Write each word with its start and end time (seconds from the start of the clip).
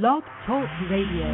Blog 0.00 0.22
Talk 0.46 0.64
Radio. 0.90 1.28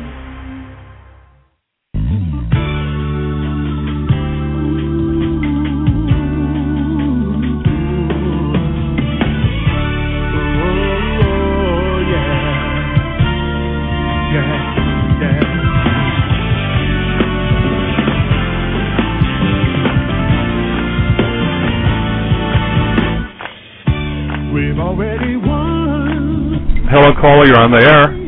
We've 24.53 24.81
already 24.81 25.37
won. 25.37 26.89
Hello, 26.91 27.13
caller. 27.21 27.47
You're 27.47 27.61
on 27.61 27.71
the 27.71 27.87
air. 27.87 28.28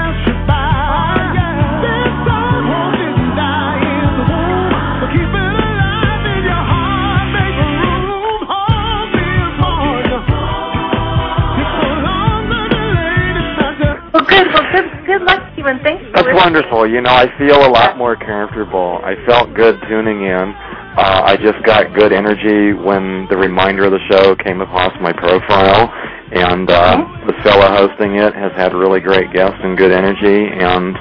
That's 16.21 16.37
wonderful. 16.37 16.87
You 16.87 17.01
know, 17.01 17.11
I 17.11 17.25
feel 17.37 17.65
a 17.65 17.71
lot 17.71 17.97
more 17.97 18.15
comfortable. 18.15 18.99
I 19.03 19.15
felt 19.25 19.53
good 19.53 19.79
tuning 19.89 20.21
in. 20.21 20.53
Uh, 20.97 21.23
I 21.23 21.37
just 21.37 21.63
got 21.65 21.93
good 21.95 22.11
energy 22.11 22.73
when 22.73 23.25
the 23.29 23.37
reminder 23.37 23.85
of 23.85 23.91
the 23.91 24.03
show 24.11 24.35
came 24.35 24.59
across 24.59 24.91
my 24.99 25.13
profile, 25.13 25.87
and 26.35 26.69
uh, 26.69 26.99
the 27.25 27.33
fella 27.43 27.71
hosting 27.71 28.15
it 28.19 28.35
has 28.35 28.51
had 28.59 28.73
really 28.73 28.99
great 28.99 29.31
guests 29.31 29.57
and 29.63 29.77
good 29.77 29.91
energy, 29.91 30.51
and 30.51 30.95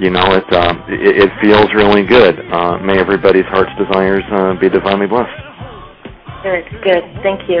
you 0.00 0.10
know, 0.10 0.24
it 0.32 0.48
uh, 0.52 0.74
it, 0.88 1.28
it 1.28 1.30
feels 1.40 1.68
really 1.74 2.04
good. 2.04 2.40
Uh, 2.50 2.78
may 2.80 2.98
everybody's 2.98 3.44
heart's 3.52 3.72
desires 3.76 4.24
uh, 4.32 4.58
be 4.58 4.68
divinely 4.68 5.06
blessed. 5.06 5.36
Good. 6.42 6.64
Good. 6.82 7.04
Thank 7.22 7.48
you. 7.48 7.60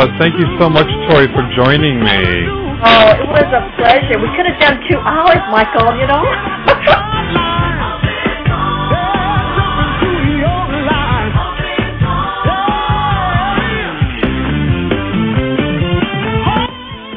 Uh, 0.00 0.08
thank 0.18 0.32
you 0.40 0.46
so 0.58 0.70
much, 0.70 0.88
Tori, 1.10 1.28
for 1.36 1.44
joining 1.54 2.00
me. 2.00 2.48
Oh, 2.80 3.12
it 3.20 3.28
was 3.28 3.44
a 3.52 3.60
pleasure. 3.76 4.16
We 4.16 4.32
could 4.32 4.48
have 4.48 4.56
done 4.56 4.80
two 4.88 4.96
hours, 4.96 5.44
Michael. 5.52 5.92
You 5.92 6.08
know. 6.08 6.24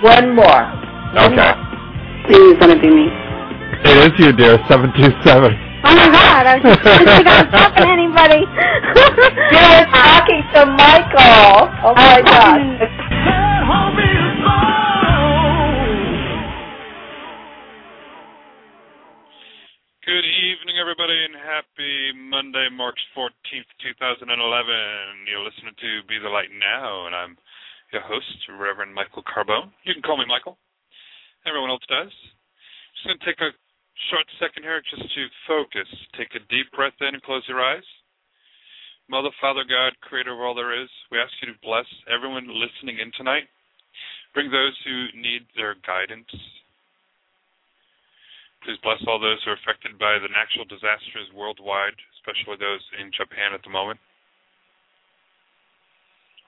One 0.03 0.35
more. 0.35 0.67
Okay. 1.23 1.55
Please 2.27 2.59
gonna 2.59 2.75
be 2.75 2.89
me. 2.89 3.07
It 3.85 3.95
is 3.95 4.19
you, 4.19 4.33
dear. 4.33 4.59
Seven 4.67 4.91
two 4.91 5.07
seven. 5.23 5.55
Oh 5.85 5.95
my 5.95 6.11
God! 6.11 6.47
I 6.47 6.59
was 6.59 6.63
just 6.63 6.81
trying 6.83 7.07
I 7.07 7.43
was 7.43 7.51
talking 7.51 7.83
to 7.83 7.91
anybody. 7.91 8.43
You 9.23 9.31
were 9.31 9.87
talking 9.87 10.43
to 10.51 10.67
Michael. 10.67 11.71
Oh 11.79 11.95
my 11.95 12.19
uh, 12.19 12.27
God. 12.27 12.59
Good 20.03 20.27
evening, 20.27 20.75
everybody, 20.75 21.15
and 21.23 21.39
happy 21.39 22.11
Monday, 22.27 22.67
March 22.75 22.99
14th, 23.15 23.71
2011. 23.79 24.27
You're 25.31 25.39
listening 25.39 25.71
to 25.79 26.03
Be 26.11 26.19
the 26.19 26.27
Light 26.27 26.51
Now, 26.51 27.07
and 27.07 27.15
I'm 27.15 27.37
your 27.95 28.03
host, 28.03 28.27
Reverend 28.51 28.91
Michael 28.91 29.23
Carbone. 29.23 29.71
You 29.87 29.95
can 29.95 30.03
call 30.03 30.19
me 30.19 30.27
Michael. 30.27 30.59
Everyone 31.47 31.71
else 31.71 31.87
does. 31.87 32.11
Just 32.11 33.07
going 33.07 33.19
to 33.19 33.23
take 33.23 33.39
a 33.39 33.55
short 34.11 34.27
second 34.43 34.67
here 34.67 34.83
just 34.83 35.07
to 35.07 35.23
focus. 35.47 35.87
Take 36.19 36.35
a 36.35 36.43
deep 36.51 36.67
breath 36.75 36.99
in 36.99 37.15
and 37.15 37.23
close 37.23 37.47
your 37.47 37.63
eyes. 37.63 37.87
Mother, 39.09 39.29
Father, 39.41 39.67
God, 39.67 39.93
Creator 40.01 40.33
of 40.33 40.39
all 40.39 40.55
there 40.55 40.71
is, 40.71 40.89
we 41.11 41.19
ask 41.19 41.31
you 41.41 41.51
to 41.51 41.59
bless 41.59 41.87
everyone 42.07 42.47
listening 42.47 42.99
in 43.03 43.11
tonight. 43.17 43.51
Bring 44.33 44.49
those 44.49 44.73
who 44.87 45.11
need 45.19 45.43
their 45.55 45.75
guidance. 45.85 46.29
Please 48.63 48.79
bless 48.79 49.03
all 49.05 49.19
those 49.19 49.43
who 49.43 49.51
are 49.51 49.59
affected 49.59 49.99
by 49.99 50.15
the 50.23 50.31
natural 50.31 50.63
disasters 50.63 51.27
worldwide, 51.35 51.99
especially 52.15 52.55
those 52.55 52.79
in 52.95 53.11
Japan 53.11 53.51
at 53.51 53.59
the 53.67 53.69
moment. 53.69 53.99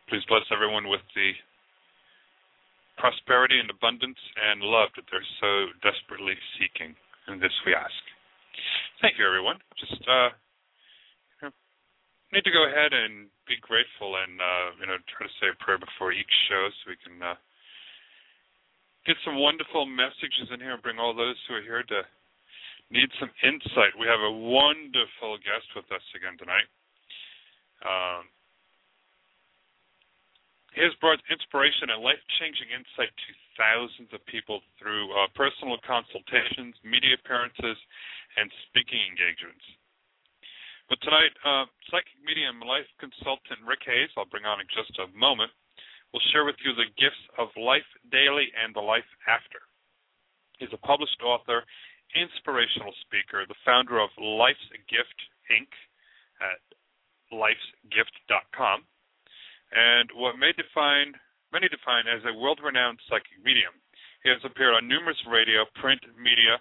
Please 0.08 0.24
bless 0.32 0.48
everyone 0.48 0.88
with 0.88 1.04
the 1.12 1.36
prosperity 2.96 3.60
and 3.60 3.68
abundance 3.68 4.18
and 4.40 4.64
love 4.64 4.96
that 4.96 5.04
they're 5.12 5.34
so 5.44 5.76
desperately 5.84 6.40
seeking. 6.56 6.96
And 7.28 7.44
this 7.44 7.54
we 7.68 7.76
ask. 7.76 8.00
Thank 9.04 9.20
you, 9.20 9.28
everyone. 9.28 9.60
Just 9.76 10.00
uh, 10.08 10.32
need 12.34 12.46
to 12.46 12.54
go 12.54 12.66
ahead 12.66 12.94
and 12.94 13.30
be 13.46 13.58
grateful 13.62 14.18
and 14.18 14.42
uh, 14.42 14.68
you 14.82 14.88
know 14.88 14.98
try 15.06 15.28
to 15.28 15.34
say 15.38 15.50
a 15.50 15.58
prayer 15.62 15.78
before 15.78 16.12
each 16.12 16.32
show 16.50 16.70
so 16.70 16.92
we 16.92 17.00
can 17.02 17.22
uh, 17.22 17.38
get 19.06 19.18
some 19.22 19.38
wonderful 19.38 19.86
messages 19.86 20.50
in 20.50 20.60
here 20.60 20.74
and 20.74 20.84
bring 20.84 20.98
all 20.98 21.14
those 21.14 21.38
who 21.46 21.56
are 21.56 21.66
here 21.66 21.86
to 21.86 22.02
need 22.90 23.10
some 23.20 23.30
insight. 23.42 23.98
We 23.98 24.06
have 24.10 24.22
a 24.22 24.34
wonderful 24.34 25.38
guest 25.42 25.70
with 25.74 25.90
us 25.90 26.06
again 26.14 26.38
tonight. 26.38 26.70
Um, 27.86 28.30
He 30.76 30.84
has 30.84 30.92
brought 31.00 31.24
inspiration 31.32 31.88
and 31.88 32.04
life 32.04 32.20
changing 32.36 32.68
insight 32.76 33.08
to 33.08 33.30
thousands 33.56 34.12
of 34.12 34.20
people 34.28 34.60
through 34.76 35.08
uh, 35.16 35.32
personal 35.32 35.80
consultations, 35.88 36.76
media 36.84 37.16
appearances, 37.16 37.80
and 38.36 38.52
speaking 38.68 39.00
engagements. 39.08 39.64
But 40.90 41.02
tonight, 41.02 41.34
uh, 41.42 41.66
psychic 41.90 42.14
medium 42.22 42.62
life 42.62 42.86
consultant 43.02 43.66
Rick 43.66 43.90
Hayes, 43.90 44.14
I'll 44.14 44.30
bring 44.30 44.46
on 44.46 44.62
in 44.62 44.70
just 44.70 44.94
a 45.02 45.10
moment, 45.18 45.50
will 46.14 46.22
share 46.30 46.46
with 46.46 46.62
you 46.62 46.78
the 46.78 46.94
gifts 46.94 47.22
of 47.42 47.50
life 47.58 47.88
daily 48.14 48.54
and 48.54 48.70
the 48.74 48.86
life 48.86 49.08
after. 49.26 49.66
He's 50.62 50.72
a 50.72 50.86
published 50.86 51.20
author, 51.26 51.66
inspirational 52.14 52.94
speaker, 53.02 53.44
the 53.50 53.60
founder 53.66 53.98
of 54.00 54.14
Life's 54.22 54.70
Gift 54.88 55.20
Inc. 55.50 55.68
at 56.40 56.62
lifesgift.com 57.34 58.86
and 59.74 60.08
what 60.14 60.38
may 60.38 60.54
define 60.54 61.18
many 61.52 61.68
define 61.72 62.06
as 62.06 62.22
a 62.28 62.36
world-renowned 62.36 63.00
psychic 63.08 63.40
medium. 63.44 63.74
He 64.24 64.30
has 64.30 64.44
appeared 64.44 64.76
on 64.76 64.88
numerous 64.88 65.20
radio, 65.30 65.66
print, 65.80 66.02
media, 66.20 66.60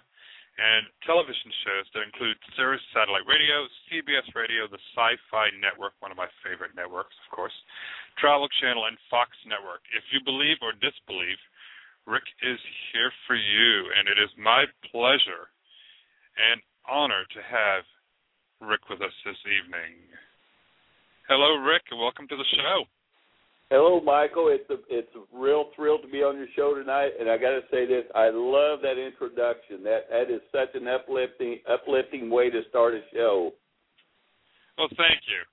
and 0.55 0.87
television 1.03 1.51
shows 1.67 1.85
that 1.91 2.07
include 2.07 2.39
Sirius 2.55 2.83
Satellite 2.95 3.27
Radio, 3.27 3.67
CBS 3.91 4.23
Radio, 4.31 4.71
the 4.71 4.79
Sci-Fi 4.95 5.51
Network, 5.59 5.91
one 5.99 6.15
of 6.15 6.19
my 6.19 6.31
favorite 6.39 6.71
networks, 6.75 7.15
of 7.27 7.35
course, 7.35 7.55
Travel 8.15 8.47
Channel, 8.63 8.87
and 8.87 8.95
Fox 9.11 9.35
Network. 9.43 9.83
If 9.91 10.07
you 10.15 10.23
believe 10.23 10.55
or 10.63 10.71
disbelieve, 10.79 11.39
Rick 12.07 12.23
is 12.39 12.59
here 12.95 13.11
for 13.27 13.35
you, 13.35 13.71
and 13.99 14.07
it 14.07 14.15
is 14.15 14.31
my 14.39 14.63
pleasure 14.87 15.51
and 16.39 16.63
honor 16.87 17.27
to 17.35 17.41
have 17.43 17.83
Rick 18.63 18.87
with 18.87 19.03
us 19.03 19.15
this 19.27 19.39
evening. 19.43 20.07
Hello, 21.27 21.59
Rick, 21.59 21.91
and 21.91 21.99
welcome 21.99 22.31
to 22.31 22.37
the 22.37 22.47
show. 22.55 22.87
Hello, 23.75 23.99
Michael. 23.99 24.55
It's 24.55 24.71
a 24.71 24.79
it's 24.87 25.11
a 25.19 25.27
real 25.35 25.67
thrill 25.75 25.99
to 25.99 26.07
be 26.07 26.23
on 26.23 26.39
your 26.39 26.47
show 26.55 26.79
tonight, 26.79 27.11
and 27.19 27.27
I 27.27 27.35
got 27.35 27.59
to 27.59 27.63
say 27.67 27.83
this: 27.83 28.07
I 28.15 28.31
love 28.31 28.79
that 28.87 28.95
introduction. 28.95 29.83
That 29.83 30.07
that 30.07 30.31
is 30.31 30.39
such 30.47 30.71
an 30.79 30.87
uplifting 30.87 31.59
uplifting 31.67 32.31
way 32.31 32.47
to 32.47 32.63
start 32.71 32.95
a 32.95 33.03
show. 33.11 33.51
Well, 34.79 34.87
thank 34.95 35.27
you. 35.27 35.43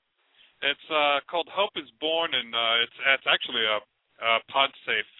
It's 0.62 0.86
uh, 0.86 1.19
called 1.26 1.50
"Hope 1.50 1.74
Is 1.74 1.90
Born," 1.98 2.30
and 2.30 2.54
uh, 2.54 2.86
it's 2.86 2.98
it's 3.19 3.26
actually 3.26 3.66
a, 3.66 3.82
a 3.82 4.32
PodSafe 4.54 5.12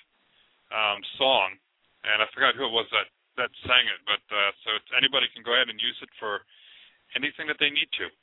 um, 0.71 1.03
song, 1.19 1.59
and 2.07 2.23
I 2.23 2.31
forgot 2.31 2.55
who 2.55 2.71
it 2.71 2.75
was 2.79 2.87
that 2.95 3.11
that 3.35 3.51
sang 3.67 3.83
it, 3.83 3.99
but 4.07 4.23
uh, 4.31 4.55
so 4.63 4.79
anybody 4.95 5.27
can 5.35 5.43
go 5.43 5.59
ahead 5.59 5.67
and 5.67 5.83
use 5.83 5.99
it 6.07 6.13
for 6.23 6.47
anything 7.19 7.51
that 7.51 7.59
they 7.59 7.75
need 7.75 7.91
to 7.99 8.15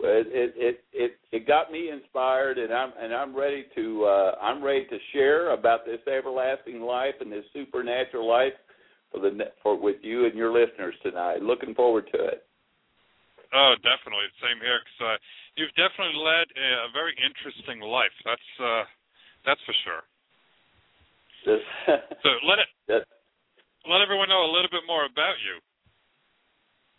it 0.00 0.52
it 0.56 0.84
it 0.92 1.16
it 1.30 1.46
got 1.46 1.70
me 1.70 1.90
inspired 1.90 2.58
and 2.58 2.72
i'm 2.72 2.92
and 3.00 3.14
i'm 3.14 3.34
ready 3.34 3.64
to 3.74 4.04
uh 4.04 4.34
i'm 4.42 4.62
ready 4.62 4.84
to 4.86 4.98
share 5.12 5.52
about 5.52 5.86
this 5.86 6.00
everlasting 6.12 6.80
life 6.80 7.14
and 7.20 7.30
this 7.30 7.44
supernatural 7.52 8.28
life 8.28 8.52
for 9.14 9.20
the 9.20 9.30
for 9.62 9.78
with 9.78 10.02
you 10.02 10.26
and 10.26 10.34
your 10.34 10.50
listeners 10.50 10.94
tonight. 11.02 11.40
Looking 11.40 11.74
forward 11.74 12.10
to 12.12 12.18
it. 12.26 12.42
Oh 13.54 13.74
definitely. 13.86 14.26
Same 14.42 14.58
here 14.58 14.82
because 14.82 15.14
uh, 15.14 15.16
you've 15.54 15.74
definitely 15.78 16.18
led 16.18 16.50
a, 16.58 16.66
a 16.86 16.90
very 16.90 17.14
interesting 17.22 17.78
life. 17.78 18.14
That's 18.26 18.50
uh 18.58 18.84
that's 19.46 19.62
for 19.62 19.74
sure. 19.86 20.02
So 21.46 22.30
let 22.42 22.58
it 22.58 22.70
let 23.86 24.00
everyone 24.02 24.28
know 24.28 24.42
a 24.42 24.50
little 24.50 24.72
bit 24.72 24.82
more 24.90 25.06
about 25.06 25.38
you 25.46 25.62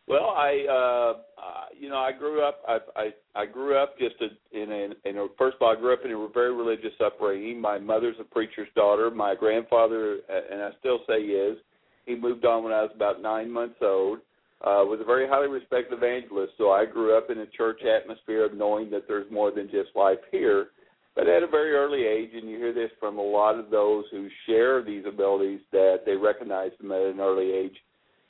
well, 0.08 0.34
I, 0.38 0.66
uh, 0.70 1.42
uh, 1.42 1.66
you 1.80 1.90
know, 1.90 1.98
I 1.98 2.12
grew 2.12 2.44
up. 2.44 2.62
I, 2.68 2.78
I, 2.96 3.42
I 3.42 3.46
grew 3.46 3.78
up 3.78 3.98
just 3.98 4.16
a, 4.22 4.56
in 4.56 4.72
a, 4.72 5.10
in 5.10 5.18
a. 5.18 5.28
First 5.38 5.56
of 5.56 5.64
all, 5.64 5.76
I 5.76 5.80
grew 5.80 5.94
up 5.94 6.06
in 6.06 6.12
a 6.12 6.28
very 6.34 6.54
religious 6.54 6.94
upbringing. 7.04 7.60
My 7.60 7.80
mother's 7.80 8.16
a 8.20 8.24
preacher's 8.24 8.68
daughter. 8.76 9.10
My 9.10 9.34
grandfather, 9.34 10.20
and 10.30 10.62
I 10.62 10.70
still 10.80 11.00
say 11.08 11.24
he 11.26 11.32
is. 11.32 11.58
He 12.06 12.16
moved 12.16 12.46
on 12.46 12.64
when 12.64 12.72
I 12.72 12.84
was 12.84 12.92
about 12.96 13.22
nine 13.22 13.52
months 13.52 13.78
old. 13.82 14.20
Uh, 14.62 14.86
was 14.86 15.00
a 15.02 15.06
very 15.06 15.28
highly 15.28 15.48
respected 15.48 15.98
evangelist. 15.98 16.54
So 16.58 16.72
I 16.72 16.86
grew 16.86 17.18
up 17.18 17.30
in 17.30 17.40
a 17.40 17.46
church 17.48 17.82
atmosphere 17.84 18.46
of 18.46 18.54
knowing 18.54 18.90
that 18.92 19.08
there's 19.08 19.30
more 19.32 19.52
than 19.52 19.66
just 19.66 19.90
life 19.96 20.20
here. 20.32 20.68
But 21.16 21.28
at 21.28 21.44
a 21.44 21.48
very 21.48 21.74
early 21.74 22.04
age, 22.06 22.32
and 22.34 22.50
you 22.50 22.58
hear 22.58 22.74
this 22.74 22.92
from 23.00 23.18
a 23.18 23.22
lot 23.22 23.58
of 23.58 23.70
those 23.70 24.06
who 24.12 24.28
share 24.46 24.84
these 24.84 25.06
abilities, 25.08 25.62
that 25.72 26.02
they 26.06 26.16
recognize 26.16 26.72
them 26.80 26.92
at 26.92 27.02
an 27.02 27.20
early 27.20 27.52
age 27.52 27.76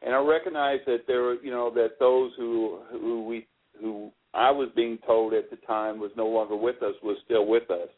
and 0.06 0.13
I 0.13 0.19
recognize 0.19 0.80
that 0.86 1.06
there 1.07 1.24
were, 1.24 1.36
you 1.42 1.52
know, 1.52 1.72
that 1.74 2.00
those 2.00 2.31
who 2.38 2.80
who 2.92 3.25
we 3.25 3.48
who 3.81 4.12
I 4.34 4.52
was 4.52 4.69
being 4.75 5.00
told 5.06 5.34
at 5.34 5.50
the 5.50 5.57
time 5.68 6.00
was 6.00 6.12
no 6.16 6.28
longer 6.28 6.56
with 6.56 6.81
us 6.84 6.94
was 7.04 7.18
still 7.25 7.48
with 7.48 7.69
us, 7.72 7.90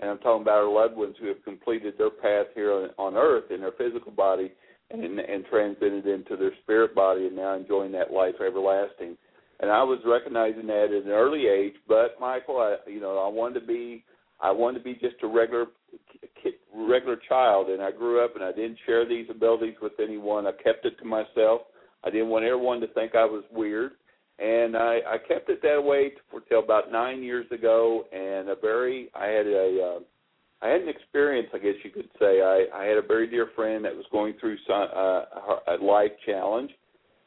and 0.00 0.10
I'm 0.10 0.18
talking 0.18 0.42
about 0.42 0.64
our 0.64 0.72
loved 0.72 0.96
ones 0.96 1.14
who 1.20 1.28
have 1.28 1.42
completed 1.44 1.94
their 1.96 2.10
path 2.10 2.46
here 2.54 2.72
on, 2.72 2.90
on 2.98 3.16
earth 3.16 3.50
in 3.50 3.60
their 3.60 3.72
physical 3.72 4.10
body 4.10 4.52
and 4.90 5.20
and 5.20 5.44
transited 5.46 6.06
into 6.06 6.36
their 6.36 6.52
spirit 6.62 6.94
body 6.94 7.26
and 7.26 7.36
now 7.36 7.54
enjoying 7.54 7.92
that 7.92 8.12
life 8.12 8.34
everlasting. 8.44 9.16
And 9.60 9.70
I 9.70 9.84
was 9.84 10.00
recognizing 10.04 10.66
that 10.66 10.86
at 10.86 11.04
an 11.04 11.10
early 11.10 11.46
age, 11.46 11.74
but 11.86 12.16
Michael, 12.20 12.58
I 12.58 12.90
you 12.90 13.00
know 13.00 13.18
I 13.18 13.28
wanted 13.28 13.60
to 13.60 13.66
be 13.66 14.04
I 14.40 14.50
wanted 14.50 14.78
to 14.78 14.84
be 14.84 14.94
just 14.94 15.22
a 15.22 15.28
regular 15.28 15.66
regular 16.74 17.18
child, 17.28 17.68
and 17.68 17.82
I 17.82 17.90
grew 17.90 18.24
up 18.24 18.34
and 18.34 18.44
I 18.44 18.52
didn't 18.52 18.78
share 18.86 19.06
these 19.06 19.26
abilities 19.30 19.74
with 19.80 19.92
anyone. 20.02 20.46
I 20.46 20.52
kept 20.52 20.84
it 20.84 20.98
to 20.98 21.04
myself. 21.04 21.62
I 22.04 22.10
didn't 22.10 22.28
want 22.28 22.44
everyone 22.44 22.80
to 22.80 22.88
think 22.88 23.14
I 23.14 23.24
was 23.24 23.44
weird, 23.52 23.92
and 24.38 24.76
I, 24.76 24.98
I 25.06 25.16
kept 25.18 25.48
it 25.48 25.62
that 25.62 25.82
way 25.82 26.12
till 26.48 26.58
about 26.58 26.90
nine 26.90 27.22
years 27.22 27.46
ago. 27.52 28.04
And 28.12 28.48
a 28.48 28.56
very, 28.56 29.08
I 29.14 29.26
had 29.26 29.46
a, 29.46 29.96
uh, 29.96 30.66
I 30.66 30.68
had 30.68 30.82
an 30.82 30.88
experience, 30.88 31.48
I 31.54 31.58
guess 31.58 31.74
you 31.84 31.90
could 31.90 32.08
say. 32.18 32.40
I, 32.40 32.66
I 32.74 32.84
had 32.84 32.96
a 32.96 33.06
very 33.06 33.28
dear 33.28 33.48
friend 33.54 33.84
that 33.84 33.94
was 33.94 34.06
going 34.10 34.34
through 34.40 34.56
some, 34.66 34.88
uh, 34.94 35.74
a 35.74 35.76
life 35.82 36.12
challenge, 36.26 36.70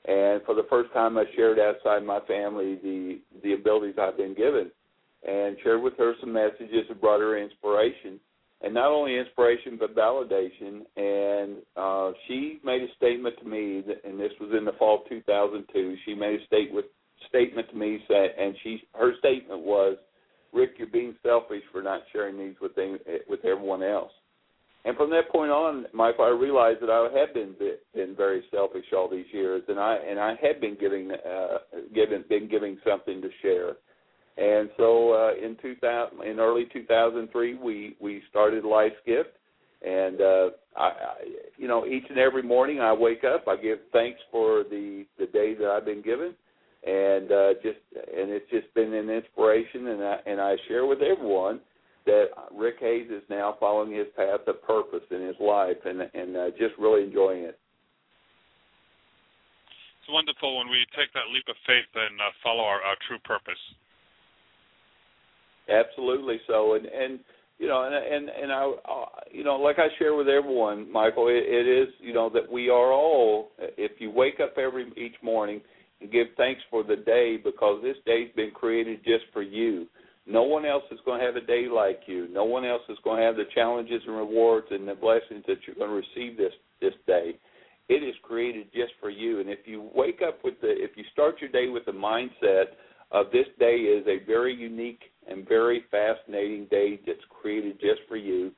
and 0.08 0.42
for 0.46 0.56
the 0.56 0.68
first 0.70 0.92
time, 0.94 1.18
I 1.18 1.24
shared 1.36 1.58
outside 1.60 2.04
my 2.06 2.20
family 2.28 2.76
the 2.84 3.20
the 3.44 3.54
abilities 3.54 3.96
I've 4.00 4.18
been 4.18 4.36
given 4.36 4.72
and 5.28 5.58
shared 5.64 5.82
with 5.82 5.98
her 5.98 6.14
some 6.20 6.34
messages 6.34 6.86
that 6.88 7.02
brought 7.02 7.20
her 7.20 7.38
inspiration. 7.38 8.20
And 8.62 8.74
not 8.74 8.92
only 8.92 9.18
inspiration, 9.18 9.78
but 9.80 9.96
validation. 9.96 10.86
And 10.96 11.58
uh, 11.76 12.12
she 12.28 12.60
made 12.64 12.82
a 12.82 12.88
statement 12.96 13.36
to 13.40 13.46
me, 13.46 13.84
that, 13.88 14.04
and 14.08 14.20
this 14.20 14.32
was 14.40 14.52
in 14.58 14.66
the 14.66 14.72
fall 14.80 15.02
of 15.04 15.10
2002. 15.10 15.96
She 16.06 16.16
made 16.16 16.40
a 16.40 16.46
statement 16.46 16.86
statement 17.30 17.70
to 17.70 17.76
me, 17.76 18.00
say, 18.08 18.28
and 18.38 18.56
she 18.64 18.82
her 18.94 19.14
statement 19.20 19.62
was, 19.62 19.98
"Rick, 20.54 20.72
you're 20.78 20.88
being 20.88 21.16
selfish 21.24 21.64
for 21.72 21.82
not 21.82 22.02
sharing 22.12 22.38
these 22.38 22.56
with 22.62 22.76
them, 22.76 22.98
with 23.28 23.44
everyone 23.46 23.84
else." 23.84 24.12
And 24.86 24.96
from 24.96 25.10
that 25.10 25.32
point 25.32 25.50
on, 25.52 25.88
Michael, 25.94 26.26
I 26.26 26.30
realized 26.30 26.82
that 26.82 26.92
I 26.92 27.10
had 27.18 27.34
been 27.34 27.56
been 27.94 28.16
very 28.16 28.44
selfish 28.52 28.86
all 28.96 29.10
these 29.10 29.26
years, 29.32 29.64
and 29.68 29.80
I 29.80 29.96
and 29.96 30.20
I 30.20 30.36
had 30.42 30.62
been 30.62 30.78
giving 30.80 31.12
uh, 31.12 31.58
given 31.94 32.24
been 32.30 32.48
giving 32.48 32.78
something 32.88 33.22
to 33.22 33.30
share. 33.42 33.78
And 34.38 34.70
so 34.76 35.14
uh, 35.14 35.46
in 35.46 35.56
2000, 35.62 36.22
in 36.24 36.40
early 36.40 36.66
2003, 36.74 37.56
we 37.56 37.96
we 38.02 38.22
started 38.30 38.66
Life's 38.66 38.96
Gift, 39.06 39.30
and 39.82 40.20
uh, 40.20 40.50
I, 40.76 40.84
I, 40.84 41.16
you 41.58 41.70
know, 41.70 41.86
each 41.86 42.04
and 42.10 42.18
every 42.18 42.44
morning 42.44 42.82
I 42.82 42.92
wake 42.92 43.24
up, 43.24 43.48
I 43.48 43.56
give 43.56 43.80
thanks 43.94 44.20
for 44.32 44.64
the 44.64 45.06
the 45.18 45.28
day 45.28 45.56
that 45.56 45.70
I've 45.70 45.86
been 45.86 46.02
given, 46.02 46.34
and 46.86 47.32
uh, 47.32 47.54
just 47.64 47.80
and 47.96 48.30
it's 48.30 48.50
just 48.52 48.74
been 48.74 48.94
an 48.94 49.10
inspiration, 49.10 49.88
and 49.88 50.04
I 50.04 50.18
and 50.26 50.42
I 50.42 50.56
share 50.68 50.86
with 50.86 51.00
everyone 51.02 51.62
that 52.06 52.26
Rick 52.54 52.76
Hayes 52.82 53.08
is 53.10 53.24
now 53.30 53.56
following 53.58 53.94
his 53.94 54.08
path 54.18 54.42
of 54.48 54.62
purpose 54.64 55.08
in 55.12 55.22
his 55.22 55.36
life, 55.40 55.78
and 55.86 56.02
and 56.14 56.36
uh, 56.36 56.50
just 56.60 56.76
really 56.78 57.04
enjoying 57.04 57.44
it. 57.44 57.58
It's 60.02 60.12
wonderful 60.12 60.58
when 60.58 60.68
we 60.68 60.86
take 60.92 61.10
that 61.14 61.32
leap 61.34 61.48
of 61.48 61.56
faith 61.66 61.90
and 61.96 62.20
uh, 62.20 62.30
follow 62.44 62.62
our, 62.62 62.84
our 62.84 62.94
true 63.08 63.18
purpose. 63.24 63.58
Absolutely 65.70 66.40
so, 66.48 66.76
and 66.76 66.86
and 66.86 67.20
you 67.58 67.68
know, 67.68 67.84
and 67.84 67.96
and 67.96 68.30
and 68.30 68.52
I, 68.52 68.64
uh, 68.66 69.06
you 69.32 69.44
know, 69.44 69.56
like 69.56 69.80
I 69.80 69.88
share 69.98 70.16
with 70.16 70.28
everyone, 70.28 70.92
Michael, 70.92 71.28
it, 71.28 71.44
it 71.48 71.68
is 71.68 71.94
you 72.00 72.14
know 72.14 72.30
that 72.30 72.52
we 72.52 72.70
are 72.70 72.92
all. 72.92 73.52
If 73.60 73.94
you 74.00 74.12
wake 74.12 74.40
up 74.42 74.58
every 74.58 74.92
each 74.98 75.16
morning 75.24 75.62
and 76.02 76.12
give 76.12 76.28
thanks 76.38 76.62
for 76.70 76.84
the 76.84 76.98
day, 76.98 77.38
because 77.44 77.82
this 77.82 77.98
day's 78.06 78.30
been 78.36 78.52
created 78.52 79.00
just 79.04 79.26
for 79.34 79.42
you. 79.42 79.88
No 80.28 80.44
one 80.44 80.66
else 80.66 80.84
is 80.92 81.00
going 81.06 81.20
to 81.20 81.26
have 81.26 81.36
a 81.36 81.46
day 81.46 81.68
like 81.72 82.02
you. 82.08 82.28
No 82.32 82.46
one 82.46 82.66
else 82.66 82.82
is 82.90 82.98
going 83.04 83.20
to 83.20 83.26
have 83.26 83.36
the 83.36 83.46
challenges 83.54 84.02
and 84.08 84.18
rewards 84.18 84.68
and 84.72 84.88
the 84.88 84.96
blessings 84.96 85.44
that 85.48 85.58
you're 85.66 85.76
going 85.76 85.90
to 85.90 85.96
receive 85.96 86.36
this 86.38 86.54
this 86.82 86.94
day. 87.08 87.38
It 87.88 88.04
is 88.04 88.16
created 88.24 88.68
just 88.74 88.94
for 89.00 89.12
you. 89.12 89.40
And 89.40 89.50
if 89.50 89.60
you 89.66 89.90
wake 89.94 90.22
up 90.28 90.40
with 90.44 90.60
the, 90.62 90.70
if 90.70 90.92
you 90.96 91.04
start 91.14 91.36
your 91.40 91.52
day 91.52 91.70
with 91.70 91.86
the 91.86 91.92
mindset 91.92 92.74
of 93.12 93.28
this 93.32 93.46
day 93.60 93.76
is 93.76 94.06
a 94.08 94.26
very 94.26 94.54
unique 94.54 95.02
and 95.30 95.48
very 95.48 95.84
fascinating 95.92 96.68
day 96.70 97.00
that's 97.06 97.20
created 97.30 97.80
just 97.80 98.02
for 98.08 98.18
you. 98.18 98.52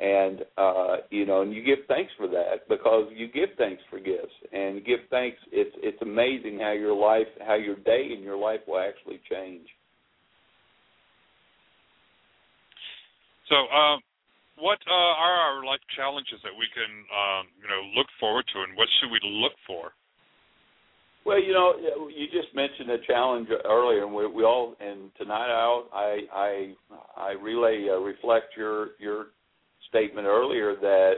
And 0.00 0.44
uh, 0.56 0.96
you 1.10 1.26
know, 1.26 1.42
and 1.42 1.52
you 1.52 1.62
give 1.62 1.80
thanks 1.86 2.10
for 2.16 2.26
that 2.28 2.66
because 2.68 3.10
you 3.14 3.28
give 3.28 3.50
thanks 3.58 3.82
for 3.90 3.98
gifts 3.98 4.32
and 4.52 4.76
you 4.76 4.80
give 4.80 5.00
thanks. 5.10 5.36
It's 5.52 5.76
it's 5.82 6.00
amazing 6.00 6.58
how 6.60 6.72
your 6.72 6.94
life, 6.94 7.26
how 7.46 7.54
your 7.54 7.76
day 7.76 8.10
and 8.14 8.24
your 8.24 8.38
life 8.38 8.60
will 8.66 8.80
actually 8.80 9.20
change. 9.30 9.68
So, 13.50 13.66
um, 13.74 14.00
what 14.56 14.78
uh, 14.86 14.94
are 14.94 15.36
our 15.42 15.66
life 15.66 15.82
challenges 15.98 16.38
that 16.46 16.54
we 16.54 16.70
can, 16.70 16.92
um, 17.10 17.44
you 17.58 17.66
know, 17.66 17.82
look 17.98 18.06
forward 18.22 18.46
to, 18.54 18.62
and 18.62 18.78
what 18.78 18.86
should 19.00 19.10
we 19.10 19.18
look 19.24 19.58
for? 19.66 19.90
Well, 21.24 21.42
you 21.42 21.52
know, 21.52 21.74
you 22.08 22.26
just 22.26 22.54
mentioned 22.54 22.90
a 22.90 23.06
challenge 23.06 23.48
earlier, 23.64 24.04
and 24.04 24.14
we, 24.14 24.26
we 24.26 24.42
all. 24.42 24.74
And 24.80 25.10
tonight, 25.18 25.50
I 25.92 26.20
I 26.32 26.74
I 27.16 27.32
relay 27.32 27.88
uh, 27.90 27.98
reflect 27.98 28.56
your 28.56 28.90
your 28.98 29.26
statement 29.88 30.26
earlier 30.26 30.76
that 30.76 31.14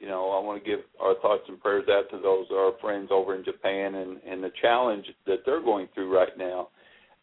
you 0.00 0.08
know 0.08 0.30
I 0.30 0.44
want 0.44 0.62
to 0.62 0.68
give 0.68 0.80
our 1.00 1.14
thoughts 1.22 1.44
and 1.48 1.60
prayers 1.60 1.84
out 1.88 2.10
to 2.10 2.20
those 2.20 2.46
our 2.52 2.72
friends 2.80 3.10
over 3.12 3.36
in 3.36 3.44
Japan 3.44 3.94
and 3.94 4.20
and 4.28 4.42
the 4.42 4.50
challenge 4.60 5.06
that 5.26 5.38
they're 5.46 5.62
going 5.62 5.88
through 5.94 6.14
right 6.14 6.36
now. 6.36 6.68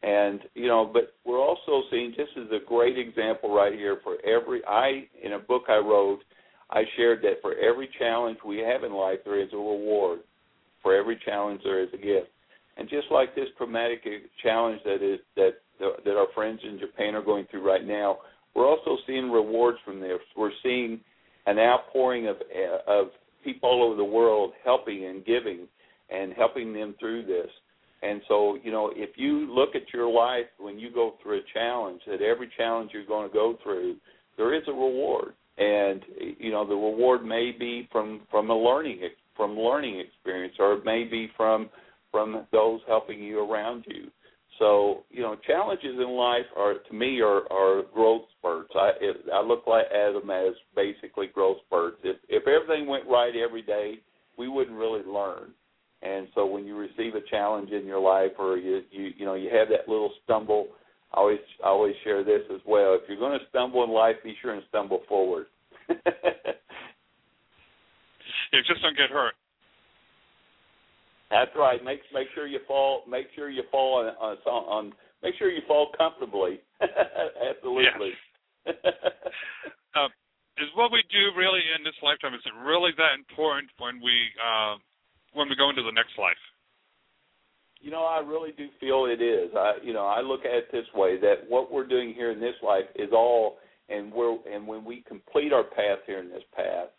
And 0.02 0.40
you 0.56 0.68
know, 0.68 0.90
but 0.92 1.14
we're 1.26 1.42
also 1.42 1.84
seeing 1.92 2.14
just 2.16 2.32
as 2.38 2.48
a 2.52 2.66
great 2.66 2.98
example 2.98 3.54
right 3.54 3.74
here 3.74 4.00
for 4.04 4.16
every. 4.26 4.62
I 4.66 5.08
in 5.22 5.34
a 5.34 5.40
book 5.40 5.64
I 5.68 5.78
wrote, 5.78 6.20
I 6.70 6.84
shared 6.96 7.22
that 7.24 7.42
for 7.42 7.56
every 7.56 7.90
challenge 8.00 8.38
we 8.46 8.60
have 8.60 8.86
in 8.86 8.94
life, 8.94 9.20
there 9.26 9.40
is 9.40 9.50
a 9.52 9.58
reward. 9.58 10.22
For 10.84 10.96
every 10.96 11.20
challenge, 11.24 11.62
there 11.64 11.82
is 11.82 11.90
a 11.94 11.98
gift. 11.98 12.30
And 12.78 12.90
just 12.90 13.08
like 13.12 13.36
this 13.36 13.48
traumatic 13.58 14.04
challenge 14.42 14.82
that 14.86 15.04
is 15.04 15.20
that 15.36 15.52
that 15.80 16.16
our 16.16 16.28
friends 16.34 16.60
in 16.64 16.80
Japan 16.80 17.16
are 17.16 17.24
going 17.24 17.46
through 17.50 17.66
right 17.66 17.86
now, 17.86 18.20
we're 18.56 18.68
also 18.68 18.98
seeing 19.08 19.32
rewards 19.32 19.78
from 19.86 20.00
this. 20.00 20.20
We're 20.38 20.52
seeing 20.64 21.00
an 21.46 21.58
outpouring 21.60 22.28
of 22.28 22.38
eh, 22.54 22.78
of 22.88 23.08
people 23.44 23.70
all 23.70 23.84
over 23.84 23.96
the 23.96 24.04
world 24.04 24.54
helping 24.64 25.06
and 25.06 25.26
giving 25.26 25.68
and 26.10 26.34
helping 26.34 26.74
them 26.74 26.96
through 27.00 27.26
this. 27.26 27.50
And 28.04 28.22
so, 28.28 28.58
you 28.64 28.72
know, 28.72 28.92
if 28.96 29.12
you 29.16 29.54
look 29.54 29.76
at 29.76 29.94
your 29.94 30.12
life 30.12 30.48
when 30.60 30.80
you 30.80 30.92
go 30.92 31.14
through 31.22 31.40
a 31.40 31.54
challenge, 31.54 32.02
that 32.08 32.22
every 32.22 32.50
challenge 32.58 32.92
you're 32.94 33.06
going 33.06 33.30
to 33.30 33.34
go 33.34 33.58
through, 33.64 33.98
there 34.38 34.56
is 34.56 34.64
a 34.68 34.72
reward. 34.72 35.34
And 35.58 36.02
eh, 36.20 36.32
you 36.40 36.52
know, 36.52 36.66
the 36.66 36.76
reward 36.76 37.26
may 37.26 37.52
be 37.58 37.88
from 37.92 38.22
from 38.30 38.50
a 38.50 38.58
learning 38.58 39.02
from 39.36 39.58
learning 39.58 40.00
experience, 40.00 40.56
or 40.60 40.74
it 40.74 40.86
may 40.86 41.04
be 41.04 41.30
from 41.36 41.70
from 42.12 42.46
those 42.52 42.82
helping 42.88 43.24
you 43.24 43.40
around 43.40 43.86
you. 43.88 44.12
So, 44.60 45.06
you 45.10 45.22
know, 45.22 45.38
challenges 45.48 45.96
in 45.96 46.10
life 46.10 46.46
are 46.58 46.76
to 46.76 46.94
me 46.94 47.22
are, 47.22 47.52
are 47.52 47.84
growth 47.94 48.24
spurts. 48.38 48.72
I 48.76 48.92
if, 49.00 49.18
I 49.34 49.42
look 49.42 49.66
like 49.66 49.90
them 49.90 50.30
as 50.30 50.54
basically 50.76 51.28
growth 51.28 51.58
spurts. 51.66 51.98
If 52.04 52.18
if 52.30 52.44
everything 52.48 52.88
went 52.88 53.08
right 53.08 53.34
every 53.36 53.62
day, 53.62 53.96
we 54.38 54.48
wouldn't 54.48 54.78
really 54.78 55.04
learn. 55.04 55.52
And 56.04 56.28
so 56.36 56.46
when 56.46 56.66
you 56.66 56.78
receive 56.78 57.16
a 57.16 57.30
challenge 57.30 57.72
in 57.72 57.86
your 57.86 58.00
life 58.00 58.32
or 58.38 58.58
you 58.58 58.82
you 58.92 59.12
you 59.18 59.26
know, 59.26 59.36
you 59.36 59.50
have 59.50 59.70
that 59.70 59.88
little 59.88 60.12
stumble, 60.24 60.68
I 61.14 61.18
always 61.18 61.40
I 61.64 61.68
always 61.68 61.96
share 62.04 62.24
this 62.24 62.42
as 62.54 62.62
well. 62.68 62.94
If 62.94 63.02
you're 63.08 63.18
going 63.18 63.40
to 63.40 63.46
stumble 63.50 63.84
in 63.84 63.90
life, 63.90 64.18
be 64.24 64.36
sure 64.42 64.54
and 64.54 64.64
stumble 64.70 65.02
forward. 65.08 65.48
yeah, 68.54 68.60
just 68.68 68.82
don't 68.82 68.98
get 68.98 69.10
hurt. 69.10 69.34
That's 71.32 71.52
right. 71.56 71.84
Make 71.84 72.02
make 72.14 72.28
sure 72.36 72.46
you 72.46 72.60
fall. 72.68 73.04
Make 73.08 73.28
sure 73.36 73.50
you 73.50 73.64
fall 73.72 74.04
on 74.04 74.38
on. 74.46 74.64
on 74.68 74.94
make 75.24 75.36
sure 75.40 75.50
you 75.50 75.62
fall 75.68 75.92
comfortably. 75.98 76.60
Absolutely. 76.82 78.12
Yes. 78.66 78.76
uh, 79.96 80.12
is 80.60 80.68
what 80.76 80.92
we 80.92 81.02
do 81.10 81.32
really 81.40 81.64
in 81.78 81.84
this 81.84 81.96
lifetime? 82.04 82.36
Is 82.36 82.44
it 82.46 82.54
really 82.68 82.92
that 82.98 83.16
important 83.18 83.72
when 83.80 84.04
we 84.04 84.14
uh, 84.38 84.76
when 85.34 85.48
we 85.48 85.56
go 85.56 85.70
into 85.70 85.84
the 85.84 85.96
next 85.96 86.20
life? 86.20 86.42
You 87.80 87.90
know, 87.90 88.04
I 88.04 88.20
really 88.20 88.52
do 88.52 88.68
feel 88.80 89.08
it 89.10 89.24
is. 89.24 89.50
I, 89.56 89.74
you 89.82 89.94
know, 89.94 90.06
I 90.06 90.22
look 90.22 90.42
at 90.42 90.54
it 90.54 90.68
this 90.72 90.86
way: 90.94 91.18
that 91.22 91.48
what 91.48 91.72
we're 91.72 91.88
doing 91.88 92.14
here 92.14 92.32
in 92.32 92.40
this 92.40 92.60
life 92.62 92.86
is 92.96 93.10
all, 93.14 93.58
and 93.90 94.12
we're, 94.12 94.38
and 94.52 94.68
when 94.68 94.84
we 94.86 95.04
complete 95.08 95.52
our 95.54 95.64
path 95.64 96.04
here 96.06 96.20
in 96.20 96.30
this 96.30 96.44
path, 96.56 96.90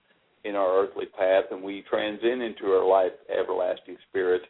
in 0.44 0.54
our 0.56 0.82
earthly 0.82 1.06
path 1.06 1.44
and 1.50 1.62
we 1.62 1.84
transition 1.88 2.42
into 2.42 2.66
our 2.66 2.86
life 2.86 3.12
everlasting 3.30 3.96
spirit, 4.08 4.42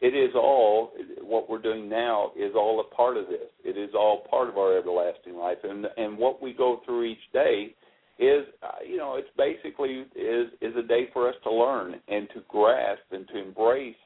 it 0.00 0.14
is 0.14 0.34
all 0.34 0.92
what 1.20 1.50
we're 1.50 1.60
doing 1.60 1.88
now 1.88 2.32
is 2.36 2.52
all 2.54 2.80
a 2.80 2.94
part 2.94 3.16
of 3.16 3.26
this. 3.26 3.50
It 3.64 3.76
is 3.76 3.90
all 3.94 4.24
part 4.30 4.48
of 4.48 4.56
our 4.56 4.78
everlasting 4.78 5.36
life, 5.36 5.58
and 5.62 5.86
and 5.96 6.16
what 6.16 6.40
we 6.40 6.52
go 6.52 6.80
through 6.84 7.04
each 7.04 7.32
day 7.32 7.74
is 8.18 8.46
uh, 8.62 8.82
you 8.86 8.96
know 8.96 9.16
it's 9.16 9.28
basically 9.36 10.06
is 10.16 10.48
is 10.62 10.74
a 10.76 10.86
day 10.86 11.08
for 11.12 11.28
us 11.28 11.34
to 11.44 11.52
learn 11.52 11.96
and 12.08 12.28
to 12.34 12.42
grasp 12.48 13.02
and 13.12 13.28
to 13.28 13.42
embrace 13.42 13.96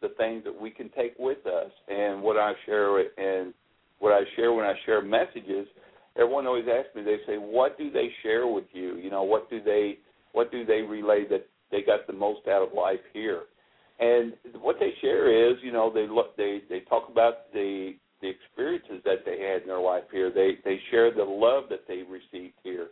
the 0.00 0.10
things 0.16 0.44
that 0.44 0.60
we 0.60 0.70
can 0.70 0.90
take 0.90 1.14
with 1.18 1.44
us. 1.46 1.70
And 1.88 2.22
what 2.22 2.36
I 2.36 2.52
share 2.66 2.98
and 2.98 3.54
what 4.00 4.12
I 4.12 4.20
share 4.36 4.52
when 4.52 4.66
I 4.66 4.74
share 4.84 5.02
messages, 5.02 5.66
everyone 6.16 6.46
always 6.46 6.66
asks 6.68 6.94
me. 6.94 7.02
They 7.02 7.18
say, 7.26 7.38
"What 7.38 7.78
do 7.78 7.90
they 7.90 8.12
share 8.22 8.46
with 8.46 8.66
you? 8.72 8.96
You 8.96 9.10
know, 9.10 9.22
what 9.22 9.48
do 9.48 9.62
they?" 9.62 9.98
What 10.32 10.50
do 10.50 10.64
they 10.64 10.82
relay 10.82 11.26
that 11.28 11.46
they 11.70 11.82
got 11.82 12.06
the 12.06 12.12
most 12.12 12.46
out 12.48 12.66
of 12.66 12.74
life 12.74 13.00
here? 13.12 13.42
And 14.00 14.34
what 14.60 14.76
they 14.78 14.92
share 15.00 15.50
is, 15.50 15.56
you 15.62 15.72
know, 15.72 15.92
they 15.92 16.06
look, 16.06 16.36
they 16.36 16.62
they 16.68 16.80
talk 16.80 17.08
about 17.10 17.52
the 17.52 17.94
the 18.20 18.28
experiences 18.28 19.00
that 19.04 19.24
they 19.24 19.40
had 19.40 19.62
in 19.62 19.68
their 19.68 19.80
life 19.80 20.04
here. 20.12 20.30
They 20.30 20.58
they 20.64 20.80
share 20.90 21.12
the 21.12 21.24
love 21.24 21.64
that 21.70 21.86
they 21.88 22.02
received 22.02 22.54
here. 22.62 22.88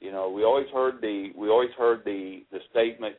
You 0.00 0.10
know, 0.10 0.30
we 0.30 0.44
always 0.44 0.66
heard 0.72 1.00
the 1.00 1.30
we 1.36 1.48
always 1.48 1.70
heard 1.78 2.02
the 2.04 2.42
the 2.50 2.58
statement, 2.70 3.16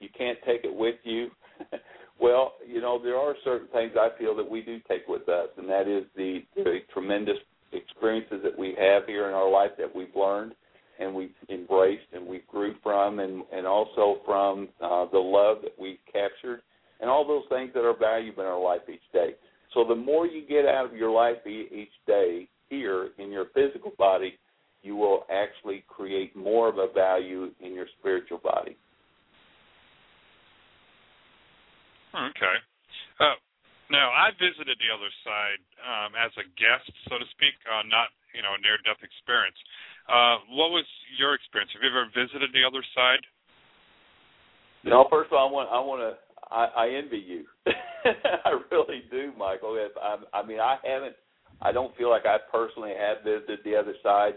"You 0.00 0.08
can't 0.16 0.38
take 0.44 0.64
it 0.64 0.74
with 0.74 0.96
you." 1.04 1.30
well, 2.20 2.54
you 2.66 2.82
know, 2.82 3.00
there 3.02 3.16
are 3.16 3.34
certain 3.42 3.68
things 3.68 3.92
I 3.98 4.10
feel 4.18 4.36
that 4.36 4.48
we 4.48 4.60
do 4.60 4.78
take 4.86 5.08
with 5.08 5.28
us, 5.30 5.48
and 5.56 5.68
that 5.70 5.88
is 5.88 6.04
the 6.14 6.44
the 6.56 6.80
tremendous 6.92 7.38
experiences 7.72 8.40
that 8.42 8.56
we 8.58 8.74
have 8.78 9.06
here 9.06 9.28
in 9.28 9.34
our 9.34 9.50
life 9.50 9.70
that 9.78 9.94
we've 9.94 10.14
learned 10.14 10.54
and 10.98 11.14
we've 11.14 11.34
embraced 11.50 12.06
and 12.12 12.26
we 12.26 12.42
grew 12.48 12.74
from, 12.82 13.18
and, 13.18 13.42
and 13.52 13.66
also 13.66 14.20
from 14.24 14.68
uh, 14.80 15.06
the 15.12 15.18
love 15.18 15.58
that 15.62 15.72
we 15.78 15.98
captured, 16.12 16.62
and 17.00 17.10
all 17.10 17.26
those 17.26 17.44
things 17.48 17.70
that 17.74 17.84
are 17.84 17.96
valuable 17.96 18.42
in 18.42 18.48
our 18.48 18.60
life 18.60 18.80
each 18.88 19.00
day. 19.12 19.30
So 19.74 19.84
the 19.86 19.94
more 19.94 20.26
you 20.26 20.46
get 20.46 20.64
out 20.64 20.86
of 20.86 20.94
your 20.94 21.10
life 21.10 21.36
each 21.46 21.92
day 22.06 22.48
here 22.68 23.10
in 23.18 23.30
your 23.30 23.46
physical 23.54 23.92
body, 23.98 24.38
you 24.82 24.96
will 24.96 25.26
actually 25.30 25.84
create 25.88 26.34
more 26.36 26.68
of 26.68 26.78
a 26.78 26.86
value 26.94 27.50
in 27.60 27.74
your 27.74 27.86
spiritual 27.98 28.38
body. 28.38 28.76
Okay. 32.14 32.56
Uh, 33.20 33.36
now, 33.90 34.10
I 34.10 34.32
visited 34.40 34.78
the 34.80 34.90
other 34.90 35.12
side 35.22 35.62
um, 35.84 36.10
as 36.16 36.32
a 36.40 36.46
guest, 36.56 36.88
so 37.06 37.20
to 37.20 37.26
speak, 37.36 37.54
uh, 37.68 37.84
not 37.86 38.08
you 38.34 38.42
know 38.42 38.56
a 38.56 38.60
near-death 38.60 38.98
experience. 39.04 39.56
Uh, 40.08 40.38
what 40.54 40.70
was 40.70 40.84
your 41.18 41.34
experience? 41.34 41.70
Have 41.74 41.82
you 41.82 41.90
ever 41.90 42.06
visited 42.14 42.50
the 42.54 42.62
other 42.62 42.84
side? 42.94 43.22
No, 44.84 45.06
first 45.10 45.28
of 45.28 45.38
all, 45.38 45.48
I 45.48 45.52
want 45.52 45.68
I 45.70 45.80
want 45.80 46.00
to 46.00 46.14
I, 46.50 46.66
I 46.76 46.88
envy 46.90 47.18
you. 47.18 47.44
I 47.66 48.58
really 48.70 49.02
do, 49.10 49.32
Michael. 49.36 49.76
If 49.76 49.92
I, 50.00 50.16
I 50.32 50.46
mean, 50.46 50.60
I 50.60 50.76
haven't. 50.84 51.16
I 51.60 51.72
don't 51.72 51.96
feel 51.96 52.10
like 52.10 52.26
I 52.26 52.36
personally 52.52 52.92
have 52.98 53.24
visited 53.24 53.60
the 53.64 53.74
other 53.74 53.94
side, 54.02 54.34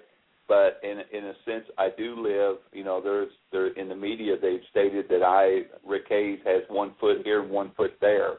but 0.48 0.80
in 0.84 1.02
in 1.12 1.26
a 1.26 1.34
sense, 1.46 1.66
I 1.78 1.90
do 1.96 2.16
live. 2.20 2.58
You 2.74 2.84
know, 2.84 3.02
there's 3.02 3.30
there 3.52 3.68
in 3.68 3.90
the 3.90 3.96
media 3.96 4.36
they've 4.42 4.62
stated 4.72 5.06
that 5.10 5.22
I 5.24 5.68
Rick 5.88 6.06
Hayes 6.10 6.40
has 6.46 6.64
one 6.70 6.94
foot 7.00 7.18
here 7.24 7.42
and 7.42 7.52
one 7.52 7.72
foot 7.78 7.94
there, 8.02 8.38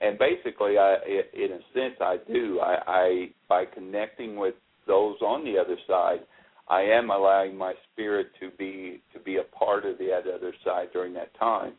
and 0.00 0.18
basically, 0.18 0.78
I 0.78 0.96
in 1.32 1.52
a 1.52 1.60
sense 1.74 1.94
I 2.00 2.18
do. 2.30 2.60
I, 2.60 2.76
I 2.86 3.26
by 3.48 3.64
connecting 3.64 4.36
with 4.36 4.54
those 4.86 5.16
on 5.20 5.44
the 5.44 5.58
other 5.58 5.76
side, 5.88 6.20
I 6.70 6.82
am 6.82 7.10
allowing 7.10 7.56
my 7.56 7.74
spirit 7.92 8.28
to 8.40 8.50
be 8.58 9.00
to 9.14 9.20
be 9.20 9.36
a 9.36 9.56
part 9.56 9.86
of 9.86 9.98
the 9.98 10.12
other 10.12 10.52
side 10.64 10.88
during 10.92 11.14
that 11.14 11.36
time. 11.38 11.72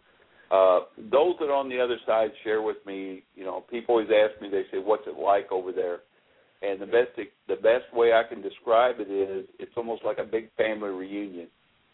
Uh, 0.51 0.79
those 1.11 1.35
that 1.39 1.45
are 1.45 1.53
on 1.53 1.69
the 1.69 1.79
other 1.79 1.97
side 2.07 2.31
share 2.43 2.61
with 2.61 2.77
me. 2.85 3.23
You 3.35 3.45
know, 3.45 3.63
people 3.69 3.95
always 3.95 4.09
ask 4.09 4.41
me. 4.41 4.49
They 4.49 4.63
say, 4.71 4.79
"What's 4.79 5.05
it 5.05 5.17
like 5.17 5.51
over 5.51 5.71
there?" 5.71 6.01
And 6.61 6.81
the 6.81 6.87
best 6.87 7.11
the 7.47 7.55
best 7.55 7.93
way 7.93 8.13
I 8.13 8.23
can 8.23 8.41
describe 8.41 8.99
it 8.99 9.09
is 9.09 9.45
it's 9.59 9.71
almost 9.77 10.03
like 10.03 10.17
a 10.17 10.23
big 10.23 10.51
family 10.57 10.89
reunion. 10.89 11.47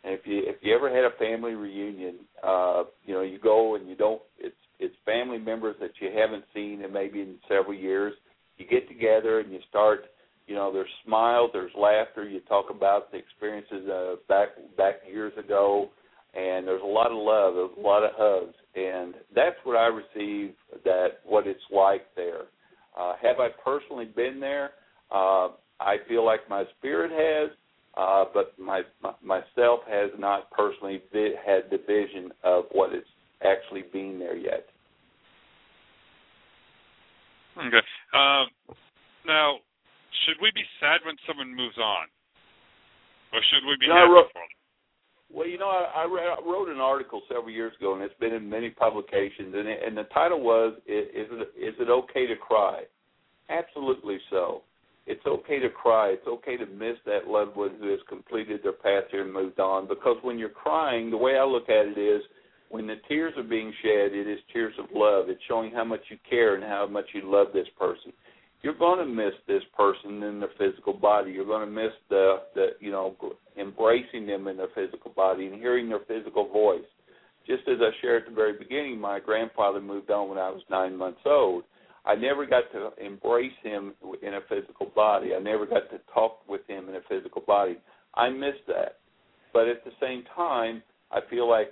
And 0.04 0.14
if 0.14 0.22
you 0.26 0.44
if 0.46 0.58
you 0.62 0.74
ever 0.74 0.90
had 0.90 1.04
a 1.04 1.18
family 1.18 1.54
reunion, 1.54 2.16
uh, 2.44 2.84
you 3.04 3.14
know, 3.14 3.22
you 3.22 3.40
go 3.40 3.76
and 3.76 3.90
you 3.90 3.96
don't. 3.96 4.22
It's 4.40 4.56
it's 4.80 4.96
family 5.06 5.38
members 5.38 5.76
that 5.82 5.92
you 6.00 6.10
haven't 6.16 6.46
seen 6.54 6.82
in 6.82 6.94
maybe 6.94 7.22
in 7.22 7.36
several 7.50 7.74
years. 7.74 8.14
You 8.58 8.66
get 8.66 8.88
together 8.88 9.40
and 9.40 9.52
you 9.52 9.60
start 9.70 10.06
you 10.48 10.56
know, 10.56 10.72
there's 10.72 10.90
smiles, 11.06 11.50
there's 11.54 11.72
laughter. 11.78 12.28
You 12.28 12.40
talk 12.42 12.66
about 12.70 13.12
the 13.12 13.18
experiences 13.18 13.90
uh, 13.90 14.16
back 14.28 14.50
back 14.78 14.96
years 15.10 15.34
ago, 15.38 15.90
and 16.34 16.68
there's 16.68 16.84
a 16.84 16.88
lot 16.88 17.12
of 17.12 17.18
love, 17.18 17.56
there's 17.56 17.78
a 17.78 17.82
lot 17.82 18.04
of 18.04 18.12
hugs, 18.16 18.56
and 18.76 19.16
that's 19.34 19.56
what 19.64 19.76
I 19.76 19.88
receive. 19.88 20.54
That 20.84 21.20
what 21.26 21.48
it's 21.48 21.60
like 21.72 22.04
there. 22.16 22.44
Uh, 22.98 23.14
have 23.22 23.40
I 23.40 23.50
personally 23.64 24.06
been 24.06 24.40
there? 24.40 24.72
Uh, 25.12 25.50
I 25.80 25.98
feel 26.08 26.26
like 26.26 26.50
my 26.50 26.64
spirit 26.78 27.12
has, 27.12 27.56
uh, 27.98 28.26
but 28.34 28.58
my, 28.58 28.84
my 29.02 29.14
myself 29.24 29.82
has 29.90 30.12
not 30.18 30.52
personally 30.52 31.02
vi- 31.12 31.36
had 31.46 31.64
the 31.72 31.78
vision 31.78 32.32
of 32.44 32.66
what 32.72 32.94
it's 32.94 33.08
actually 33.44 33.84
being 33.92 34.20
there 34.20 34.38
yet. 34.38 34.66
Okay. 37.58 37.82
Uh, 38.14 38.46
now, 39.26 39.58
should 40.26 40.40
we 40.42 40.52
be 40.56 40.64
sad 40.80 41.02
when 41.06 41.16
someone 41.28 41.54
moves 41.54 41.78
on? 41.78 42.08
or 43.34 43.42
should 43.52 43.68
we 43.68 43.76
be 43.76 43.86
You 43.88 43.92
know, 43.92 44.00
happy 44.00 44.12
wrote- 44.14 44.32
for 44.32 44.40
them? 44.40 44.54
Well, 45.34 45.48
you 45.48 45.58
know, 45.58 45.68
I, 45.68 46.04
I 46.04 46.06
read- 46.06 46.38
I 46.38 46.40
wrote 46.46 46.70
an 46.70 46.80
article 46.80 47.22
several 47.28 47.50
years 47.50 47.76
ago, 47.76 47.94
and 47.94 48.02
it's 48.02 48.14
been 48.20 48.32
in 48.34 48.48
many 48.50 48.70
publications, 48.70 49.54
and, 49.56 49.68
it, 49.68 49.84
and 49.84 49.98
the 49.98 50.06
title 50.06 50.40
was 50.40 50.78
"Is 50.86 51.08
is 51.10 51.28
it 51.32 51.52
is 51.58 51.76
it 51.80 51.90
okay 51.90 52.28
to 52.28 52.36
cry?" 52.38 52.86
Absolutely 53.50 54.20
so. 54.30 54.64
It's 55.06 55.26
okay 55.26 55.60
to 55.60 55.70
cry. 55.70 56.10
It's 56.10 56.26
okay 56.28 56.56
to 56.58 56.66
miss 56.66 56.98
that 57.06 57.28
loved 57.28 57.56
one 57.58 57.76
who 57.80 57.90
has 57.90 58.00
completed 58.08 58.62
their 58.64 58.72
path 58.74 59.06
here 59.12 59.22
and 59.24 59.34
moved 59.34 59.60
on. 59.60 59.86
Because 59.88 60.18
when 60.24 60.40
you're 60.40 60.50
crying, 60.50 61.12
the 61.12 61.18
way 61.18 61.38
I 61.38 61.44
look 61.44 61.70
at 61.70 61.86
it 61.88 61.98
is, 61.98 62.24
when 62.70 62.88
the 62.88 62.96
tears 63.08 63.34
are 63.38 63.44
being 63.44 63.72
shed, 63.84 64.14
it 64.14 64.28
is 64.28 64.40
tears 64.54 64.74
of 64.80 64.86
love. 64.94 65.30
It's 65.30 65.44
showing 65.48 65.72
how 65.72 65.84
much 65.84 66.02
you 66.10 66.18
care 66.28 66.56
and 66.56 66.64
how 66.64 66.88
much 66.88 67.06
you 67.14 67.22
love 67.24 67.48
this 67.54 67.68
person. 67.78 68.14
You're 68.62 68.78
going 68.78 69.00
to 69.00 69.06
miss 69.06 69.34
this 69.48 69.62
person 69.78 70.24
in 70.24 70.40
their 70.40 70.50
physical 70.58 70.94
body. 70.94 71.32
You're 71.32 71.46
going 71.46 71.68
to 71.68 71.72
miss 71.72 71.92
the 72.10 72.38
the 72.56 72.68
you 72.80 72.92
know 72.92 73.16
embracing 73.60 74.26
them 74.26 74.48
in 74.48 74.58
their 74.58 74.70
physical 74.74 75.12
body 75.12 75.48
and 75.48 75.56
hearing 75.56 75.90
their 75.90 76.00
physical 76.08 76.48
voice. 76.50 76.86
Just 77.46 77.68
as 77.68 77.78
I 77.80 77.92
shared 78.02 78.24
at 78.24 78.30
the 78.30 78.36
very 78.36 78.58
beginning, 78.58 79.00
my 79.00 79.20
grandfather 79.20 79.80
moved 79.80 80.10
on 80.10 80.30
when 80.30 80.40
I 80.40 80.50
was 80.50 80.64
nine 80.70 80.98
months 80.98 81.22
old. 81.26 81.64
I 82.04 82.16
never 82.16 82.46
got 82.46 82.64
to 82.72 82.92
embrace 83.04 83.54
him 83.64 83.94
in 84.22 84.36
a 84.36 84.40
physical 84.50 84.92
body. 84.96 85.32
I 85.36 85.40
never 85.40 85.66
got 85.66 85.90
to 85.92 86.00
talk 86.14 86.48
with 86.48 86.62
him 86.68 86.90
in 86.90 86.96
a 86.96 87.02
physical 87.10 87.42
body. 87.46 87.78
I 88.14 88.30
miss 88.30 88.56
that. 88.68 88.98
But 89.54 89.68
at 89.68 89.84
the 89.84 89.92
same 90.02 90.24
time, 90.36 90.84
I 91.12 91.20
feel 91.30 91.50
like 91.50 91.72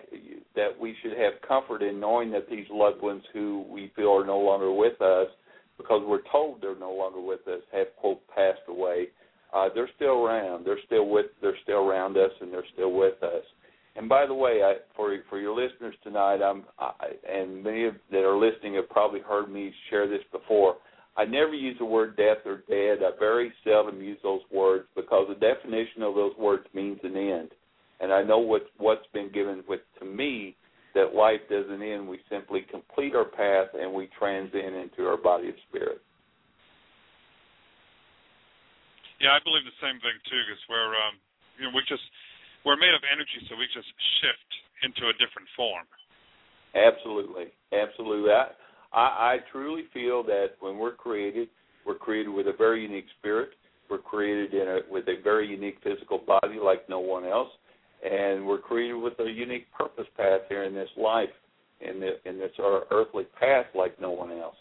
that 0.56 0.80
we 0.80 0.96
should 1.02 1.18
have 1.18 1.34
comfort 1.48 1.82
in 1.84 2.00
knowing 2.00 2.32
that 2.32 2.50
these 2.50 2.66
loved 2.72 3.02
ones 3.02 3.24
who 3.34 3.66
we 3.70 3.92
feel 3.96 4.12
are 4.12 4.26
no 4.26 4.40
longer 4.40 4.72
with 4.72 5.02
us, 5.02 5.28
because 5.78 6.02
we're 6.06 6.22
told 6.32 6.62
they're 6.62 6.78
no 6.78 6.94
longer 6.94 7.22
with 7.22 7.48
us, 7.48 7.62
have 7.72 7.88
quote 8.00 8.22
passed 8.28 8.62
away. 8.68 9.08
Uh, 9.54 9.70
they're 9.74 9.90
still 9.96 10.26
around. 10.26 10.66
They're 10.66 10.80
still 10.86 11.08
with. 11.10 11.28
They're 11.42 11.58
still 11.64 11.88
around 11.88 12.18
us, 12.18 12.32
and 12.42 12.52
they're 12.52 12.66
still 12.74 12.94
with 12.94 13.22
us. 13.22 13.44
And 13.96 14.10
by 14.10 14.26
the 14.26 14.34
way, 14.34 14.62
I, 14.64 14.76
for 14.96 15.16
for 15.30 15.40
your 15.40 15.56
listeners 15.56 15.96
tonight, 16.04 16.42
I'm 16.42 16.64
I, 16.80 16.92
and 17.30 17.64
many 17.64 17.86
of 17.86 17.96
that 18.12 18.24
are 18.24 18.38
listening 18.38 18.76
have 18.76 18.90
probably 18.90 19.20
heard 19.20 19.52
me 19.52 19.72
share 19.90 20.08
this 20.08 20.24
before. 20.32 20.78
I 21.16 21.26
never 21.26 21.54
use 21.54 21.78
the 21.78 21.86
word 21.86 22.18
death 22.18 22.40
or 22.46 22.64
dead. 22.68 23.06
I 23.06 23.12
very 23.20 23.54
seldom 23.64 24.02
use 24.02 24.18
those 24.24 24.42
words 24.52 24.86
because 24.96 25.28
the 25.30 25.36
definition 25.36 26.02
of 26.02 26.16
those 26.16 26.36
words 26.40 26.64
means 26.74 27.00
an 27.04 27.16
end. 27.16 27.52
And 28.00 28.12
I 28.12 28.24
know 28.24 28.40
what 28.40 28.64
what's 28.78 29.06
been 29.14 29.32
given 29.32 29.64
with 29.68 29.82
to 30.00 30.06
me 30.06 30.56
that 30.94 31.16
life 31.16 31.42
doesn't 31.50 31.82
end. 31.82 32.08
We 32.08 32.20
simply 32.30 32.66
complete 32.70 33.16
our 33.16 33.26
path 33.26 33.74
and 33.74 33.94
we 33.94 34.10
transcend 34.18 34.76
into 34.76 35.08
our 35.10 35.18
body 35.18 35.50
of 35.50 35.56
spirit. 35.70 36.02
Yeah, 39.20 39.34
I 39.34 39.40
believe 39.44 39.64
the 39.64 39.80
same 39.80 39.98
thing 40.04 40.18
too, 40.28 40.42
because 40.46 40.62
we're 40.68 40.94
um, 41.00 41.16
you 41.58 41.64
know 41.66 41.74
we 41.74 41.82
just 41.88 42.04
we're 42.66 42.76
made 42.76 42.94
of 42.94 43.04
energy, 43.08 43.40
so 43.48 43.56
we 43.56 43.66
just 43.72 43.88
shift 44.20 44.50
into 44.84 45.08
a 45.08 45.16
different 45.16 45.48
form. 45.56 45.88
Absolutely, 46.76 47.54
absolutely. 47.72 48.32
I, 48.32 48.52
I, 48.92 49.06
I 49.06 49.38
truly 49.52 49.86
feel 49.94 50.24
that 50.24 50.60
when 50.60 50.78
we're 50.78 50.96
created, 50.96 51.48
we're 51.86 51.96
created 51.96 52.30
with 52.30 52.48
a 52.48 52.54
very 52.58 52.84
unique 52.84 53.08
spirit. 53.20 53.50
We're 53.90 54.00
created 54.00 54.54
in 54.54 54.68
a, 54.68 54.80
with 54.90 55.08
a 55.08 55.22
very 55.24 55.48
unique 55.48 55.78
physical 55.84 56.18
body 56.18 56.60
like 56.64 56.90
no 56.90 57.00
one 57.00 57.26
else, 57.26 57.50
and 58.04 58.46
we're 58.46 58.60
created 58.60 58.96
with 58.96 59.14
a 59.20 59.30
unique 59.30 59.72
purpose 59.72 60.08
path 60.18 60.42
here 60.50 60.64
in 60.64 60.74
this 60.74 60.90
life, 60.98 61.30
in 61.82 62.00
this, 62.00 62.14
in 62.26 62.38
this 62.38 62.52
our 62.60 62.84
earthly 62.92 63.26
path 63.40 63.66
like 63.76 64.00
no 64.00 64.12
one 64.12 64.32
else. 64.32 64.56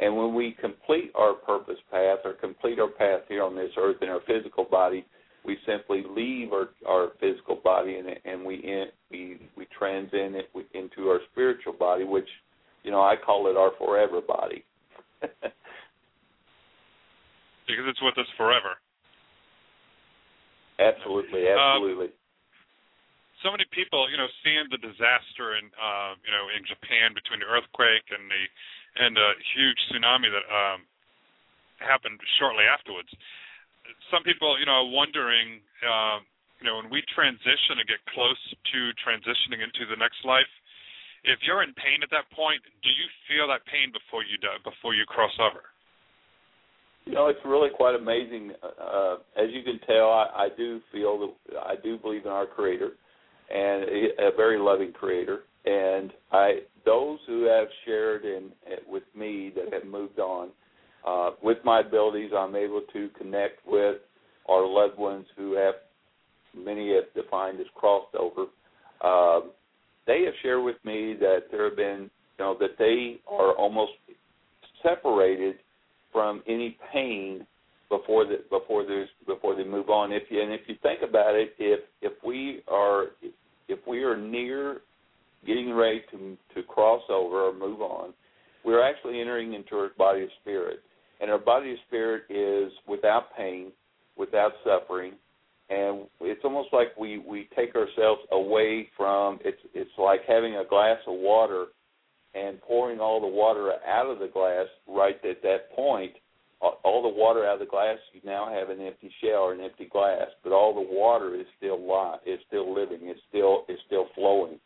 And 0.00 0.16
when 0.16 0.34
we 0.34 0.56
complete 0.60 1.12
our 1.14 1.34
purpose 1.34 1.78
path 1.90 2.18
or 2.24 2.32
complete 2.32 2.78
our 2.78 2.88
path 2.88 3.20
here 3.28 3.44
on 3.44 3.54
this 3.54 3.70
earth 3.78 3.98
in 4.00 4.08
our 4.08 4.20
physical 4.26 4.64
body, 4.64 5.04
we 5.44 5.58
simply 5.66 6.04
leave 6.08 6.52
our, 6.52 6.70
our 6.86 7.10
physical 7.20 7.56
body 7.62 7.96
and, 7.96 8.08
and 8.24 8.44
we 8.44 8.56
in, 8.56 8.86
we 9.10 9.40
we 9.56 9.66
transcend 9.78 10.36
it 10.36 10.50
into 10.74 11.08
our 11.08 11.20
spiritual 11.32 11.72
body, 11.72 12.04
which 12.04 12.28
you 12.82 12.90
know 12.90 13.00
I 13.00 13.14
call 13.16 13.50
it 13.50 13.56
our 13.56 13.72
forever 13.78 14.20
body. 14.20 14.64
because 15.20 15.52
it's 17.86 18.02
with 18.02 18.18
us 18.18 18.26
forever. 18.36 18.76
absolutely, 20.78 21.44
absolutely. 21.48 22.06
Um, 22.06 22.12
so 23.42 23.50
many 23.50 23.64
people, 23.72 24.08
you 24.10 24.16
know, 24.16 24.28
seeing 24.44 24.68
the 24.68 24.80
disaster 24.80 25.56
in, 25.56 25.72
uh, 25.76 26.16
you 26.24 26.32
know, 26.32 26.48
in 26.52 26.64
Japan 26.68 27.16
between 27.16 27.40
the 27.40 27.48
earthquake 27.48 28.04
and 28.12 28.28
the 28.28 28.42
and 28.90 29.14
a 29.14 29.30
huge 29.54 29.78
tsunami 29.86 30.26
that 30.34 30.46
um, 30.50 30.82
happened 31.78 32.18
shortly 32.42 32.66
afterwards. 32.66 33.08
Some 34.10 34.26
people, 34.26 34.58
you 34.58 34.66
know, 34.66 34.82
are 34.82 34.90
wondering, 34.90 35.62
uh, 35.78 36.18
you 36.58 36.66
know, 36.66 36.82
when 36.82 36.90
we 36.90 36.98
transition 37.14 37.78
and 37.78 37.86
get 37.86 38.02
close 38.10 38.38
to 38.74 38.78
transitioning 38.98 39.62
into 39.62 39.86
the 39.86 39.94
next 39.94 40.26
life, 40.26 40.50
if 41.22 41.38
you're 41.46 41.62
in 41.62 41.70
pain 41.78 42.02
at 42.02 42.10
that 42.10 42.26
point, 42.34 42.60
do 42.82 42.90
you 42.90 43.06
feel 43.30 43.46
that 43.48 43.62
pain 43.70 43.94
before 43.94 44.26
you 44.26 44.36
die, 44.42 44.58
before 44.64 44.94
you 44.94 45.06
cross 45.06 45.32
over? 45.38 45.62
You 47.06 47.14
know, 47.14 47.28
it's 47.28 47.40
really 47.44 47.70
quite 47.70 47.94
amazing. 47.94 48.52
Uh, 48.62 49.22
as 49.36 49.48
you 49.54 49.62
can 49.62 49.80
tell, 49.86 50.10
I, 50.10 50.46
I 50.46 50.48
do 50.56 50.80
feel 50.92 51.18
that 51.18 51.58
I 51.62 51.74
do 51.82 51.98
believe 51.98 52.24
in 52.24 52.30
our 52.30 52.46
Creator, 52.46 52.92
and 53.50 53.84
a, 53.84 54.30
very 54.36 54.58
loving 54.58 54.92
Creator. 54.92 55.40
And 55.64 56.12
I, 56.32 56.60
those 56.84 57.18
who 57.26 57.44
have 57.44 57.68
shared 57.84 58.24
in 58.24 58.50
with 58.88 59.02
me 59.16 59.52
that 59.56 59.72
have 59.72 59.84
moved 59.90 60.18
on, 60.18 60.48
uh, 61.06 61.30
with 61.42 61.58
my 61.64 61.80
abilities, 61.80 62.30
I'm 62.36 62.56
able 62.56 62.82
to 62.92 63.08
connect 63.18 63.66
with 63.66 63.96
our 64.48 64.66
loved 64.66 64.98
ones 64.98 65.26
who 65.36 65.54
have 65.54 65.74
many 66.56 66.94
have 66.94 67.12
defined 67.14 67.60
as 67.60 67.66
crossed 67.74 68.14
over. 68.14 68.46
Um, 69.02 69.50
they 70.06 70.24
have 70.24 70.34
shared 70.42 70.64
with 70.64 70.76
me 70.84 71.14
that 71.20 71.44
there 71.50 71.64
have 71.64 71.76
been, 71.76 72.10
you 72.38 72.44
know, 72.44 72.56
that 72.60 72.76
they 72.78 73.20
are 73.30 73.52
almost 73.52 73.92
separated 74.82 75.56
from 76.12 76.42
any 76.46 76.76
pain 76.92 77.46
before 77.88 78.24
the 78.24 78.38
before 78.50 78.84
there's 78.84 79.08
before 79.26 79.54
they 79.54 79.64
move 79.64 79.90
on. 79.90 80.12
If 80.12 80.24
you 80.30 80.42
and 80.42 80.52
if 80.52 80.62
you 80.66 80.76
think 80.82 81.00
about 81.06 81.34
it, 81.34 81.54
if 81.58 81.80
if 82.02 82.12
we 82.24 82.62
are 82.68 83.06
if 83.70 83.78
we 83.86 84.02
are 84.02 84.16
near 84.16 84.80
getting 85.46 85.72
ready 85.72 86.02
to 86.10 86.36
to 86.54 86.62
cross 86.62 87.02
over 87.08 87.48
or 87.48 87.54
move 87.54 87.80
on, 87.80 88.12
we're 88.64 88.82
actually 88.82 89.20
entering 89.20 89.54
into 89.54 89.76
our 89.76 89.90
body 89.96 90.22
of 90.22 90.28
spirit, 90.42 90.80
and 91.20 91.30
our 91.30 91.38
body 91.38 91.72
of 91.72 91.78
spirit 91.86 92.24
is 92.28 92.72
without 92.86 93.34
pain, 93.36 93.72
without 94.16 94.52
suffering, 94.64 95.14
and 95.70 96.06
it's 96.20 96.44
almost 96.44 96.68
like 96.72 96.88
we 96.98 97.18
we 97.18 97.48
take 97.56 97.74
ourselves 97.74 98.20
away 98.32 98.88
from 98.96 99.38
it's 99.44 99.60
it's 99.72 99.90
like 99.98 100.20
having 100.26 100.56
a 100.56 100.64
glass 100.68 100.98
of 101.06 101.14
water 101.18 101.66
and 102.34 102.60
pouring 102.60 103.00
all 103.00 103.20
the 103.20 103.26
water 103.26 103.72
out 103.86 104.06
of 104.06 104.18
the 104.18 104.28
glass 104.28 104.66
right 104.88 105.16
at 105.24 105.42
that 105.42 105.70
point 105.74 106.12
all 106.60 107.02
the 107.02 107.08
water 107.08 107.46
out 107.46 107.54
of 107.54 107.60
the 107.60 107.66
glass 107.66 107.98
you 108.12 108.20
now 108.24 108.50
have 108.52 108.68
an 108.68 108.84
empty 108.84 109.10
shell 109.22 109.40
or 109.40 109.54
an 109.54 109.60
empty 109.60 109.86
glass 109.86 110.28
but 110.44 110.52
all 110.52 110.74
the 110.74 110.94
water 110.94 111.34
is 111.34 111.46
still 111.56 111.80
live 111.80 112.20
is 112.26 112.38
still 112.46 112.74
living 112.74 112.98
it's 113.02 113.20
still 113.28 113.64
is 113.68 113.78
still 113.86 114.06
flowing. 114.14 114.58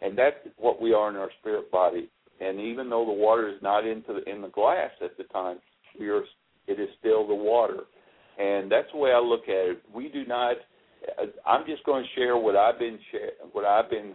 And 0.00 0.18
that's 0.18 0.36
what 0.56 0.82
we 0.82 0.92
are 0.92 1.10
in 1.10 1.16
our 1.16 1.30
spirit 1.38 1.70
body. 1.70 2.10
And 2.40 2.58
even 2.58 2.90
though 2.90 3.04
the 3.04 3.12
water 3.12 3.48
is 3.48 3.62
not 3.62 3.86
into 3.86 4.14
the, 4.14 4.28
in 4.28 4.42
the 4.42 4.48
glass 4.48 4.90
at 5.02 5.16
the 5.16 5.24
time 5.24 5.58
we 5.98 6.08
are 6.08 6.22
it 6.66 6.80
is 6.80 6.88
still 6.98 7.26
the 7.26 7.34
water. 7.34 7.80
And 8.38 8.70
that's 8.70 8.88
the 8.92 8.98
way 8.98 9.12
I 9.12 9.20
look 9.20 9.42
at 9.44 9.70
it. 9.70 9.82
We 9.94 10.08
do 10.08 10.24
not 10.24 10.56
uh, 11.20 11.26
I'm 11.46 11.66
just 11.66 11.84
going 11.84 12.04
to 12.04 12.20
share 12.20 12.36
what 12.36 12.56
I've 12.56 12.78
been 12.78 12.98
share, 13.10 13.30
what 13.52 13.64
I've 13.64 13.90
been 13.90 14.14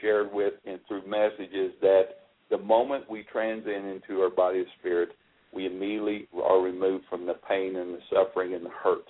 shared 0.00 0.32
with 0.32 0.54
and 0.66 0.78
through 0.86 1.08
messages 1.08 1.72
that 1.80 2.26
the 2.50 2.58
moment 2.58 3.10
we 3.10 3.24
transcend 3.32 3.86
into 3.86 4.20
our 4.20 4.30
body 4.30 4.60
of 4.60 4.66
spirit 4.78 5.10
we 5.56 5.66
immediately 5.66 6.28
are 6.44 6.60
removed 6.60 7.04
from 7.08 7.26
the 7.26 7.34
pain 7.48 7.76
and 7.76 7.94
the 7.94 8.00
suffering 8.12 8.54
and 8.54 8.64
the 8.64 8.70
hurt. 8.70 9.06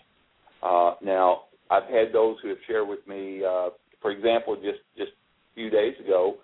Uh, 0.62 0.94
now, 1.02 1.42
I've 1.70 1.90
had 1.90 2.12
those 2.12 2.36
who 2.42 2.48
have 2.50 2.58
shared 2.68 2.88
with 2.88 3.06
me, 3.08 3.42
uh, 3.44 3.70
for 4.00 4.12
example, 4.12 4.54
just 4.54 4.78
just 4.96 5.10
a 5.10 5.54
few 5.54 5.68
days 5.68 5.94
ago, 6.02 6.36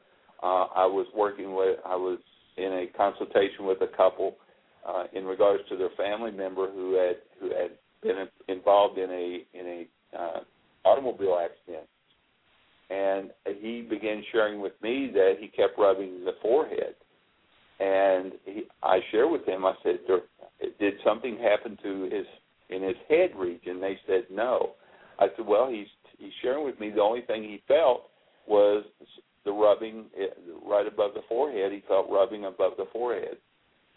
uh, 0.42 0.66
I 0.74 0.86
was 0.86 1.06
working 1.16 1.54
with, 1.54 1.78
I 1.86 1.94
was 1.94 2.18
in 2.56 2.64
a 2.64 2.86
consultation 2.96 3.64
with 3.64 3.80
a 3.80 3.96
couple 3.96 4.34
uh, 4.86 5.04
in 5.12 5.24
regards 5.24 5.62
to 5.68 5.76
their 5.76 5.90
family 5.96 6.32
member 6.32 6.70
who 6.70 6.94
had 6.94 7.16
who 7.40 7.50
had 7.50 7.70
been 8.02 8.26
involved 8.48 8.98
in 8.98 9.10
a 9.10 9.44
in 9.54 9.66
a 10.14 10.18
uh, 10.18 10.40
automobile 10.84 11.38
accident, 11.40 11.86
and 12.90 13.30
he 13.60 13.82
began 13.82 14.24
sharing 14.32 14.60
with 14.60 14.72
me 14.82 15.10
that 15.14 15.34
he 15.38 15.46
kept 15.46 15.78
rubbing 15.78 16.24
the 16.24 16.32
forehead 16.42 16.96
and 17.82 18.32
he, 18.44 18.62
I 18.82 19.00
shared 19.10 19.30
with 19.30 19.46
him. 19.46 19.64
I 19.64 19.74
said, 19.82 19.98
"Did 20.78 20.94
something 21.04 21.36
happen 21.38 21.76
to 21.82 22.04
his 22.04 22.26
in 22.70 22.82
his 22.82 22.96
head 23.08 23.30
region?" 23.36 23.80
They 23.80 23.98
said, 24.06 24.26
"No." 24.30 24.70
I 25.18 25.26
said, 25.36 25.46
"Well, 25.46 25.68
he's 25.68 25.88
he's 26.18 26.32
sharing 26.42 26.64
with 26.64 26.78
me 26.78 26.90
the 26.90 27.02
only 27.02 27.22
thing 27.22 27.42
he 27.42 27.62
felt 27.66 28.10
was 28.46 28.84
the 29.44 29.52
rubbing 29.52 30.06
eh, 30.18 30.26
right 30.64 30.86
above 30.86 31.14
the 31.14 31.22
forehead. 31.28 31.72
He 31.72 31.82
felt 31.88 32.08
rubbing 32.10 32.44
above 32.44 32.72
the 32.76 32.86
forehead." 32.92 33.38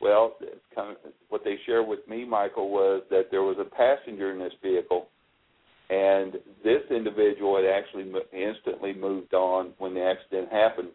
Well, 0.01 0.35
what 1.29 1.43
they 1.45 1.55
shared 1.65 1.87
with 1.87 2.05
me, 2.07 2.25
Michael, 2.25 2.69
was 2.69 3.03
that 3.11 3.31
there 3.31 3.43
was 3.43 3.57
a 3.59 3.63
passenger 3.63 4.31
in 4.31 4.39
this 4.39 4.53
vehicle 4.61 5.07
and 5.89 6.33
this 6.63 6.81
individual 6.89 7.55
had 7.55 7.65
actually 7.65 8.11
instantly 8.33 8.93
moved 8.93 9.33
on 9.33 9.73
when 9.77 9.93
the 9.93 10.01
accident 10.03 10.51
happened, 10.51 10.89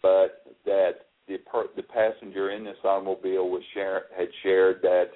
but 0.00 0.44
that 0.64 1.06
the 1.28 1.38
per, 1.38 1.66
the 1.76 1.82
passenger 1.82 2.50
in 2.50 2.64
this 2.64 2.76
automobile 2.84 3.48
was 3.48 3.62
share, 3.74 4.04
had 4.16 4.28
shared 4.42 4.80
that 4.82 5.10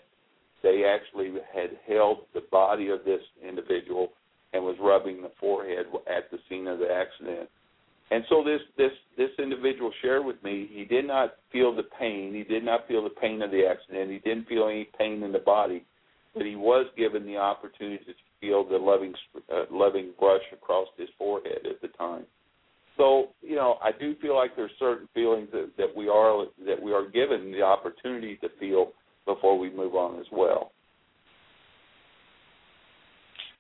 they 0.62 0.84
actually 0.84 1.32
had 1.54 1.70
held 1.86 2.18
the 2.34 2.42
body 2.50 2.88
of 2.88 3.04
this 3.04 3.20
individual 3.46 4.12
and 4.52 4.64
was 4.64 4.76
rubbing 4.80 5.22
the 5.22 5.30
forehead 5.38 5.86
at 6.06 6.30
the 6.30 6.38
scene 6.48 6.66
of 6.66 6.78
the 6.78 6.90
accident. 6.90 7.48
And 8.10 8.24
so 8.28 8.44
this 8.44 8.60
this 8.76 8.92
this 9.16 9.30
individual 9.38 9.90
shared 10.00 10.24
with 10.24 10.42
me 10.42 10.68
he 10.72 10.84
did 10.84 11.06
not 11.06 11.34
feel 11.50 11.74
the 11.74 11.88
pain. 11.98 12.32
He 12.32 12.44
did 12.44 12.64
not 12.64 12.86
feel 12.86 13.02
the 13.02 13.10
pain 13.10 13.42
of 13.42 13.50
the 13.50 13.66
accident. 13.66 14.10
He 14.10 14.18
didn't 14.18 14.46
feel 14.46 14.68
any 14.68 14.88
pain 14.96 15.22
in 15.24 15.32
the 15.32 15.40
body, 15.40 15.84
but 16.32 16.46
he 16.46 16.54
was 16.54 16.86
given 16.96 17.26
the 17.26 17.36
opportunity 17.36 18.04
to 18.04 18.12
feel 18.40 18.64
the 18.64 18.76
loving 18.76 19.12
uh, 19.52 19.64
loving 19.70 20.12
brush 20.18 20.42
across 20.52 20.86
his 20.96 21.08
forehead 21.18 21.66
at 21.68 21.80
the 21.82 21.88
time. 21.98 22.26
So 22.96 23.28
you 23.42 23.56
know 23.56 23.78
I 23.82 23.90
do 23.92 24.14
feel 24.22 24.34
like 24.34 24.56
there's 24.56 24.70
certain 24.78 25.08
feelings 25.14 25.48
that, 25.52 25.70
that 25.76 25.94
we 25.94 26.08
are 26.08 26.46
that 26.66 26.80
we 26.80 26.92
are 26.92 27.08
given 27.08 27.52
the 27.52 27.62
opportunity 27.62 28.36
to 28.36 28.48
feel 28.58 28.92
before 29.26 29.58
we 29.58 29.70
move 29.70 29.94
on 29.94 30.18
as 30.20 30.26
well. 30.32 30.72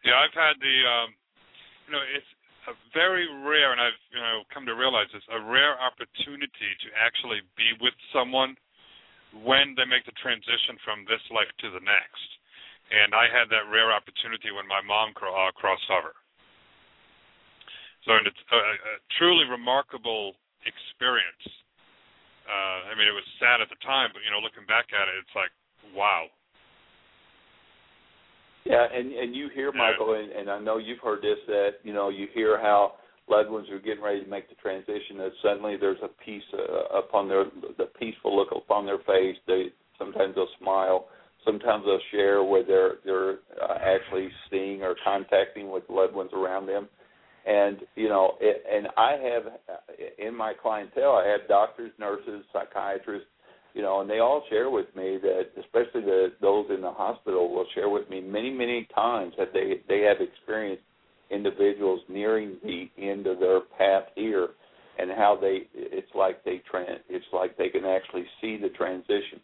Yeah, 0.06 0.22
I've 0.22 0.38
had 0.38 0.54
the, 0.62 0.76
um, 0.86 1.10
you 1.90 1.92
know, 1.98 2.02
it's 2.14 2.32
a 2.70 2.74
very 2.94 3.26
rare, 3.42 3.74
and 3.74 3.82
I've 3.82 3.98
you 4.14 4.22
know 4.22 4.46
come 4.54 4.62
to 4.70 4.78
realize 4.78 5.10
this, 5.10 5.26
a 5.34 5.42
rare 5.42 5.74
opportunity 5.82 6.70
to 6.86 6.88
actually 6.94 7.42
be 7.58 7.74
with 7.82 7.94
someone 8.14 8.54
when 9.42 9.74
they 9.74 9.84
make 9.84 10.06
the 10.06 10.14
transition 10.22 10.78
from 10.86 11.02
this 11.10 11.22
life 11.34 11.50
to 11.66 11.68
the 11.74 11.82
next. 11.82 12.28
And 12.86 13.18
I 13.18 13.26
had 13.26 13.50
that 13.50 13.66
rare 13.66 13.90
opportunity 13.90 14.54
when 14.54 14.70
my 14.70 14.78
mom 14.78 15.10
uh, 15.10 15.50
crossed 15.58 15.90
over. 15.90 16.14
So 18.06 18.14
it's 18.22 18.42
a, 18.54 18.56
a 18.56 18.94
truly 19.18 19.44
remarkable 19.50 20.38
experience. 20.62 21.42
Uh, 22.46 22.90
I 22.90 22.94
mean, 22.94 23.10
it 23.10 23.14
was 23.14 23.26
sad 23.42 23.58
at 23.58 23.66
the 23.66 23.80
time, 23.82 24.14
but 24.14 24.22
you 24.22 24.30
know, 24.30 24.38
looking 24.38 24.62
back 24.70 24.94
at 24.94 25.10
it, 25.10 25.18
it's 25.18 25.34
like, 25.34 25.50
wow. 25.90 26.30
Yeah, 28.62 28.86
and 28.86 29.12
and 29.12 29.34
you 29.34 29.48
hear 29.54 29.70
Michael, 29.70 30.14
and, 30.14 30.30
and 30.32 30.50
I 30.50 30.58
know 30.58 30.78
you've 30.78 30.98
heard 30.98 31.22
this 31.22 31.38
that 31.46 31.82
you 31.84 31.92
know 31.92 32.08
you 32.08 32.26
hear 32.34 32.58
how 32.60 32.94
loved 33.28 33.48
ones 33.50 33.68
are 33.70 33.78
getting 33.78 34.02
ready 34.02 34.22
to 34.22 34.28
make 34.28 34.48
the 34.48 34.56
transition. 34.56 35.18
That 35.18 35.30
suddenly 35.42 35.76
there's 35.76 36.02
a 36.02 36.08
peace 36.24 36.42
uh, 36.52 36.98
upon 36.98 37.28
their 37.28 37.44
the 37.78 37.86
peaceful 37.98 38.34
look 38.34 38.48
upon 38.50 38.84
their 38.84 38.98
face. 38.98 39.36
They 39.46 39.66
sometimes 39.98 40.34
they'll 40.34 40.48
smile. 40.60 41.06
Sometimes 41.44 41.84
they'll 41.86 42.00
share 42.10 42.42
where 42.42 42.64
they're 42.64 42.94
they're 43.04 43.38
uh, 43.62 43.78
actually 43.80 44.30
seeing 44.50 44.82
or 44.82 44.96
contacting 45.04 45.70
with 45.70 45.84
loved 45.88 46.14
ones 46.14 46.30
around 46.34 46.66
them. 46.66 46.88
And 47.46 47.78
you 47.94 48.08
know, 48.08 48.32
it, 48.40 48.64
and 48.70 48.88
I 48.96 49.12
have 49.12 49.44
in 50.18 50.34
my 50.36 50.52
clientele, 50.60 51.12
I 51.12 51.28
have 51.28 51.48
doctors, 51.48 51.92
nurses, 51.98 52.44
psychiatrists, 52.52 53.28
you 53.72 53.82
know, 53.82 54.00
and 54.00 54.10
they 54.10 54.18
all 54.18 54.42
share 54.48 54.70
with 54.70 54.86
me 54.96 55.18
that, 55.22 55.50
especially 55.60 56.00
the 56.00 56.32
those 56.40 56.66
in 56.74 56.80
the 56.80 56.90
hospital, 56.90 57.54
will 57.54 57.66
share 57.74 57.88
with 57.88 58.08
me 58.10 58.20
many, 58.20 58.50
many 58.50 58.88
times 58.94 59.34
that 59.38 59.52
they 59.52 59.80
they 59.88 60.00
have 60.00 60.16
experienced 60.20 60.82
individuals 61.30 62.00
nearing 62.08 62.56
the 62.64 62.88
end 62.98 63.26
of 63.26 63.38
their 63.38 63.60
path 63.78 64.04
here, 64.14 64.48
and 64.98 65.10
how 65.10 65.38
they 65.40 65.68
it's 65.74 66.10
like 66.14 66.42
they 66.44 66.62
tran 66.72 66.96
it's 67.08 67.26
like 67.32 67.56
they 67.56 67.68
can 67.68 67.84
actually 67.84 68.24
see 68.40 68.56
the 68.56 68.70
transition, 68.70 69.40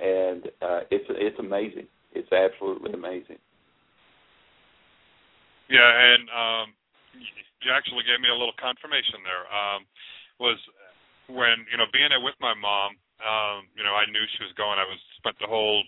and 0.00 0.46
uh, 0.62 0.80
it's 0.90 1.04
it's 1.10 1.38
amazing. 1.38 1.86
It's 2.14 2.32
absolutely 2.32 2.92
amazing. 2.92 3.38
Yeah, 5.68 6.14
and 6.14 6.28
um, 6.30 6.72
you 7.64 7.70
actually 7.72 8.04
gave 8.04 8.20
me 8.20 8.28
a 8.30 8.38
little 8.38 8.56
confirmation 8.56 9.24
there. 9.24 9.44
Um, 9.48 9.80
was 10.36 10.60
when 11.32 11.64
you 11.72 11.80
know 11.80 11.88
being 11.90 12.12
there 12.12 12.22
with 12.22 12.36
my 12.38 12.52
mom 12.52 13.00
um, 13.22 13.68
you 13.72 13.84
know, 13.84 13.96
I 13.96 14.04
knew 14.12 14.20
she 14.36 14.44
was 14.44 14.52
going. 14.60 14.76
I 14.76 14.84
was 14.84 15.00
spent 15.16 15.40
the 15.40 15.48
whole 15.48 15.80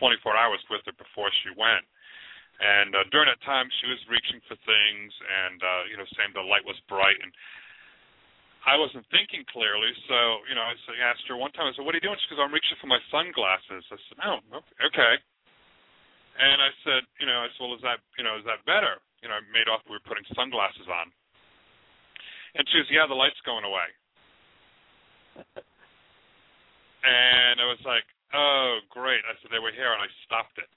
24 0.00 0.32
hours 0.32 0.62
with 0.72 0.80
her 0.88 0.96
before 0.96 1.28
she 1.44 1.52
went. 1.52 1.84
And 2.62 2.94
uh, 2.94 3.04
during 3.10 3.28
that 3.28 3.42
time, 3.44 3.68
she 3.82 3.90
was 3.90 4.00
reaching 4.06 4.38
for 4.46 4.54
things, 4.62 5.10
and 5.10 5.58
uh, 5.58 5.82
you 5.90 5.96
know, 5.98 6.06
saying 6.14 6.30
the 6.30 6.46
light 6.46 6.62
was 6.62 6.78
bright, 6.86 7.18
and 7.18 7.32
I 8.62 8.78
wasn't 8.78 9.02
thinking 9.10 9.42
clearly. 9.50 9.90
So, 10.06 10.46
you 10.46 10.54
know, 10.54 10.62
I 10.62 10.76
asked 11.02 11.26
her 11.26 11.34
one 11.34 11.50
time. 11.58 11.66
I 11.66 11.74
said, 11.74 11.82
"What 11.82 11.96
are 11.96 11.98
you 11.98 12.06
doing?" 12.06 12.14
She 12.22 12.30
goes, 12.30 12.38
"I'm 12.38 12.54
reaching 12.54 12.78
for 12.78 12.86
my 12.86 13.02
sunglasses." 13.10 13.82
I 13.90 13.98
said, 13.98 14.18
"Oh, 14.22 14.38
okay." 14.78 15.14
And 16.38 16.62
I 16.62 16.70
said, 16.86 17.02
"You 17.18 17.26
know, 17.26 17.42
I 17.42 17.50
said, 17.50 17.60
well, 17.66 17.74
is 17.74 17.82
that, 17.82 17.98
you 18.14 18.22
know, 18.22 18.38
is 18.38 18.46
that 18.46 18.62
better?" 18.62 19.02
You 19.22 19.30
know, 19.30 19.38
I 19.38 19.44
made 19.54 19.70
off 19.70 19.86
we 19.86 19.94
were 19.94 20.04
putting 20.04 20.26
sunglasses 20.34 20.90
on, 20.90 21.06
and 22.58 22.66
she 22.68 22.82
goes, 22.82 22.90
"Yeah, 22.90 23.06
the 23.06 23.16
light's 23.16 23.40
going 23.46 23.64
away." 23.64 23.88
And 27.02 27.58
I 27.58 27.66
was 27.66 27.82
like, 27.82 28.06
oh, 28.30 28.78
great. 28.90 29.22
I 29.26 29.34
said, 29.42 29.50
they 29.50 29.62
were 29.62 29.74
here, 29.74 29.90
and 29.90 30.02
I 30.02 30.10
stopped 30.22 30.56
it. 30.58 30.70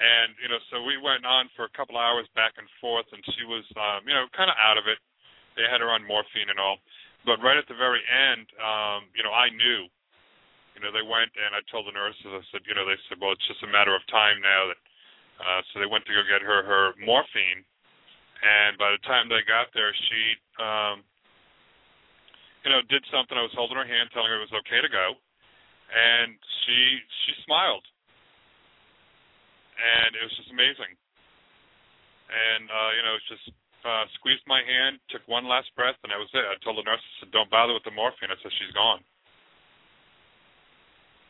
And, 0.00 0.34
you 0.40 0.48
know, 0.48 0.58
so 0.72 0.82
we 0.82 0.96
went 0.98 1.28
on 1.28 1.52
for 1.54 1.68
a 1.68 1.72
couple 1.76 2.00
hours 2.00 2.26
back 2.32 2.56
and 2.56 2.66
forth, 2.80 3.06
and 3.12 3.20
she 3.36 3.44
was, 3.44 3.62
um, 3.76 4.08
you 4.08 4.16
know, 4.16 4.26
kind 4.32 4.48
of 4.48 4.56
out 4.56 4.80
of 4.80 4.88
it. 4.88 4.98
They 5.54 5.68
had 5.68 5.84
her 5.84 5.92
on 5.92 6.08
morphine 6.08 6.48
and 6.48 6.56
all. 6.56 6.80
But 7.28 7.44
right 7.44 7.60
at 7.60 7.68
the 7.68 7.76
very 7.76 8.00
end, 8.02 8.48
um, 8.58 9.12
you 9.12 9.22
know, 9.22 9.30
I 9.30 9.52
knew. 9.52 9.86
You 10.74 10.80
know, 10.80 10.90
they 10.90 11.04
went, 11.04 11.30
and 11.36 11.52
I 11.52 11.60
told 11.68 11.84
the 11.84 11.92
nurses, 11.92 12.24
I 12.24 12.40
said, 12.48 12.64
you 12.64 12.72
know, 12.72 12.88
they 12.88 12.96
said, 13.06 13.20
well, 13.20 13.36
it's 13.36 13.46
just 13.46 13.62
a 13.62 13.68
matter 13.68 13.92
of 13.92 14.02
time 14.08 14.40
now 14.40 14.72
that, 14.72 14.80
uh, 15.40 15.60
so 15.70 15.80
they 15.80 15.88
went 15.88 16.04
to 16.06 16.12
go 16.12 16.22
get 16.28 16.44
her 16.44 16.60
her 16.64 16.92
morphine. 17.00 17.64
And 18.42 18.74
by 18.74 18.90
the 18.90 19.02
time 19.06 19.30
they 19.30 19.46
got 19.46 19.70
there, 19.70 19.94
she, 19.94 20.22
um, 20.58 21.06
you 22.66 22.74
know, 22.74 22.82
did 22.90 23.06
something. 23.06 23.38
I 23.38 23.46
was 23.46 23.54
holding 23.54 23.78
her 23.78 23.86
hand, 23.86 24.10
telling 24.10 24.34
her 24.34 24.42
it 24.42 24.50
was 24.50 24.58
okay 24.66 24.82
to 24.82 24.90
go, 24.90 25.14
and 25.94 26.34
she 26.66 26.98
she 27.24 27.32
smiled, 27.46 27.86
and 29.78 30.10
it 30.18 30.22
was 30.26 30.34
just 30.34 30.50
amazing. 30.50 30.92
And 32.32 32.66
uh, 32.66 32.90
you 32.98 33.02
know, 33.06 33.14
just 33.30 33.46
uh, 33.86 34.04
squeezed 34.18 34.46
my 34.50 34.62
hand, 34.62 34.98
took 35.10 35.22
one 35.30 35.46
last 35.46 35.70
breath, 35.78 35.98
and 36.02 36.10
that 36.10 36.18
was 36.18 36.30
it. 36.34 36.42
I 36.42 36.58
told 36.66 36.82
the 36.82 36.86
nurse, 36.86 37.02
I 37.02 37.12
said, 37.22 37.30
"Don't 37.30 37.50
bother 37.50 37.74
with 37.74 37.86
the 37.86 37.94
morphine." 37.94 38.34
I 38.34 38.38
said, 38.42 38.50
"She's 38.58 38.74
gone." 38.74 39.06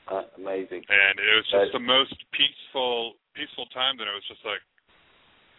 Uh, 0.08 0.26
amazing. 0.36 0.82
And 0.88 1.14
it 1.20 1.32
was 1.36 1.46
just 1.48 1.72
That's... 1.72 1.76
the 1.78 1.84
most 1.84 2.16
peaceful, 2.34 3.14
peaceful 3.36 3.66
time. 3.72 3.96
That 3.98 4.08
I 4.08 4.14
was 4.14 4.26
just 4.28 4.42
like, 4.44 4.62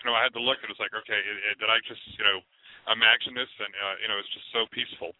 you 0.01 0.05
know, 0.09 0.15
I 0.15 0.25
had 0.25 0.33
to 0.37 0.43
look. 0.43 0.61
And 0.61 0.69
it 0.69 0.75
was 0.75 0.83
like, 0.83 0.93
okay, 0.93 1.17
it, 1.17 1.37
it, 1.51 1.55
did 1.59 1.69
I 1.69 1.77
just, 1.85 2.01
you 2.17 2.25
know, 2.25 2.39
imagine 2.89 3.37
this? 3.37 3.51
And 3.59 3.71
uh, 3.73 3.95
you 4.01 4.07
know, 4.07 4.17
it's 4.17 4.33
just 4.33 4.49
so 4.53 4.65
peaceful 4.71 5.13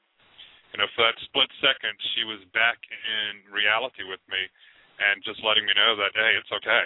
you 0.74 0.82
know, 0.82 0.90
for 0.98 1.06
that 1.06 1.14
split 1.30 1.50
second, 1.62 1.94
she 2.18 2.26
was 2.26 2.42
back 2.50 2.82
in 2.90 3.46
reality 3.54 4.02
with 4.10 4.22
me, 4.26 4.42
and 4.98 5.22
just 5.22 5.38
letting 5.46 5.70
me 5.70 5.74
know 5.78 5.94
that 6.02 6.18
hey, 6.18 6.34
it's 6.34 6.50
okay. 6.50 6.86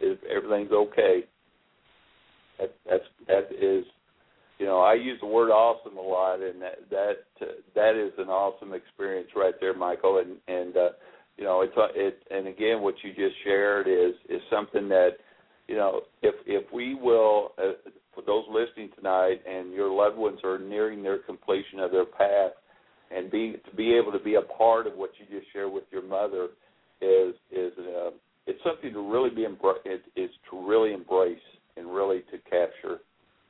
If 0.00 0.18
everything's 0.24 0.72
okay. 0.72 1.28
That 2.58 2.72
that's 2.88 3.08
that 3.28 3.52
is, 3.52 3.84
you 4.56 4.64
know, 4.64 4.80
I 4.80 4.94
use 4.94 5.20
the 5.20 5.28
word 5.28 5.52
awesome 5.52 5.98
a 5.98 6.00
lot, 6.00 6.40
and 6.40 6.62
that 6.64 6.88
that 6.88 7.28
uh, 7.44 7.60
that 7.76 7.92
is 7.92 8.16
an 8.16 8.32
awesome 8.32 8.72
experience 8.72 9.28
right 9.36 9.54
there, 9.60 9.76
Michael. 9.76 10.24
And 10.24 10.40
and 10.48 10.74
uh, 10.74 10.96
you 11.36 11.44
know, 11.44 11.62
it's 11.62 11.76
uh, 11.76 11.88
it 11.94 12.22
and 12.30 12.46
again, 12.46 12.82
what 12.82 12.94
you 13.02 13.10
just 13.10 13.34
shared 13.44 13.88
is 13.88 14.14
is 14.28 14.40
something 14.50 14.88
that 14.88 15.10
you 15.68 15.76
know, 15.76 16.02
if 16.22 16.34
if 16.46 16.70
we 16.72 16.94
will, 16.94 17.52
uh, 17.58 17.72
for 18.14 18.22
those 18.22 18.44
listening 18.50 18.90
tonight, 18.96 19.40
and 19.48 19.72
your 19.72 19.92
loved 19.92 20.16
ones 20.16 20.38
are 20.44 20.58
nearing 20.58 21.02
their 21.02 21.18
completion 21.18 21.80
of 21.80 21.90
their 21.90 22.04
path, 22.04 22.52
and 23.10 23.30
be 23.30 23.56
to 23.68 23.76
be 23.76 23.94
able 23.94 24.12
to 24.12 24.18
be 24.18 24.36
a 24.36 24.42
part 24.42 24.86
of 24.86 24.94
what 24.94 25.10
you 25.18 25.38
just 25.38 25.50
shared 25.52 25.72
with 25.72 25.84
your 25.90 26.02
mother 26.02 26.48
is 27.00 27.34
is 27.50 27.72
uh, 27.78 28.10
it's 28.46 28.60
something 28.62 28.92
to 28.92 29.00
really 29.00 29.30
be 29.30 29.46
embra- 29.46 29.84
it, 29.84 30.02
is 30.16 30.30
to 30.50 30.68
really 30.68 30.92
embrace 30.92 31.38
and 31.76 31.92
really 31.92 32.20
to 32.30 32.38
capture 32.50 33.00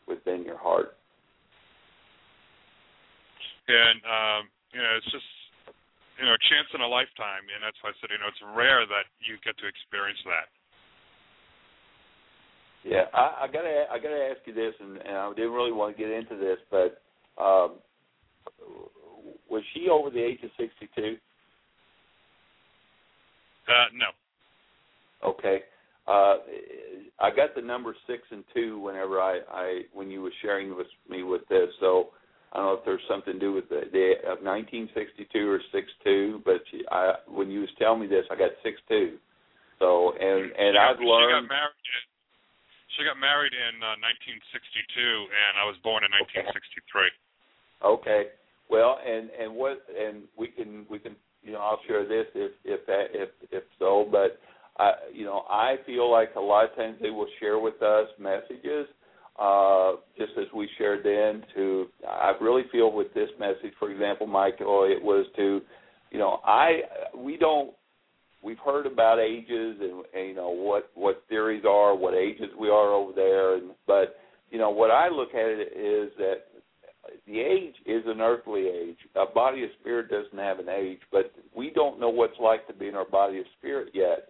within 0.08 0.42
your 0.44 0.58
heart. 0.58 0.96
And 3.68 4.00
um, 4.04 4.48
you 4.72 4.80
know, 4.80 4.88
it's 4.96 5.10
just 5.10 5.24
you 6.18 6.24
know 6.26 6.34
a 6.34 6.44
chance 6.50 6.68
in 6.74 6.80
a 6.80 6.88
lifetime, 6.88 7.46
and 7.50 7.62
that's 7.62 7.78
why 7.82 7.90
I 7.90 7.96
said 8.00 8.10
you 8.10 8.18
know 8.18 8.30
it's 8.30 8.42
rare 8.54 8.86
that 8.86 9.06
you 9.22 9.38
get 9.42 9.58
to 9.58 9.66
experience 9.66 10.20
that. 10.24 10.48
Yeah, 12.84 13.08
I, 13.14 13.44
I 13.44 13.46
gotta 13.48 13.86
I 13.90 13.96
gotta 13.98 14.28
ask 14.30 14.40
you 14.46 14.54
this, 14.54 14.74
and, 14.78 14.98
and 14.98 15.16
I 15.16 15.32
didn't 15.34 15.56
really 15.56 15.72
want 15.72 15.96
to 15.96 15.98
get 15.98 16.12
into 16.12 16.36
this, 16.36 16.58
but 16.70 17.00
um, 17.40 17.80
was 19.48 19.62
she 19.72 19.88
over 19.88 20.10
the 20.10 20.22
age 20.22 20.40
of 20.42 20.50
62? 20.58 21.16
Uh, 23.66 23.72
no. 23.94 24.06
Okay. 25.28 25.60
Uh, 26.06 26.36
I 27.18 27.30
got 27.30 27.54
the 27.54 27.62
number 27.62 27.96
six 28.06 28.22
and 28.30 28.44
two 28.54 28.78
whenever 28.78 29.20
I, 29.20 29.40
I 29.50 29.80
when 29.94 30.10
you 30.10 30.20
were 30.20 30.32
sharing 30.42 30.76
with 30.76 30.86
me 31.08 31.22
with 31.22 31.48
this. 31.48 31.68
So 31.80 32.08
I 32.54 32.62
don't 32.62 32.66
know 32.66 32.78
if 32.78 32.84
there's 32.86 33.02
something 33.10 33.34
to 33.34 33.40
do 33.40 33.52
with 33.52 33.68
the, 33.68 33.90
the 33.90 34.22
of 34.30 34.38
1962 34.38 35.26
or 35.42 35.58
six 35.74 35.90
two. 36.06 36.40
But 36.46 36.62
she, 36.70 36.86
I 36.86 37.18
when 37.26 37.50
you 37.50 37.66
was 37.66 37.72
telling 37.78 38.00
me 38.00 38.06
this, 38.06 38.24
I 38.30 38.38
got 38.38 38.54
six 38.62 38.78
two. 38.88 39.18
So 39.82 40.14
and 40.14 40.54
and 40.54 40.78
she 40.78 40.78
I've 40.78 41.02
learned. 41.02 41.34
She 41.34 41.50
got 41.50 41.50
married. 41.50 42.06
She 42.94 43.02
got 43.02 43.18
married 43.18 43.54
in 43.58 43.82
uh, 43.82 43.98
1962, 43.98 45.02
and 45.02 45.58
I 45.58 45.66
was 45.66 45.74
born 45.82 46.06
in 46.06 46.14
1963. 46.14 47.10
Okay. 47.82 48.30
Well, 48.70 49.02
and 49.02 49.34
and 49.34 49.50
what 49.50 49.82
and 49.90 50.30
we 50.38 50.48
can 50.54 50.86
we 50.86 51.02
can 51.02 51.18
you 51.42 51.52
know 51.52 51.60
I'll 51.60 51.82
share 51.90 52.06
this 52.06 52.30
if 52.38 52.52
if 52.62 52.86
that 52.86 53.10
if 53.10 53.30
if 53.50 53.64
so, 53.82 54.06
but 54.06 54.38
I 54.78 55.10
you 55.12 55.26
know 55.26 55.42
I 55.50 55.82
feel 55.86 56.06
like 56.06 56.38
a 56.38 56.40
lot 56.40 56.70
of 56.70 56.76
times 56.76 57.02
they 57.02 57.10
will 57.10 57.28
share 57.40 57.58
with 57.58 57.82
us 57.82 58.06
messages 58.18 58.86
uh, 59.40 59.92
just 60.16 60.32
as 60.38 60.46
we 60.54 60.68
shared 60.78 61.04
then 61.04 61.42
to 61.54 61.86
I 62.08 62.32
really 62.40 62.62
feel 62.70 62.92
with 62.92 63.12
this 63.14 63.30
message 63.38 63.72
for 63.78 63.90
example 63.90 64.26
Michael 64.26 64.84
it 64.84 65.02
was 65.02 65.26
to 65.36 65.60
you 66.10 66.18
know 66.18 66.40
I 66.44 66.82
we 67.16 67.36
don't 67.36 67.72
we've 68.42 68.58
heard 68.64 68.86
about 68.86 69.18
ages 69.18 69.76
and, 69.80 70.04
and 70.14 70.28
you 70.28 70.34
know 70.34 70.50
what 70.50 70.90
what 70.94 71.24
theories 71.28 71.64
are 71.68 71.96
what 71.96 72.14
ages 72.14 72.48
we 72.58 72.68
are 72.68 72.92
over 72.92 73.12
there 73.12 73.56
and 73.56 73.70
but 73.86 74.16
you 74.50 74.58
know 74.58 74.70
what 74.70 74.90
I 74.90 75.08
look 75.08 75.30
at 75.30 75.46
it 75.46 75.72
is 75.76 76.12
that 76.18 76.44
the 77.26 77.40
age 77.40 77.74
is 77.86 78.02
an 78.06 78.20
earthly 78.20 78.66
age. 78.66 78.96
A 79.14 79.26
body 79.26 79.64
of 79.64 79.70
spirit 79.80 80.08
doesn't 80.08 80.38
have 80.38 80.58
an 80.58 80.68
age, 80.68 81.00
but 81.12 81.32
we 81.56 81.70
don't 81.70 82.00
know 82.00 82.08
what 82.08 82.30
it's 82.30 82.40
like 82.40 82.66
to 82.66 82.72
be 82.72 82.88
in 82.88 82.94
our 82.94 83.08
body 83.08 83.38
of 83.38 83.44
spirit 83.58 83.88
yet. 83.94 84.28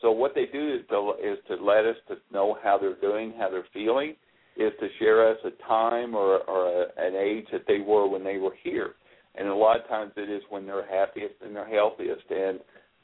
So 0.00 0.10
what 0.10 0.34
they 0.34 0.46
do 0.52 0.74
is 0.74 0.80
to 0.90 1.14
is 1.22 1.38
to 1.48 1.54
let 1.62 1.86
us 1.86 1.96
to 2.08 2.16
know 2.32 2.58
how 2.62 2.78
they're 2.78 3.00
doing, 3.00 3.32
how 3.38 3.50
they're 3.50 3.66
feeling, 3.72 4.16
is 4.56 4.72
to 4.80 4.88
share 4.98 5.28
us 5.28 5.38
a 5.44 5.50
time 5.66 6.14
or 6.14 6.38
or 6.48 6.82
a, 6.82 6.86
an 6.98 7.14
age 7.16 7.46
that 7.52 7.64
they 7.66 7.78
were 7.78 8.08
when 8.08 8.24
they 8.24 8.38
were 8.38 8.54
here. 8.62 8.94
And 9.36 9.48
a 9.48 9.54
lot 9.54 9.80
of 9.80 9.88
times 9.88 10.12
it 10.16 10.30
is 10.30 10.42
when 10.48 10.64
they're 10.64 10.86
happiest 10.86 11.34
and 11.44 11.56
they're 11.56 11.68
healthiest. 11.68 12.30
And 12.30 12.60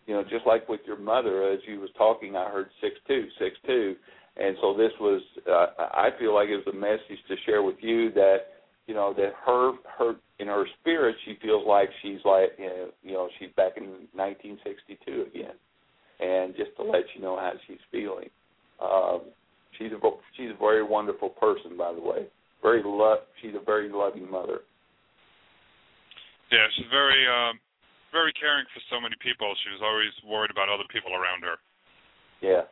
you 0.06 0.14
know, 0.14 0.22
just 0.22 0.46
like 0.46 0.68
with 0.68 0.80
your 0.86 0.98
mother, 0.98 1.50
as 1.50 1.60
you 1.66 1.80
was 1.80 1.90
talking, 1.96 2.36
I 2.36 2.50
heard 2.50 2.70
six 2.80 2.94
two, 3.06 3.26
six 3.38 3.56
two, 3.66 3.96
and 4.36 4.56
so 4.60 4.76
this 4.76 4.92
was. 5.00 5.22
Uh, 5.48 5.66
I 5.78 6.10
feel 6.18 6.34
like 6.34 6.48
it 6.48 6.56
was 6.56 6.72
a 6.72 6.76
message 6.76 7.22
to 7.28 7.36
share 7.46 7.62
with 7.62 7.76
you 7.80 8.12
that 8.12 8.38
you 8.86 8.94
know 8.94 9.12
that 9.14 9.32
her 9.46 9.72
her 9.98 10.14
in 10.38 10.46
her 10.46 10.66
spirit 10.80 11.14
she 11.24 11.36
feels 11.42 11.66
like 11.66 11.88
she's 12.02 12.18
like 12.24 12.58
you 13.02 13.12
know 13.12 13.28
she's 13.38 13.50
back 13.56 13.72
in 13.76 13.84
1962 14.14 15.26
again, 15.34 15.54
and 16.20 16.56
just 16.56 16.74
to 16.76 16.82
let 16.82 17.04
you 17.14 17.22
know 17.22 17.36
how 17.36 17.52
she's 17.66 17.78
feeling. 17.90 18.30
Um, 18.82 19.20
she's 19.80 19.92
a 19.92 20.00
she's 20.36 20.52
a 20.52 20.58
very 20.60 20.84
wonderful 20.84 21.30
person, 21.30 21.76
by 21.76 21.92
the 21.96 22.04
way. 22.04 22.28
Very 22.60 22.82
love. 22.84 23.24
She's 23.40 23.56
a 23.56 23.64
very 23.64 23.88
loving 23.88 24.30
mother. 24.30 24.60
Yeah, 26.52 26.68
she's 26.76 26.90
very 26.92 27.24
um, 27.24 27.56
very 28.12 28.32
caring 28.36 28.68
for 28.74 28.84
so 28.92 29.00
many 29.00 29.16
people. 29.24 29.48
She 29.64 29.72
was 29.72 29.80
always 29.80 30.12
worried 30.28 30.52
about 30.52 30.68
other 30.68 30.86
people 30.92 31.16
around 31.16 31.40
her. 31.42 31.56
Yeah. 32.44 32.68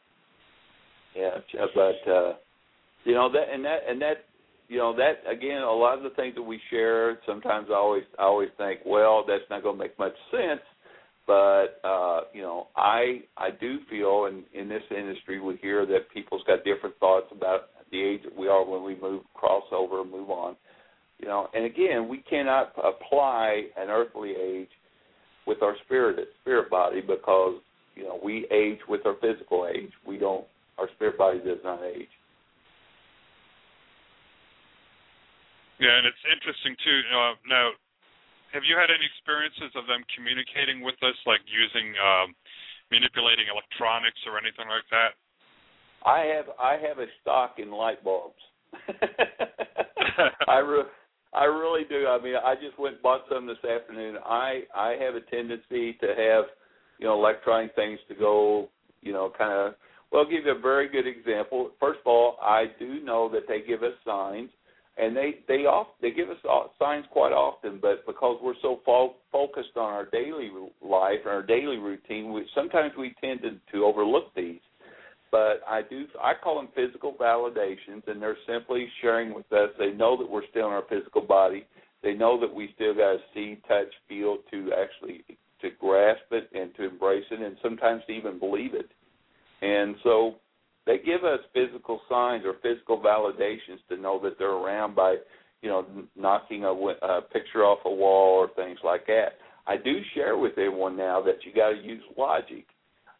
Yeah, 1.16 1.40
but 1.74 2.10
uh 2.10 2.34
you 3.04 3.14
know 3.14 3.32
that 3.32 3.52
and 3.52 3.64
that 3.64 3.80
and 3.88 4.00
that 4.02 4.28
you 4.68 4.78
know 4.78 4.94
that 4.94 5.24
again 5.28 5.62
a 5.62 5.72
lot 5.72 5.96
of 5.96 6.04
the 6.04 6.10
things 6.10 6.34
that 6.34 6.42
we 6.42 6.60
share 6.70 7.18
sometimes 7.26 7.68
i 7.70 7.74
always 7.74 8.04
i 8.18 8.22
always 8.22 8.50
think 8.58 8.80
well 8.84 9.24
that's 9.26 9.48
not 9.50 9.62
going 9.62 9.76
to 9.76 9.82
make 9.82 9.98
much 9.98 10.12
sense 10.30 10.60
but 11.28 11.78
uh 11.84 12.22
you 12.32 12.42
know 12.42 12.66
i 12.74 13.20
i 13.36 13.50
do 13.60 13.78
feel 13.88 14.24
in 14.24 14.42
in 14.58 14.68
this 14.68 14.82
industry 14.90 15.38
we 15.38 15.56
hear 15.62 15.86
that 15.86 16.10
people's 16.12 16.42
got 16.46 16.64
different 16.64 16.98
thoughts 16.98 17.26
about 17.30 17.68
the 17.92 18.02
age 18.02 18.22
that 18.24 18.36
we 18.36 18.48
are 18.48 18.64
when 18.64 18.82
we 18.82 18.98
move 19.00 19.22
cross 19.34 19.62
over 19.70 20.00
and 20.00 20.10
move 20.10 20.30
on 20.30 20.56
you 21.20 21.28
know 21.28 21.48
and 21.54 21.64
again 21.64 22.08
we 22.08 22.18
cannot 22.28 22.72
apply 22.82 23.64
an 23.76 23.90
earthly 23.90 24.30
age 24.30 24.70
with 25.46 25.62
our 25.62 25.76
spirit 25.84 26.28
spirit 26.40 26.70
body 26.70 27.02
because 27.02 27.60
you 27.94 28.04
know 28.04 28.18
we 28.24 28.46
age 28.50 28.78
with 28.88 29.04
our 29.04 29.16
physical 29.20 29.68
age 29.72 29.92
we 30.06 30.16
don't 30.16 30.46
our 30.78 30.88
spirit 30.96 31.18
body 31.18 31.38
does 31.44 31.58
not 31.62 31.80
age 31.84 32.08
Yeah, 35.78 35.94
and 35.94 36.10
it's 36.10 36.24
interesting 36.26 36.74
too. 36.82 37.00
Uh, 37.14 37.34
now, 37.46 37.70
have 38.52 38.64
you 38.64 38.76
had 38.76 38.88
any 38.88 39.04
experiences 39.04 39.72
of 39.76 39.86
them 39.86 40.04
communicating 40.16 40.80
with 40.80 40.96
us, 41.04 41.16
like 41.28 41.44
using 41.48 41.92
um, 42.00 42.32
manipulating 42.90 43.46
electronics 43.52 44.20
or 44.24 44.40
anything 44.40 44.68
like 44.68 44.86
that? 44.90 45.16
I 46.04 46.30
have 46.32 46.46
I 46.56 46.78
have 46.80 46.98
a 46.98 47.10
stock 47.20 47.58
in 47.58 47.70
light 47.70 48.02
bulbs. 48.04 48.40
I 50.48 50.58
re- 50.58 50.90
I 51.34 51.44
really 51.44 51.84
do. 51.88 52.06
I 52.06 52.22
mean, 52.22 52.34
I 52.36 52.54
just 52.54 52.78
went 52.78 52.96
and 52.96 53.02
bought 53.02 53.22
some 53.30 53.46
this 53.46 53.62
afternoon. 53.64 54.16
I 54.24 54.62
I 54.74 54.96
have 55.00 55.14
a 55.14 55.20
tendency 55.28 55.94
to 56.00 56.08
have 56.08 56.44
you 56.98 57.06
know 57.06 57.14
electronic 57.14 57.74
things 57.74 57.98
to 58.08 58.14
go 58.14 58.68
you 59.02 59.12
know 59.12 59.32
kind 59.36 59.52
of 59.52 59.74
well. 60.12 60.22
I'll 60.22 60.30
give 60.30 60.46
you 60.46 60.52
a 60.56 60.60
very 60.60 60.88
good 60.88 61.06
example. 61.06 61.70
First 61.80 62.00
of 62.00 62.06
all, 62.06 62.36
I 62.40 62.66
do 62.78 63.00
know 63.04 63.28
that 63.32 63.48
they 63.48 63.60
give 63.66 63.82
us 63.82 63.94
signs 64.04 64.50
and 64.98 65.16
they 65.16 65.40
they 65.46 65.66
off 65.66 65.88
they 66.02 66.10
give 66.10 66.28
us 66.28 66.36
signs 66.78 67.06
quite 67.10 67.32
often, 67.32 67.78
but 67.80 68.04
because 68.06 68.38
we're 68.42 68.54
so 68.60 68.80
fo- 68.84 69.14
focused 69.30 69.76
on 69.76 69.84
our 69.84 70.06
daily 70.06 70.50
life 70.82 71.20
and 71.24 71.32
our 71.32 71.42
daily 71.42 71.78
routine, 71.78 72.32
we 72.32 72.46
sometimes 72.54 72.92
we 72.98 73.14
tend 73.20 73.40
to, 73.42 73.50
to 73.72 73.84
overlook 73.84 74.34
these. 74.34 74.60
But 75.30 75.60
I 75.68 75.82
do 75.82 76.06
I 76.22 76.32
call 76.42 76.56
them 76.56 76.68
physical 76.74 77.14
validations, 77.14 78.06
and 78.06 78.20
they're 78.20 78.36
simply 78.46 78.88
sharing 79.00 79.34
with 79.34 79.50
us. 79.52 79.70
They 79.78 79.90
know 79.92 80.16
that 80.16 80.28
we're 80.28 80.46
still 80.50 80.66
in 80.66 80.72
our 80.72 80.84
physical 80.88 81.22
body. 81.22 81.66
They 82.02 82.14
know 82.14 82.40
that 82.40 82.52
we 82.52 82.70
still 82.74 82.94
got 82.94 83.12
to 83.12 83.18
see, 83.34 83.60
touch, 83.68 83.92
feel 84.08 84.38
to 84.50 84.72
actually 84.72 85.24
to 85.60 85.70
grasp 85.80 86.22
it 86.30 86.48
and 86.54 86.74
to 86.76 86.88
embrace 86.88 87.24
it, 87.30 87.40
and 87.40 87.56
sometimes 87.62 88.02
to 88.06 88.12
even 88.12 88.38
believe 88.38 88.74
it. 88.74 88.90
And 89.60 89.96
so 90.02 90.36
they 90.88 90.96
give 90.96 91.22
us 91.22 91.40
physical 91.52 92.00
signs 92.08 92.44
or 92.46 92.54
physical 92.62 92.98
validations 92.98 93.78
to 93.90 93.98
know 93.98 94.18
that 94.24 94.38
they're 94.38 94.48
around 94.48 94.96
by, 94.96 95.16
you 95.60 95.68
know, 95.68 95.84
knocking 96.16 96.64
a, 96.64 96.70
a 96.70 97.20
picture 97.30 97.62
off 97.62 97.80
a 97.84 97.90
wall 97.90 98.38
or 98.38 98.48
things 98.56 98.78
like 98.82 99.06
that. 99.06 99.34
I 99.66 99.76
do 99.76 100.00
share 100.14 100.38
with 100.38 100.52
everyone 100.52 100.96
now 100.96 101.20
that 101.20 101.44
you 101.44 101.52
got 101.52 101.72
to 101.72 101.76
use 101.76 102.02
logic. 102.16 102.64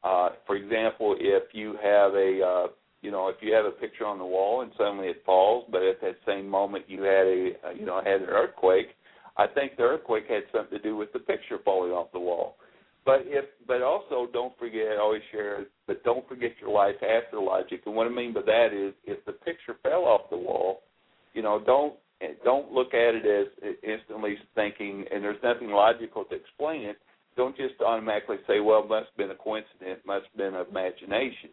Uh, 0.03 0.31
for 0.47 0.57
example, 0.57 1.15
if 1.21 1.43
you 1.53 1.75
have 1.83 2.15
a, 2.15 2.41
uh, 2.43 2.67
you 3.03 3.11
know, 3.11 3.29
if 3.29 3.37
you 3.43 3.53
have 3.53 3.67
a 3.67 3.71
picture 3.71 4.07
on 4.07 4.17
the 4.17 4.25
wall 4.25 4.63
and 4.63 4.73
suddenly 4.79 5.09
it 5.09 5.23
falls, 5.27 5.67
but 5.71 5.83
at 5.83 6.01
that 6.01 6.17
same 6.27 6.49
moment 6.49 6.87
you 6.89 7.03
had 7.03 7.27
a, 7.27 7.51
uh, 7.67 7.71
you 7.79 7.85
know, 7.85 7.99
had 7.99 8.23
an 8.23 8.29
earthquake, 8.29 8.89
I 9.37 9.47
think 9.47 9.77
the 9.77 9.83
earthquake 9.83 10.25
had 10.27 10.45
something 10.53 10.79
to 10.79 10.83
do 10.83 10.97
with 10.97 11.13
the 11.13 11.19
picture 11.19 11.59
falling 11.63 11.93
off 11.93 12.13
the 12.13 12.19
wall. 12.19 12.57
But 13.05 13.25
if 13.27 13.45
but 13.67 13.83
also 13.83 14.27
don't 14.33 14.59
forget 14.59 14.97
I 14.97 15.01
always 15.01 15.23
share 15.31 15.67
but 15.89 16.05
don't 16.05 16.29
forget 16.29 16.53
your 16.61 16.71
life 16.71 16.95
after 17.03 17.41
logic. 17.41 17.81
And 17.87 17.97
what 17.97 18.07
I 18.07 18.11
mean 18.11 18.33
by 18.33 18.43
that 18.43 18.69
is 18.73 18.95
if 19.05 19.25
the 19.25 19.33
picture 19.33 19.75
fell 19.83 20.05
off 20.05 20.31
the 20.31 20.37
wall, 20.37 20.83
you 21.35 21.43
know, 21.43 21.61
don't 21.65 21.95
don't 22.45 22.73
look 22.73 22.95
at 22.95 23.15
it 23.15 23.25
as 23.25 23.75
instantly 23.83 24.37
thinking 24.55 25.05
and 25.13 25.23
there's 25.25 25.43
nothing 25.43 25.71
logical 25.71 26.25
to 26.25 26.35
explain 26.35 26.83
it. 26.83 26.97
Don't 27.37 27.57
just 27.57 27.75
automatically 27.81 28.37
say, 28.47 28.61
Well, 28.61 28.85
it 28.85 28.89
must 28.89 29.07
have 29.07 29.17
been 29.17 29.31
a 29.31 29.35
coincidence, 29.35 30.01
must 30.07 30.27
have 30.27 30.37
been 30.37 30.55
imagination. 30.55 31.51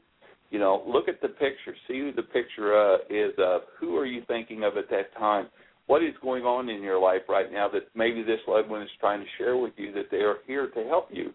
You 0.52 0.60
know, 0.60 0.84
look 0.88 1.08
at 1.08 1.22
the 1.22 1.30
picture, 1.30 1.76
see 1.88 2.00
who 2.00 2.12
the 2.12 2.24
picture 2.24 2.78
uh, 2.78 2.98
is 3.10 3.34
of, 3.38 3.62
who 3.80 3.98
are 3.98 4.06
you 4.06 4.22
thinking 4.28 4.64
of 4.64 4.78
at 4.78 4.90
that 4.90 5.14
time, 5.18 5.48
what 5.88 6.04
is 6.04 6.14
going 6.22 6.44
on 6.44 6.70
in 6.70 6.82
your 6.82 7.00
life 7.00 7.22
right 7.30 7.52
now 7.52 7.68
that 7.70 7.88
maybe 7.96 8.24
this 8.24 8.40
loved 8.48 8.70
one 8.70 8.82
is 8.82 8.90
trying 9.00 9.22
to 9.22 9.28
share 9.38 9.58
with 9.58 9.74
you 9.78 9.92
that 9.94 10.10
they 10.12 10.18
are 10.18 10.38
here 10.48 10.68
to 10.68 10.84
help 10.86 11.08
you 11.12 11.32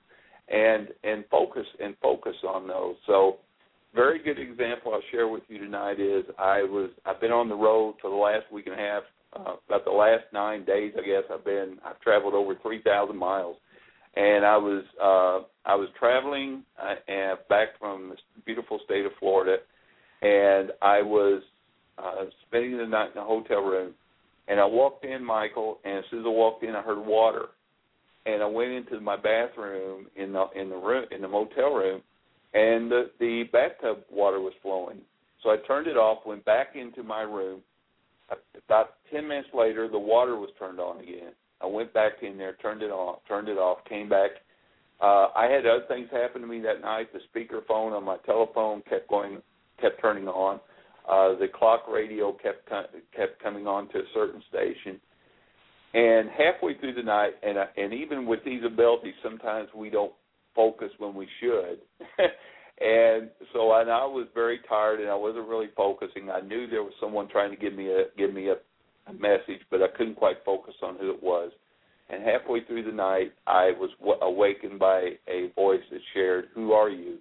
and 0.50 0.88
and 1.04 1.24
focus 1.30 1.66
and 1.82 1.94
focus 2.02 2.34
on 2.46 2.66
those. 2.66 2.96
So 3.06 3.36
very 3.94 4.22
good 4.22 4.38
example 4.38 4.92
I'll 4.92 5.02
share 5.10 5.28
with 5.28 5.42
you 5.48 5.58
tonight 5.58 6.00
is 6.00 6.24
I 6.38 6.62
was 6.62 6.90
I've 7.06 7.20
been 7.20 7.32
on 7.32 7.48
the 7.48 7.54
road 7.54 7.94
for 8.00 8.10
the 8.10 8.16
last 8.16 8.52
week 8.52 8.66
and 8.66 8.74
a 8.74 8.78
half, 8.78 9.02
uh, 9.34 9.54
about 9.68 9.84
the 9.84 9.90
last 9.90 10.24
nine 10.32 10.64
days 10.64 10.92
I 10.96 11.02
guess 11.02 11.24
I've 11.32 11.44
been 11.44 11.78
I've 11.84 12.00
traveled 12.00 12.34
over 12.34 12.54
three 12.62 12.82
thousand 12.82 13.16
miles, 13.16 13.56
and 14.16 14.44
I 14.44 14.56
was 14.56 14.84
uh, 15.00 15.70
I 15.70 15.74
was 15.74 15.88
traveling 15.98 16.64
uh, 16.80 16.94
and 17.08 17.38
back 17.48 17.68
from 17.78 18.10
the 18.10 18.42
beautiful 18.44 18.80
state 18.84 19.06
of 19.06 19.12
Florida, 19.20 19.56
and 20.22 20.72
I 20.82 21.02
was 21.02 21.42
uh, 21.98 22.24
spending 22.46 22.76
the 22.78 22.86
night 22.86 23.10
in 23.14 23.20
a 23.20 23.24
hotel 23.24 23.60
room, 23.60 23.92
and 24.48 24.58
I 24.58 24.64
walked 24.64 25.04
in 25.04 25.24
Michael, 25.24 25.78
and 25.84 25.98
as 25.98 26.04
soon 26.10 26.20
as 26.20 26.26
I 26.26 26.30
walked 26.30 26.64
in 26.64 26.74
I 26.74 26.82
heard 26.82 26.98
water 26.98 27.46
and 28.26 28.42
I 28.42 28.46
went 28.46 28.72
into 28.72 29.00
my 29.00 29.16
bathroom 29.16 30.06
in 30.16 30.32
the 30.32 30.46
in 30.54 30.68
the 30.68 30.76
room 30.76 31.06
in 31.10 31.22
the 31.22 31.28
motel 31.28 31.74
room, 31.74 32.02
and 32.54 32.90
the 32.90 33.10
the 33.18 33.44
bathtub 33.52 33.98
water 34.10 34.40
was 34.40 34.52
flowing. 34.62 34.98
So 35.42 35.50
I 35.50 35.56
turned 35.66 35.86
it 35.86 35.96
off, 35.96 36.26
went 36.26 36.44
back 36.44 36.74
into 36.74 37.02
my 37.02 37.22
room. 37.22 37.60
About 38.66 38.94
ten 39.12 39.26
minutes 39.26 39.48
later, 39.54 39.88
the 39.88 39.98
water 39.98 40.36
was 40.36 40.50
turned 40.58 40.80
on 40.80 41.00
again. 41.00 41.32
I 41.60 41.66
went 41.66 41.92
back 41.92 42.22
in 42.22 42.38
there, 42.38 42.54
turned 42.62 42.82
it 42.82 42.90
off, 42.90 43.20
turned 43.26 43.48
it 43.48 43.58
off, 43.58 43.78
came 43.88 44.08
back. 44.08 44.30
Uh, 45.00 45.28
I 45.34 45.46
had 45.50 45.66
other 45.66 45.84
things 45.88 46.08
happen 46.12 46.42
to 46.42 46.46
me 46.46 46.60
that 46.60 46.80
night. 46.82 47.08
The 47.12 47.20
speakerphone 47.34 47.96
on 47.96 48.04
my 48.04 48.18
telephone 48.26 48.82
kept 48.88 49.08
going, 49.08 49.38
kept 49.80 50.00
turning 50.00 50.28
on. 50.28 50.60
Uh, 51.08 51.38
the 51.38 51.48
clock 51.52 51.84
radio 51.90 52.32
kept 52.32 52.68
kept 52.68 53.42
coming 53.42 53.66
on 53.66 53.88
to 53.88 53.98
a 53.98 54.04
certain 54.14 54.42
station 54.48 55.00
and 55.92 56.28
halfway 56.30 56.78
through 56.78 56.94
the 56.94 57.02
night, 57.02 57.32
and 57.42 57.58
uh, 57.58 57.64
and 57.76 57.92
even 57.92 58.26
with 58.26 58.40
these 58.44 58.62
abilities, 58.64 59.14
sometimes 59.22 59.68
we 59.74 59.90
don't 59.90 60.12
focus 60.54 60.90
when 60.98 61.14
we 61.14 61.26
should. 61.40 61.78
and 62.80 63.30
so 63.52 63.72
and 63.74 63.90
I 63.90 64.04
was 64.04 64.26
very 64.34 64.60
tired 64.68 65.00
and 65.00 65.10
I 65.10 65.14
wasn't 65.14 65.48
really 65.48 65.68
focusing. 65.76 66.30
I 66.30 66.40
knew 66.40 66.66
there 66.66 66.82
was 66.82 66.92
someone 67.00 67.28
trying 67.28 67.50
to 67.50 67.56
give 67.56 67.74
me 67.74 67.88
a 67.88 68.04
give 68.16 68.32
me 68.32 68.48
a, 68.48 68.56
a 69.10 69.12
message, 69.12 69.62
but 69.70 69.82
I 69.82 69.88
couldn't 69.96 70.16
quite 70.16 70.36
focus 70.44 70.74
on 70.82 70.96
who 70.96 71.10
it 71.10 71.22
was. 71.22 71.50
And 72.08 72.24
halfway 72.24 72.64
through 72.64 72.84
the 72.84 72.92
night, 72.92 73.32
I 73.46 73.70
was 73.78 73.90
w- 74.00 74.18
awakened 74.20 74.80
by 74.80 75.12
a 75.28 75.50
voice 75.54 75.82
that 75.90 76.00
shared, 76.14 76.48
"Who 76.54 76.72
are 76.72 76.88
you?" 76.88 77.18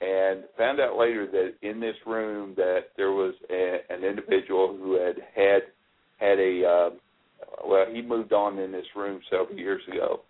And 0.00 0.44
found 0.58 0.80
out 0.80 0.98
later 0.98 1.26
that 1.26 1.54
in 1.62 1.80
this 1.80 1.96
room 2.04 2.54
that 2.56 2.90
there 2.96 3.12
was 3.12 3.34
a, 3.48 3.78
an 3.90 4.04
individual 4.04 4.76
who 4.76 4.94
had 4.94 5.16
had 5.34 5.62
had 6.18 6.38
a 6.38 6.64
uh, 6.64 6.90
well, 7.68 7.86
he 7.92 8.02
moved 8.02 8.32
on 8.32 8.58
in 8.58 8.72
this 8.72 8.86
room 8.94 9.20
several 9.30 9.56
years 9.56 9.82
ago, 9.92 10.20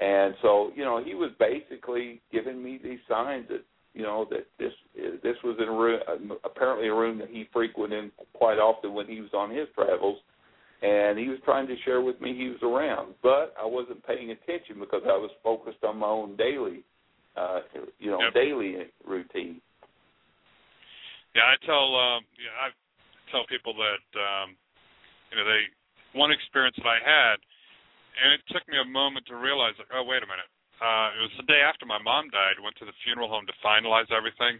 and 0.00 0.34
so 0.42 0.70
you 0.74 0.84
know 0.84 1.02
he 1.02 1.14
was 1.14 1.30
basically 1.38 2.20
giving 2.32 2.62
me 2.62 2.80
these 2.82 2.98
signs 3.08 3.46
that 3.48 3.64
you 3.94 4.02
know 4.02 4.26
that 4.30 4.46
this 4.58 4.72
this 5.22 5.36
was 5.42 5.56
in 5.60 5.68
a 5.68 5.72
room 5.72 6.38
apparently 6.44 6.88
a 6.88 6.94
room 6.94 7.18
that 7.18 7.28
he 7.28 7.48
frequented 7.52 8.10
quite 8.32 8.58
often 8.58 8.94
when 8.94 9.06
he 9.06 9.20
was 9.20 9.30
on 9.34 9.50
his 9.50 9.68
travels. 9.74 10.18
And 10.82 11.18
he 11.18 11.28
was 11.28 11.36
trying 11.44 11.66
to 11.66 11.76
share 11.84 12.00
with 12.00 12.18
me 12.22 12.34
he 12.34 12.48
was 12.48 12.62
around. 12.62 13.14
But 13.22 13.52
i 13.60 13.66
wasn't 13.66 14.06
paying 14.06 14.30
attention 14.30 14.78
because 14.80 15.02
i 15.04 15.16
was 15.16 15.30
focused 15.42 15.84
on 15.84 15.98
my 15.98 16.06
own 16.06 16.36
daily 16.36 16.84
uh 17.36 17.60
you 17.98 18.10
know 18.10 18.20
Yep. 18.22 18.34
daily 18.34 18.76
routine. 19.06 19.60
Yeah, 21.34 21.42
I 21.42 21.66
tell 21.66 21.94
um 21.96 22.24
yeah, 22.38 22.56
I 22.64 22.68
tell 23.30 23.44
people 23.46 23.74
that 23.74 24.04
um 24.18 24.56
you 25.30 25.38
know, 25.38 25.44
they 25.44 25.62
one 26.12 26.30
experience 26.34 26.76
that 26.78 26.88
I 26.88 27.00
had 27.00 27.36
and 28.20 28.34
it 28.34 28.42
took 28.50 28.66
me 28.66 28.76
a 28.76 28.86
moment 28.86 29.24
to 29.30 29.38
realize 29.38 29.78
like, 29.78 29.92
oh 29.94 30.04
wait 30.04 30.22
a 30.22 30.28
minute. 30.28 30.50
Uh 30.80 31.14
it 31.16 31.22
was 31.24 31.34
the 31.38 31.48
day 31.50 31.62
after 31.62 31.86
my 31.86 32.00
mom 32.00 32.30
died, 32.30 32.60
went 32.62 32.76
to 32.82 32.88
the 32.88 32.96
funeral 33.04 33.30
home 33.30 33.46
to 33.46 33.56
finalize 33.64 34.10
everything 34.10 34.58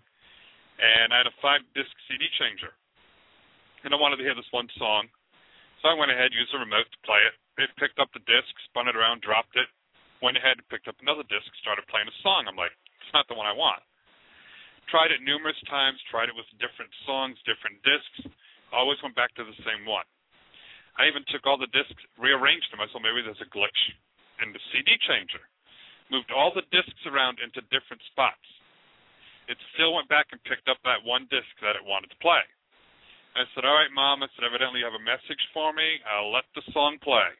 and 0.81 1.13
I 1.13 1.25
had 1.25 1.31
a 1.31 1.37
five 1.43 1.61
disc 1.75 1.93
CD 2.09 2.27
changer. 2.41 2.73
And 3.85 3.97
I 3.97 3.99
wanted 4.01 4.21
to 4.21 4.27
hear 4.27 4.37
this 4.37 4.49
one 4.53 4.69
song. 4.77 5.09
So 5.81 5.89
I 5.89 5.97
went 5.97 6.13
ahead, 6.13 6.37
used 6.37 6.53
the 6.53 6.61
remote 6.61 6.85
to 6.85 7.01
play 7.09 7.25
it. 7.25 7.33
It 7.57 7.73
picked 7.81 7.97
up 7.97 8.13
the 8.13 8.25
disc, 8.29 8.53
spun 8.69 8.93
it 8.93 8.97
around, 8.97 9.25
dropped 9.25 9.57
it, 9.57 9.65
went 10.21 10.37
ahead 10.37 10.61
and 10.61 10.69
picked 10.69 10.89
up 10.89 11.01
another 11.01 11.25
disc, 11.33 11.49
started 11.65 11.89
playing 11.89 12.05
a 12.05 12.17
song. 12.21 12.45
I'm 12.45 12.61
like, 12.61 12.77
it's 13.01 13.13
not 13.17 13.25
the 13.33 13.37
one 13.37 13.49
I 13.49 13.57
want 13.57 13.81
tried 14.91 15.15
it 15.15 15.23
numerous 15.23 15.57
times, 15.71 15.97
tried 16.11 16.29
it 16.29 16.35
with 16.35 16.45
different 16.59 16.91
songs, 17.07 17.39
different 17.47 17.79
discs, 17.87 18.35
always 18.75 18.99
went 19.07 19.15
back 19.15 19.31
to 19.39 19.47
the 19.47 19.55
same 19.63 19.87
one. 19.87 20.05
I 20.99 21.07
even 21.07 21.23
took 21.31 21.47
all 21.47 21.59
the 21.59 21.71
discs, 21.71 22.03
rearranged 22.19 22.69
them. 22.73 22.83
I 22.83 22.89
thought 22.91 23.05
maybe 23.05 23.23
there's 23.23 23.41
a 23.43 23.51
glitch 23.53 23.83
in 24.43 24.51
the 24.51 24.63
CD 24.73 24.97
changer. 25.07 25.43
Moved 26.11 26.35
all 26.35 26.51
the 26.51 26.67
discs 26.75 27.03
around 27.07 27.39
into 27.39 27.63
different 27.71 28.03
spots. 28.11 28.43
It 29.47 29.59
still 29.75 29.95
went 29.95 30.11
back 30.11 30.31
and 30.35 30.43
picked 30.47 30.67
up 30.67 30.79
that 30.83 31.03
one 31.07 31.27
disc 31.31 31.51
that 31.63 31.79
it 31.79 31.87
wanted 31.87 32.11
to 32.11 32.19
play. 32.23 32.43
I 33.39 33.47
said, 33.55 33.63
All 33.63 33.79
right, 33.79 33.91
Mom, 33.95 34.27
I 34.27 34.29
said, 34.35 34.43
evidently 34.43 34.83
you 34.83 34.89
have 34.91 34.99
a 34.99 35.07
message 35.07 35.39
for 35.55 35.71
me. 35.71 36.03
I'll 36.03 36.35
let 36.35 36.47
the 36.59 36.67
song 36.75 36.99
play. 36.99 37.31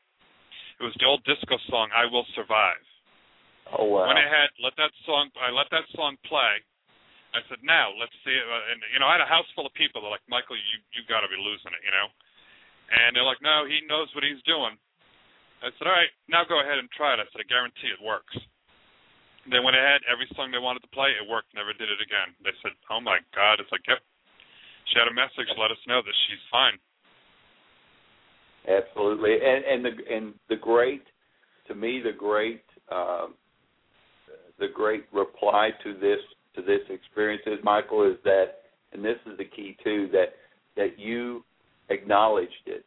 It 0.79 0.87
was 0.87 0.95
the 1.03 1.07
old 1.11 1.23
disco 1.27 1.59
song, 1.69 1.91
I 1.91 2.07
Will 2.07 2.27
Survive. 2.39 2.83
oh 3.75 3.85
wow 3.91 4.07
Went 4.07 4.23
ahead, 4.23 4.55
let 4.63 4.73
that 4.79 4.95
song. 5.05 5.35
I 5.37 5.51
let 5.51 5.67
that 5.75 5.87
song 5.99 6.15
play. 6.25 6.63
I 7.35 7.43
said, 7.47 7.63
now 7.63 7.95
let's 7.95 8.15
see 8.27 8.35
it. 8.35 8.47
And 8.47 8.83
you 8.95 8.99
know, 8.99 9.07
I 9.07 9.19
had 9.19 9.23
a 9.23 9.29
house 9.31 9.47
full 9.55 9.67
of 9.67 9.75
people. 9.75 10.03
They're 10.03 10.15
like, 10.15 10.25
Michael, 10.31 10.59
you 10.59 10.79
you 10.95 11.03
got 11.07 11.23
to 11.27 11.31
be 11.31 11.39
losing 11.39 11.75
it, 11.75 11.83
you 11.83 11.91
know. 11.95 12.11
And 12.91 13.15
they're 13.15 13.27
like, 13.27 13.43
no, 13.43 13.65
he 13.67 13.87
knows 13.87 14.11
what 14.13 14.27
he's 14.27 14.43
doing. 14.43 14.75
I 15.63 15.71
said, 15.79 15.87
all 15.87 15.95
right, 15.95 16.11
now 16.27 16.43
go 16.43 16.59
ahead 16.59 16.83
and 16.83 16.91
try 16.91 17.15
it. 17.15 17.23
I 17.23 17.27
said, 17.31 17.45
I 17.45 17.49
guarantee 17.49 17.93
it 17.93 18.03
works. 18.03 18.35
They 19.49 19.63
went 19.63 19.79
ahead, 19.79 20.05
every 20.11 20.29
song 20.37 20.53
they 20.53 20.61
wanted 20.61 20.85
to 20.85 20.93
play, 20.93 21.15
it 21.17 21.25
worked. 21.25 21.55
Never 21.57 21.73
did 21.73 21.89
it 21.89 22.01
again. 22.03 22.37
They 22.45 22.53
said, 22.61 22.77
oh 22.93 23.01
my 23.01 23.23
God. 23.33 23.63
It's 23.63 23.73
like, 23.73 23.85
yep. 23.89 24.03
She 24.91 24.99
had 24.99 25.07
a 25.07 25.15
message. 25.15 25.47
Let 25.55 25.71
us 25.71 25.81
know 25.87 26.03
that 26.03 26.17
she's 26.27 26.43
fine. 26.51 26.77
Absolutely, 28.69 29.39
and 29.41 29.65
and 29.65 29.85
the 29.85 30.15
and 30.15 30.35
the 30.49 30.57
great, 30.57 31.03
to 31.67 31.75
me, 31.75 32.03
the 32.05 32.13
great, 32.13 32.63
um, 32.93 33.35
the 34.59 34.69
great 34.73 35.05
reply 35.13 35.71
to 35.83 35.95
this 35.95 36.19
to 36.57 36.63
this 36.63 36.81
experience 36.91 37.43
is 37.47 37.59
Michael 37.63 38.05
is 38.11 38.19
that, 38.25 38.61
and 38.93 39.03
this 39.03 39.17
is 39.27 39.39
the 39.39 39.45
key 39.45 39.77
too 39.83 40.09
that 40.13 40.35
that 40.77 40.99
you 40.99 41.43
acknowledged 41.91 42.67
it, 42.67 42.85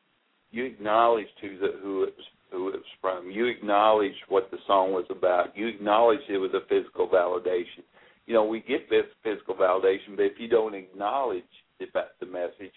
you 0.52 0.66
acknowledged 0.66 1.32
who 1.42 1.58
the 1.58 1.80
who 1.82 2.04
it 2.04 2.14
was 2.16 2.26
who 2.52 2.70
it 2.70 2.76
was 2.76 2.94
from, 3.02 3.32
you 3.32 3.48
acknowledged 3.48 4.22
what 4.30 4.50
the 4.52 4.58
song 4.68 4.94
was 4.94 5.06
about, 5.10 5.58
you 5.58 5.68
acknowledged 5.68 6.24
it 6.30 6.38
was 6.38 6.54
a 6.54 6.68
physical 6.70 7.10
validation. 7.10 7.82
You 8.28 8.36
know, 8.36 8.46
we 8.46 8.62
get 8.62 8.90
this 8.90 9.06
physical 9.24 9.56
validation, 9.56 10.16
but 10.16 10.24
if 10.24 10.34
you 10.38 10.48
don't 10.48 10.76
acknowledge 10.76 11.44
the, 11.80 11.88
the 12.20 12.26
message, 12.26 12.72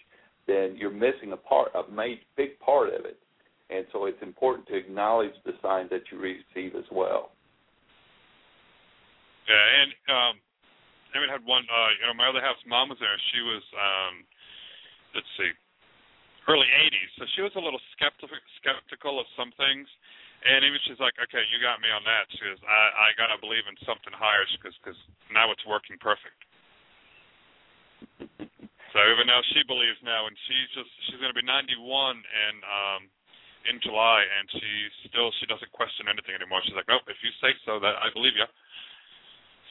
then 0.47 0.75
you're 0.75 0.91
missing 0.91 1.31
a 1.31 1.37
part, 1.37 1.71
a 1.75 1.89
major, 1.91 2.21
big 2.35 2.59
part 2.59 2.89
of 2.89 3.05
it. 3.05 3.19
And 3.69 3.85
so 3.93 4.05
it's 4.05 4.21
important 4.21 4.67
to 4.67 4.75
acknowledge 4.75 5.35
the 5.45 5.53
signs 5.61 5.89
that 5.91 6.01
you 6.11 6.17
receive 6.17 6.75
as 6.75 6.87
well. 6.91 7.31
Yeah, 9.47 9.65
and 9.83 9.91
um 10.09 10.35
I 11.13 11.21
even 11.21 11.29
had 11.29 11.45
one 11.45 11.63
uh 11.69 11.89
you 12.01 12.07
know, 12.07 12.15
my 12.17 12.27
other 12.27 12.41
half's 12.41 12.65
mom 12.65 12.89
was 12.89 12.97
there 12.99 13.15
she 13.31 13.39
was 13.45 13.63
um 13.77 14.25
let's 15.13 15.27
see 15.37 15.51
early 16.47 16.67
eighties, 16.71 17.11
so 17.19 17.27
she 17.35 17.43
was 17.43 17.51
a 17.59 17.63
little 17.63 17.79
skeptical 17.95 18.39
skeptical 18.59 19.19
of 19.19 19.27
some 19.35 19.51
things. 19.59 19.87
And 20.37 20.61
even 20.61 20.77
she's 20.85 21.01
like, 21.01 21.17
okay, 21.17 21.41
you 21.49 21.57
got 21.59 21.81
me 21.81 21.89
on 21.89 22.05
that. 22.05 22.29
She 22.29 22.45
goes, 22.45 22.61
I, 22.61 23.09
I 23.09 23.17
gotta 23.17 23.41
believe 23.41 23.65
in 23.65 23.73
something 23.83 24.13
higher, 24.13 24.45
because 24.55 24.77
cause 24.85 24.99
now 25.33 25.49
it's 25.49 25.65
working 25.65 25.97
perfect. 25.97 26.37
so 28.93 28.99
even 29.11 29.25
though 29.25 29.43
she 29.51 29.65
believes 29.65 29.97
now, 30.05 30.29
and 30.29 30.37
she's 30.47 30.69
just 30.77 30.91
she's 31.09 31.19
gonna 31.19 31.35
be 31.35 31.45
91 31.45 31.73
and 32.21 32.57
um 32.63 33.01
in 33.67 33.81
July, 33.83 34.23
and 34.23 34.47
she 34.55 34.71
still 35.11 35.33
she 35.41 35.49
doesn't 35.49 35.73
question 35.75 36.07
anything 36.07 36.37
anymore. 36.37 36.63
She's 36.63 36.77
like, 36.77 36.87
oh, 36.87 37.03
if 37.11 37.19
you 37.19 37.33
say 37.43 37.51
so, 37.67 37.81
that 37.83 37.99
I 37.99 38.07
believe 38.15 38.37
you. 38.37 38.47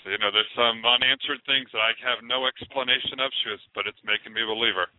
So 0.05 0.13
you 0.13 0.19
know, 0.19 0.35
there's 0.35 0.51
some 0.53 0.85
unanswered 0.85 1.41
things 1.49 1.71
that 1.73 1.81
I 1.81 1.97
have 2.05 2.21
no 2.27 2.45
explanation 2.45 3.23
of. 3.23 3.33
She 3.41 3.55
goes, 3.55 3.63
but 3.73 3.89
it's 3.89 4.03
making 4.05 4.35
me 4.35 4.45
a 4.45 4.51
believer. 4.51 4.91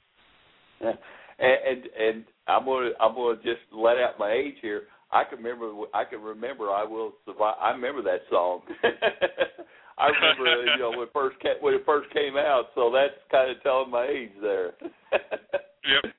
and, 0.82 0.96
and 1.40 1.84
and 1.98 2.26
I'm 2.48 2.66
gonna 2.66 2.92
I'm 3.00 3.16
gonna 3.16 3.38
just 3.38 3.62
let 3.72 3.98
out 3.98 4.20
my 4.20 4.32
age 4.32 4.56
here. 4.62 4.84
I 5.12 5.24
can 5.24 5.38
remember 5.40 5.72
I 5.94 6.04
can 6.04 6.22
remember 6.22 6.70
I 6.72 6.84
will 6.84 7.14
survive. 7.26 7.56
I 7.62 7.72
remember 7.72 8.02
that 8.04 8.22
song. 8.30 8.62
I 9.98 10.10
remember 10.10 10.66
you 10.66 10.80
know 10.80 10.92
when 10.92 11.08
it 11.08 11.14
first 11.14 11.40
came, 11.40 11.58
when 11.62 11.74
it 11.74 11.86
first 11.86 12.12
came 12.14 12.38
out. 12.38 12.70
So 12.76 12.92
that's 12.92 13.18
kind 13.32 13.50
of 13.52 13.62
telling 13.64 13.92
my 13.92 14.06
age 14.06 14.34
there. 14.42 14.74
Yep. 15.88 16.12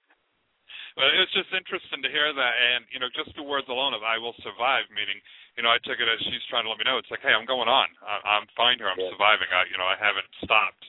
Well, 0.96 1.12
it's 1.14 1.30
just 1.36 1.52
interesting 1.52 2.00
to 2.02 2.10
hear 2.10 2.32
that, 2.32 2.54
and 2.58 2.82
you 2.90 2.98
know, 2.98 3.06
just 3.12 3.30
the 3.38 3.44
words 3.44 3.68
alone 3.68 3.94
of 3.94 4.02
"I 4.02 4.16
will 4.18 4.34
survive," 4.42 4.88
meaning, 4.90 5.20
you 5.54 5.62
know, 5.62 5.70
I 5.70 5.78
took 5.84 6.00
it 6.00 6.08
as 6.08 6.18
she's 6.26 6.42
trying 6.50 6.66
to 6.66 6.72
let 6.72 6.80
me 6.80 6.88
know. 6.88 6.98
It's 6.98 7.12
like, 7.12 7.22
hey, 7.22 7.30
I'm 7.36 7.46
going 7.46 7.70
on. 7.70 7.86
I, 8.02 8.18
I'm 8.40 8.50
fine 8.58 8.82
here. 8.82 8.90
I'm 8.90 8.98
Yeah. 8.98 9.12
surviving. 9.12 9.46
I, 9.52 9.68
you 9.70 9.78
know, 9.78 9.86
I 9.86 9.94
haven't 9.94 10.26
stopped. 10.42 10.82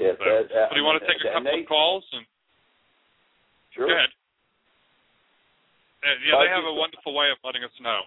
Yes, 0.00 0.16
So, 0.18 0.24
that, 0.24 0.48
that, 0.48 0.66
so 0.70 0.74
do 0.74 0.80
you 0.80 0.86
want 0.86 1.02
to 1.02 1.06
take 1.06 1.20
a 1.22 1.32
couple 1.32 1.60
of 1.60 1.66
calls? 1.66 2.04
And 2.12 2.26
Sure. 3.74 3.88
go 3.88 3.94
ahead. 3.94 4.10
Uh, 6.04 6.14
yeah, 6.22 6.36
Uh, 6.36 6.42
they 6.44 6.50
have 6.50 6.64
a 6.64 6.74
wonderful 6.74 7.14
way 7.14 7.30
of 7.30 7.38
letting 7.42 7.64
us 7.64 7.74
know. 7.80 8.02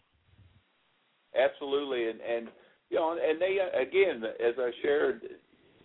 Absolutely, 1.36 2.10
and 2.10 2.22
and 2.22 2.48
you 2.90 2.98
know, 2.98 3.12
and 3.12 3.42
they 3.42 3.60
again, 3.60 4.24
as 4.24 4.56
I 4.58 4.72
shared, 4.82 5.22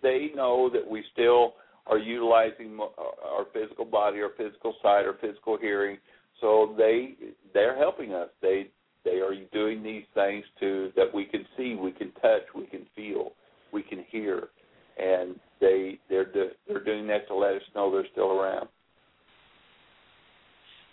they 0.02 0.30
know 0.34 0.70
that 0.70 0.86
we 0.86 1.02
still 1.12 1.54
are 1.86 1.98
utilizing 1.98 2.78
our 2.78 3.46
physical 3.52 3.84
body, 3.84 4.20
our 4.20 4.30
physical 4.36 4.74
sight, 4.82 5.04
our 5.04 5.16
physical 5.20 5.58
hearing. 5.58 5.98
So 6.40 6.74
they 6.78 7.14
they're 7.52 7.76
helping 7.76 8.14
us. 8.14 8.28
They 8.40 8.68
they 9.04 9.18
are 9.18 9.34
doing 9.52 9.82
these 9.82 10.04
things 10.14 10.44
to 10.60 10.92
that 10.96 11.12
we 11.12 11.24
can 11.24 11.44
see, 11.56 11.74
we 11.74 11.90
can 11.92 12.12
touch, 12.22 12.42
we 12.54 12.66
can 12.66 12.86
feel, 12.94 13.32
we 13.72 13.82
can 13.82 14.05
hear, 14.11 14.48
and 14.96 15.40
they 15.62 15.98
they're 16.10 16.26
do, 16.26 16.50
they're 16.66 16.82
doing 16.82 17.06
that 17.06 17.28
to 17.28 17.34
let 17.34 17.54
us 17.54 17.62
know 17.74 17.90
they're 17.90 18.10
still 18.10 18.32
around. 18.32 18.66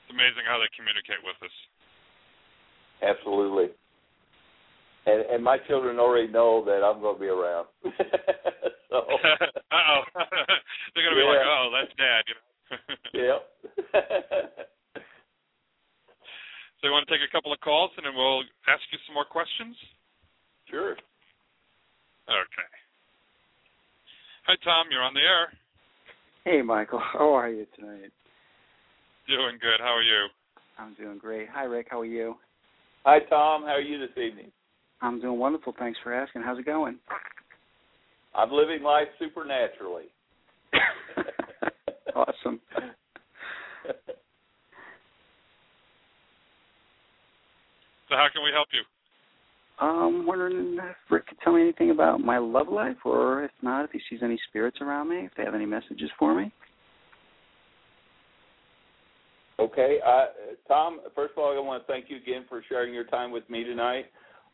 It's 0.05 0.13
amazing 0.13 0.45
how 0.45 0.61
they 0.61 0.69
communicate 0.77 1.19
with 1.25 1.35
us. 1.41 1.55
Absolutely. 3.01 3.73
And 5.09 5.25
and 5.33 5.43
my 5.43 5.57
children 5.67 5.97
already 5.99 6.31
know 6.31 6.63
that 6.65 6.85
I'm 6.85 7.01
going 7.01 7.15
to 7.17 7.19
be 7.19 7.27
around. 7.33 7.67
so 8.93 8.95
uh 8.95 9.09
oh, 9.73 10.01
they're 10.93 11.03
gonna 11.03 11.17
be 11.17 11.25
like, 11.25 11.41
oh, 11.43 11.73
that's 11.73 11.91
dad. 11.97 12.23
You 12.29 12.37
know. 12.37 12.45
Yep. 13.17 13.41
So 16.79 16.87
you 16.87 16.93
want 16.95 17.07
to 17.07 17.11
take 17.11 17.27
a 17.27 17.31
couple 17.35 17.51
of 17.51 17.59
calls, 17.59 17.91
and 17.97 18.05
then 18.05 18.15
we'll 18.15 18.39
ask 18.71 18.79
you 18.91 18.99
some 19.03 19.13
more 19.13 19.27
questions. 19.27 19.75
sure. 20.71 20.95
Okay. 22.29 22.78
Hi, 24.49 24.55
Tom. 24.63 24.87
You're 24.89 25.03
on 25.03 25.13
the 25.13 25.19
air. 25.19 25.53
Hey, 26.43 26.63
Michael. 26.63 26.99
How 27.13 27.35
are 27.35 27.49
you 27.49 27.67
tonight? 27.75 28.09
Doing 29.27 29.59
good. 29.61 29.77
How 29.77 29.93
are 29.93 30.01
you? 30.01 30.25
I'm 30.79 30.95
doing 30.95 31.19
great. 31.19 31.47
Hi, 31.53 31.65
Rick. 31.65 31.85
How 31.91 31.99
are 31.99 32.05
you? 32.05 32.33
Hi, 33.05 33.19
Tom. 33.29 33.61
How 33.61 33.73
are 33.73 33.79
you 33.79 33.99
this 33.99 34.17
evening? 34.17 34.51
I'm 35.03 35.21
doing 35.21 35.37
wonderful. 35.37 35.75
Thanks 35.77 35.99
for 36.03 36.15
asking. 36.15 36.41
How's 36.41 36.57
it 36.57 36.65
going? 36.65 36.97
I'm 38.33 38.51
living 38.51 38.81
life 38.81 39.09
supernaturally. 39.19 40.05
awesome. 42.15 42.59
So 48.09 48.15
how 48.15 48.27
can 48.33 48.43
we 48.43 48.49
help 48.51 48.69
you? 48.73 48.81
Um, 49.81 50.25
wondering 50.27 50.77
if 50.77 50.95
Rick 51.09 51.27
could 51.27 51.37
tell 51.41 51.53
me 51.53 51.61
anything 51.61 51.91
about 51.91 52.19
my 52.19 52.37
love 52.37 52.67
life, 52.67 52.97
or 53.05 53.45
if 53.45 53.51
not, 53.61 53.85
if 53.85 53.91
he 53.91 53.99
sees 54.09 54.19
any 54.21 54.37
spirits 54.49 54.79
around 54.81 55.09
me, 55.09 55.25
if 55.25 55.31
they 55.37 55.43
have 55.43 55.55
any 55.55 55.65
messages 55.65 56.09
for 56.19 56.35
me. 56.35 56.51
Okay, 59.57 59.99
uh, 60.05 60.25
Tom. 60.67 60.99
First 61.15 61.33
of 61.33 61.39
all, 61.39 61.55
I 61.55 61.59
want 61.59 61.85
to 61.85 61.91
thank 61.91 62.09
you 62.09 62.17
again 62.17 62.45
for 62.47 62.63
sharing 62.69 62.93
your 62.93 63.05
time 63.05 63.31
with 63.31 63.49
me 63.49 63.63
tonight. 63.63 64.05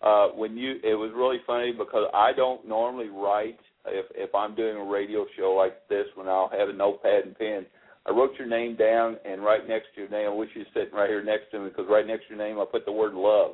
Uh, 0.02 0.28
when 0.30 0.58
you, 0.58 0.76
it 0.84 0.96
was 0.96 1.12
really 1.16 1.38
funny 1.48 1.72
because 1.72 2.10
I 2.14 2.34
don't 2.34 2.68
normally 2.68 3.10
write 3.10 3.60
if 3.88 4.06
if 4.14 4.34
I'm 4.36 4.56
doing 4.56 4.78
a 4.78 4.84
radio 4.84 5.26
show 5.38 5.52
like 5.52 5.88
this 5.90 6.06
when 6.16 6.28
I'll 6.28 6.50
have 6.50 6.70
a 6.70 6.74
notepad 6.74 7.26
and 7.26 7.38
pen. 7.38 7.66
I 8.08 8.12
wrote 8.12 8.38
your 8.38 8.48
name 8.48 8.76
down, 8.76 9.18
and 9.26 9.44
right 9.44 9.68
next 9.68 9.88
to 9.96 10.02
your 10.02 10.10
name, 10.10 10.30
I 10.30 10.34
wish 10.34 10.50
you 10.54 10.62
were 10.62 10.80
sitting 10.80 10.94
right 10.94 11.10
here 11.10 11.24
next 11.24 11.50
to 11.52 11.60
me 11.60 11.70
because 11.70 11.86
right 11.90 12.06
next 12.06 12.28
to 12.28 12.36
your 12.36 12.48
name, 12.48 12.60
I 12.60 12.66
put 12.72 12.86
the 12.86 12.92
word 12.92 13.16
love. 13.16 13.54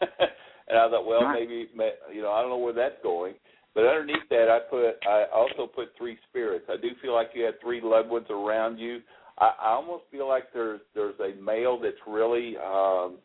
and 0.72 0.80
I 0.80 0.88
thought, 0.88 1.06
well, 1.06 1.28
maybe 1.30 1.68
you 2.14 2.22
know, 2.22 2.32
I 2.32 2.40
don't 2.40 2.48
know 2.48 2.56
where 2.56 2.72
that's 2.72 2.96
going. 3.02 3.34
But 3.74 3.84
underneath 3.84 4.28
that, 4.30 4.48
I 4.48 4.58
put, 4.70 4.96
I 5.06 5.24
also 5.34 5.66
put 5.66 5.88
three 5.98 6.16
spirits. 6.28 6.64
I 6.68 6.76
do 6.80 6.88
feel 7.02 7.14
like 7.14 7.30
you 7.34 7.44
have 7.44 7.54
three 7.62 7.80
loved 7.82 8.08
ones 8.08 8.26
around 8.30 8.78
you. 8.78 9.00
I, 9.38 9.52
I 9.60 9.68
almost 9.72 10.04
feel 10.10 10.26
like 10.26 10.44
there's 10.54 10.80
there's 10.94 11.14
a 11.20 11.40
male 11.42 11.78
that's 11.78 11.96
really 12.06 12.56
um, 12.56 13.16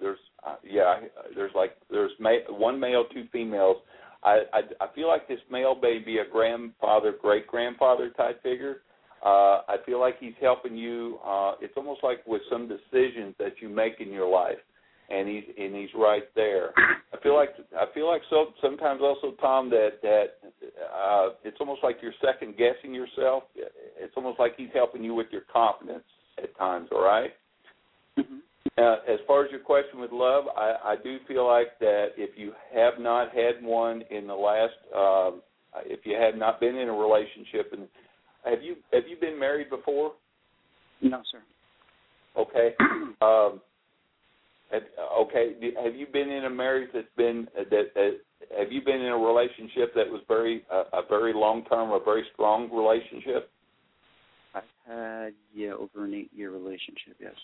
there's 0.00 0.18
uh, 0.44 0.56
yeah 0.68 0.96
there's 1.36 1.52
like 1.54 1.76
there's 1.90 2.12
ma- 2.18 2.50
one 2.50 2.80
male, 2.80 3.04
two 3.12 3.24
females. 3.32 3.76
I, 4.24 4.42
I 4.52 4.60
I 4.80 4.86
feel 4.94 5.06
like 5.06 5.28
this 5.28 5.40
male 5.50 5.76
may 5.80 5.98
be 5.98 6.18
a 6.18 6.24
grandfather, 6.30 7.14
great 7.20 7.46
grandfather 7.46 8.10
type 8.16 8.42
figure. 8.42 8.78
Uh, 9.24 9.62
I 9.68 9.76
feel 9.84 10.00
like 10.00 10.16
he's 10.20 10.34
helping 10.40 10.76
you. 10.76 11.18
Uh, 11.24 11.52
it's 11.60 11.74
almost 11.76 12.02
like 12.02 12.26
with 12.26 12.42
some 12.50 12.68
decisions 12.68 13.34
that 13.38 13.54
you 13.60 13.68
make 13.68 13.94
in 14.00 14.12
your 14.12 14.28
life, 14.28 14.58
and 15.08 15.28
he's 15.28 15.44
and 15.58 15.74
he's 15.74 15.88
right 15.94 16.24
there. 16.34 16.70
I 16.76 17.20
feel 17.22 17.34
like 17.34 17.50
I 17.78 17.84
feel 17.94 18.08
like 18.08 18.22
so 18.30 18.46
sometimes 18.60 19.00
also 19.02 19.34
Tom 19.40 19.70
that 19.70 20.02
that 20.02 20.26
uh, 20.42 21.28
it's 21.44 21.56
almost 21.60 21.82
like 21.82 21.98
you're 22.02 22.14
second 22.24 22.56
guessing 22.56 22.94
yourself. 22.94 23.44
It's 23.54 24.14
almost 24.16 24.38
like 24.38 24.54
he's 24.56 24.70
helping 24.74 25.04
you 25.04 25.14
with 25.14 25.28
your 25.30 25.42
confidence 25.52 26.04
at 26.42 26.56
times. 26.58 26.88
All 26.92 27.04
right? 27.04 27.30
Mm-hmm. 28.18 28.36
Uh, 28.78 28.96
as 29.08 29.20
far 29.26 29.44
as 29.44 29.50
your 29.50 29.60
question 29.60 30.00
with 30.00 30.12
love, 30.12 30.44
I, 30.56 30.74
I 30.84 30.96
do 31.02 31.18
feel 31.28 31.46
like 31.46 31.78
that 31.80 32.08
if 32.16 32.36
you 32.36 32.52
have 32.74 32.94
not 32.98 33.28
had 33.34 33.64
one 33.64 34.02
in 34.10 34.26
the 34.26 34.34
last, 34.34 34.74
um, 34.94 35.40
if 35.84 36.00
you 36.04 36.14
have 36.14 36.34
not 36.34 36.60
been 36.60 36.76
in 36.76 36.88
a 36.88 36.92
relationship, 36.92 37.72
and 37.72 37.88
have 38.44 38.62
you 38.62 38.76
have 38.92 39.04
you 39.08 39.16
been 39.20 39.38
married 39.38 39.70
before? 39.70 40.12
No, 41.00 41.22
sir. 41.30 41.42
Okay. 42.36 42.74
Um, 43.22 43.62
have, 44.70 44.82
okay. 45.20 45.54
Have 45.82 45.94
you 45.94 46.06
been 46.12 46.30
in 46.30 46.44
a 46.44 46.50
marriage 46.50 46.90
that's 46.92 47.06
been 47.16 47.46
that, 47.56 47.94
that 47.94 48.20
have 48.58 48.72
you 48.72 48.82
been 48.84 49.00
in 49.00 49.12
a 49.12 49.16
relationship 49.16 49.94
that 49.94 50.08
was 50.08 50.22
very 50.28 50.64
uh, 50.72 50.84
a 50.92 51.02
very 51.08 51.32
long 51.32 51.64
term, 51.64 51.90
a 51.90 52.00
very 52.04 52.24
strong 52.32 52.70
relationship? 52.72 53.50
I've 54.54 54.62
had 54.86 55.34
yeah 55.54 55.72
over 55.72 56.04
an 56.04 56.14
eight 56.14 56.30
year 56.34 56.50
relationship. 56.50 57.16
Yes. 57.20 57.34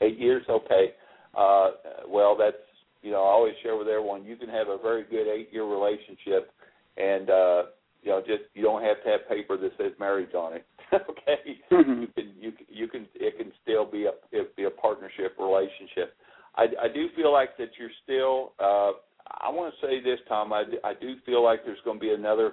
Eight 0.00 0.18
years, 0.18 0.44
okay. 0.48 0.94
Uh, 1.36 1.70
well, 2.08 2.36
that's 2.36 2.56
you 3.02 3.10
know 3.10 3.22
I 3.22 3.30
always 3.30 3.54
share 3.62 3.76
with 3.76 3.88
everyone 3.88 4.24
you 4.24 4.36
can 4.36 4.48
have 4.48 4.68
a 4.68 4.78
very 4.82 5.04
good 5.04 5.28
eight 5.28 5.48
year 5.52 5.64
relationship, 5.64 6.52
and 6.96 7.30
uh, 7.30 7.62
you 8.02 8.10
know 8.10 8.20
just 8.20 8.42
you 8.54 8.62
don't 8.62 8.82
have 8.82 9.02
to 9.04 9.10
have 9.10 9.28
paper 9.28 9.56
that 9.56 9.72
says 9.78 9.92
marriage 9.98 10.34
on 10.34 10.54
it. 10.54 10.66
okay, 10.94 11.56
mm-hmm. 11.70 12.02
you 12.02 12.08
can 12.08 12.32
you 12.38 12.52
you 12.68 12.88
can 12.88 13.06
it 13.14 13.38
can 13.38 13.52
still 13.62 13.84
be 13.84 14.06
a 14.06 14.12
it 14.30 14.54
be 14.56 14.64
a 14.64 14.70
partnership 14.70 15.36
relationship. 15.38 16.14
I, 16.56 16.64
I 16.82 16.88
do 16.92 17.08
feel 17.16 17.32
like 17.32 17.56
that 17.58 17.70
you're 17.78 17.90
still. 18.04 18.52
Uh, 18.58 18.92
I 19.40 19.50
want 19.50 19.74
to 19.74 19.86
say 19.86 20.02
this, 20.02 20.18
Tom. 20.28 20.52
I, 20.52 20.64
I 20.84 20.92
do 21.00 21.14
feel 21.24 21.42
like 21.42 21.64
there's 21.64 21.78
going 21.84 21.98
to 21.98 22.00
be 22.00 22.12
another 22.12 22.52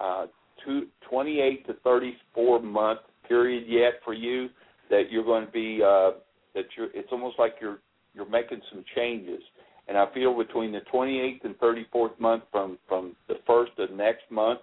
uh, 0.00 0.26
two, 0.64 0.86
28 1.10 1.66
to 1.66 1.74
34 1.84 2.62
month 2.62 3.00
period 3.28 3.64
yet 3.66 3.94
for 4.04 4.14
you 4.14 4.48
that 4.90 5.04
you're 5.10 5.24
going 5.24 5.46
to 5.46 5.52
be 5.52 5.80
uh, 5.82 6.12
that 6.54 6.64
you're. 6.76 6.88
It's 6.94 7.08
almost 7.10 7.38
like 7.38 7.54
you're 7.60 7.78
you're 8.14 8.28
making 8.28 8.60
some 8.70 8.84
changes, 8.94 9.42
and 9.88 9.96
I 9.96 10.06
feel 10.12 10.36
between 10.36 10.72
the 10.72 10.80
28th 10.92 11.44
and 11.44 11.58
34th 11.58 12.20
month 12.20 12.44
from 12.52 12.78
from 12.88 13.16
the 13.28 13.36
first 13.46 13.72
of 13.78 13.90
next 13.90 14.30
month 14.30 14.60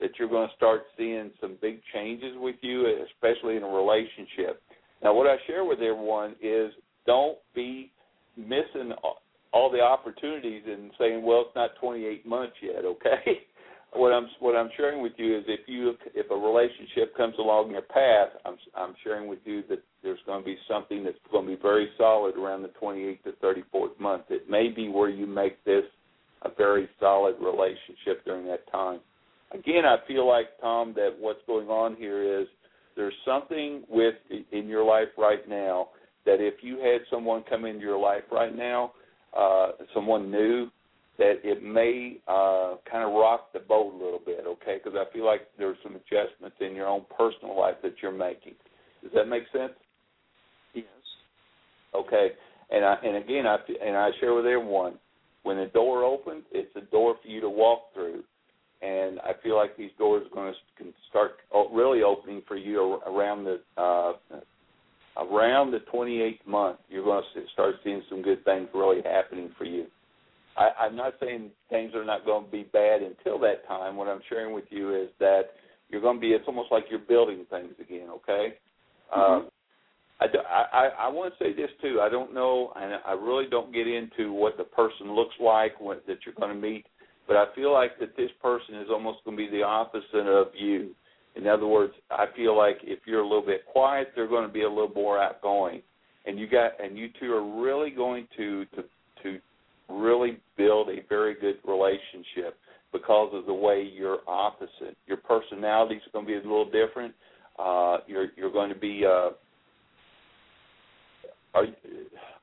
that 0.00 0.10
you're 0.18 0.28
going 0.28 0.48
to 0.48 0.54
start 0.56 0.82
seeing 0.96 1.30
some 1.40 1.56
big 1.62 1.80
changes 1.94 2.34
with 2.36 2.56
you, 2.60 2.86
especially 3.06 3.56
in 3.56 3.62
a 3.62 3.68
relationship. 3.68 4.60
Now, 5.02 5.14
what 5.14 5.28
I 5.28 5.36
share 5.46 5.64
with 5.64 5.80
everyone 5.80 6.34
is 6.42 6.72
don't 7.06 7.38
be 7.54 7.92
missing 8.36 8.92
all 9.52 9.70
the 9.70 9.80
opportunities 9.80 10.62
and 10.66 10.90
saying, 10.98 11.22
"Well, 11.22 11.42
it's 11.46 11.56
not 11.56 11.76
28 11.80 12.26
months 12.26 12.56
yet." 12.62 12.84
Okay. 12.84 13.42
what 13.94 14.12
I'm 14.12 14.26
what 14.40 14.56
I'm 14.56 14.70
sharing 14.76 15.02
with 15.02 15.12
you 15.16 15.36
is 15.36 15.44
if 15.46 15.60
you 15.66 15.94
if 16.14 16.30
a 16.30 16.34
relationship 16.34 17.14
comes 17.16 17.34
along 17.38 17.70
your 17.70 17.82
path, 17.82 18.30
I'm 18.44 18.56
I'm 18.74 18.94
sharing 19.04 19.28
with 19.28 19.40
you 19.44 19.62
that 19.68 19.82
there's 20.02 20.18
going 20.26 20.40
to 20.40 20.44
be 20.44 20.56
something 20.68 21.04
that's 21.04 21.16
going 21.30 21.46
to 21.46 21.56
be 21.56 21.62
very 21.62 21.88
solid 21.98 22.36
around 22.36 22.62
the 22.62 22.70
28th 22.80 23.22
to 23.24 23.32
34th 23.32 24.00
month. 24.00 24.24
It 24.30 24.48
may 24.48 24.68
be 24.68 24.88
where 24.88 25.10
you 25.10 25.26
make 25.26 25.62
this 25.64 25.84
a 26.42 26.50
very 26.56 26.88
solid 26.98 27.36
relationship 27.40 28.24
during 28.24 28.46
that 28.46 28.70
time. 28.72 29.00
Again, 29.52 29.84
I 29.84 29.96
feel 30.08 30.26
like 30.26 30.46
Tom 30.60 30.94
that 30.94 31.10
what's 31.18 31.40
going 31.46 31.68
on 31.68 31.94
here 31.96 32.40
is 32.40 32.48
there's 32.96 33.14
something 33.26 33.82
with 33.88 34.14
in 34.50 34.68
your 34.68 34.84
life 34.84 35.08
right 35.18 35.46
now 35.48 35.88
that 36.24 36.40
if 36.40 36.54
you 36.62 36.78
had 36.78 37.02
someone 37.10 37.44
come 37.48 37.64
into 37.64 37.80
your 37.80 37.98
life 37.98 38.22
right 38.30 38.54
now, 38.56 38.92
uh, 39.36 39.72
someone 39.94 40.30
new, 40.30 40.68
that 41.18 41.40
it 41.44 41.62
may 41.62 42.18
uh, 42.26 42.76
kind 42.90 43.04
of 43.04 43.12
rock 43.12 43.52
the 43.52 43.60
boat 43.60 43.92
a 43.94 43.96
little 43.96 44.20
bit, 44.24 44.44
okay? 44.46 44.78
Because 44.82 44.98
I 44.98 45.12
feel 45.12 45.26
like 45.26 45.42
there's 45.58 45.76
some 45.82 45.94
adjustments 45.94 46.56
in 46.60 46.74
your 46.74 46.88
own 46.88 47.04
personal 47.16 47.58
life 47.58 47.76
that 47.82 47.94
you're 48.02 48.12
making. 48.12 48.54
Does 49.02 49.12
that 49.14 49.26
make 49.26 49.44
sense? 49.52 49.72
Yes. 50.74 50.84
Okay. 51.94 52.30
And 52.70 52.84
I 52.84 52.96
and 53.04 53.16
again 53.16 53.46
I 53.46 53.56
and 53.84 53.96
I 53.96 54.10
share 54.20 54.32
with 54.32 54.46
everyone 54.46 54.94
when 55.42 55.58
the 55.58 55.66
door 55.66 56.04
opens, 56.04 56.44
it's 56.52 56.74
a 56.76 56.80
door 56.80 57.16
for 57.20 57.28
you 57.28 57.40
to 57.40 57.50
walk 57.50 57.92
through, 57.92 58.22
and 58.80 59.20
I 59.20 59.32
feel 59.42 59.56
like 59.56 59.76
these 59.76 59.90
doors 59.98 60.24
are 60.26 60.34
going 60.34 60.54
to 60.78 60.92
start 61.10 61.32
really 61.72 62.02
opening 62.02 62.42
for 62.46 62.56
you 62.56 63.00
around 63.06 63.44
the 63.44 63.60
uh, 63.76 64.12
around 65.16 65.70
the 65.70 65.80
28th 65.92 66.46
month, 66.46 66.78
you're 66.88 67.04
going 67.04 67.22
to 67.34 67.40
start 67.52 67.76
seeing 67.84 68.02
some 68.08 68.22
good 68.22 68.44
things 68.44 68.68
really 68.74 69.02
happening 69.02 69.50
for 69.58 69.64
you. 69.64 69.86
I, 70.56 70.70
I'm 70.80 70.96
not 70.96 71.14
saying 71.20 71.50
things 71.70 71.94
are 71.94 72.04
not 72.04 72.24
going 72.24 72.44
to 72.44 72.50
be 72.50 72.64
bad 72.72 73.02
until 73.02 73.38
that 73.40 73.66
time. 73.66 73.96
What 73.96 74.08
I'm 74.08 74.20
sharing 74.28 74.54
with 74.54 74.64
you 74.70 74.94
is 74.94 75.08
that 75.18 75.42
you're 75.88 76.00
going 76.00 76.16
to 76.16 76.20
be. 76.20 76.28
It's 76.28 76.44
almost 76.46 76.70
like 76.70 76.84
you're 76.90 76.98
building 76.98 77.46
things 77.50 77.72
again. 77.80 78.08
Okay. 78.10 78.54
Mm-hmm. 79.16 79.46
Uh, 79.46 79.48
I, 80.20 80.64
I, 80.72 80.88
I 81.06 81.08
want 81.08 81.32
to 81.32 81.44
say 81.44 81.52
this 81.52 81.70
too. 81.80 82.00
I 82.00 82.08
don't 82.08 82.34
know, 82.34 82.72
and 82.76 82.94
I 83.06 83.12
really 83.12 83.48
don't 83.50 83.72
get 83.72 83.86
into 83.86 84.32
what 84.32 84.56
the 84.56 84.64
person 84.64 85.14
looks 85.14 85.34
like 85.40 85.80
what, 85.80 86.06
that 86.06 86.18
you're 86.24 86.34
going 86.34 86.54
to 86.54 86.60
meet, 86.60 86.86
but 87.26 87.36
I 87.36 87.46
feel 87.54 87.72
like 87.72 87.98
that 87.98 88.16
this 88.16 88.30
person 88.40 88.76
is 88.76 88.88
almost 88.90 89.24
going 89.24 89.36
to 89.36 89.42
be 89.42 89.50
the 89.50 89.62
opposite 89.62 90.26
of 90.28 90.48
you. 90.54 90.94
In 91.34 91.46
other 91.46 91.66
words, 91.66 91.94
I 92.10 92.26
feel 92.36 92.56
like 92.56 92.78
if 92.82 93.00
you're 93.06 93.20
a 93.20 93.26
little 93.26 93.44
bit 93.44 93.64
quiet, 93.66 94.08
they're 94.14 94.28
going 94.28 94.46
to 94.46 94.52
be 94.52 94.62
a 94.62 94.68
little 94.68 94.92
more 94.94 95.20
outgoing, 95.20 95.80
and 96.26 96.38
you 96.38 96.46
got 96.46 96.72
and 96.82 96.96
you 96.96 97.08
two 97.18 97.32
are 97.32 97.62
really 97.62 97.90
going 97.90 98.28
to 98.36 98.64
to 98.66 98.84
to 99.22 99.38
really 99.88 100.38
build 100.56 100.88
a 100.88 100.96
very 101.08 101.34
good 101.34 101.56
relationship 101.66 102.58
because 102.92 103.30
of 103.32 103.46
the 103.46 103.54
way 103.54 103.82
you're 103.82 104.18
opposite. 104.28 104.96
Your 105.06 105.16
personalities 105.16 106.00
are 106.06 106.12
going 106.12 106.26
to 106.26 106.32
be 106.32 106.34
a 106.36 106.42
little 106.42 106.70
different. 106.70 107.14
Uh, 107.58 107.98
you're 108.06 108.28
you're 108.36 108.52
going 108.52 108.72
to 108.72 108.78
be. 108.78 109.04
Uh, 109.06 109.30
are, 111.54 111.66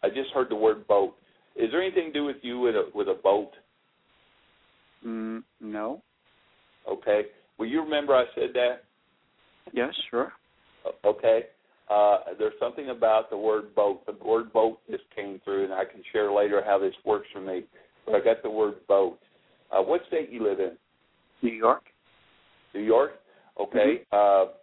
I 0.02 0.10
just 0.10 0.32
heard 0.34 0.50
the 0.50 0.56
word 0.56 0.88
boat. 0.88 1.14
Is 1.56 1.70
there 1.72 1.82
anything 1.82 2.08
to 2.08 2.14
do 2.14 2.26
with 2.26 2.38
you 2.42 2.60
with 2.60 2.76
a 2.76 2.90
with 2.96 3.08
a 3.08 3.18
boat? 3.22 3.52
Mm, 5.06 5.44
no. 5.62 6.02
Okay. 6.90 7.24
Will 7.60 7.68
you 7.68 7.84
remember 7.84 8.16
I 8.16 8.24
said 8.34 8.51
that? 8.53 8.84
Yes, 9.74 9.93
sure. 10.10 10.32
Okay. 11.05 11.41
Uh, 11.89 12.20
there's 12.38 12.53
something 12.60 12.89
about 12.89 13.30
the 13.30 13.38
word 13.38 13.76
boat. 13.76 14.05
The 14.05 14.16
word 14.24 14.53
boat 14.53 14.80
just 14.89 15.03
came 15.16 15.41
through, 15.43 15.66
and 15.66 15.74
I 15.74 15.84
can 15.84 16.01
share 16.14 16.32
later 16.32 16.64
how 16.66 16.80
this 16.80 16.93
works 17.05 17.28
for 17.34 17.41
me. 17.41 17.64
But 18.05 18.16
I 18.16 18.20
got 18.22 18.41
the 18.43 18.49
word 18.49 18.76
boat. 18.88 19.20
Uh, 19.72 19.82
what 19.82 20.01
state 20.07 20.30
you 20.32 20.43
live 20.43 20.60
in? 20.60 20.78
New 21.41 21.53
York. 21.53 21.84
New 22.74 22.82
York. 22.82 23.12
Okay. 23.60 24.03
Mm-hmm. 24.14 24.47
Uh, 24.47 24.53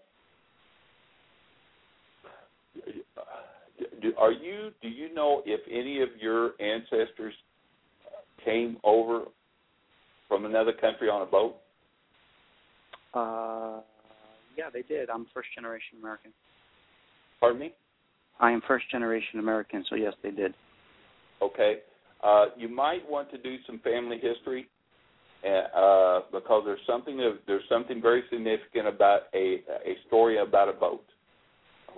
do, 4.00 4.12
are 4.18 4.32
you? 4.32 4.70
Do 4.80 4.88
you 4.88 5.12
know 5.12 5.42
if 5.44 5.60
any 5.70 6.00
of 6.00 6.08
your 6.20 6.52
ancestors 6.60 7.34
came 8.44 8.78
over 8.84 9.24
from 10.28 10.44
another 10.44 10.72
country 10.72 11.08
on 11.08 11.22
a 11.22 11.26
boat? 11.26 11.56
Uh, 13.16 13.80
yeah, 14.56 14.68
they 14.72 14.82
did. 14.82 15.08
I'm 15.08 15.26
first 15.32 15.48
generation 15.54 15.98
American. 16.00 16.32
Pardon 17.40 17.60
me? 17.60 17.74
I 18.40 18.50
am 18.50 18.60
first 18.68 18.90
generation 18.90 19.38
American, 19.38 19.84
so 19.88 19.96
yes, 19.96 20.12
they 20.22 20.30
did. 20.30 20.54
Okay. 21.40 21.78
Uh, 22.22 22.46
you 22.56 22.68
might 22.68 23.08
want 23.08 23.30
to 23.30 23.38
do 23.38 23.56
some 23.66 23.78
family 23.80 24.18
history 24.20 24.68
uh, 25.44 26.20
because 26.32 26.62
there's 26.64 26.80
something 26.86 27.20
of, 27.20 27.34
there's 27.46 27.62
something 27.68 28.02
very 28.02 28.22
significant 28.30 28.88
about 28.88 29.22
a 29.34 29.62
a 29.86 29.94
story 30.06 30.38
about 30.38 30.68
a 30.68 30.72
boat. 30.72 31.04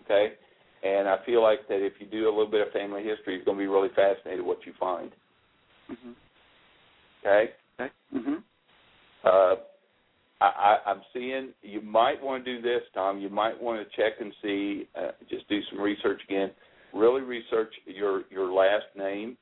Okay, 0.00 0.34
and 0.84 1.08
I 1.08 1.16
feel 1.24 1.42
like 1.42 1.66
that 1.68 1.84
if 1.84 1.94
you 1.98 2.06
do 2.06 2.26
a 2.26 2.30
little 2.30 2.50
bit 2.50 2.66
of 2.66 2.72
family 2.72 3.02
history, 3.02 3.34
you're 3.36 3.44
going 3.44 3.56
to 3.58 3.62
be 3.62 3.66
really 3.66 3.90
fascinated 3.94 4.44
what 4.44 4.58
you 4.66 4.72
find. 4.78 5.10
hmm 5.88 6.12
Okay. 7.24 7.50
Okay. 7.80 7.92
hmm 8.12 8.34
Uh, 9.24 9.54
I, 10.40 10.46
I, 10.46 10.90
I'm 10.90 11.02
seeing 11.12 11.50
you 11.62 11.80
might 11.80 12.22
want 12.22 12.44
to 12.44 12.56
do 12.56 12.62
this, 12.62 12.82
Tom. 12.94 13.18
You 13.18 13.28
might 13.28 13.60
want 13.60 13.80
to 13.80 13.96
check 13.96 14.20
and 14.20 14.32
see, 14.42 14.88
uh, 14.96 15.10
just 15.28 15.48
do 15.48 15.60
some 15.70 15.80
research 15.80 16.20
again. 16.28 16.50
Really 16.94 17.22
research 17.22 17.72
your 17.86 18.22
your 18.30 18.52
last 18.52 18.86
name 18.96 19.36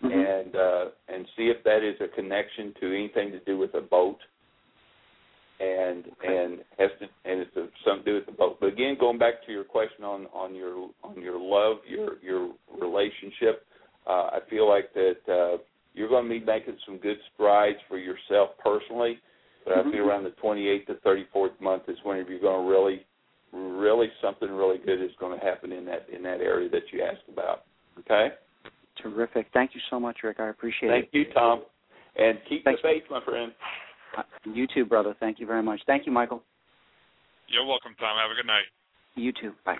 hmm 0.00 0.08
and 0.10 0.56
uh, 0.56 0.84
and 1.08 1.26
see 1.36 1.44
if 1.44 1.62
that 1.64 1.86
is 1.86 1.94
a 2.00 2.08
connection 2.14 2.74
to 2.80 2.86
anything 2.88 3.30
to 3.30 3.40
do 3.40 3.56
with 3.56 3.74
a 3.74 3.80
boat, 3.80 4.18
and 5.60 6.04
and 6.24 6.58
has 6.78 6.90
to 6.98 7.06
and 7.30 7.40
it's 7.40 7.56
a, 7.56 7.68
something 7.84 8.04
to 8.04 8.10
do 8.10 8.14
with 8.16 8.26
the 8.26 8.32
boat. 8.32 8.58
But 8.60 8.72
again, 8.72 8.96
going 8.98 9.18
back 9.18 9.44
to 9.46 9.52
your 9.52 9.64
question 9.64 10.04
on 10.04 10.26
on 10.34 10.54
your 10.54 10.90
on 11.04 11.20
your 11.22 11.38
love, 11.38 11.78
your 11.88 12.20
your 12.20 12.52
relationship, 12.80 13.64
uh, 14.06 14.30
I 14.32 14.38
feel 14.50 14.68
like 14.68 14.92
that 14.94 15.32
uh, 15.32 15.58
you're 15.94 16.08
going 16.08 16.24
to 16.24 16.30
be 16.30 16.44
making 16.44 16.78
some 16.84 16.98
good 16.98 17.18
strides 17.34 17.78
for 17.88 17.98
yourself 17.98 18.50
personally. 18.62 19.18
But 19.64 19.78
I 19.78 19.82
Mhm. 19.82 19.92
feel 19.92 20.08
around 20.08 20.24
the 20.24 20.30
28th 20.32 20.86
to 20.86 20.94
34th 20.96 21.60
month 21.60 21.88
is 21.88 22.02
when 22.02 22.16
you're 22.26 22.38
going 22.38 22.64
to 22.66 22.70
really, 22.70 23.06
really 23.52 24.12
something 24.20 24.50
really 24.50 24.78
good 24.78 25.00
is 25.00 25.14
going 25.16 25.38
to 25.38 25.44
happen 25.44 25.72
in 25.72 25.84
that 25.86 26.08
in 26.08 26.22
that 26.22 26.40
area 26.40 26.68
that 26.68 26.92
you 26.92 27.02
asked 27.02 27.28
about. 27.28 27.64
Okay. 28.00 28.34
Terrific. 28.96 29.48
Thank 29.52 29.74
you 29.74 29.80
so 29.88 29.98
much, 30.00 30.22
Rick. 30.22 30.40
I 30.40 30.48
appreciate 30.48 30.90
Thank 30.90 31.04
it. 31.06 31.10
Thank 31.12 31.28
you, 31.28 31.32
Tom. 31.32 31.64
And 32.16 32.44
keep 32.44 32.64
Thanks. 32.64 32.82
the 32.82 32.88
faith, 32.88 33.08
my 33.10 33.20
friend. 33.20 33.54
Uh, 34.16 34.22
You 34.44 34.66
too, 34.66 34.84
brother. 34.84 35.14
Thank 35.14 35.40
you 35.40 35.46
very 35.46 35.62
much. 35.62 35.82
Thank 35.84 36.04
you, 36.04 36.12
Michael. 36.12 36.44
You're 37.48 37.64
welcome, 37.64 37.94
Tom. 37.96 38.18
Have 38.18 38.30
a 38.30 38.34
good 38.34 38.46
night. 38.46 38.66
You 39.14 39.32
too. 39.32 39.54
Bye. 39.64 39.78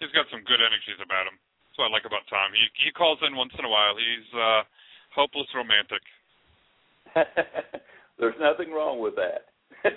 He's 0.00 0.10
got 0.12 0.28
some 0.30 0.42
good 0.42 0.60
energies 0.60 0.98
about 1.00 1.26
him. 1.26 1.38
That's 1.68 1.78
what 1.78 1.86
I 1.86 1.90
like 1.90 2.04
about 2.04 2.26
Tom. 2.28 2.52
He 2.52 2.68
he 2.84 2.90
calls 2.92 3.22
in 3.22 3.36
once 3.36 3.54
in 3.58 3.64
a 3.64 3.68
while. 3.68 3.96
He's 3.96 4.34
uh 4.34 4.62
hopeless 5.14 5.48
romantic. 5.54 6.02
There's 8.18 8.34
nothing 8.40 8.72
wrong 8.72 9.00
with 9.00 9.14
that. 9.16 9.48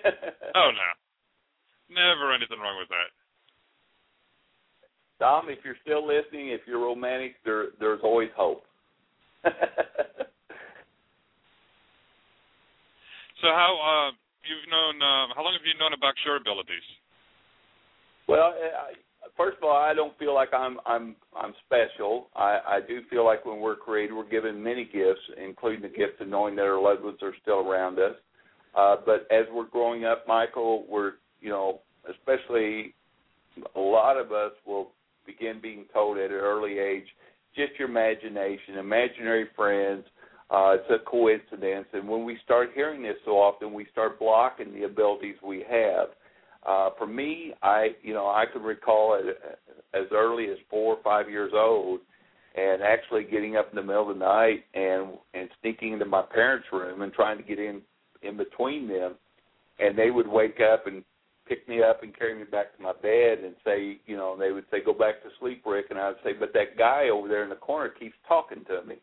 Oh 0.55 0.71
no. 0.71 0.89
Never 1.93 2.33
anything 2.33 2.59
wrong 2.59 2.79
with 2.79 2.87
that. 2.87 3.11
Tom, 5.19 5.49
if 5.49 5.59
you're 5.65 5.75
still 5.83 6.07
listening, 6.07 6.49
if 6.49 6.61
you're 6.65 6.79
romantic, 6.79 7.35
there 7.43 7.75
there's 7.79 7.99
always 8.03 8.29
hope. 8.35 8.63
So 13.45 13.53
how 13.53 13.77
uh 13.77 14.09
you've 14.47 14.65
known 14.73 14.97
uh, 14.97 15.29
how 15.37 15.45
long 15.45 15.53
have 15.53 15.61
you 15.61 15.77
known 15.77 15.93
about 15.93 16.17
your 16.25 16.41
abilities? 16.41 16.81
Well, 18.25 18.57
I, 18.57 18.97
first 19.37 19.57
of 19.57 19.63
all, 19.63 19.75
I 19.75 19.93
don't 19.93 20.17
feel 20.17 20.33
like 20.33 20.49
I'm 20.53 20.77
I'm 20.85 21.15
I'm 21.35 21.53
special. 21.65 22.27
I, 22.35 22.59
I 22.67 22.79
do 22.87 23.01
feel 23.09 23.25
like 23.25 23.45
when 23.45 23.59
we're 23.59 23.75
created, 23.75 24.15
we're 24.15 24.29
given 24.29 24.61
many 24.61 24.85
gifts, 24.85 25.21
including 25.43 25.81
the 25.81 25.89
gift 25.89 26.21
of 26.21 26.27
knowing 26.27 26.55
that 26.55 26.63
our 26.63 26.81
loved 26.81 27.03
ones 27.03 27.19
are 27.21 27.33
still 27.41 27.59
around 27.59 27.99
us. 27.99 28.15
Uh, 28.75 28.97
but 29.05 29.27
as 29.31 29.45
we're 29.53 29.67
growing 29.67 30.05
up, 30.05 30.27
Michael, 30.27 30.85
we're 30.89 31.13
you 31.41 31.49
know, 31.49 31.79
especially 32.09 32.93
a 33.75 33.79
lot 33.79 34.17
of 34.17 34.31
us 34.31 34.51
will 34.65 34.91
begin 35.25 35.59
being 35.61 35.85
told 35.93 36.17
at 36.17 36.25
an 36.25 36.37
early 36.37 36.77
age, 36.79 37.05
just 37.55 37.73
your 37.79 37.89
imagination, 37.89 38.77
imaginary 38.79 39.47
friends. 39.55 40.05
Uh, 40.51 40.75
it's 40.75 40.89
a 40.91 41.09
coincidence, 41.09 41.87
and 41.93 42.07
when 42.07 42.23
we 42.23 42.37
start 42.43 42.69
hearing 42.75 43.01
this 43.01 43.15
so 43.25 43.31
often, 43.31 43.73
we 43.73 43.87
start 43.91 44.19
blocking 44.19 44.71
the 44.73 44.83
abilities 44.83 45.35
we 45.43 45.65
have. 45.67 46.09
Uh, 46.65 46.89
for 46.97 47.05
me, 47.05 47.53
I 47.61 47.89
you 48.01 48.13
know 48.13 48.25
I 48.27 48.45
can 48.51 48.63
recall 48.63 49.19
it 49.21 49.37
as 49.93 50.05
early 50.11 50.45
as 50.45 50.57
four 50.69 50.95
or 50.95 51.03
five 51.03 51.29
years 51.29 51.51
old, 51.53 51.99
and 52.55 52.81
actually 52.81 53.23
getting 53.23 53.55
up 53.55 53.69
in 53.69 53.75
the 53.75 53.83
middle 53.83 54.09
of 54.09 54.17
the 54.17 54.25
night 54.25 54.63
and 54.73 55.17
and 55.33 55.49
sneaking 55.61 55.93
into 55.93 56.05
my 56.05 56.23
parents' 56.23 56.67
room 56.71 57.01
and 57.01 57.13
trying 57.13 57.37
to 57.37 57.43
get 57.43 57.59
in 57.59 57.81
in 58.23 58.37
between 58.37 58.87
them, 58.87 59.15
and 59.79 59.97
they 59.97 60.09
would 60.09 60.27
wake 60.27 60.59
up 60.59 60.87
and 60.87 61.03
pick 61.47 61.67
me 61.69 61.83
up 61.83 62.01
and 62.01 62.17
carry 62.17 62.35
me 62.35 62.43
back 62.43 62.75
to 62.75 62.81
my 62.81 62.93
bed 63.03 63.39
and 63.43 63.53
say, 63.63 63.99
you 64.07 64.17
know, 64.17 64.35
they 64.35 64.51
would 64.51 64.65
say, 64.71 64.81
"Go 64.83 64.93
back 64.93 65.21
to 65.21 65.29
sleep, 65.39 65.61
Rick," 65.65 65.87
and 65.91 65.99
I 65.99 66.07
would 66.07 66.23
say, 66.23 66.33
"But 66.33 66.53
that 66.53 66.77
guy 66.77 67.09
over 67.09 67.27
there 67.27 67.43
in 67.43 67.49
the 67.49 67.55
corner 67.55 67.89
keeps 67.89 68.17
talking 68.27 68.65
to 68.65 68.81
me." 68.83 68.95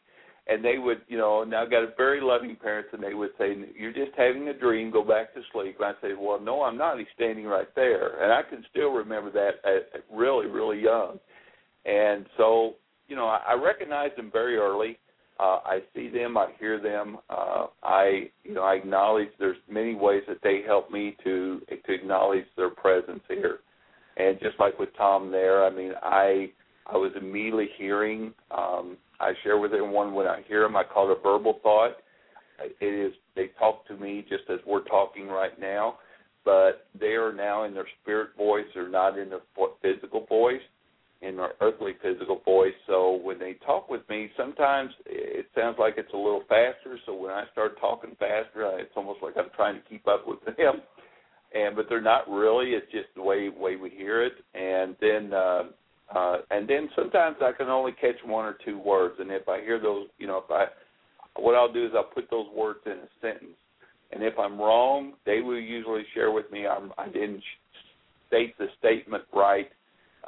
And 0.49 0.65
they 0.65 0.79
would, 0.79 1.03
you 1.07 1.17
know, 1.17 1.43
and 1.43 1.55
I've 1.55 1.71
got 1.71 1.85
a 1.85 1.95
very 1.97 2.21
loving 2.21 2.57
parents, 2.57 2.91
and 2.93 3.03
they 3.03 3.15
would 3.15 3.31
say, 3.39 3.55
"You're 3.79 3.93
just 3.93 4.11
having 4.17 4.49
a 4.49 4.53
dream. 4.53 4.91
Go 4.91 5.05
back 5.05 5.33
to 5.35 5.41
sleep." 5.53 5.77
And 5.79 5.87
I 5.87 6.01
say, 6.01 6.15
"Well, 6.15 6.41
no, 6.41 6.63
I'm 6.63 6.77
not. 6.77 6.99
He's 6.99 7.07
standing 7.15 7.47
right 7.47 7.73
there." 7.77 8.21
And 8.23 8.33
I 8.33 8.43
can 8.43 8.65
still 8.71 8.91
remember 8.91 9.31
that 9.31 9.61
at, 9.65 10.03
really, 10.13 10.47
really 10.47 10.81
young. 10.81 11.21
And 11.85 12.27
so, 12.37 12.75
you 13.07 13.15
know, 13.15 13.27
I, 13.27 13.41
I 13.51 13.55
recognized 13.55 14.17
them 14.17 14.31
very 14.33 14.57
early. 14.57 14.99
Uh, 15.41 15.59
I 15.65 15.79
see 15.95 16.09
them, 16.09 16.37
I 16.37 16.49
hear 16.61 16.81
them. 16.81 17.19
Uh, 17.31 17.67
I, 17.83 18.31
you 18.45 18.55
know, 18.55 18.63
I 18.63 18.75
acknowledge 18.75 19.29
there's 19.39 19.57
many 19.69 19.95
ways 19.95 20.23
that 20.29 20.39
they 20.43 20.63
help 20.65 20.91
me 20.91 21.17
to 21.25 21.61
to 21.87 21.93
acknowledge 21.93 22.45
their 22.57 22.71
presence 22.71 23.23
here. 23.29 23.61
And 24.17 24.39
just 24.41 24.59
like 24.61 24.79
with 24.79 24.91
Tom 24.97 25.31
there, 25.33 25.65
I 25.65 25.71
mean, 25.71 25.93
I 26.03 26.51
I 26.87 26.97
was 26.97 27.13
immediately 27.21 27.71
hearing. 27.79 28.35
Um, 28.51 28.99
I 29.23 29.33
share 29.45 29.59
with 29.59 29.73
everyone 29.73 30.15
when 30.15 30.27
I 30.27 30.43
hear 30.49 30.63
them. 30.63 30.77
I 30.77 30.83
call 30.83 31.11
it 31.11 31.17
a 31.17 31.23
verbal 31.23 31.61
thought. 31.63 31.93
It 32.81 32.85
is 32.85 33.13
they 33.37 33.51
talk 33.59 33.87
to 33.87 33.97
me 33.97 34.27
just 34.29 34.45
as 34.51 34.59
we're 34.67 34.85
talking 34.85 35.29
right 35.29 35.59
now, 35.61 35.99
but 36.45 36.87
they 36.99 37.15
are 37.15 37.33
now 37.33 37.65
in 37.65 37.73
their 37.73 37.87
spirit 38.03 38.31
voice. 38.37 38.67
They're 38.75 38.89
not 38.89 39.19
in 39.19 39.31
their 39.31 39.41
physical 39.81 40.27
voice, 40.27 40.61
in 41.23 41.37
their 41.37 41.53
earthly 41.61 41.93
physical 42.03 42.43
voice. 42.45 42.75
So 42.89 43.21
when 43.23 43.39
they 43.39 43.55
talk 43.65 43.89
with 43.89 44.03
me, 44.09 44.29
sometimes 44.37 44.91
it 45.07 45.47
sounds 45.55 45.77
like 45.79 45.95
it's 45.97 46.13
a 46.13 46.17
little 46.17 46.43
faster. 46.49 46.99
So 47.07 47.15
when 47.15 47.31
I 47.31 47.45
start 47.53 47.81
talking 47.81 48.17
faster, 48.19 48.79
it's 48.79 48.93
almost 48.97 49.21
like 49.23 49.35
I'm 49.37 49.51
trying 49.55 49.77
to 49.77 49.89
keep 49.89 50.07
up 50.09 50.27
with 50.27 50.41
them. 50.57 50.83
And 51.55 51.77
but 51.77 51.87
they're 51.89 52.01
not 52.01 52.29
really. 52.29 52.71
It's 52.71 52.91
just 52.91 53.09
the 53.15 53.23
way 53.23 53.49
way 53.49 53.77
we 53.77 53.91
hear 53.91 54.25
it. 54.25 54.33
And 54.55 54.97
then 55.01 55.33
uh, 55.33 55.63
uh, 56.15 56.39
and 56.51 56.69
then 56.69 56.89
sometimes 56.95 57.37
I 57.43 57.53
can 57.53 57.69
only 57.69 57.93
catch 57.93 58.17
one 58.25 58.45
or 58.45 58.57
two 58.65 58.79
words. 58.79 59.17
And 59.19 59.31
if 59.31 59.49
I 59.49 59.61
hear 59.61 59.81
those, 59.81 60.09
you 60.19 60.27
know, 60.27 60.39
if 60.39 60.51
I 60.51 60.67
what 61.37 61.55
I'll 61.55 61.73
do 61.73 61.87
is 61.87 61.93
I'll 61.95 62.05
put 62.05 62.31
those 62.31 62.47
words 62.55 62.81
in 62.85 62.93
a 62.93 63.09
sentence. 63.21 63.57
And 64.13 64.23
if 64.23 64.39
I'm 64.39 64.59
wrong, 64.59 65.15
they 65.25 65.41
will 65.41 65.59
usually 65.59 66.05
share 66.13 66.31
with 66.31 66.51
me 66.53 66.67
I'm, 66.67 66.93
I 66.99 67.07
didn't 67.07 67.43
state 68.29 68.57
the 68.59 68.67
statement 68.79 69.25
right, 69.35 69.71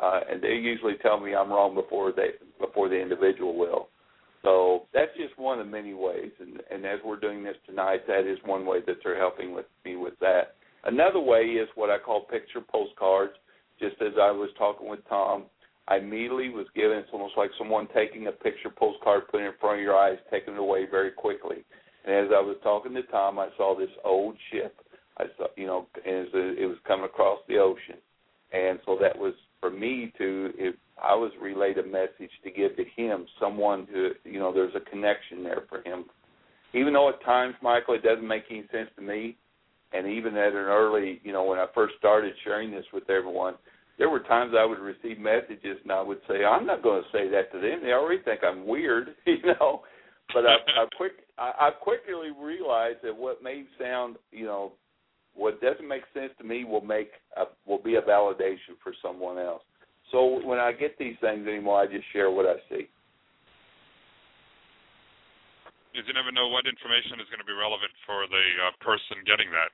uh, 0.03 0.21
and 0.31 0.43
they 0.43 0.55
usually 0.55 0.95
tell 1.03 1.21
me 1.21 1.35
I'm 1.35 1.51
wrong 1.51 1.75
before 1.75 2.13
they 2.13 2.31
before 2.59 2.89
the 2.89 2.99
individual 3.01 3.57
will. 3.59 3.89
So 4.43 4.87
that's 4.93 5.11
just 5.17 5.39
one 5.39 5.59
of 5.59 5.67
many 5.67 5.95
ways. 5.95 6.31
And, 6.39 6.61
and 6.71 6.85
as 6.85 6.99
we're 7.05 7.19
doing 7.19 7.43
this 7.43 7.57
tonight, 7.67 8.07
that 8.07 8.31
is 8.31 8.39
one 8.45 8.67
way 8.67 8.81
that 8.87 8.97
they're 9.03 9.19
helping 9.19 9.55
with 9.55 9.65
me 9.85 9.97
with 9.97 10.15
that. 10.21 10.57
Another 10.85 11.21
way 11.21 11.43
is 11.43 11.69
what 11.75 11.89
I 11.91 11.99
call 11.99 12.23
picture 12.25 12.61
postcards. 12.61 13.33
Just 13.81 13.97
as 14.03 14.13
I 14.21 14.31
was 14.31 14.51
talking 14.59 14.89
with 14.89 15.01
Tom, 15.09 15.45
I 15.87 15.97
immediately 15.97 16.49
was 16.49 16.67
given 16.75 16.99
it's 16.99 17.11
almost 17.13 17.35
like 17.37 17.51
someone 17.59 17.89
taking 17.95 18.27
a 18.27 18.33
picture 18.33 18.71
postcard, 18.71 19.29
putting 19.31 19.47
it 19.47 19.51
in 19.51 19.55
front 19.61 19.79
of 19.79 19.83
your 19.83 19.97
eyes, 19.97 20.19
taking 20.31 20.55
it 20.55 20.61
away 20.61 20.87
very 20.91 21.11
quickly. 21.11 21.65
And 22.07 22.15
as 22.15 22.33
I 22.35 22.41
was 22.41 22.57
talking 22.63 22.95
to 22.95 23.03
Tom, 23.05 23.39
I 23.39 23.49
saw 23.57 23.77
this 23.79 23.91
old 24.05 24.37
ship. 24.51 24.77
I 25.19 25.25
saw, 25.37 25.47
you 25.57 25.67
know, 25.67 25.87
and 26.05 26.29
it 26.35 26.67
was 26.67 26.79
coming 26.87 27.05
across 27.05 27.39
the 27.49 27.59
ocean, 27.59 27.97
and 28.53 28.81
so 28.85 28.99
that 29.01 29.17
was 29.17 29.35
for 29.61 29.71
me 29.71 30.13
to. 30.19 30.51
If 30.57 30.75
I 31.03 31.15
was 31.15 31.31
relayed 31.41 31.79
a 31.79 31.87
message 31.87 32.33
to 32.43 32.51
give 32.51 32.77
to 32.77 32.85
him, 32.97 33.27
someone 33.41 33.87
who, 33.93 34.11
you 34.25 34.39
know, 34.39 34.53
there's 34.53 34.75
a 34.75 34.91
connection 34.91 35.45
there 35.45 35.63
for 35.69 35.83
him. 35.83 36.07
Even 36.73 36.95
though 36.95 37.11
at 37.11 37.23
times, 37.25 37.55
Michael, 37.63 37.95
it 37.95 38.03
doesn't 38.03 38.27
make 38.27 38.45
any 38.51 38.65
sense 38.73 38.91
to 38.97 39.03
me, 39.03 39.37
and 39.93 40.09
even 40.09 40.37
at 40.37 40.49
an 40.49 40.57
early, 40.57 41.21
you 41.23 41.33
know, 41.33 41.45
when 41.45 41.61
I 41.61 41.67
first 41.75 41.95
started 41.99 42.35
sharing 42.43 42.73
this 42.73 42.85
with 42.93 43.09
everyone, 43.09 43.55
there 43.99 44.11
were 44.11 44.21
times 44.21 44.55
I 44.59 44.65
would 44.65 44.79
receive 44.79 45.19
messages 45.19 45.79
and 45.83 45.93
I 45.93 46.03
would 46.03 46.21
say, 46.29 46.45
I'm 46.45 46.67
not 46.67 46.83
going 46.83 47.03
to 47.03 47.09
say 47.17 47.29
that 47.31 47.53
to 47.53 47.61
them. 47.61 47.81
They 47.83 47.93
already 47.93 48.23
think 48.23 48.41
I'm 48.43 48.67
weird, 48.67 49.15
you 49.27 49.39
know. 49.45 49.83
But 50.33 50.47
I, 50.47 50.55
I 50.55 50.87
quick, 50.97 51.13
I, 51.39 51.53
I 51.61 51.71
quickly 51.71 52.31
realized 52.41 52.99
that 53.05 53.15
what 53.15 53.43
may 53.43 53.65
sound, 53.79 54.17
you 54.33 54.47
know, 54.47 54.73
what 55.35 55.61
doesn't 55.61 55.87
make 55.87 56.03
sense 56.15 56.31
to 56.39 56.45
me 56.45 56.65
will 56.65 56.81
make 56.81 57.11
a, 57.37 57.45
will 57.67 57.83
be 57.83 57.97
a 57.97 58.03
validation 58.03 58.79
for 58.83 58.95
someone 59.03 59.39
else. 59.39 59.63
so 60.13 60.41
when 60.47 60.59
I 60.59 60.73
get 60.73 60.97
these 60.99 61.17
things 61.21 61.47
anymore, 61.47 61.83
I 61.83 61.87
just 61.87 62.07
share 62.13 62.31
what 62.31 62.47
I 62.47 62.55
see. 62.71 62.89
You 65.95 66.03
never 66.11 66.35
know 66.35 66.51
what 66.51 66.67
information 66.67 67.23
is 67.23 67.31
going 67.31 67.39
to 67.39 67.47
be 67.47 67.55
relevant 67.55 67.95
for 68.03 68.27
the 68.27 68.47
uh, 68.67 68.75
person 68.83 69.23
getting 69.23 69.47
that. 69.55 69.71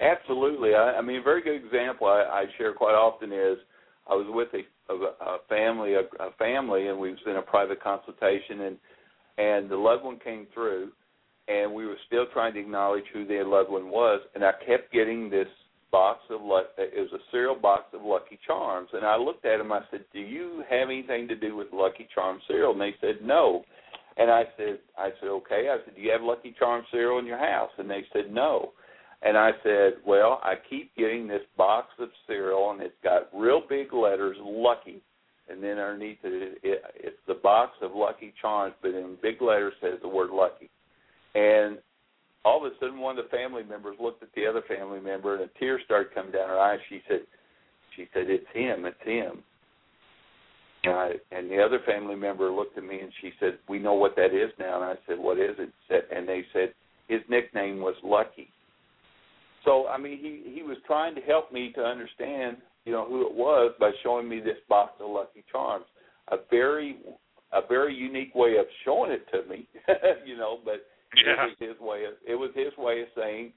Absolutely. 0.00 0.74
I, 0.74 0.96
I 0.98 1.02
mean, 1.02 1.20
a 1.20 1.22
very 1.22 1.42
good 1.42 1.62
example 1.62 2.06
I, 2.06 2.22
I 2.22 2.44
share 2.56 2.72
quite 2.72 2.94
often 2.94 3.32
is 3.32 3.58
I 4.08 4.14
was 4.14 4.26
with 4.30 4.48
a, 4.54 4.92
a, 4.92 4.96
a 4.96 5.38
family, 5.48 5.94
a, 5.94 6.00
a 6.22 6.32
family, 6.38 6.88
and 6.88 6.98
we 6.98 7.10
was 7.10 7.18
in 7.26 7.36
a 7.36 7.42
private 7.42 7.82
consultation, 7.82 8.62
and 8.62 8.76
and 9.38 9.70
the 9.70 9.76
loved 9.76 10.04
one 10.04 10.18
came 10.18 10.46
through, 10.52 10.90
and 11.48 11.72
we 11.72 11.86
were 11.86 11.96
still 12.06 12.26
trying 12.32 12.52
to 12.54 12.60
acknowledge 12.60 13.04
who 13.12 13.26
their 13.26 13.44
loved 13.44 13.70
one 13.70 13.88
was, 13.90 14.20
and 14.34 14.44
I 14.44 14.52
kept 14.66 14.92
getting 14.92 15.30
this 15.30 15.48
box 15.92 16.20
of 16.30 16.40
luck. 16.42 16.66
It 16.78 16.98
was 16.98 17.20
a 17.20 17.24
cereal 17.30 17.54
box 17.54 17.84
of 17.92 18.02
Lucky 18.02 18.38
Charms, 18.46 18.88
and 18.92 19.04
I 19.04 19.16
looked 19.16 19.44
at 19.44 19.58
them. 19.58 19.70
I 19.72 19.80
said, 19.90 20.04
"Do 20.12 20.20
you 20.20 20.64
have 20.70 20.88
anything 20.88 21.28
to 21.28 21.36
do 21.36 21.56
with 21.56 21.68
Lucky 21.72 22.08
Charms 22.14 22.42
cereal?" 22.48 22.72
And 22.72 22.80
they 22.80 22.94
said, 23.00 23.22
"No." 23.22 23.64
And 24.16 24.30
I 24.30 24.44
said, 24.56 24.78
"I 24.98 25.10
said 25.20 25.28
okay." 25.28 25.68
I 25.70 25.84
said, 25.84 25.94
"Do 25.94 26.00
you 26.00 26.10
have 26.10 26.22
Lucky 26.22 26.54
Charms 26.58 26.86
cereal 26.90 27.18
in 27.18 27.26
your 27.26 27.38
house?" 27.38 27.70
And 27.78 27.88
they 27.88 28.04
said, 28.14 28.32
"No." 28.32 28.72
And 29.22 29.36
I 29.36 29.50
said, 29.62 29.94
"Well, 30.06 30.40
I 30.42 30.54
keep 30.68 30.94
getting 30.96 31.28
this 31.28 31.42
box 31.56 31.88
of 31.98 32.08
cereal, 32.26 32.70
and 32.70 32.80
it's 32.80 32.94
got 33.04 33.28
real 33.34 33.62
big 33.68 33.92
letters, 33.92 34.36
Lucky." 34.40 35.02
And 35.48 35.62
then 35.62 35.78
underneath 35.78 36.18
it, 36.22 36.58
it, 36.62 36.82
it's 36.94 37.18
the 37.26 37.34
box 37.34 37.72
of 37.82 37.90
Lucky 37.94 38.32
Charms, 38.40 38.74
but 38.80 38.94
in 38.94 39.16
big 39.20 39.42
letters 39.42 39.74
says 39.80 39.98
the 40.00 40.08
word 40.08 40.30
Lucky. 40.30 40.70
And 41.34 41.78
all 42.44 42.64
of 42.64 42.72
a 42.72 42.76
sudden 42.78 43.00
one 43.00 43.18
of 43.18 43.24
the 43.24 43.36
family 43.36 43.64
members 43.64 43.96
looked 44.00 44.22
at 44.22 44.28
the 44.34 44.46
other 44.46 44.62
family 44.66 45.00
member 45.00 45.34
and 45.34 45.44
a 45.44 45.58
tear 45.58 45.80
started 45.84 46.14
coming 46.14 46.32
down 46.32 46.48
her 46.48 46.58
eye. 46.58 46.78
She 46.88 47.02
said, 47.08 47.20
"She 47.96 48.08
said 48.14 48.30
it's 48.30 48.46
him, 48.54 48.86
it's 48.86 49.02
him." 49.02 49.42
And, 50.84 50.94
I, 50.94 51.10
and 51.30 51.50
the 51.50 51.62
other 51.62 51.80
family 51.84 52.16
member 52.16 52.50
looked 52.50 52.78
at 52.78 52.84
me 52.84 53.00
and 53.00 53.12
she 53.20 53.32
said, 53.38 53.58
"We 53.68 53.78
know 53.78 53.94
what 53.94 54.16
that 54.16 54.32
is 54.32 54.50
now." 54.58 54.76
And 54.80 54.84
I 54.84 54.94
said, 55.06 55.18
"What 55.18 55.38
is 55.38 55.56
it?" 55.58 56.08
And 56.10 56.26
they 56.26 56.46
said 56.54 56.72
his 57.08 57.20
nickname 57.28 57.80
was 57.80 57.96
Lucky. 58.02 58.50
So 59.64 59.86
I 59.88 59.98
mean, 59.98 60.18
he 60.18 60.52
he 60.54 60.62
was 60.62 60.76
trying 60.86 61.14
to 61.14 61.20
help 61.22 61.52
me 61.52 61.72
to 61.74 61.82
understand, 61.82 62.56
you 62.84 62.92
know, 62.92 63.06
who 63.06 63.26
it 63.26 63.34
was 63.34 63.72
by 63.78 63.90
showing 64.02 64.28
me 64.28 64.40
this 64.40 64.58
box 64.68 64.92
of 65.00 65.10
Lucky 65.10 65.44
Charms. 65.50 65.86
A 66.32 66.36
very 66.50 66.98
a 67.52 67.60
very 67.68 67.94
unique 67.94 68.34
way 68.34 68.56
of 68.58 68.66
showing 68.84 69.10
it 69.10 69.26
to 69.32 69.48
me, 69.48 69.66
you 70.26 70.36
know, 70.36 70.58
but 70.64 70.86
Yeah. 71.16 71.32
it 71.32 71.48
was 71.48 71.56
his 71.58 71.80
way 71.80 72.04
of 72.04 72.14
it 72.26 72.34
was 72.36 72.50
his 72.54 72.76
way 72.78 73.02
of 73.02 73.08
saying 73.16 73.52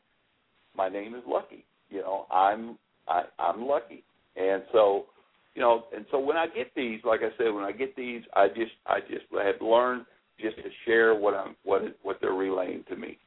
my 0.75 0.89
name 0.89 1.13
is 1.15 1.21
Lucky. 1.27 1.65
You 1.89 2.01
know, 2.01 2.25
I'm 2.31 2.77
I 3.07 3.23
I'm 3.39 3.65
lucky. 3.67 4.03
And 4.35 4.63
so, 4.71 5.05
you 5.53 5.61
know, 5.61 5.85
and 5.95 6.05
so 6.09 6.17
when 6.19 6.35
I 6.37 6.47
get 6.47 6.73
these, 6.75 6.99
like 7.05 7.19
I 7.21 7.29
said, 7.37 7.53
when 7.53 7.63
I 7.63 7.71
get 7.71 7.95
these, 7.95 8.23
I 8.35 8.47
just 8.47 8.71
I 8.87 8.99
just 9.01 9.25
have 9.31 9.61
learned 9.61 10.05
just 10.39 10.55
to 10.57 10.69
share 10.85 11.13
what 11.13 11.35
I'm 11.35 11.55
what 11.63 11.81
what 12.01 12.17
they're 12.19 12.33
relaying 12.33 12.83
to 12.89 12.95
me. 12.95 13.19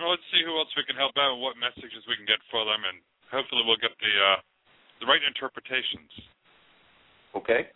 Well, 0.00 0.16
let's 0.16 0.24
see 0.32 0.40
who 0.40 0.56
else 0.56 0.72
we 0.80 0.88
can 0.88 0.96
help 0.96 1.12
out 1.20 1.36
and 1.36 1.44
what 1.44 1.60
messages 1.60 2.00
we 2.08 2.16
can 2.16 2.24
get 2.24 2.40
for 2.48 2.64
them, 2.64 2.80
and 2.88 3.04
hopefully 3.28 3.60
we'll 3.68 3.76
get 3.76 3.92
the 4.00 4.14
uh, 4.16 4.40
the 5.04 5.06
right 5.06 5.20
interpretations. 5.20 6.08
Okay? 7.36 7.68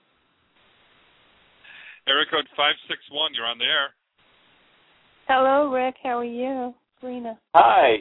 Area 2.09 2.25
code 2.33 2.49
five 2.57 2.81
six 2.89 3.05
one. 3.13 3.37
You're 3.37 3.45
on 3.45 3.61
the 3.61 3.69
air. 3.69 3.93
Hello, 5.29 5.69
Rick. 5.69 5.97
How 6.03 6.19
are 6.19 6.25
you? 6.25 6.73
Lena 7.03 7.39
Hi. 7.55 7.99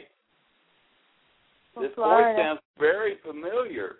from 1.74 1.82
This 1.82 1.92
voice 1.94 2.36
sounds 2.36 2.60
very 2.78 3.16
familiar. 3.20 3.96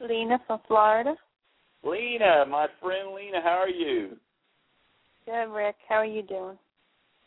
Lena 0.00 0.38
from 0.46 0.60
Florida. 0.66 1.14
Lena, 1.82 2.46
my 2.48 2.66
friend 2.80 3.14
Lena, 3.14 3.42
how 3.42 3.60
are 3.60 3.68
you? 3.68 4.16
Good, 5.26 5.52
Rick. 5.52 5.76
How 5.88 5.96
are 5.96 6.06
you 6.06 6.22
doing? 6.22 6.56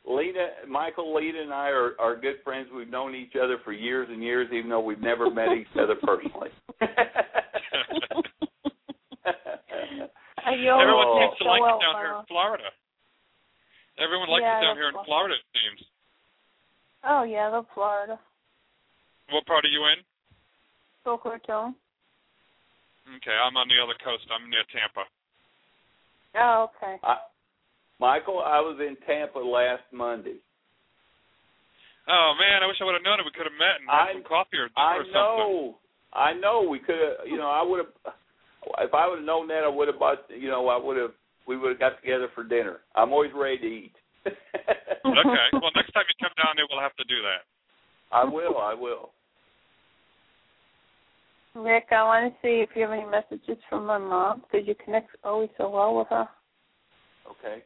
Lena, 0.07 0.47
Michael, 0.69 1.13
Lena, 1.13 1.41
and 1.41 1.53
I 1.53 1.67
are, 1.67 1.99
are 1.99 2.15
good 2.15 2.39
friends. 2.43 2.69
We've 2.73 2.89
known 2.89 3.13
each 3.13 3.35
other 3.35 3.57
for 3.65 3.73
years 3.73 4.07
and 4.09 4.23
years, 4.23 4.47
even 4.53 4.69
though 4.69 4.79
we've 4.79 5.01
never 5.01 5.29
met 5.29 5.51
each 5.51 5.67
other 5.75 5.95
personally. 6.01 6.49
Are 10.47 10.55
you 10.55 10.71
Everyone 10.71 11.11
always 11.11 11.27
seems 11.27 11.37
to 11.39 11.43
so 11.43 11.49
like 11.51 11.59
well, 11.59 11.75
it 11.75 11.83
down 11.83 11.95
here 11.99 12.15
in 12.15 12.25
Florida. 12.31 12.71
Everyone 13.99 14.29
likes 14.31 14.47
Yeah, 14.47 14.59
it 14.59 14.63
down 14.63 14.77
here 14.79 14.87
in 14.87 14.95
Florida. 15.03 15.35
It 15.35 15.43
seems. 15.51 15.83
Oh 17.03 17.23
yeah, 17.27 17.51
I 17.51 17.59
love 17.59 17.67
Florida. 17.75 18.17
What 19.29 19.45
part 19.45 19.65
are 19.65 19.67
you 19.67 19.83
in? 19.91 19.99
Boca 21.03 21.35
Raton. 21.35 21.75
Okay, 23.19 23.35
I'm 23.35 23.59
on 23.59 23.67
the 23.67 23.75
other 23.83 23.99
coast. 23.99 24.23
I'm 24.31 24.47
near 24.47 24.63
Tampa. 24.71 25.03
Oh, 26.39 26.71
okay. 26.71 26.95
I, 27.03 27.17
Michael, 27.99 28.39
I 28.45 28.59
was 28.61 28.77
in 28.79 28.95
Tampa 29.07 29.39
last 29.39 29.83
Monday. 29.91 30.37
Oh 32.07 32.33
man, 32.39 32.63
I 32.63 32.67
wish 32.67 32.77
I 32.79 32.85
would 32.85 32.93
have 32.95 33.03
known 33.03 33.19
it. 33.19 33.25
We 33.25 33.35
could 33.35 33.49
have 33.49 33.59
met 33.59 33.81
and 33.81 33.89
I- 33.89 34.07
had 34.07 34.15
some 34.15 34.23
coffee 34.23 34.57
or 34.57 34.69
dinner 34.71 34.77
I 34.87 34.95
or 34.97 35.05
something. 35.05 35.13
know, 35.13 35.77
I 36.13 36.33
know. 36.33 36.61
We 36.69 36.79
could 36.79 36.95
have, 36.95 37.27
you 37.27 37.37
know, 37.37 37.49
I 37.49 37.61
would 37.61 37.79
have. 37.83 38.13
If 38.79 38.93
I 38.93 39.07
would 39.07 39.19
have 39.19 39.25
known 39.27 39.47
that, 39.49 39.63
I 39.63 39.67
would 39.67 39.87
have 39.87 39.99
bought. 39.99 40.23
You 40.29 40.49
know, 40.49 40.67
I 40.69 40.77
would 40.77 40.97
have. 40.97 41.11
We 41.47 41.57
would 41.57 41.71
have 41.71 41.79
got 41.79 41.99
together 42.01 42.27
for 42.35 42.43
dinner. 42.43 42.77
I'm 42.95 43.11
always 43.11 43.31
ready 43.35 43.57
to 43.59 43.67
eat. 43.67 43.95
Okay. 44.25 44.33
Well, 45.53 45.71
next 45.75 45.91
time 45.93 46.03
you 46.07 46.15
come 46.19 46.35
down 46.37 46.55
there, 46.55 46.65
we'll 46.69 46.81
have 46.81 46.95
to 46.97 47.03
do 47.05 47.15
that. 47.23 47.43
I 48.11 48.23
will. 48.25 48.57
I 48.57 48.73
will. 48.73 49.11
Rick, 51.55 51.87
I 51.91 52.03
want 52.03 52.33
to 52.33 52.39
see 52.41 52.61
if 52.61 52.69
you 52.75 52.83
have 52.83 52.91
any 52.91 53.05
messages 53.05 53.57
from 53.69 53.85
my 53.85 53.97
mom 53.97 54.41
because 54.41 54.67
you 54.67 54.75
connect 54.83 55.09
always 55.23 55.49
so 55.57 55.69
well 55.69 55.95
with 55.97 56.07
her. 56.09 56.27
Okay. 57.31 57.63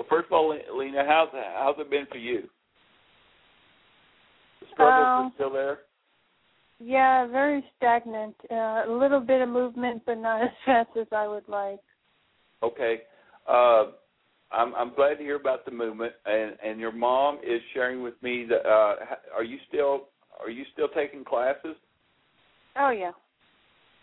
Well, 0.00 0.06
first 0.08 0.28
of 0.28 0.32
all, 0.32 0.56
Lena, 0.78 1.04
how's 1.06 1.28
how's 1.30 1.78
it 1.78 1.90
been 1.90 2.06
for 2.10 2.16
you? 2.16 2.48
The 4.62 4.66
struggles 4.72 5.06
Um, 5.06 5.26
are 5.26 5.32
still 5.34 5.50
there. 5.50 5.80
Yeah, 6.78 7.26
very 7.26 7.62
stagnant. 7.76 8.34
Uh, 8.50 8.84
a 8.86 8.90
little 8.90 9.20
bit 9.20 9.42
of 9.42 9.50
movement, 9.50 10.02
but 10.06 10.16
not 10.16 10.40
as 10.44 10.50
fast 10.64 10.88
as 10.98 11.06
I 11.12 11.28
would 11.28 11.46
like. 11.48 11.80
Okay. 12.62 13.02
Uh, 13.46 13.88
I'm 14.50 14.74
I'm 14.74 14.94
glad 14.94 15.16
to 15.16 15.22
hear 15.22 15.36
about 15.36 15.66
the 15.66 15.70
movement, 15.70 16.14
and 16.24 16.56
and 16.64 16.80
your 16.80 16.92
mom 16.92 17.38
is 17.46 17.60
sharing 17.74 18.02
with 18.02 18.14
me 18.22 18.46
that. 18.46 18.66
Uh, 18.66 18.94
are 19.36 19.44
you 19.44 19.58
still 19.68 20.08
are 20.40 20.48
you 20.48 20.64
still 20.72 20.88
taking 20.88 21.24
classes? 21.24 21.76
Oh 22.76 22.88
yeah. 22.88 23.12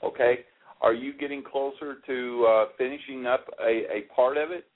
Okay. 0.03 0.45
Are 0.79 0.93
you 0.93 1.11
getting 1.17 1.41
closer 1.41 1.95
to 2.05 2.45
uh, 2.47 2.65
finishing 2.77 3.25
up 3.25 3.47
a, 3.59 3.91
a 3.91 4.01
part 4.15 4.37
of 4.37 4.51
it? 4.51 4.67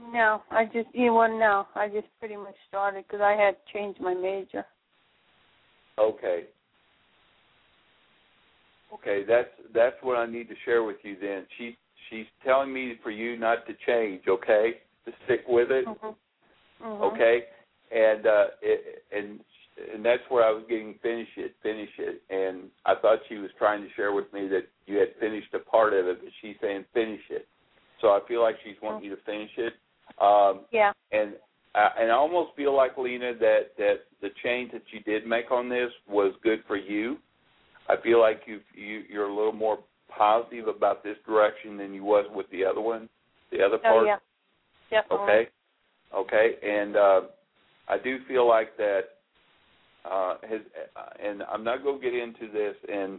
No, 0.00 0.42
I 0.50 0.64
just 0.64 0.88
you 0.92 1.06
know 1.06 1.14
what? 1.14 1.28
No, 1.28 1.66
I 1.74 1.88
just 1.88 2.06
pretty 2.18 2.36
much 2.36 2.54
started 2.68 3.04
because 3.06 3.20
I 3.20 3.32
had 3.32 3.56
changed 3.72 4.00
my 4.00 4.14
major. 4.14 4.64
Okay. 5.98 6.44
Okay, 8.94 9.24
that's 9.26 9.48
that's 9.74 9.96
what 10.02 10.16
I 10.16 10.26
need 10.26 10.48
to 10.48 10.54
share 10.64 10.82
with 10.82 10.96
you. 11.02 11.16
Then 11.20 11.46
she 11.56 11.76
she's 12.10 12.26
telling 12.44 12.72
me 12.72 12.94
for 13.02 13.10
you 13.10 13.38
not 13.38 13.66
to 13.66 13.74
change. 13.86 14.22
Okay, 14.28 14.80
to 15.06 15.12
stick 15.24 15.44
with 15.48 15.70
it. 15.70 15.86
Mhm. 15.86 16.14
Mhm. 16.82 17.12
Okay, 17.12 17.46
and 17.90 18.26
uh, 18.26 18.46
it, 18.60 19.04
and 19.12 19.40
and 19.92 20.04
that's 20.04 20.22
where 20.28 20.44
I 20.44 20.50
was 20.50 20.64
getting 20.68 20.94
finish 21.02 21.28
it, 21.36 21.54
finish 21.62 21.90
it, 21.98 22.22
and 22.28 22.70
I 22.84 22.94
thought 22.94 23.20
she 23.28 23.36
was 23.36 23.50
trying 23.58 23.82
to 23.82 23.90
share 23.94 24.12
with 24.12 24.30
me 24.32 24.46
that 24.48 24.68
you 24.86 24.98
had 24.98 25.14
finished 25.18 25.52
a 25.54 25.58
part 25.58 25.94
of 25.94 26.06
it, 26.06 26.18
but 26.22 26.32
she's 26.40 26.56
saying 26.60 26.84
finish 26.92 27.22
it. 27.30 27.48
So 28.02 28.08
I 28.08 28.20
feel 28.28 28.42
like 28.42 28.56
she's 28.62 28.76
wanting 28.82 29.04
you 29.08 29.16
to 29.16 29.22
finish 29.22 29.50
it. 29.56 29.72
Um, 30.20 30.66
Yeah. 30.70 30.92
and 31.12 31.36
I, 31.74 31.90
and 32.00 32.10
I 32.12 32.14
almost 32.14 32.54
feel 32.54 32.76
like 32.76 32.98
Lena 32.98 33.32
that 33.34 33.74
that 33.78 34.00
the 34.20 34.28
change 34.42 34.72
that 34.72 34.82
you 34.92 35.00
did 35.00 35.26
make 35.26 35.50
on 35.50 35.70
this 35.70 35.90
was 36.06 36.34
good 36.42 36.62
for 36.66 36.76
you. 36.76 37.16
I 37.88 37.96
feel 38.02 38.20
like 38.20 38.42
you 38.46 38.60
you 38.74 39.04
you're 39.08 39.28
a 39.28 39.34
little 39.34 39.52
more 39.52 39.78
positive 40.08 40.68
about 40.68 41.02
this 41.02 41.16
direction 41.24 41.78
than 41.78 41.94
you 41.94 42.04
was 42.04 42.26
with 42.34 42.50
the 42.50 42.62
other 42.64 42.82
one, 42.82 43.08
the 43.50 43.62
other 43.62 43.78
part. 43.78 44.02
Oh 44.02 44.04
yeah. 44.04 44.18
Definitely. 44.90 45.24
Okay. 45.24 45.48
Okay. 46.14 46.54
And 46.62 46.96
uh, 46.96 47.20
I 47.88 47.98
do 47.98 48.18
feel 48.28 48.46
like 48.46 48.76
that 48.76 49.02
uh, 50.04 50.36
has, 50.42 50.60
uh, 50.96 51.26
and 51.26 51.42
I'm 51.44 51.64
not 51.64 51.82
going 51.82 52.00
to 52.00 52.04
get 52.04 52.14
into 52.14 52.52
this, 52.52 52.74
and 52.92 53.18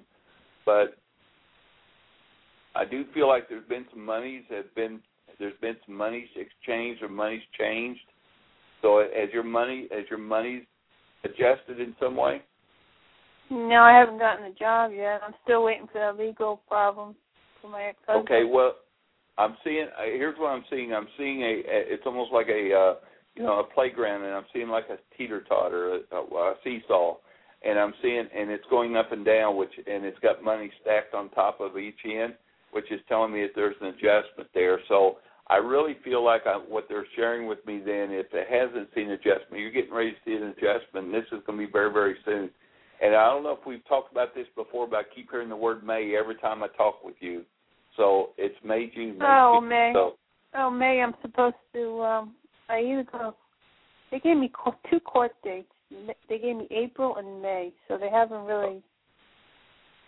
but 0.66 0.98
I 2.76 2.86
do 2.86 3.06
feel 3.14 3.28
like 3.28 3.50
there's 3.50 3.68
been 3.68 3.86
some 3.92 4.04
monies 4.04 4.44
have 4.50 4.74
been 4.76 5.00
there's 5.40 5.58
been 5.62 5.76
some 5.86 5.96
monies 5.96 6.28
exchanged 6.36 7.02
or 7.02 7.10
monies 7.10 7.42
changed. 7.58 8.02
So 8.82 9.00
as 9.00 9.30
your 9.34 9.44
money 9.44 9.88
as 9.92 10.06
your 10.10 10.20
money's 10.20 10.64
adjusted 11.24 11.80
in 11.80 11.96
some 12.00 12.16
way. 12.16 12.42
No, 13.50 13.82
I 13.82 13.98
haven't 13.98 14.20
gotten 14.20 14.46
a 14.46 14.54
job 14.54 14.92
yet. 14.96 15.22
I'm 15.26 15.34
still 15.44 15.64
waiting 15.64 15.88
for 15.92 16.00
that 16.00 16.18
legal 16.22 16.62
problem 16.68 17.16
for 17.62 17.70
my 17.70 17.84
ex-husband. 17.84 18.26
Okay, 18.26 18.44
well, 18.50 18.76
I'm 19.38 19.58
seeing. 19.64 19.88
uh, 19.98 20.06
Here's 20.06 20.38
what 20.40 20.50
I'm 20.50 20.64
seeing. 20.70 20.94
I'm 20.94 21.08
seeing 21.18 21.42
a. 21.42 21.46
a 21.46 21.94
it's 21.94 22.04
almost 22.06 22.32
like 22.32 22.48
a. 22.48 22.74
Uh, 22.74 23.06
you 23.36 23.44
know 23.44 23.60
a 23.60 23.74
playground 23.74 24.24
and 24.24 24.34
I'm 24.34 24.46
seeing 24.54 24.70
like 24.70 24.86
a 24.90 24.98
teeter 25.18 25.42
totter, 25.42 26.00
a, 26.12 26.16
a 26.18 26.56
seesaw, 26.64 27.16
and 27.64 27.80
I'm 27.80 27.94
seeing 28.02 28.28
and 28.36 28.50
it's 28.50 28.66
going 28.70 28.96
up 28.96 29.12
and 29.12 29.26
down, 29.26 29.58
which 29.58 29.72
and 29.78 30.06
it's 30.06 30.20
got 30.20 30.44
money 30.44 30.72
stacked 30.82 31.14
on 31.14 31.30
top 31.30 31.60
of 31.60 31.78
each 31.78 32.00
end, 32.06 32.34
which 32.74 32.92
is 32.92 33.00
telling 33.08 33.32
me 33.32 33.42
that 33.42 33.52
there's 33.56 33.76
an 33.82 33.88
adjustment 33.88 34.50
there. 34.54 34.80
So 34.88 35.18
I 35.48 35.58
really 35.58 35.98
feel 36.04 36.24
like 36.24 36.42
I, 36.46 36.56
what 36.56 36.86
they're 36.90 37.08
sharing 37.16 37.48
with 37.48 37.66
me 37.66 37.80
then, 37.80 38.12
if 38.12 38.28
it 38.34 38.48
hasn't 38.50 38.90
seen 38.96 39.12
adjustment, 39.12 39.62
you're 39.62 39.72
getting 39.72 39.94
ready 39.94 40.12
to 40.12 40.18
see 40.26 40.34
an 40.34 40.44
adjustment. 40.44 41.08
And 41.08 41.14
this 41.14 41.26
is 41.32 41.42
going 41.46 41.60
to 41.60 41.66
be 41.66 41.72
very 41.72 41.92
very 41.92 42.16
soon. 42.26 42.50
And 43.02 43.16
I 43.16 43.26
don't 43.26 43.44
know 43.44 43.52
if 43.60 43.66
we've 43.66 43.86
talked 43.88 44.12
about 44.12 44.34
this 44.34 44.48
before, 44.56 44.88
but 44.88 44.98
I 44.98 45.04
keep 45.16 45.30
hearing 45.30 45.50
the 45.50 45.56
word 45.56 45.84
May 45.84 46.16
every 46.18 46.36
time 46.36 46.64
I 46.64 46.68
talk 46.70 47.04
with 47.04 47.16
you. 47.20 47.44
So 47.98 48.30
it's 48.38 48.56
May, 48.64 48.92
June, 48.94 49.18
May. 49.18 49.26
Oh, 49.28 49.60
June. 49.60 49.70
May. 49.70 49.92
So, 49.94 50.14
Oh, 50.56 50.70
May, 50.70 51.02
I'm 51.02 51.16
supposed 51.22 51.56
to. 51.74 52.02
um 52.04 52.36
I 52.70 52.80
either 52.80 53.06
go. 53.12 53.36
They 54.12 54.20
gave 54.20 54.38
me 54.38 54.52
co- 54.54 54.76
two 54.90 55.00
court 55.00 55.32
dates. 55.44 55.68
They 56.30 56.38
gave 56.40 56.56
me 56.56 56.68
April 56.72 57.18
and 57.18 57.42
May, 57.42 57.74
so 57.88 57.98
they 57.98 58.10
haven't 58.10 58.46
really. 58.46 58.82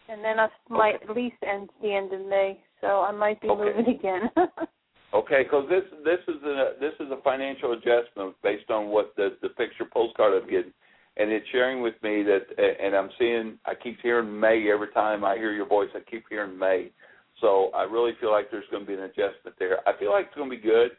And 0.08 0.24
then 0.24 0.39
I 0.39 0.47
might 0.70 1.01
Okay. 1.03 1.14
lease 1.14 1.34
ends 1.41 1.72
the 1.82 1.93
end 1.93 2.14
of 2.14 2.26
May, 2.26 2.60
so 2.82 3.01
I 3.01 3.12
might 3.12 3.41
be 3.41 3.49
Okay. 3.49 3.64
moving 3.64 3.88
again. 3.95 4.32
Okay, 5.14 5.43
because 5.43 5.70
this 5.70 5.86
this 6.03 6.20
is 6.28 6.43
a 6.43 6.74
this 6.80 6.93
is 6.99 7.10
a 7.10 7.22
financial 7.24 7.72
adjustment 7.72 8.36
based 8.43 8.70
on 8.70 8.89
what 8.89 9.16
the 9.16 9.38
the 9.41 9.47
picture 9.49 9.86
postcard 9.86 10.34
I'm 10.34 10.49
getting, 10.49 10.74
and 11.16 11.32
it's 11.32 11.47
sharing 11.49 11.82
with 11.82 11.95
me 12.03 12.22
that, 12.24 12.43
and 12.60 12.93
I'm 12.93 13.10
seeing 13.18 13.58
I 13.66 13.76
keep 13.76 14.01
hearing 14.01 14.38
May 14.38 14.70
every 14.70 14.89
time 14.89 15.24
I 15.24 15.38
hear 15.38 15.53
your 15.53 15.68
voice. 15.68 15.89
I 15.95 16.01
keep 16.01 16.26
hearing 16.28 16.58
May, 16.58 16.91
so 17.39 17.70
I 17.74 17.84
really 17.84 18.12
feel 18.20 18.32
like 18.32 18.51
there's 18.51 18.68
going 18.72 18.84
to 18.84 18.88
be 18.88 18.95
an 18.95 19.03
adjustment 19.03 19.56
there. 19.58 19.88
I 19.88 19.97
feel 19.97 20.12
like 20.12 20.26
it's 20.28 20.36
going 20.36 20.49
to 20.49 20.56
be 20.58 20.62
good. 20.62 20.91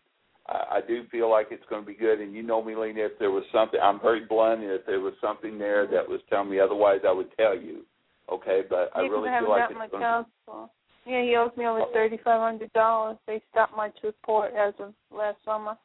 I, 0.46 0.78
I 0.78 0.80
do 0.86 1.04
feel 1.10 1.28
like 1.30 1.48
it's 1.50 1.66
going 1.68 1.82
to 1.82 1.86
be 1.86 1.94
good, 1.94 2.20
and 2.20 2.32
you 2.32 2.42
know 2.42 2.64
me, 2.64 2.74
Lena. 2.74 3.00
If 3.00 3.18
there 3.18 3.32
was 3.32 3.44
something, 3.52 3.80
I'm 3.82 4.00
very 4.00 4.24
blunt. 4.24 4.62
and 4.62 4.70
If 4.70 4.86
there 4.86 5.00
was 5.00 5.14
something 5.20 5.58
there 5.58 5.86
that 5.88 6.08
was 6.08 6.20
telling 6.30 6.48
me 6.50 6.58
otherwise, 6.58 7.00
I 7.06 7.12
would 7.12 7.36
tell 7.36 7.54
you. 7.54 7.82
Okay, 8.30 8.62
but 8.68 8.90
I 8.94 9.00
really 9.00 9.28
feel 9.40 9.50
like 9.50 9.62
gotten 9.62 9.78
my 9.78 9.84
it's 9.84 9.92
going. 9.92 10.02
counsel. 10.02 10.72
Yeah, 11.06 11.22
he 11.22 11.36
owes 11.36 11.56
me 11.56 11.66
over 11.66 11.84
thirty 11.92 12.18
five 12.24 12.40
hundred 12.40 12.72
dollars. 12.72 13.16
They 13.26 13.40
stopped 13.50 13.76
my 13.76 13.90
report 14.02 14.52
as 14.54 14.74
of 14.80 14.94
last 15.12 15.38
summer. 15.44 15.76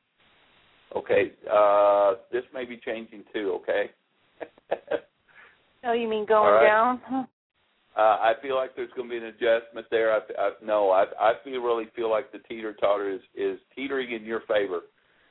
Okay, 0.95 1.31
uh, 1.51 2.15
this 2.31 2.43
may 2.53 2.65
be 2.65 2.79
changing 2.83 3.23
too. 3.33 3.59
Okay. 3.61 3.91
Oh, 5.83 5.93
you 5.93 6.07
mean 6.07 6.25
going 6.27 6.53
right. 6.53 6.67
down? 6.67 7.01
Huh. 7.05 7.23
Uh, 7.93 7.99
I 8.21 8.33
feel 8.41 8.55
like 8.55 8.73
there's 8.73 8.89
going 8.95 9.09
to 9.09 9.11
be 9.11 9.17
an 9.17 9.25
adjustment 9.25 9.85
there. 9.91 10.13
I, 10.13 10.19
I 10.39 10.51
no, 10.63 10.91
I 10.91 11.03
I 11.19 11.33
feel 11.43 11.59
really 11.59 11.87
feel 11.93 12.09
like 12.09 12.31
the 12.31 12.39
teeter 12.47 12.71
totter 12.71 13.11
is 13.11 13.19
is 13.35 13.59
teetering 13.75 14.13
in 14.13 14.23
your 14.23 14.43
favor, 14.47 14.83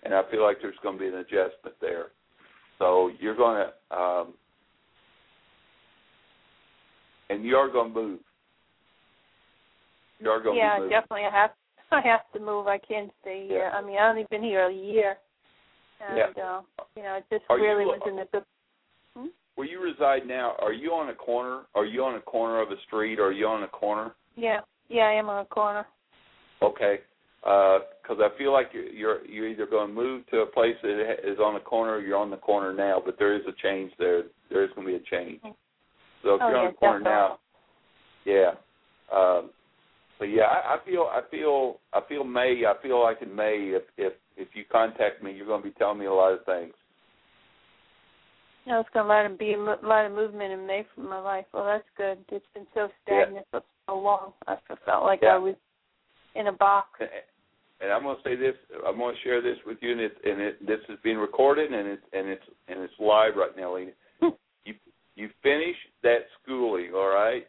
and 0.03 0.13
I 0.13 0.21
feel 0.31 0.43
like 0.43 0.59
there's 0.61 0.77
going 0.83 0.99
to 0.99 1.01
be 1.01 1.09
an 1.09 1.15
adjustment 1.15 1.75
there. 1.81 2.09
So 2.79 3.13
you're 3.19 3.35
going 3.35 3.65
to, 3.65 3.97
um, 3.97 4.35
and 7.31 7.45
you 7.45 7.57
are 7.57 7.71
going 7.71 7.93
to 7.95 8.01
move. 8.01 8.19
You 10.19 10.29
are 10.31 10.43
going 10.43 10.59
yeah, 10.59 10.71
to 10.71 10.77
be 10.77 10.83
moving. 10.85 10.99
definitely. 10.99 11.27
I 11.27 11.41
have 11.41 11.51
I 11.93 12.01
have 12.07 12.21
to 12.35 12.41
move. 12.41 12.67
I 12.67 12.79
can't 12.79 13.11
stay 13.23 13.47
here. 13.49 13.71
I 13.75 13.81
mean, 13.83 13.97
I've 13.99 14.11
only 14.11 14.27
been 14.31 14.43
here 14.43 14.67
a 14.69 14.73
year, 14.73 15.17
and 16.07 16.19
Yeah. 16.19 16.43
uh, 16.43 16.61
you 16.97 17.03
know, 17.03 17.15
it 17.17 17.25
just 17.31 17.45
Are 17.49 17.57
really 17.57 17.83
you- 17.85 17.89
was 17.89 18.01
in 18.07 18.17
the 18.17 18.27
good. 18.33 18.45
Hmm? 19.17 19.27
Where 19.57 19.67
you 19.67 19.83
reside 19.83 20.27
now, 20.27 20.55
are 20.61 20.73
you 20.73 20.93
on 20.93 21.09
a 21.09 21.15
corner? 21.15 21.63
Are 21.75 21.85
you 21.85 22.05
on 22.05 22.15
a 22.17 22.21
corner 22.21 22.61
of 22.63 22.71
a 22.71 22.77
street? 22.87 23.19
Or 23.19 23.27
are 23.29 23.33
you 23.33 23.47
on 23.47 23.63
a 23.65 23.69
corner? 23.69 24.13
Yeah, 24.37 24.61
yeah, 24.89 25.03
I 25.05 25.13
am 25.13 25.29
on 25.29 25.41
a 25.43 25.45
corner. 25.47 25.87
Okay, 26.63 27.01
uh, 27.45 27.79
because 28.03 28.19
I 28.21 28.37
feel 28.39 28.53
like 28.53 28.69
you're, 28.73 28.89
you're 28.89 29.27
you're 29.27 29.49
either 29.49 29.67
going 29.67 29.89
to 29.89 29.95
move 29.95 30.27
to 30.29 30.41
a 30.41 30.47
place 30.47 30.77
that 30.83 31.17
is 31.25 31.39
on 31.39 31.55
the 31.55 31.61
corner, 31.61 31.95
or 31.95 32.01
you're 32.01 32.19
on 32.19 32.31
the 32.31 32.37
corner 32.37 32.73
now. 32.73 33.03
But 33.05 33.19
there 33.19 33.35
is 33.35 33.43
a 33.49 33.53
change 33.63 33.91
there. 33.99 34.25
There 34.51 34.63
is 34.63 34.71
going 34.75 34.87
to 34.87 34.93
be 34.93 34.97
a 34.97 35.11
change. 35.11 35.39
Mm-hmm. 35.41 35.51
So 36.23 36.35
if 36.35 36.43
Oh, 36.43 36.49
you're 36.49 36.57
on 36.59 36.65
yeah, 36.65 36.71
the 36.71 36.77
corner 36.77 37.01
now, 37.01 37.39
yeah. 38.25 38.51
Um, 39.13 39.51
but 40.19 40.27
yeah, 40.27 40.43
I, 40.45 40.75
I 40.75 40.79
feel 40.85 41.09
I 41.11 41.23
feel 41.31 41.81
I 41.93 42.01
feel 42.09 42.25
May. 42.25 42.63
I 42.67 42.75
feel 42.83 43.03
like 43.03 43.23
in 43.23 43.35
May, 43.35 43.73
if 43.75 43.83
if 43.97 44.13
if 44.37 44.49
you 44.55 44.65
contact 44.71 45.23
me, 45.23 45.33
you're 45.33 45.47
going 45.47 45.63
to 45.63 45.69
be 45.69 45.75
telling 45.75 45.99
me 45.99 46.07
a 46.07 46.13
lot 46.13 46.33
of 46.33 46.45
things. 46.45 46.75
Know, 48.67 48.79
it's 48.81 48.91
going 48.93 49.07
to 49.07 49.11
let 49.13 49.25
him 49.27 49.37
be 49.37 49.55
a 49.55 49.59
lot 49.59 50.05
of 50.05 50.13
movement 50.13 50.53
in 50.53 50.67
May 50.67 50.87
for 50.95 51.01
my 51.01 51.19
life. 51.19 51.47
Well, 51.53 51.65
that's 51.65 51.83
good. 51.97 52.19
It's 52.31 52.45
been 52.55 52.67
so 52.75 52.89
stagnant 53.03 53.47
for 53.51 53.63
so 53.87 53.99
long. 53.99 54.33
I 54.47 54.57
felt 54.85 55.03
like 55.05 55.21
Yeah. 55.23 55.35
I 55.35 55.39
was 55.39 55.55
in 56.37 56.47
a 56.47 56.53
box. 56.53 57.01
and 57.81 57.91
I'm 57.91 58.03
going 58.03 58.17
to 58.17 58.23
say 58.23 58.37
this. 58.37 58.55
I'm 58.87 58.99
going 58.99 59.15
to 59.15 59.21
share 59.23 59.41
this 59.41 59.57
with 59.67 59.79
you, 59.81 59.93
and 59.93 60.01
it 60.01 60.17
and 60.25 60.41
it 60.41 60.67
this 60.67 60.79
is 60.89 60.99
being 61.03 61.17
recorded, 61.17 61.73
and 61.73 61.89
it's 61.89 62.03
and 62.13 62.29
it's 62.29 62.45
and 62.69 62.81
it's 62.81 62.93
live 63.01 63.35
right 63.37 63.57
now, 63.57 63.75
Lena. 63.75 63.93
You 65.21 65.29
finish 65.43 65.77
that 66.03 66.27
schooling, 66.43 66.93
all 66.95 67.09
right? 67.09 67.47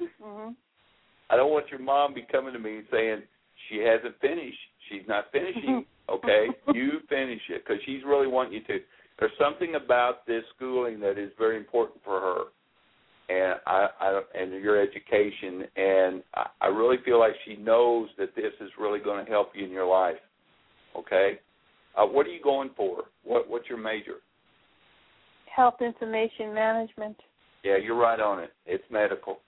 Mhm. 0.00 0.54
I 1.28 1.36
don't 1.36 1.52
want 1.52 1.70
your 1.70 1.78
mom 1.80 2.14
be 2.14 2.22
coming 2.22 2.52
to 2.52 2.58
me 2.58 2.78
and 2.78 2.86
saying 2.90 3.22
she 3.68 3.78
hasn't 3.78 4.18
finished. 4.20 4.58
She's 4.88 5.06
not 5.06 5.30
finishing. 5.32 5.86
Okay, 6.10 6.48
you 6.74 6.98
finish 7.08 7.40
it 7.50 7.64
because 7.64 7.80
she's 7.84 8.02
really 8.04 8.26
wanting 8.26 8.54
you 8.54 8.62
to. 8.62 8.80
There's 9.20 9.30
something 9.38 9.76
about 9.76 10.26
this 10.26 10.42
schooling 10.56 10.98
that 10.98 11.18
is 11.18 11.30
very 11.38 11.56
important 11.56 12.02
for 12.02 12.20
her, 12.20 12.44
and 13.28 13.60
I, 13.64 13.88
I 14.00 14.22
and 14.34 14.50
your 14.60 14.80
education, 14.82 15.68
and 15.76 16.24
I, 16.34 16.46
I 16.62 16.66
really 16.66 16.96
feel 17.04 17.20
like 17.20 17.34
she 17.44 17.54
knows 17.54 18.08
that 18.18 18.34
this 18.34 18.52
is 18.60 18.70
really 18.76 18.98
going 18.98 19.24
to 19.24 19.30
help 19.30 19.52
you 19.54 19.64
in 19.64 19.70
your 19.70 19.86
life. 19.86 20.18
Okay, 20.96 21.38
uh, 21.96 22.06
what 22.06 22.26
are 22.26 22.30
you 22.30 22.42
going 22.42 22.70
for? 22.76 23.04
What 23.22 23.48
what's 23.48 23.68
your 23.68 23.78
major? 23.78 24.16
Health 25.54 25.80
information 25.80 26.54
management. 26.54 27.16
Yeah, 27.64 27.76
you're 27.76 27.96
right 27.96 28.20
on 28.20 28.40
it. 28.40 28.52
It's 28.66 28.84
medical. 28.90 29.40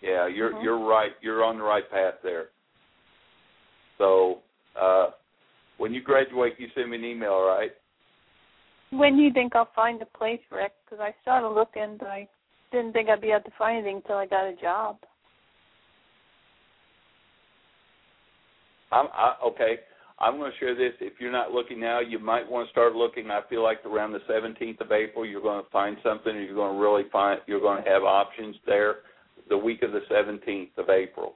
Yeah, 0.00 0.26
you're 0.26 0.52
Mhm. 0.52 0.62
you're 0.62 0.78
right. 0.78 1.12
You're 1.20 1.44
on 1.44 1.58
the 1.58 1.64
right 1.64 1.88
path 1.90 2.14
there. 2.22 2.50
So, 3.98 4.42
uh 4.76 5.10
when 5.78 5.92
you 5.92 6.00
graduate, 6.00 6.54
you 6.60 6.68
send 6.74 6.90
me 6.90 6.96
an 6.96 7.04
email, 7.04 7.32
all 7.32 7.46
right? 7.46 7.72
When 8.90 9.16
do 9.16 9.22
you 9.22 9.32
think 9.32 9.56
I'll 9.56 9.72
find 9.74 10.00
a 10.02 10.06
place, 10.06 10.40
Rick? 10.50 10.74
Because 10.84 11.00
I 11.00 11.14
started 11.22 11.48
looking, 11.48 11.96
but 11.96 12.08
I 12.08 12.28
didn't 12.70 12.92
think 12.92 13.08
I'd 13.08 13.20
be 13.20 13.32
able 13.32 13.44
to 13.44 13.50
find 13.52 13.78
anything 13.78 13.96
until 13.96 14.16
I 14.18 14.26
got 14.26 14.44
a 14.44 14.54
job. 14.54 14.98
I'm 18.92 19.08
I, 19.12 19.36
okay. 19.42 19.80
I'm 20.22 20.38
going 20.38 20.52
to 20.52 20.58
share 20.58 20.76
this. 20.76 20.92
If 21.00 21.14
you're 21.18 21.32
not 21.32 21.50
looking 21.50 21.80
now, 21.80 21.98
you 21.98 22.20
might 22.20 22.48
want 22.48 22.68
to 22.68 22.70
start 22.70 22.94
looking. 22.94 23.32
I 23.32 23.40
feel 23.50 23.62
like 23.62 23.84
around 23.84 24.12
the 24.12 24.20
17th 24.30 24.80
of 24.80 24.92
April, 24.92 25.26
you're 25.26 25.42
going 25.42 25.64
to 25.64 25.70
find 25.70 25.96
something. 26.04 26.36
You're 26.36 26.54
going 26.54 26.76
to 26.76 26.80
really 26.80 27.02
find. 27.10 27.40
You're 27.48 27.60
going 27.60 27.82
to 27.82 27.90
have 27.90 28.04
options 28.04 28.54
there. 28.64 28.98
The 29.48 29.58
week 29.58 29.82
of 29.82 29.90
the 29.90 30.02
17th 30.10 30.78
of 30.78 30.88
April. 30.90 31.34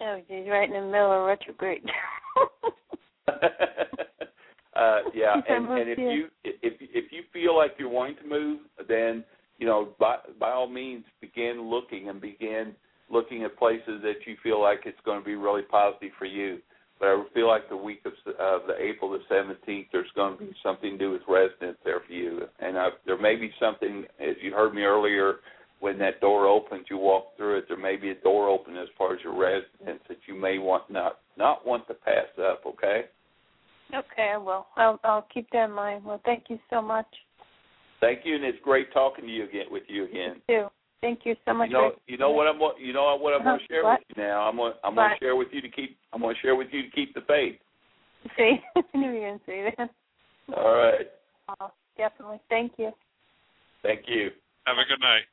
Oh, 0.00 0.20
geez, 0.28 0.46
right 0.48 0.68
in 0.68 0.74
the 0.74 0.86
middle 0.86 1.12
of 1.12 1.26
retrograde. 1.26 1.82
uh, 3.28 4.98
yeah, 5.14 5.34
and, 5.48 5.68
and 5.68 5.90
if 5.90 5.98
you 5.98 6.26
if 6.44 6.74
if 6.80 7.12
you 7.12 7.22
feel 7.32 7.56
like 7.56 7.72
you're 7.78 7.88
wanting 7.88 8.16
to 8.16 8.28
move, 8.28 8.60
then 8.88 9.24
you 9.58 9.66
know 9.66 9.90
by 10.00 10.16
by 10.40 10.50
all 10.50 10.68
means 10.68 11.04
begin 11.20 11.62
looking 11.62 12.08
and 12.08 12.20
begin 12.20 12.74
looking 13.12 13.44
at 13.44 13.56
places 13.58 14.00
that 14.02 14.26
you 14.26 14.36
feel 14.42 14.60
like 14.60 14.80
it's 14.86 14.98
going 15.04 15.20
to 15.20 15.24
be 15.24 15.34
really 15.34 15.62
positive 15.62 16.10
for 16.18 16.24
you. 16.24 16.58
But 16.98 17.08
I 17.08 17.22
feel 17.34 17.48
like 17.48 17.68
the 17.68 17.76
week 17.76 18.02
of 18.04 18.12
uh, 18.26 18.66
the 18.66 18.74
April 18.78 19.10
the 19.10 19.18
seventeenth, 19.28 19.88
there's 19.92 20.10
going 20.14 20.38
to 20.38 20.44
be 20.44 20.52
something 20.62 20.92
to 20.92 20.98
do 20.98 21.10
with 21.10 21.22
residence 21.28 21.76
there 21.84 22.00
for 22.06 22.12
you, 22.12 22.42
and 22.60 22.78
I, 22.78 22.90
there 23.06 23.20
may 23.20 23.34
be 23.34 23.50
something 23.60 24.04
as 24.20 24.36
you 24.40 24.52
heard 24.52 24.74
me 24.74 24.82
earlier. 24.82 25.36
When 25.80 25.98
that 25.98 26.20
door 26.20 26.46
opens, 26.46 26.86
you 26.88 26.96
walk 26.96 27.36
through 27.36 27.58
it. 27.58 27.64
There 27.66 27.76
may 27.76 27.96
be 27.96 28.10
a 28.10 28.14
door 28.14 28.48
open 28.48 28.76
as 28.76 28.86
far 28.96 29.14
as 29.14 29.20
your 29.24 29.36
residence 29.36 30.00
that 30.08 30.18
you 30.28 30.34
may 30.36 30.58
want 30.58 30.88
not 30.88 31.18
not 31.36 31.66
want 31.66 31.88
to 31.88 31.94
pass 31.94 32.28
up. 32.38 32.62
Okay. 32.64 33.06
okay, 33.92 34.30
I 34.34 34.36
will. 34.36 34.66
I'll 34.76 35.00
I'll 35.02 35.26
keep 35.34 35.50
that 35.50 35.64
in 35.64 35.72
mind. 35.72 36.04
Well, 36.04 36.20
thank 36.24 36.44
you 36.50 36.58
so 36.70 36.80
much. 36.80 37.06
Thank 38.00 38.20
you, 38.24 38.36
and 38.36 38.44
it's 38.44 38.58
great 38.62 38.92
talking 38.92 39.24
to 39.26 39.30
you 39.30 39.42
again 39.42 39.66
with 39.72 39.82
you 39.88 40.04
again. 40.04 40.40
Too. 40.48 40.68
Thank 41.02 41.26
you 41.26 41.34
so 41.44 41.52
much. 41.52 41.68
You 41.68 41.74
know, 41.74 41.92
you 42.06 42.16
know 42.16 42.30
what 42.30 42.46
I'm 42.46 42.60
you 42.78 42.92
know 42.94 43.18
what 43.20 43.34
I'm 43.34 43.42
going 43.42 43.58
to 43.58 43.66
share 43.66 43.82
What? 43.82 43.98
with 43.98 44.16
you 44.16 44.22
now. 44.22 44.48
I'm 44.48 44.56
going 44.56 44.72
I'm 44.84 44.94
going 44.94 45.10
to 45.10 45.18
share 45.18 45.34
with 45.34 45.48
you 45.50 45.60
to 45.60 45.68
keep 45.68 45.98
I'm 46.12 46.22
going 46.22 46.34
to 46.34 46.40
share 46.40 46.54
with 46.54 46.68
you 46.70 46.82
to 46.82 46.90
keep 46.90 47.12
the 47.12 47.22
faith. 47.26 47.58
See, 48.38 48.62
I 48.76 48.96
knew 48.96 49.10
you 49.10 49.20
were 49.20 49.26
going 49.26 49.38
to 49.38 49.44
say 49.44 49.74
that. 49.76 49.90
All 50.56 50.74
right. 50.74 51.10
Oh, 51.60 51.72
definitely. 51.98 52.38
Thank 52.48 52.72
you. 52.78 52.92
Thank 53.82 54.06
you. 54.06 54.30
Have 54.64 54.78
a 54.78 54.86
good 54.86 55.02
night. 55.02 55.26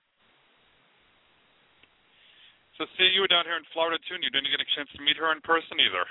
So, 2.79 2.85
see, 2.97 3.11
you 3.13 3.21
were 3.21 3.27
down 3.27 3.45
here 3.45 3.57
in 3.57 3.67
Florida 3.73 3.99
too, 4.09 4.15
and 4.15 4.23
you 4.23 4.31
didn't 4.31 4.49
get 4.49 4.63
a 4.63 4.69
chance 4.73 4.89
to 4.95 5.03
meet 5.03 5.17
her 5.17 5.31
in 5.35 5.41
person 5.41 5.77
either. 5.77 6.05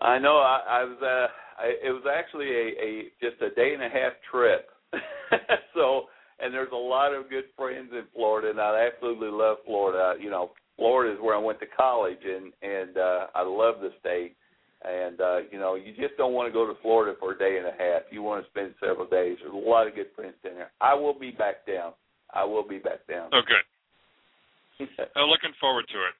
I 0.00 0.18
know. 0.18 0.38
I, 0.38 0.82
I 0.82 0.84
was. 0.84 0.98
Uh, 0.98 1.28
I, 1.60 1.66
it 1.78 1.92
was 1.92 2.08
actually 2.08 2.48
a, 2.48 2.66
a 2.80 2.90
just 3.20 3.38
a 3.42 3.54
day 3.54 3.74
and 3.74 3.84
a 3.84 3.92
half 3.92 4.16
trip. 4.32 4.66
so, 5.74 6.08
and 6.42 6.52
there's 6.52 6.72
a 6.72 6.76
lot 6.76 7.14
of 7.14 7.28
good 7.30 7.44
friends 7.56 7.90
in 7.92 8.04
Florida, 8.14 8.50
and 8.50 8.60
I 8.60 8.88
absolutely 8.92 9.28
love 9.28 9.58
Florida. 9.64 10.14
You 10.22 10.30
know, 10.30 10.50
Florida 10.76 11.14
is 11.14 11.20
where 11.20 11.34
I 11.34 11.38
went 11.38 11.60
to 11.60 11.66
college, 11.66 12.24
and 12.24 12.52
and 12.62 12.96
uh, 12.96 13.26
I 13.34 13.42
love 13.42 13.76
the 13.80 13.90
state. 14.00 14.36
And 14.82 15.20
uh, 15.20 15.38
you 15.52 15.58
know, 15.58 15.74
you 15.74 15.92
just 15.92 16.16
don't 16.16 16.32
want 16.32 16.48
to 16.48 16.52
go 16.52 16.66
to 16.66 16.80
Florida 16.80 17.16
for 17.20 17.32
a 17.32 17.38
day 17.38 17.58
and 17.58 17.66
a 17.66 17.76
half. 17.76 18.02
You 18.10 18.22
want 18.22 18.42
to 18.42 18.50
spend 18.50 18.74
several 18.80 19.06
days. 19.06 19.36
There's 19.42 19.52
a 19.52 19.68
lot 19.68 19.86
of 19.86 19.94
good 19.94 20.08
friends 20.16 20.36
in 20.44 20.54
there. 20.54 20.72
I 20.80 20.94
will 20.94 21.18
be 21.18 21.30
back 21.30 21.66
down. 21.66 21.92
I 22.32 22.44
will 22.44 22.66
be 22.66 22.78
back 22.78 23.06
down. 23.06 23.28
Oh, 23.32 23.42
good. 23.44 24.88
I'm 25.16 25.28
looking 25.28 25.52
forward 25.60 25.84
to 25.92 25.98
it. 25.98 26.14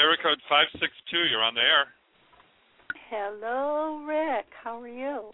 Area 0.00 0.16
code 0.22 0.38
five 0.48 0.68
six 0.80 0.92
two. 1.10 1.24
You're 1.30 1.42
on 1.42 1.54
the 1.54 1.60
air. 1.60 1.86
Hello, 3.10 4.02
Rick. 4.06 4.46
How 4.62 4.80
are 4.80 4.88
you? 4.88 5.30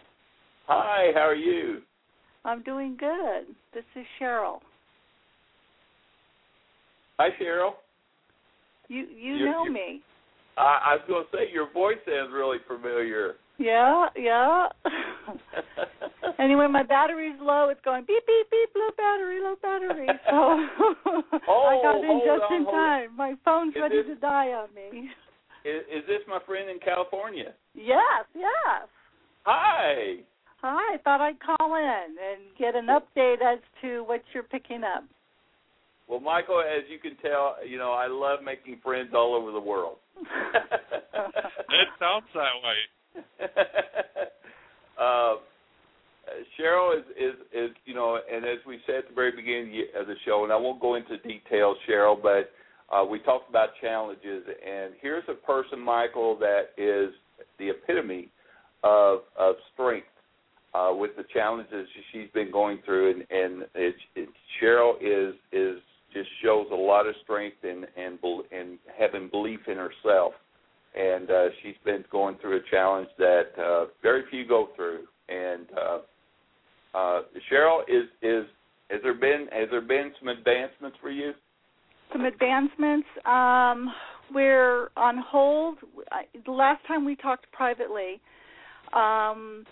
Hi. 0.67 1.11
How 1.15 1.21
are 1.29 1.35
you? 1.35 1.83
I'm 2.45 2.63
doing 2.63 2.97
good. 2.99 3.55
This 3.73 3.85
is 3.97 4.05
Cheryl. 4.21 4.59
Hi, 7.19 7.29
Cheryl. 7.41 7.73
You 8.89 9.07
you 9.07 9.35
You're- 9.37 9.51
know 9.51 9.65
you're- 9.65 9.75
me. 9.75 10.03
I, 10.57 10.79
I 10.93 10.95
was 10.95 11.03
going 11.09 11.25
to 11.25 11.31
say 11.37 11.51
your 11.53 11.69
voice 11.73 11.97
sounds 12.07 12.31
really 12.33 12.59
familiar. 12.69 13.35
Yeah, 13.59 14.07
yeah. 14.17 14.69
anyway, 16.39 16.69
my 16.69 16.85
battery's 16.85 17.35
low. 17.41 17.71
It's 17.71 17.81
going 17.85 18.05
beep 18.07 18.25
beep 18.25 18.51
beep. 18.51 18.69
Low 18.77 18.91
battery, 18.97 19.41
low 19.41 19.57
battery. 19.61 20.07
So 20.31 20.37
I 21.67 21.81
got 21.83 21.97
in 22.05 22.21
just 22.25 22.43
on, 22.51 22.55
in 22.57 22.65
hold 22.65 22.69
on. 22.69 22.73
time. 22.75 23.17
My 23.17 23.35
phone's 23.45 23.75
Is 23.75 23.81
ready 23.83 23.97
this- 24.03 24.07
to 24.07 24.15
die 24.21 24.49
on 24.53 24.69
me. 24.75 25.11
Is, 25.65 25.83
is 25.91 26.07
this 26.07 26.21
my 26.29 26.39
friend 26.47 26.69
in 26.71 26.79
California? 26.79 27.55
Yes, 27.75 28.27
yes. 28.35 28.87
Hi. 29.45 30.17
Hi. 30.65 30.95
I 30.95 30.99
thought 31.03 31.21
I'd 31.21 31.39
call 31.41 31.75
in 31.77 32.17
and 32.17 32.41
get 32.59 32.75
an 32.75 32.87
update 32.87 33.43
as 33.43 33.59
to 33.83 34.03
what 34.05 34.23
you're 34.33 34.45
picking 34.45 34.83
up. 34.83 35.05
Well, 36.09 36.21
Michael, 36.21 36.61
as 36.61 36.85
you 36.89 36.99
can 36.99 37.19
tell, 37.21 37.57
you 37.69 37.77
know 37.77 37.93
I 37.93 38.07
love 38.07 38.39
making 38.43 38.81
friends 38.83 39.11
all 39.15 39.35
over 39.35 39.53
the 39.53 39.61
world. 39.61 39.97
It 41.17 41.89
sounds 41.99 42.25
that 42.35 42.57
way. 42.63 43.49
uh, 45.01 45.35
Cheryl 46.59 46.99
is, 46.99 47.05
is 47.17 47.35
is 47.53 47.71
you 47.85 47.95
know, 47.95 48.19
and 48.33 48.45
as 48.45 48.59
we 48.67 48.79
said 48.87 48.97
at 48.97 49.09
the 49.09 49.15
very 49.15 49.33
beginning 49.33 49.85
of 49.99 50.07
the 50.07 50.15
show, 50.25 50.45
and 50.45 50.53
I 50.53 50.57
won't 50.57 50.81
go 50.81 50.95
into 50.95 51.19
details, 51.19 51.77
Cheryl, 51.89 52.17
but 52.21 52.51
uh, 52.95 53.05
we 53.05 53.19
talked 53.21 53.49
about 53.51 53.71
challenges, 53.81 54.45
and 54.47 54.95
here's 55.01 55.25
a 55.29 55.35
person, 55.35 55.81
Michael, 55.81 56.39
that 56.39 56.71
is 56.77 57.13
the 57.59 57.71
epitome 57.71 58.31
of 58.83 59.21
of 59.39 59.57
strength 59.73 60.07
uh, 60.75 60.91
with 60.93 61.13
the 61.17 61.25
challenges 61.33 61.87
she's 62.13 62.29
been 62.35 62.51
going 62.51 62.79
through, 62.85 63.11
and 63.11 63.21
and 63.31 63.63
it, 63.75 63.95
it, 64.17 64.29
Cheryl 64.61 64.95
is 65.01 65.35
is 65.53 65.81
just 66.13 66.29
shows 66.43 66.67
a 66.73 66.77
lot 66.77 67.07
of 67.07 67.15
strength 67.23 67.59
and 67.63 67.87
and 67.97 68.19
and 68.53 68.79
having 68.99 69.29
belief 69.29 69.61
in 69.69 69.77
herself, 69.77 70.33
and 70.97 71.31
uh, 71.31 71.47
she's 71.63 71.77
been 71.85 72.05
going 72.11 72.37
through 72.41 72.57
a 72.57 72.71
challenge 72.71 73.09
that 73.19 73.49
uh, 73.59 73.87
very 74.03 74.25
few 74.31 74.47
go 74.47 74.69
through, 74.75 75.05
and 75.29 75.67
uh, 75.77 75.99
uh, 76.97 77.23
Cheryl 77.51 77.83
is 77.89 78.09
is 78.23 78.45
has 78.91 79.01
there 79.03 79.15
been 79.15 79.47
has 79.53 79.69
there 79.71 79.81
been 79.81 80.13
some 80.19 80.29
advancements 80.29 80.97
for 81.01 81.11
you? 81.11 81.33
Some 82.13 82.25
advancements. 82.25 83.07
Um, 83.25 83.93
we're 84.33 84.89
on 84.97 85.19
hold. 85.19 85.79
The 86.45 86.51
last 86.51 86.87
time 86.87 87.05
we 87.05 87.17
talked 87.17 87.51
privately, 87.53 88.21
um, 88.93 89.65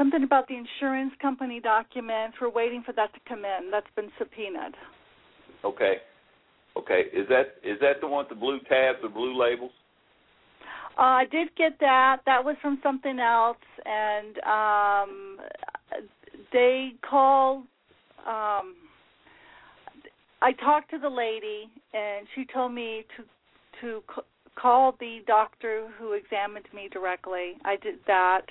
something 0.00 0.24
about 0.24 0.48
the 0.48 0.54
insurance 0.56 1.12
company 1.20 1.60
documents. 1.60 2.38
We're 2.40 2.48
waiting 2.48 2.82
for 2.84 2.92
that 2.94 3.12
to 3.12 3.20
come 3.28 3.44
in. 3.44 3.70
That's 3.70 3.86
been 3.94 4.08
subpoenaed. 4.18 4.74
Okay, 5.62 5.96
okay. 6.74 7.02
Is 7.12 7.28
that 7.28 7.56
is 7.62 7.78
that 7.82 8.00
the 8.00 8.06
one 8.06 8.24
with 8.24 8.30
the 8.30 8.40
blue 8.40 8.60
tabs 8.66 9.00
or 9.02 9.10
blue 9.10 9.38
labels? 9.38 9.72
Uh, 10.98 11.02
I 11.02 11.24
did 11.30 11.54
get 11.54 11.72
that. 11.80 12.20
That 12.24 12.42
was 12.42 12.56
from 12.62 12.78
something 12.82 13.18
else, 13.18 13.58
and 13.84 14.38
um, 14.38 15.36
they 16.50 16.92
called. 17.08 17.64
Um, 18.26 18.76
I 20.42 20.52
talked 20.52 20.90
to 20.92 20.98
the 20.98 21.10
lady, 21.10 21.68
and 21.92 22.26
she 22.34 22.46
told 22.46 22.72
me 22.72 23.04
to 23.18 23.24
to 23.82 24.02
c- 24.14 24.22
call 24.56 24.96
the 24.98 25.18
doctor 25.26 25.88
who 25.98 26.14
examined 26.14 26.66
me 26.74 26.88
directly. 26.90 27.52
I 27.66 27.76
did 27.76 27.96
that, 28.06 28.46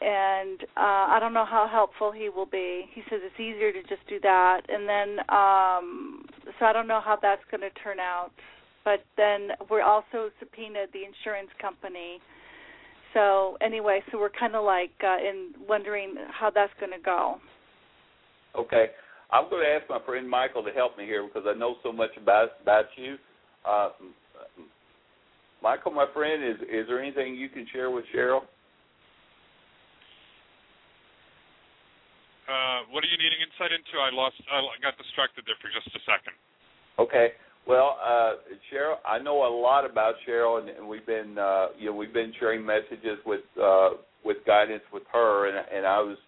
and 0.00 0.62
uh, 0.76 1.14
I 1.14 1.18
don't 1.20 1.34
know 1.34 1.44
how 1.44 1.68
helpful 1.70 2.12
he 2.12 2.28
will 2.28 2.46
be. 2.46 2.86
He 2.92 3.02
says 3.10 3.20
it's 3.22 3.40
easier 3.40 3.72
to 3.72 3.82
just 3.82 4.06
do 4.08 4.18
that, 4.20 4.62
and 4.68 4.88
then 4.88 5.18
um, 5.28 6.26
so 6.58 6.66
I 6.66 6.72
don't 6.72 6.86
know 6.86 7.00
how 7.04 7.18
that's 7.20 7.42
going 7.50 7.62
to 7.62 7.70
turn 7.82 8.00
out 8.00 8.30
but 8.84 9.00
then 9.16 9.48
we're 9.70 9.82
also 9.82 10.30
subpoenaed 10.38 10.90
the 10.92 11.02
insurance 11.04 11.50
company. 11.60 12.20
So 13.14 13.56
anyway, 13.60 14.02
so 14.12 14.18
we're 14.18 14.30
kind 14.30 14.54
of 14.54 14.64
like 14.64 14.92
uh, 15.02 15.16
in 15.16 15.52
wondering 15.66 16.14
how 16.30 16.50
that's 16.50 16.72
going 16.78 16.92
to 16.92 17.02
go. 17.02 17.36
Okay, 18.56 18.86
I'm 19.32 19.48
going 19.50 19.64
to 19.64 19.70
ask 19.70 19.88
my 19.88 20.04
friend 20.04 20.28
Michael 20.28 20.62
to 20.62 20.70
help 20.70 20.98
me 20.98 21.04
here 21.04 21.26
because 21.26 21.48
I 21.48 21.58
know 21.58 21.76
so 21.82 21.92
much 21.92 22.10
about 22.20 22.50
about 22.62 22.84
you. 22.96 23.16
Uh, 23.64 23.90
Michael, 25.62 25.92
my 25.92 26.06
friend, 26.12 26.44
is 26.44 26.60
is 26.62 26.86
there 26.86 27.00
anything 27.00 27.34
you 27.34 27.48
can 27.48 27.66
share 27.72 27.90
with 27.90 28.04
Cheryl? 28.14 28.42
Uh, 32.44 32.84
what 32.92 33.00
are 33.04 33.08
you 33.08 33.16
needing 33.16 33.40
insight 33.40 33.72
into? 33.72 33.96
I 33.96 34.12
lost. 34.12 34.36
I 34.52 34.60
got 34.82 34.98
distracted 35.00 35.44
there 35.48 35.56
for 35.64 35.72
just 35.72 35.88
a 35.96 36.02
second. 36.04 36.36
Okay. 36.98 37.32
Well, 37.66 37.96
uh, 38.04 38.34
Cheryl, 38.68 38.96
I 39.08 39.18
know 39.18 39.48
a 39.48 39.48
lot 39.48 39.88
about 39.88 40.16
Cheryl, 40.28 40.60
and, 40.60 40.68
and 40.68 40.86
we've 40.86 41.06
been, 41.06 41.38
uh, 41.38 41.68
you 41.78 41.86
know, 41.86 41.96
we've 41.96 42.12
been 42.12 42.32
sharing 42.38 42.64
messages 42.64 43.16
with 43.24 43.40
uh, 43.60 43.90
with 44.24 44.38
guidance 44.46 44.82
with 44.92 45.04
her, 45.12 45.48
and 45.48 45.56
and 45.74 45.86
I 45.86 46.00
was, 46.00 46.18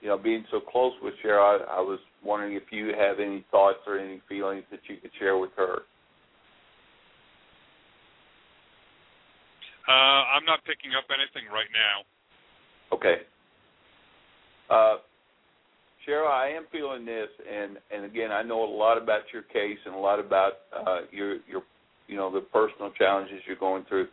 you 0.00 0.08
know, 0.08 0.16
being 0.16 0.44
so 0.50 0.60
close 0.60 0.92
with 1.02 1.14
Cheryl, 1.24 1.42
I, 1.42 1.78
I 1.78 1.80
was 1.80 1.98
wondering 2.22 2.54
if 2.54 2.70
you 2.70 2.94
have 2.96 3.18
any 3.18 3.44
thoughts 3.50 3.78
or 3.86 3.98
any 3.98 4.22
feelings 4.28 4.62
that 4.70 4.80
you 4.88 4.96
could 5.02 5.10
share 5.18 5.36
with 5.38 5.50
her. 5.56 5.82
Uh, 9.88 9.90
I'm 9.92 10.44
not 10.46 10.64
picking 10.64 10.92
up 10.96 11.04
anything 11.10 11.50
right 11.52 11.68
now. 11.74 12.96
Okay. 12.96 13.16
Uh, 14.70 14.96
Cheryl, 16.06 16.28
I 16.28 16.48
am 16.48 16.66
feeling 16.70 17.04
this, 17.04 17.28
and 17.50 17.78
and 17.94 18.04
again, 18.04 18.30
I 18.30 18.42
know 18.42 18.62
a 18.64 18.70
lot 18.76 19.00
about 19.00 19.22
your 19.32 19.42
case 19.42 19.78
and 19.86 19.94
a 19.94 19.98
lot 19.98 20.20
about 20.20 20.52
uh, 20.74 21.00
your 21.10 21.36
your 21.48 21.62
you 22.06 22.16
know 22.16 22.32
the 22.32 22.40
personal 22.40 22.90
challenges 22.92 23.40
you're 23.46 23.56
going 23.56 23.84
through. 23.88 24.08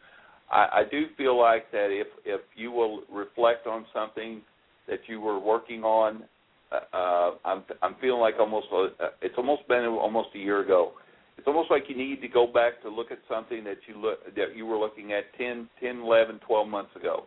I, 0.52 0.68
I 0.74 0.84
do 0.90 1.06
feel 1.18 1.40
like 1.40 1.72
that 1.72 1.88
if 1.90 2.08
if 2.26 2.42
you 2.56 2.72
will 2.72 3.02
reflect 3.12 3.68
on 3.68 3.86
something 3.94 4.42
that 4.88 5.00
you 5.08 5.20
were 5.20 5.40
working 5.40 5.84
on, 5.84 6.24
uh, 6.72 6.96
uh, 6.96 7.32
I'm 7.44 7.64
I'm 7.82 7.96
feeling 8.00 8.22
like 8.22 8.36
almost 8.40 8.68
uh, 8.74 9.08
it's 9.22 9.36
almost 9.38 9.68
been 9.68 9.86
almost 9.86 10.30
a 10.36 10.40
year 10.40 10.62
ago. 10.62 10.94
It's 11.38 11.48
almost 11.48 11.72
like 11.72 11.84
you 11.88 11.98
need 11.98 12.22
to 12.22 12.28
go 12.28 12.46
back 12.46 12.82
to 12.84 12.90
look 12.90 13.12
at 13.12 13.20
something 13.30 13.64
that 13.64 13.78
you 13.88 14.00
look 14.00 14.24
that 14.36 14.56
you 14.56 14.66
were 14.66 14.78
looking 14.78 15.12
at 15.12 15.24
10, 15.38 15.68
10, 15.82 15.98
11, 16.02 16.40
12 16.46 16.68
months 16.68 16.96
ago 16.96 17.26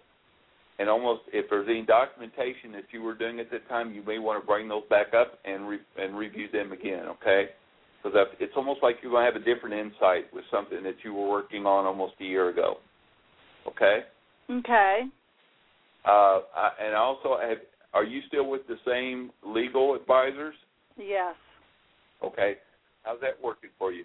and 0.78 0.88
almost 0.88 1.22
if 1.32 1.46
there's 1.50 1.68
any 1.68 1.82
documentation 1.82 2.72
that 2.72 2.84
you 2.90 3.02
were 3.02 3.14
doing 3.14 3.40
at 3.40 3.50
that 3.50 3.68
time, 3.68 3.94
you 3.94 4.02
may 4.02 4.18
want 4.18 4.42
to 4.42 4.46
bring 4.46 4.68
those 4.68 4.82
back 4.90 5.14
up 5.14 5.38
and 5.44 5.68
re- 5.68 5.78
and 5.98 6.16
review 6.16 6.48
them 6.52 6.72
again. 6.72 7.06
Okay, 7.06 7.50
because 8.02 8.26
it's 8.40 8.52
almost 8.56 8.82
like 8.82 8.96
you're 9.02 9.12
going 9.12 9.26
to 9.26 9.32
have 9.32 9.40
a 9.40 9.44
different 9.44 9.74
insight 9.74 10.32
with 10.32 10.44
something 10.50 10.82
that 10.82 10.96
you 11.04 11.14
were 11.14 11.28
working 11.28 11.66
on 11.66 11.86
almost 11.86 12.14
a 12.20 12.24
year 12.24 12.48
ago. 12.48 12.78
Okay. 13.66 14.00
Okay. 14.50 15.00
Uh, 16.04 16.40
I, 16.54 16.70
and 16.82 16.94
also, 16.94 17.38
have, 17.40 17.58
are 17.94 18.04
you 18.04 18.20
still 18.28 18.48
with 18.48 18.66
the 18.66 18.76
same 18.86 19.30
legal 19.42 19.94
advisors? 19.94 20.54
Yes. 20.98 21.34
Okay. 22.22 22.56
How's 23.04 23.20
that 23.20 23.42
working 23.42 23.70
for 23.78 23.92
you? 23.92 24.04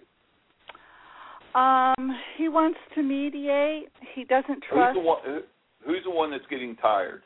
Um, 1.54 2.16
he 2.38 2.48
wants 2.48 2.78
to 2.94 3.02
mediate. 3.02 3.88
He 4.14 4.24
doesn't 4.24 4.62
trust 4.70 4.94
Who's 4.94 5.02
the 5.02 5.06
one? 5.06 5.42
Who, 5.84 5.92
who's 5.92 6.04
the 6.04 6.10
one 6.10 6.30
that's 6.30 6.46
getting 6.50 6.76
tired? 6.76 7.22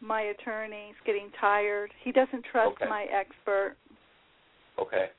my 0.00 0.20
attorney's 0.22 0.94
getting 1.06 1.30
tired. 1.40 1.90
He 2.02 2.12
doesn't 2.12 2.44
trust 2.52 2.76
Okay. 2.76 2.88
my 2.88 3.04
expert. 3.04 3.76
Okay. 4.78 5.10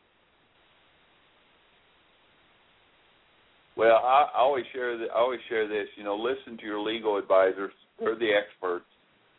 Well, 3.75 3.97
I, 3.97 4.29
I 4.33 4.39
always 4.39 4.65
share 4.71 4.97
that. 4.97 5.07
I 5.11 5.19
always 5.19 5.39
share 5.49 5.67
this. 5.67 5.87
You 5.95 6.03
know, 6.03 6.15
listen 6.15 6.57
to 6.57 6.63
your 6.63 6.79
legal 6.79 7.17
advisors; 7.17 7.73
they're 7.99 8.15
the 8.15 8.31
experts. 8.31 8.85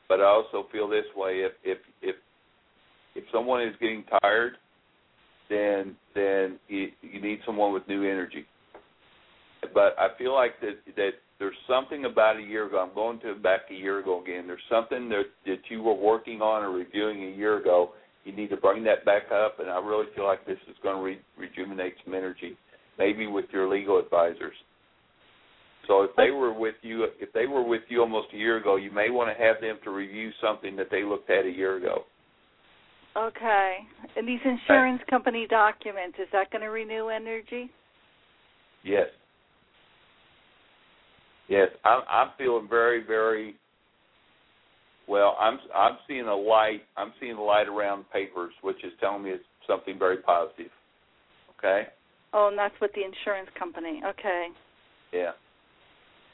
But 0.08 0.20
I 0.20 0.24
also 0.24 0.66
feel 0.72 0.88
this 0.88 1.06
way: 1.14 1.42
if 1.42 1.52
if 1.64 1.78
if 2.02 2.16
if 3.14 3.24
someone 3.32 3.62
is 3.62 3.74
getting 3.80 4.04
tired, 4.20 4.58
then 5.48 5.96
then 6.14 6.58
you, 6.68 6.88
you 7.02 7.20
need 7.20 7.40
someone 7.46 7.72
with 7.72 7.86
new 7.88 8.02
energy. 8.02 8.46
But 9.72 9.96
I 9.98 10.08
feel 10.18 10.34
like 10.34 10.60
that 10.60 10.78
that 10.96 11.10
there's 11.38 11.56
something 11.68 12.04
about 12.06 12.36
a 12.36 12.42
year 12.42 12.66
ago. 12.66 12.78
I'm 12.78 12.94
going 12.94 13.20
to 13.20 13.34
back 13.34 13.62
a 13.70 13.74
year 13.74 13.98
ago 13.98 14.22
again. 14.22 14.46
There's 14.46 14.60
something 14.70 15.08
that 15.10 15.24
that 15.44 15.60
you 15.68 15.82
were 15.82 15.94
working 15.94 16.40
on 16.40 16.62
or 16.62 16.70
reviewing 16.70 17.24
a 17.24 17.36
year 17.36 17.58
ago. 17.58 17.90
You 18.24 18.34
need 18.34 18.50
to 18.50 18.56
bring 18.56 18.82
that 18.84 19.04
back 19.04 19.30
up, 19.32 19.60
and 19.60 19.70
I 19.70 19.78
really 19.78 20.06
feel 20.16 20.24
like 20.24 20.44
this 20.46 20.58
is 20.68 20.76
going 20.82 20.96
to 20.96 21.02
re- 21.02 21.20
rejuvenate 21.38 21.94
some 22.04 22.14
energy, 22.14 22.56
maybe 22.98 23.26
with 23.26 23.44
your 23.52 23.68
legal 23.68 24.00
advisors. 24.00 24.54
So 25.86 26.02
if 26.02 26.10
they 26.16 26.32
were 26.32 26.52
with 26.52 26.74
you, 26.82 27.04
if 27.20 27.32
they 27.32 27.46
were 27.46 27.62
with 27.62 27.82
you 27.88 28.00
almost 28.00 28.28
a 28.34 28.36
year 28.36 28.56
ago, 28.56 28.76
you 28.76 28.90
may 28.90 29.10
want 29.10 29.36
to 29.36 29.42
have 29.42 29.60
them 29.60 29.78
to 29.84 29.90
review 29.90 30.30
something 30.42 30.74
that 30.76 30.88
they 30.90 31.04
looked 31.04 31.30
at 31.30 31.44
a 31.44 31.50
year 31.50 31.76
ago. 31.76 32.04
Okay. 33.16 33.76
And 34.16 34.26
these 34.26 34.40
insurance 34.44 35.00
company 35.08 35.46
documents, 35.48 36.18
is 36.18 36.26
that 36.32 36.50
going 36.50 36.62
to 36.62 36.68
renew 36.68 37.08
energy? 37.08 37.70
Yes. 38.82 39.06
Yes, 41.48 41.68
I'm 41.84 42.02
I'm 42.08 42.28
feeling 42.38 42.66
very 42.68 43.04
very 43.04 43.56
well. 45.08 45.36
I'm 45.40 45.58
I'm 45.74 45.98
seeing 46.08 46.26
a 46.26 46.34
light. 46.34 46.82
I'm 46.96 47.12
seeing 47.20 47.36
a 47.36 47.42
light 47.42 47.68
around 47.68 48.04
papers, 48.12 48.52
which 48.62 48.82
is 48.84 48.92
telling 49.00 49.22
me 49.22 49.30
it's 49.30 49.44
something 49.66 49.98
very 49.98 50.18
positive. 50.18 50.70
Okay. 51.58 51.88
Oh, 52.32 52.48
and 52.48 52.58
that's 52.58 52.74
with 52.80 52.90
the 52.94 53.02
insurance 53.02 53.48
company. 53.58 54.02
Okay. 54.04 54.48
Yeah. 55.12 55.32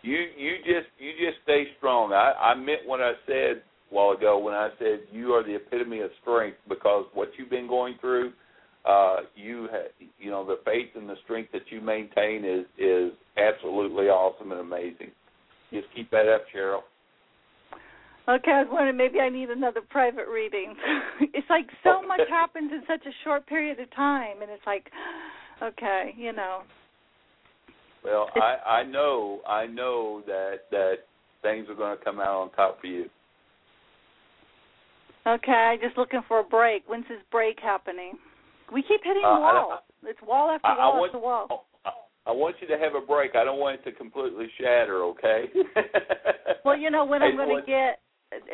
You 0.02 0.18
you 0.36 0.56
just 0.64 0.88
you 0.98 1.12
just 1.12 1.42
stay 1.44 1.64
strong. 1.78 2.12
I 2.12 2.32
I 2.40 2.54
meant 2.54 2.80
what 2.86 3.00
I 3.00 3.12
said 3.26 3.62
a 3.90 3.94
while 3.94 4.10
ago 4.10 4.38
when 4.38 4.54
I 4.54 4.70
said 4.78 5.00
you 5.12 5.32
are 5.32 5.44
the 5.44 5.54
epitome 5.56 6.00
of 6.00 6.10
strength 6.20 6.56
because 6.68 7.06
what 7.14 7.28
you've 7.38 7.50
been 7.50 7.68
going 7.68 7.96
through, 8.00 8.32
uh, 8.84 9.16
you 9.36 9.68
ha- 9.70 10.06
you 10.18 10.30
know 10.30 10.44
the 10.44 10.58
faith 10.64 10.90
and 10.94 11.08
the 11.08 11.16
strength 11.24 11.52
that 11.52 11.70
you 11.70 11.80
maintain 11.80 12.44
is 12.44 12.66
is 12.78 13.12
absolutely 13.36 14.06
awesome 14.06 14.52
and 14.52 14.60
amazing. 14.60 15.10
Just 15.72 15.86
keep 15.94 16.10
that 16.10 16.28
up, 16.28 16.44
Cheryl. 16.54 16.80
Okay, 18.28 18.52
I 18.52 18.62
was 18.62 18.68
wondering 18.70 18.96
maybe 18.96 19.18
I 19.18 19.28
need 19.28 19.50
another 19.50 19.80
private 19.80 20.26
reading. 20.28 20.74
it's 21.20 21.48
like 21.50 21.66
so 21.82 22.02
much 22.06 22.20
happens 22.28 22.70
in 22.72 22.82
such 22.86 23.04
a 23.06 23.14
short 23.24 23.46
period 23.46 23.80
of 23.80 23.92
time, 23.94 24.42
and 24.42 24.50
it's 24.50 24.66
like, 24.66 24.90
okay, 25.62 26.14
you 26.16 26.32
know. 26.32 26.62
Well, 28.04 28.28
I 28.36 28.80
I 28.80 28.82
know 28.84 29.40
I 29.48 29.66
know 29.66 30.22
that 30.26 30.60
that 30.70 30.94
things 31.42 31.66
are 31.68 31.74
going 31.74 31.96
to 31.96 32.04
come 32.04 32.20
out 32.20 32.42
on 32.42 32.50
top 32.52 32.80
for 32.80 32.86
you. 32.86 33.06
Okay, 35.24 35.76
just 35.80 35.96
looking 35.96 36.22
for 36.26 36.40
a 36.40 36.44
break. 36.44 36.82
When's 36.88 37.06
this 37.08 37.18
break 37.30 37.58
happening? 37.60 38.14
We 38.72 38.82
keep 38.82 39.04
hitting 39.04 39.24
Uh, 39.24 39.34
the 39.34 39.40
wall. 39.40 39.84
It's 40.04 40.22
wall 40.22 40.50
after 40.50 40.66
I- 40.66 40.74
I 40.76 40.88
wall 40.88 41.00
want- 41.00 41.08
after 41.10 41.18
wall. 41.18 41.66
I 42.24 42.30
want 42.30 42.60
you 42.60 42.68
to 42.68 42.78
have 42.78 42.94
a 42.94 43.00
break. 43.00 43.34
I 43.34 43.42
don't 43.44 43.58
want 43.58 43.80
it 43.80 43.84
to 43.84 43.92
completely 43.92 44.48
shatter. 44.58 45.02
Okay. 45.04 45.50
Well, 46.64 46.76
you 46.76 46.90
know 46.90 47.04
when 47.04 47.22
I'm 47.24 47.36
going 47.36 47.56
to 47.56 47.66
get 47.66 48.00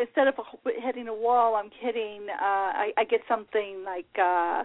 instead 0.01 0.29
of 0.29 0.35
hitting 0.83 1.09
a 1.09 1.15
wall, 1.15 1.55
I'm 1.57 1.71
hitting. 1.79 2.27
Uh, 2.31 2.43
I, 2.43 2.93
I 2.97 3.05
get 3.05 3.21
something 3.29 3.85
like, 3.85 4.09
uh, 4.19 4.65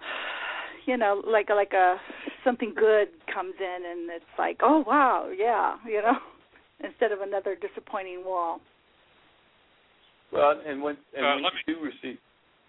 you 0.86 0.96
know, 0.96 1.22
like 1.26 1.50
like 1.50 1.74
a 1.74 2.00
something 2.42 2.72
good 2.74 3.08
comes 3.32 3.54
in, 3.60 3.84
and 3.90 4.10
it's 4.10 4.24
like, 4.38 4.60
oh 4.62 4.82
wow, 4.86 5.28
yeah, 5.36 5.76
you 5.86 6.00
know, 6.00 6.16
instead 6.80 7.12
of 7.12 7.20
another 7.20 7.54
disappointing 7.54 8.24
wall. 8.24 8.60
Well, 10.32 10.58
and 10.66 10.82
when 10.82 10.96
and 11.14 11.26
Uh, 11.26 11.34
when 11.34 11.42
let 11.44 11.52
you 11.66 11.74
do 11.74 11.80
receive, 11.84 12.18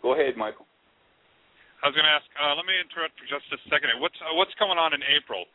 go 0.02 0.14
ahead, 0.14 0.36
Michael. 0.36 0.67
I 1.84 1.90
was 1.90 1.94
going 1.94 2.10
to 2.10 2.16
ask. 2.16 2.26
Uh, 2.34 2.58
let 2.58 2.66
me 2.66 2.74
interrupt 2.74 3.14
for 3.22 3.28
just 3.30 3.46
a 3.54 3.60
second. 3.70 3.94
What's 4.02 4.18
uh, 4.18 4.34
what's 4.34 4.54
going 4.58 4.82
on 4.82 4.98
in 4.98 5.02
April? 5.06 5.46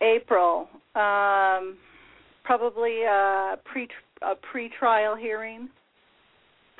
April, 0.00 0.68
um, 0.96 1.76
probably 2.44 3.04
a 3.04 3.60
pre 3.68 3.88
a 4.24 4.32
pre-trial 4.40 5.14
hearing, 5.14 5.68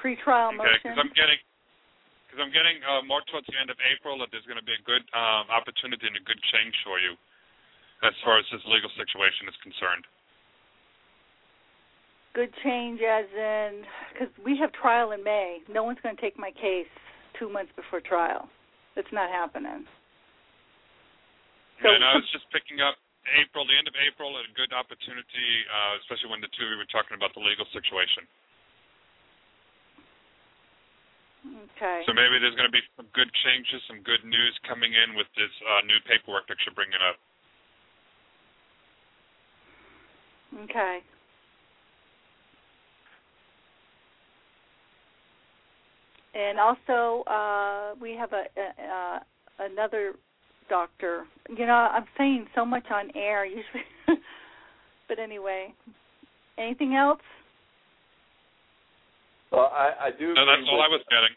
pre-trial 0.01 0.57
Okay, 0.57 0.57
motion. 0.57 0.81
because 0.81 0.99
I'm 0.99 1.13
getting 1.13 1.41
because 2.27 2.41
I'm 2.41 2.55
getting 2.57 2.81
uh, 2.81 3.05
more 3.05 3.21
towards 3.29 3.45
the 3.53 3.61
end 3.61 3.69
of 3.69 3.77
April 3.93 4.17
that 4.25 4.33
there's 4.33 4.49
going 4.49 4.61
to 4.61 4.65
be 4.65 4.75
a 4.75 4.85
good 4.89 5.05
um, 5.13 5.53
opportunity 5.53 6.09
and 6.09 6.17
a 6.17 6.25
good 6.25 6.41
change 6.49 6.75
for 6.81 6.97
you 6.97 7.13
as 8.03 8.17
far 8.25 8.41
as 8.41 8.49
this 8.49 8.65
legal 8.73 8.91
situation 8.97 9.53
is 9.53 9.57
concerned. 9.61 10.09
Good 12.35 12.51
change, 12.65 12.99
as 13.05 13.31
in, 13.31 13.87
because 14.11 14.33
we 14.43 14.59
have 14.59 14.73
trial 14.73 15.13
in 15.13 15.23
May. 15.23 15.63
No 15.71 15.85
one's 15.85 16.03
going 16.03 16.17
to 16.17 16.21
take 16.21 16.35
my 16.35 16.51
case 16.51 16.91
two 17.39 17.49
months 17.49 17.73
before 17.77 18.01
trial. 18.01 18.49
It's 18.97 19.11
not 19.13 19.31
happening. 19.31 19.87
So- 21.83 21.91
and 21.91 22.05
I 22.05 22.15
was 22.15 22.29
just 22.31 22.49
picking 22.51 22.81
up 22.81 22.97
April, 23.41 23.67
the 23.67 23.77
end 23.77 23.89
of 23.89 23.97
April, 23.97 24.37
a 24.37 24.45
good 24.55 24.73
opportunity, 24.73 25.49
uh, 25.67 25.97
especially 26.05 26.31
when 26.31 26.41
the 26.41 26.49
two 26.55 26.65
of 26.65 26.71
you 26.71 26.79
were 26.79 26.93
talking 26.93 27.17
about 27.17 27.33
the 27.35 27.41
legal 27.41 27.67
situation. 27.73 28.29
Okay. 31.45 32.05
So 32.07 32.13
maybe 32.17 32.41
there's 32.41 32.57
going 32.57 32.69
to 32.69 32.73
be 32.73 32.85
some 32.97 33.09
good 33.13 33.29
changes, 33.45 33.83
some 33.85 34.01
good 34.01 34.25
news 34.25 34.55
coming 34.65 34.93
in 34.97 35.13
with 35.13 35.29
this 35.37 35.53
uh, 35.61 35.85
new 35.85 36.01
paperwork 36.09 36.49
that 36.49 36.57
you're 36.65 36.77
bringing 36.77 37.01
up. 37.05 37.21
Okay. 40.65 41.05
And 46.35 46.59
also, 46.59 47.23
uh, 47.31 47.95
we 48.01 48.13
have 48.13 48.33
a, 48.33 48.45
a 48.59 48.85
uh, 48.85 49.19
another 49.61 50.15
doctor. 50.69 51.25
You 51.49 51.67
know, 51.67 51.73
I'm 51.73 52.07
saying 52.19 52.47
so 52.55 52.65
much 52.65 52.85
on 52.91 53.11
air 53.15 53.45
usually, 53.47 53.85
but 55.09 55.19
anyway. 55.19 55.73
Anything 56.59 56.95
else? 56.95 57.21
Well, 59.51 59.71
I, 59.75 60.07
I 60.07 60.11
do. 60.19 60.35
No, 60.35 60.47
that's 60.47 60.63
all 60.69 60.79
with- 60.79 60.85
I 60.85 60.89
was 60.89 61.03
getting. 61.11 61.37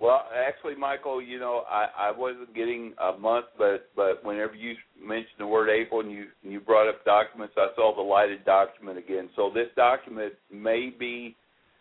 Well, 0.00 0.26
actually, 0.32 0.76
Michael, 0.76 1.20
you 1.20 1.40
know, 1.40 1.64
I, 1.68 1.88
I 1.98 2.10
wasn't 2.12 2.54
getting 2.54 2.94
a 3.02 3.18
month, 3.18 3.46
but 3.58 3.88
but 3.96 4.24
whenever 4.24 4.54
you 4.54 4.76
mentioned 5.02 5.40
the 5.40 5.46
word 5.46 5.68
April 5.70 6.00
and 6.00 6.12
you 6.12 6.26
you 6.42 6.60
brought 6.60 6.88
up 6.88 7.04
documents, 7.04 7.54
I 7.56 7.68
saw 7.74 7.94
the 7.96 8.02
lighted 8.02 8.44
document 8.44 8.96
again. 8.96 9.28
So 9.34 9.50
this 9.52 9.66
document 9.74 10.34
may 10.52 10.90
be 10.96 11.34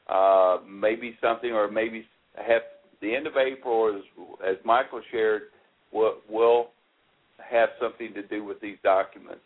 uh, 0.10 0.58
maybe 0.68 1.16
something, 1.22 1.52
or 1.52 1.70
maybe 1.70 2.08
have 2.46 2.62
the 3.02 3.16
end 3.16 3.28
of 3.28 3.34
April, 3.38 3.96
as 3.96 4.04
as 4.48 4.56
Michael 4.66 5.02
shared, 5.12 5.44
will 5.92 6.18
will 6.30 6.70
have 7.40 7.70
something 7.82 8.14
to 8.14 8.24
do 8.24 8.44
with 8.44 8.60
these 8.62 8.78
documents. 8.84 9.42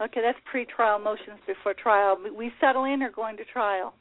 Okay, 0.00 0.20
that's 0.20 0.38
pre-trial 0.50 0.98
motions 0.98 1.38
before 1.46 1.74
trial. 1.74 2.18
We- 2.36 2.52
settle 2.60 2.84
in 2.84 3.02
or 3.02 3.10
going 3.10 3.36
to 3.36 3.44
trial? 3.44 3.94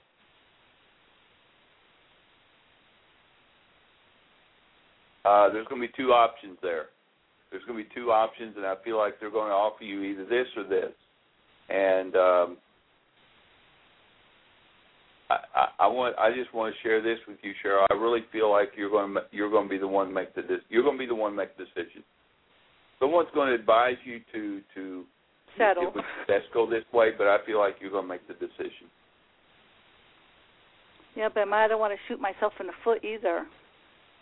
Uh, 5.23 5.49
there's 5.49 5.67
going 5.67 5.81
to 5.81 5.87
be 5.87 5.93
two 5.95 6.11
options 6.11 6.57
there. 6.61 6.87
There's 7.51 7.63
going 7.65 7.77
to 7.77 7.87
be 7.87 7.95
two 7.95 8.11
options, 8.11 8.57
and 8.57 8.65
I 8.65 8.75
feel 8.83 8.97
like 8.97 9.19
they're 9.19 9.29
going 9.29 9.49
to 9.49 9.55
offer 9.55 9.83
you 9.83 10.01
either 10.01 10.25
this 10.25 10.47
or 10.57 10.63
this. 10.63 10.91
And 11.69 12.15
um, 12.15 12.57
I, 15.55 15.67
I, 15.79 15.87
want, 15.87 16.17
I 16.17 16.31
just 16.33 16.53
want 16.53 16.73
to 16.73 16.87
share 16.87 17.01
this 17.01 17.17
with 17.27 17.37
you, 17.41 17.53
Cheryl. 17.63 17.85
I 17.89 17.93
really 17.93 18.21
feel 18.31 18.51
like 18.51 18.71
you're 18.75 18.89
going 18.89 19.13
to, 19.13 19.21
you're 19.31 19.49
going 19.49 19.65
to 19.65 19.69
be 19.69 19.77
the 19.77 19.87
one 19.87 20.07
to 20.07 20.13
make 20.13 20.33
the, 20.35 20.41
you're 20.69 20.83
going 20.83 20.97
to 20.97 20.99
be 20.99 21.07
the 21.07 21.15
one 21.15 21.31
to 21.31 21.37
make 21.37 21.57
the 21.57 21.65
decision. 21.65 22.03
Someone's 22.99 23.29
going 23.33 23.49
to 23.49 23.55
advise 23.55 23.97
you 24.05 24.21
to 24.33 24.61
to 24.75 25.03
Settle. 25.57 25.91
Would 25.93 26.03
best 26.27 26.45
go 26.53 26.67
this 26.67 26.83
way, 26.93 27.11
but 27.17 27.27
I 27.27 27.37
feel 27.45 27.59
like 27.59 27.75
you're 27.79 27.91
going 27.91 28.05
to 28.05 28.09
make 28.09 28.27
the 28.27 28.33
decision. 28.33 28.89
Yeah, 31.15 31.29
but 31.31 31.47
I 31.47 31.67
don't 31.67 31.79
want 31.79 31.93
to 31.93 31.99
shoot 32.07 32.19
myself 32.19 32.53
in 32.59 32.67
the 32.67 32.73
foot 32.83 33.03
either. 33.03 33.45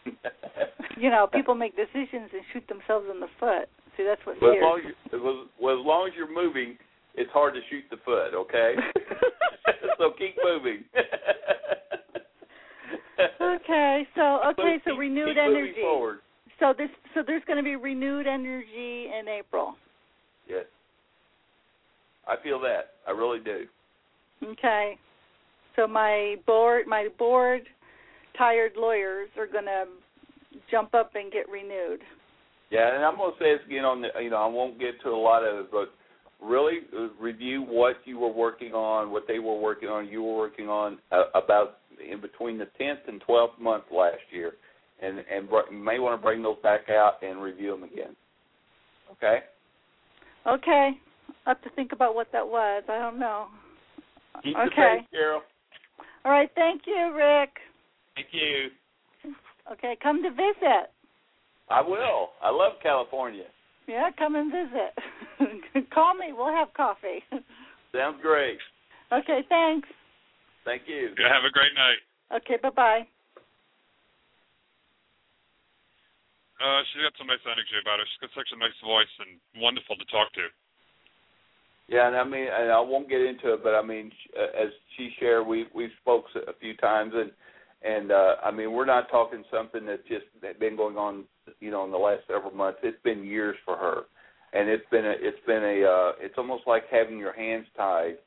You 0.98 1.10
know, 1.10 1.26
people 1.26 1.56
make 1.56 1.76
decisions 1.76 2.30
and 2.32 2.44
shoot 2.54 2.68
themselves 2.68 3.08
in 3.12 3.20
the 3.20 3.32
foot. 3.40 3.70
See, 3.98 4.04
that's 4.04 4.22
what 4.24 4.40
Well, 4.42 4.52
as 4.52 4.62
long 4.62 4.82
as, 4.86 5.20
well, 5.60 5.80
as 5.80 5.86
long 5.86 6.08
as 6.08 6.14
you're 6.16 6.32
moving, 6.32 6.78
it's 7.16 7.32
hard 7.32 7.56
to 7.56 7.62
shoot 7.70 7.84
the 7.90 7.98
foot. 8.06 8.36
Okay, 8.36 8.76
so 10.02 10.12
keep 10.18 10.36
moving. 10.44 10.84
okay, 13.42 14.08
so 14.16 14.40
okay, 14.50 14.78
so 14.86 14.96
renewed 14.96 15.36
keep 15.36 15.38
energy. 15.38 15.82
Forward. 15.82 16.20
So 16.60 16.74
this, 16.78 16.90
so 17.14 17.22
there's 17.26 17.44
going 17.46 17.58
to 17.58 17.64
be 17.64 17.76
renewed 17.76 18.28
energy 18.28 19.10
in 19.20 19.28
April. 19.28 19.76
Yes, 20.48 20.66
I 22.28 22.36
feel 22.42 22.60
that. 22.62 22.94
I 23.08 23.12
really 23.12 23.40
do. 23.40 23.66
Okay, 24.44 24.98
so 25.76 25.88
my 25.88 26.38
board, 26.48 26.88
my 26.88 27.10
board, 27.20 27.62
tired 28.38 28.72
lawyers 28.76 29.30
are 29.38 29.48
going 29.48 29.66
to 29.66 29.86
jump 30.72 30.96
up 30.96 31.12
and 31.14 31.32
get 31.32 31.48
renewed. 31.48 32.02
Yeah, 32.72 32.96
and 32.96 33.06
I'm 33.06 33.18
going 33.18 33.34
to 33.34 33.40
say 33.40 33.54
this 33.54 33.62
again 33.68 33.86
on 33.86 34.02
the. 34.02 34.08
You 34.22 34.32
know, 34.32 34.38
I 34.38 34.48
won't 34.48 34.80
get 34.80 35.00
to 35.04 35.10
a 35.10 35.16
lot 35.16 35.44
of 35.44 35.66
it, 35.66 35.72
but 35.72 35.94
really 36.42 36.80
uh, 36.98 37.10
review 37.20 37.64
what 37.64 37.98
you 38.06 38.20
were 38.20 38.32
working 38.32 38.74
on, 38.74 39.12
what 39.12 39.24
they 39.28 39.40
were 39.40 39.60
working 39.60 39.90
on, 39.90 40.08
you 40.08 40.24
were 40.24 40.38
working 40.38 40.68
on 40.68 40.98
uh, 41.12 41.26
about 41.36 41.78
in 42.12 42.20
between 42.20 42.58
the 42.58 42.68
10th 42.80 43.08
and 43.08 43.22
12th 43.28 43.60
month 43.60 43.84
last 43.92 44.18
year, 44.32 44.54
and 45.02 45.20
and 45.32 45.50
br- 45.50 45.72
may 45.72 46.00
want 46.00 46.20
to 46.20 46.24
bring 46.24 46.42
those 46.42 46.58
back 46.64 46.90
out 46.90 47.22
and 47.22 47.42
review 47.42 47.72
them 47.72 47.84
again. 47.84 48.16
Okay. 49.12 49.40
Okay, 50.48 50.92
I 51.46 51.50
have 51.50 51.62
to 51.62 51.70
think 51.72 51.92
about 51.92 52.16
what 52.16 52.28
that 52.32 52.48
was. 52.48 52.84
I 52.90 52.98
don't 52.98 53.20
know. 53.20 53.48
Keep 54.44 54.58
Okay. 54.58 54.98
faith, 55.00 55.06
Carol. 55.12 55.42
All 56.26 56.32
right, 56.32 56.50
thank 56.56 56.84
you, 56.88 57.14
Rick. 57.16 57.50
Thank 58.16 58.28
you. 58.32 58.70
Okay, 59.72 59.98
come 60.02 60.24
to 60.24 60.32
visit. 60.32 60.92
I 61.70 61.82
will. 61.82 62.30
I 62.42 62.50
love 62.50 62.74
California. 62.82 63.46
Yeah, 63.88 64.10
come 64.18 64.36
and 64.36 64.52
visit. 64.52 65.90
Call 65.94 66.14
me. 66.14 66.34
We'll 66.34 66.54
have 66.54 66.74
coffee. 66.74 67.24
Sounds 67.96 68.18
great. 68.22 68.60
Okay, 69.12 69.42
thanks. 69.50 69.88
Thank 70.64 70.84
you. 70.88 71.12
Yeah, 71.20 71.28
have 71.34 71.44
a 71.44 71.52
great 71.52 71.74
night. 71.76 72.00
Okay, 72.38 72.58
bye-bye. 72.62 73.08
Uh, 76.62 76.80
she's 76.94 77.02
got 77.02 77.18
some 77.18 77.28
nice 77.28 77.42
energy 77.44 77.76
about 77.82 77.98
her. 77.98 78.06
She's 78.06 78.22
got 78.22 78.38
such 78.38 78.54
a 78.54 78.60
nice 78.62 78.78
voice 78.86 79.10
and 79.26 79.42
wonderful 79.58 79.98
to 79.98 80.06
talk 80.14 80.32
to. 80.38 80.46
Yeah, 81.90 82.08
and 82.08 82.16
I 82.16 82.24
mean, 82.24 82.48
and 82.48 82.72
I 82.72 82.80
won't 82.80 83.10
get 83.10 83.20
into 83.20 83.54
it, 83.54 83.64
but 83.64 83.74
I 83.74 83.82
mean, 83.82 84.12
uh, 84.38 84.56
as 84.56 84.70
she 84.96 85.12
shared, 85.20 85.46
we 85.46 85.66
we 85.74 85.90
spoke 86.00 86.26
a 86.36 86.54
few 86.62 86.78
times, 86.78 87.12
and 87.16 87.32
and 87.84 88.12
uh, 88.12 88.36
I 88.44 88.52
mean, 88.52 88.72
we're 88.72 88.86
not 88.86 89.10
talking 89.10 89.44
something 89.52 89.86
that's 89.86 90.08
just 90.08 90.26
been 90.60 90.76
going 90.76 90.98
on, 90.98 91.24
you 91.60 91.72
know, 91.72 91.84
in 91.86 91.92
the 91.92 91.98
last 91.98 92.22
several 92.28 92.52
months. 92.52 92.80
It's 92.84 93.02
been 93.04 93.24
years 93.24 93.56
for 93.66 93.76
her, 93.76 94.04
and 94.54 94.70
it's 94.70 94.86
been 94.92 95.06
a, 95.06 95.14
it's 95.18 95.44
been 95.48 95.64
a, 95.64 95.84
uh, 95.84 96.12
it's 96.20 96.36
almost 96.38 96.64
like 96.68 96.84
having 96.92 97.18
your 97.18 97.34
hands 97.34 97.66
tied, 97.76 98.18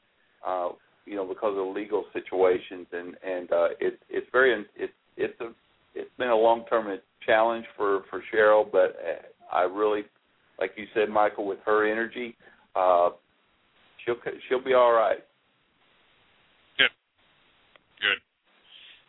uh, 0.46 0.70
you 1.06 1.14
know, 1.14 1.24
because 1.24 1.56
of 1.56 1.74
legal 1.74 2.04
situations, 2.12 2.86
and 2.92 3.14
and 3.24 3.52
uh, 3.52 3.68
it 3.80 4.00
it's 4.10 4.26
very 4.32 4.64
it's 4.76 4.92
it's 5.16 5.40
a 5.40 5.50
it's 5.94 6.10
been 6.18 6.30
a 6.30 6.36
long 6.36 6.64
term 6.68 6.88
challenge 7.24 7.66
for 7.76 8.02
for 8.10 8.22
Cheryl, 8.32 8.70
but 8.70 8.96
uh, 9.06 9.54
I 9.54 9.62
really, 9.62 10.02
like 10.58 10.72
you 10.76 10.86
said, 10.94 11.08
Michael, 11.08 11.46
with 11.46 11.60
her 11.64 11.90
energy. 11.90 12.36
Uh, 12.74 13.10
she'll 14.04 14.16
she'll 14.48 14.64
be 14.64 14.74
all 14.74 14.92
right. 14.92 15.18
Good. 16.76 16.90
Good. 18.00 18.18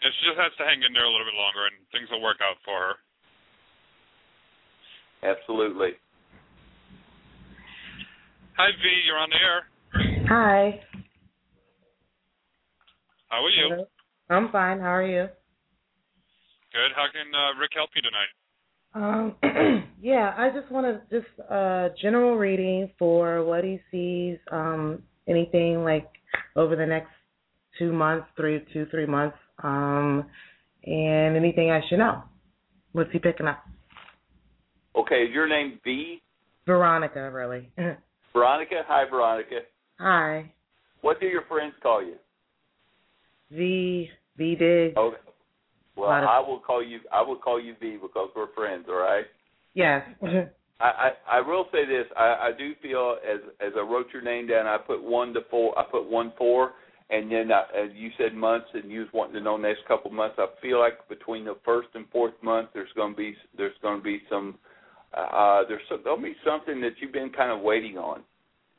And 0.04 0.12
she 0.14 0.22
just 0.28 0.40
has 0.40 0.52
to 0.58 0.64
hang 0.66 0.84
in 0.84 0.94
there 0.94 1.06
a 1.06 1.12
little 1.12 1.26
bit 1.26 1.38
longer, 1.38 1.66
and 1.68 1.76
things 1.92 2.10
will 2.12 2.22
work 2.22 2.38
out 2.44 2.58
for 2.64 2.78
her. 2.80 2.96
Absolutely. 5.24 5.98
Hi, 8.58 8.70
V. 8.72 8.84
You're 9.06 9.18
on 9.18 9.30
the 9.30 9.42
air. 9.42 9.60
Hi. 10.30 10.80
How 13.30 13.44
are 13.44 13.50
you? 13.50 13.70
Hello. 13.70 13.88
I'm 14.30 14.52
fine. 14.52 14.80
How 14.80 14.94
are 14.94 15.06
you? 15.06 15.28
Good. 16.72 16.92
How 16.96 17.06
can 17.12 17.34
uh, 17.34 17.60
Rick 17.60 17.72
help 17.76 17.90
you 17.96 18.02
tonight? 18.02 18.32
Um, 18.96 19.36
yeah, 20.02 20.34
I 20.38 20.50
just 20.50 20.72
want 20.72 20.86
to 20.86 21.02
just 21.20 21.50
uh 21.50 21.90
general 22.02 22.38
reading 22.38 22.90
for 22.98 23.44
what 23.44 23.64
he 23.64 23.80
sees. 23.92 24.38
Um, 24.52 25.04
anything 25.28 25.84
like 25.84 26.10
over 26.56 26.76
the 26.76 26.86
next 26.86 27.12
two 27.78 27.92
months, 27.92 28.28
three, 28.38 28.66
two, 28.72 28.86
three 28.92 29.06
months. 29.06 29.38
Um, 29.64 30.26
and 30.86 31.36
anything 31.36 31.72
I 31.72 31.82
should 31.90 32.00
know. 32.00 32.24
What's 32.92 33.12
he 33.12 33.20
picking 33.20 33.48
up? 33.48 33.64
Okay, 34.96 35.24
is 35.24 35.34
your 35.34 35.48
name 35.48 35.80
V? 35.84 36.22
Veronica, 36.66 37.30
really. 37.32 37.70
Veronica? 38.34 38.84
Hi, 38.88 39.10
Veronica. 39.10 39.60
Hi. 40.00 40.52
What 41.02 41.20
do 41.20 41.28
your 41.28 41.44
friends 41.44 41.74
call 41.84 42.04
you? 42.04 42.16
V 43.52 44.10
V 44.38 44.56
Diggs. 44.56 44.98
Okay. 44.98 45.18
Well, 45.96 46.10
of- 46.12 46.24
I 46.24 46.40
will 46.40 46.60
call 46.60 46.84
you. 46.84 47.00
I 47.14 47.22
will 47.22 47.38
call 47.38 47.62
you 47.62 47.76
V 47.80 47.98
because 48.02 48.30
we're 48.36 48.52
friends. 48.54 48.86
All 48.90 48.96
right. 48.96 49.26
Yes. 49.74 50.04
I, 50.82 50.86
I 50.86 51.38
I 51.38 51.42
will 51.42 51.68
say 51.72 51.86
this. 51.86 52.06
I, 52.18 52.50
I 52.50 52.52
do 52.58 52.74
feel 52.82 53.18
as 53.26 53.40
as 53.62 53.74
I 53.78 53.82
wrote 53.82 54.08
your 54.12 54.22
name 54.22 54.48
down, 54.48 54.68
I 54.68 54.78
put 54.78 55.02
one 55.02 55.34
to 55.34 55.42
four. 55.50 55.78
I 55.78 55.84
put 55.90 56.10
one 56.10 56.34
four, 56.38 56.72
and 57.10 57.32
then 57.32 57.52
I, 57.52 57.62
as 57.78 57.90
you 57.96 58.10
said 58.18 58.34
months, 58.34 58.68
and 58.74 58.92
you 58.92 59.02
was 59.02 59.10
wanting 59.14 59.36
to 59.36 59.42
know 59.42 59.58
next 59.58 59.86
couple 59.88 60.12
months. 60.12 60.36
I 60.40 60.48
feel 60.62 60.80
like 60.80 61.08
between 61.08 61.46
the 61.46 61.58
first 61.64 61.90
and 61.94 62.06
fourth 62.12 62.34
month, 62.42 62.70
there's 62.74 62.92
going 62.96 63.14
to 63.14 63.18
be 63.18 63.36
there's 63.58 63.78
going 63.82 64.00
to 64.00 64.04
be 64.04 64.22
some 64.30 64.56
uh 65.16 65.62
there's 65.68 65.82
some, 65.90 66.02
there'll 66.04 66.22
be 66.22 66.36
something 66.46 66.82
that 66.82 66.94
you've 67.00 67.14
been 67.14 67.30
kind 67.30 67.52
of 67.52 67.62
waiting 67.62 67.98
on, 67.98 68.22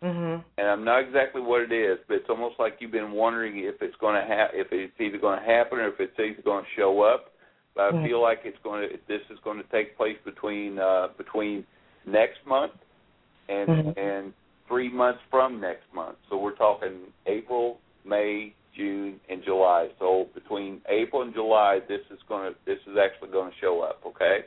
mhm. 0.02 0.44
and 0.58 0.66
I'm 0.66 0.84
not 0.84 1.00
exactly 1.04 1.40
what 1.40 1.62
it 1.62 1.72
is, 1.72 1.98
but 2.08 2.14
it's 2.14 2.28
almost 2.30 2.56
like 2.58 2.76
you've 2.80 2.90
been 2.90 3.12
wondering 3.12 3.58
if 3.58 3.80
it's 3.80 3.96
going 4.00 4.16
to 4.16 4.26
ha- 4.26 4.50
if 4.52 4.68
it's 4.72 4.92
either 5.00 5.18
going 5.18 5.38
to 5.38 5.46
happen 5.46 5.78
or 5.78 5.88
if 5.88 6.00
it's 6.00 6.18
either 6.18 6.42
going 6.42 6.64
to 6.64 6.70
show 6.76 7.02
up. 7.02 7.32
But 7.74 7.82
I 7.82 7.92
Mhm. 7.92 8.08
feel 8.08 8.22
like 8.22 8.40
it's 8.44 8.58
going 8.64 8.88
to 8.88 8.98
this 9.06 9.22
is 9.30 9.38
going 9.44 9.58
to 9.58 9.68
take 9.70 9.96
place 9.96 10.16
between 10.24 10.78
uh 10.78 11.08
between 11.16 11.64
next 12.06 12.44
month 12.46 12.72
and 13.48 13.68
Mhm. 13.68 13.98
and 13.98 14.32
three 14.68 14.88
months 14.88 15.20
from 15.30 15.60
next 15.60 15.84
month. 15.94 16.18
So 16.28 16.38
we're 16.38 16.56
talking 16.56 17.12
April, 17.26 17.80
May, 18.06 18.54
June, 18.76 19.20
and 19.28 19.42
July. 19.44 19.88
So 19.98 20.28
between 20.34 20.80
April 20.88 21.22
and 21.22 21.34
July, 21.34 21.80
this 21.88 22.00
is 22.10 22.18
going 22.28 22.52
to 22.52 22.58
this 22.66 22.78
is 22.86 22.96
actually 23.02 23.30
going 23.30 23.50
to 23.50 23.56
show 23.60 23.80
up. 23.80 24.02
Okay. 24.06 24.40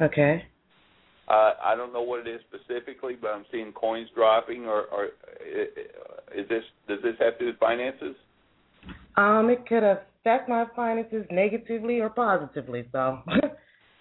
Okay. 0.00 0.44
Uh, 1.28 1.52
I 1.62 1.74
don't 1.74 1.92
know 1.92 2.02
what 2.02 2.26
it 2.26 2.30
is 2.30 2.40
specifically, 2.48 3.16
but 3.20 3.28
I'm 3.28 3.44
seeing 3.50 3.72
coins 3.72 4.08
dropping. 4.14 4.64
Or, 4.66 4.84
or 4.84 5.04
is 6.34 6.48
this 6.48 6.62
does 6.88 6.98
this 7.02 7.14
have 7.18 7.38
to 7.38 7.44
do 7.44 7.46
with 7.46 7.58
finances? 7.58 8.14
Um, 9.16 9.48
it 9.50 9.66
could 9.66 9.82
affect 9.82 10.48
my 10.48 10.66
finances 10.76 11.24
negatively 11.30 12.00
or 12.00 12.10
positively. 12.10 12.88
So. 12.92 13.20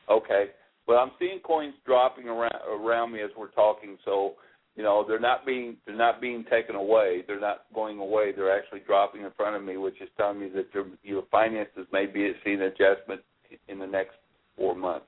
Okay. 0.10 0.48
Well, 0.88 1.00
I'm 1.00 1.12
seeing 1.20 1.40
coins 1.40 1.74
dropping 1.86 2.28
around 2.28 2.56
around 2.70 3.12
me 3.12 3.22
as 3.22 3.32
we're 3.38 3.52
talking. 3.52 3.98
So, 4.06 4.34
you 4.76 4.84
know, 4.84 5.06
they're 5.08 5.20
not 5.20 5.46
being 5.46 5.78
they're 5.86 5.96
not 5.96 6.20
being 6.20 6.44
taken 6.50 6.76
away. 6.76 7.24
They're 7.28 7.40
not 7.40 7.66
going 7.74 8.00
away. 8.00 8.34
They're 8.36 8.56
actually 8.56 8.82
dropping 8.86 9.22
in 9.22 9.32
front 9.38 9.56
of 9.56 9.64
me, 9.64 9.78
which 9.78 10.02
is 10.02 10.10
telling 10.18 10.40
me 10.40 10.50
that 10.56 10.68
your 10.74 10.86
your 11.04 11.24
finances 11.32 11.88
may 11.94 12.06
be 12.06 12.32
seeing 12.44 12.62
adjustment 12.62 13.22
in 13.68 13.80
the 13.80 13.88
next 13.88 14.16
four 14.58 14.76
months. 14.76 15.06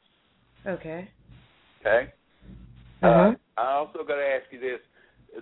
okay. 0.65 1.09
Okay. 1.82 2.11
Uh-huh. 3.03 3.32
Uh, 3.57 3.61
I 3.61 3.74
also 3.74 3.99
got 3.99 4.15
to 4.15 4.26
ask 4.26 4.45
you 4.51 4.59
this: 4.59 4.80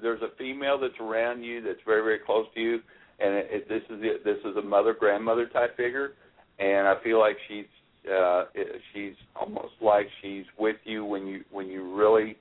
There's 0.02 0.22
a 0.22 0.36
female 0.38 0.80
that's 0.80 1.00
around 1.00 1.44
you 1.44 1.62
that's 1.62 1.80
very, 1.86 2.02
very 2.02 2.20
close 2.20 2.48
to 2.56 2.62
you, 2.62 2.80
and 3.20 3.34
it, 3.34 3.48
it, 3.52 3.70
this 3.70 3.82
is 3.90 4.02
the, 4.02 4.14
this 4.24 4.38
is 4.44 4.58
a 4.58 4.62
mother 4.62 4.96
grandmother 4.98 5.48
type 5.48 5.78
figure, 5.78 6.14
and 6.60 6.88
I 6.88 6.96
feel 7.04 7.20
like 7.20 7.38
she's 7.48 7.66
uh, 8.12 8.46
she's 8.94 9.14
almost 9.40 9.74
like 9.82 10.08
she's 10.22 10.46
with 10.60 10.78
you 10.84 11.06
when 11.06 11.28
you 11.28 11.44
when 11.52 11.68
you 11.68 11.96
really. 11.96 12.38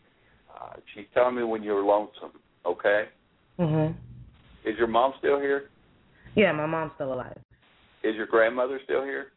Uh, 0.55 0.75
she's 0.95 1.07
telling 1.15 1.37
me 1.37 1.43
when 1.43 1.63
you're 1.63 1.83
lonesome. 1.85 2.33
Okay. 2.65 3.09
Mhm. 3.59 3.95
Is 4.65 4.79
your 4.79 4.87
mom 4.87 5.15
still 5.19 5.39
here? 5.39 5.71
Yeah, 6.35 6.53
my 6.53 6.67
mom's 6.67 6.93
still 6.95 7.13
alive. 7.13 7.39
Is 8.03 8.17
your 8.17 8.27
grandmother 8.27 8.81
still 8.85 9.05
here? 9.05 9.33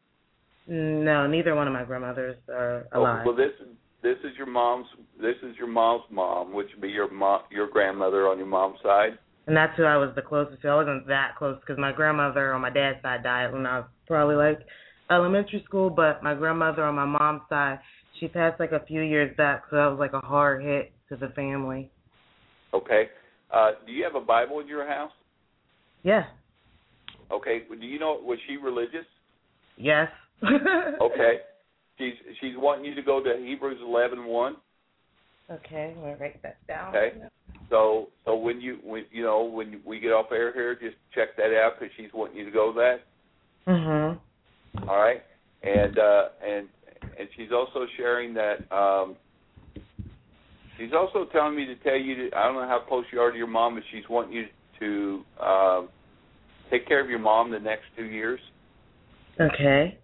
No, 0.68 1.28
neither 1.28 1.56
one 1.56 1.68
of 1.68 1.74
my 1.74 1.84
grandmothers 1.84 2.38
are 2.50 2.88
Oh, 2.92 3.02
alive. 3.02 3.26
well, 3.26 3.36
this 3.36 3.54
this 4.02 4.18
is 4.24 4.38
your 4.38 4.48
mom's 4.48 4.88
this 5.20 5.38
is 5.42 5.58
your 5.58 5.68
mom's 5.68 6.04
mom, 6.10 6.54
which 6.54 6.72
would 6.74 6.82
be 6.82 6.90
your 6.90 7.10
mom 7.10 7.42
your 7.50 7.68
grandmother 7.68 8.28
on 8.28 8.38
your 8.38 8.48
mom's 8.48 8.80
side. 8.82 9.18
And 9.48 9.56
that's 9.56 9.76
who 9.78 9.84
I 9.86 9.96
was 9.96 10.14
the 10.14 10.22
closest 10.22 10.62
to. 10.62 10.70
I 10.70 10.76
wasn't 10.76 11.08
that 11.08 11.36
close 11.38 11.58
because 11.60 11.78
my 11.78 11.94
grandmother 11.94 12.54
on 12.54 12.62
my 12.62 12.70
dad's 12.70 13.02
side 13.02 13.24
died 13.24 13.54
when 13.54 13.66
I 13.66 13.80
was 13.80 13.88
probably 14.06 14.36
like 14.36 14.60
elementary 15.10 15.64
school, 15.64 15.90
but 15.90 16.22
my 16.22 16.34
grandmother 16.34 16.84
on 16.84 16.96
my 16.96 17.06
mom's 17.06 17.44
side, 17.48 17.80
she 18.20 18.28
passed 18.28 18.60
like 18.60 18.74
a 18.74 18.82
few 18.86 19.02
years 19.02 19.36
back, 19.38 19.64
so 19.70 19.78
that 19.78 19.88
was 19.88 20.00
like 20.00 20.14
a 20.14 20.26
hard 20.26 20.62
hit 20.62 20.92
to 21.10 21.16
the 21.16 21.30
family. 21.30 21.90
Okay. 22.74 23.10
Uh, 23.52 23.72
do 23.86 23.92
you 23.92 24.04
have 24.04 24.16
a 24.16 24.22
Bible 24.22 24.60
in 24.60 24.68
your 24.68 24.88
house? 24.88 25.12
Yeah. 26.04 26.26
Okay. 27.32 27.64
Do 27.70 27.86
you 27.86 28.00
know 28.00 28.20
was 28.22 28.40
she 28.48 28.58
religious? 28.58 29.06
Yes. 29.78 30.10
Okay. 31.02 31.40
She's 31.98 32.14
she's 32.40 32.54
wanting 32.56 32.86
you 32.86 32.94
to 32.94 33.02
go 33.02 33.24
to 33.24 33.38
Hebrews 33.44 33.80
eleven 33.82 34.26
one. 34.26 34.58
Okay, 35.50 35.94
I'm 35.96 36.02
gonna 36.02 36.16
write 36.18 36.42
that 36.44 36.58
down. 36.68 36.96
Okay. 36.96 37.14
So 37.72 38.10
so 38.26 38.36
when 38.36 38.62
you 38.62 38.78
when 38.84 39.06
you 39.12 39.24
know 39.24 39.44
when 39.44 39.82
we 39.84 40.00
get 40.00 40.12
off 40.12 40.28
air 40.32 40.54
here, 40.54 40.76
just 40.76 40.96
check 41.16 41.36
that 41.38 41.58
out 41.58 41.80
because 41.80 41.92
she's 41.98 42.10
wanting 42.14 42.38
you 42.38 42.46
to 42.46 42.52
go 42.52 42.72
that. 42.74 43.00
Mhm. 43.66 44.20
All 44.88 45.00
right. 45.00 45.24
And 45.64 45.98
uh, 45.98 46.30
and 46.46 46.68
and 47.18 47.28
she's 47.36 47.52
also 47.52 47.88
sharing 47.98 48.34
that. 48.36 48.72
Um, 48.72 49.16
she's 50.78 50.92
also 50.94 51.26
telling 51.32 51.56
me 51.56 51.66
to 51.66 51.76
tell 51.78 51.96
you. 51.98 52.16
To, 52.16 52.38
I 52.38 52.44
don't 52.46 52.56
know 52.56 52.68
how 52.68 52.84
close 52.88 53.06
you 53.12 53.20
are 53.20 53.32
to 53.32 53.38
your 53.38 53.48
mom, 53.48 53.76
but 53.76 53.84
she's 53.92 54.08
wanting 54.10 54.34
you 54.34 54.46
to 54.80 55.46
um, 55.46 55.90
take 56.70 56.88
care 56.88 57.02
of 57.02 57.10
your 57.10 57.20
mom 57.20 57.52
the 57.52 57.60
next 57.60 57.86
two 57.96 58.06
years. 58.06 58.40
Okay. 59.40 59.98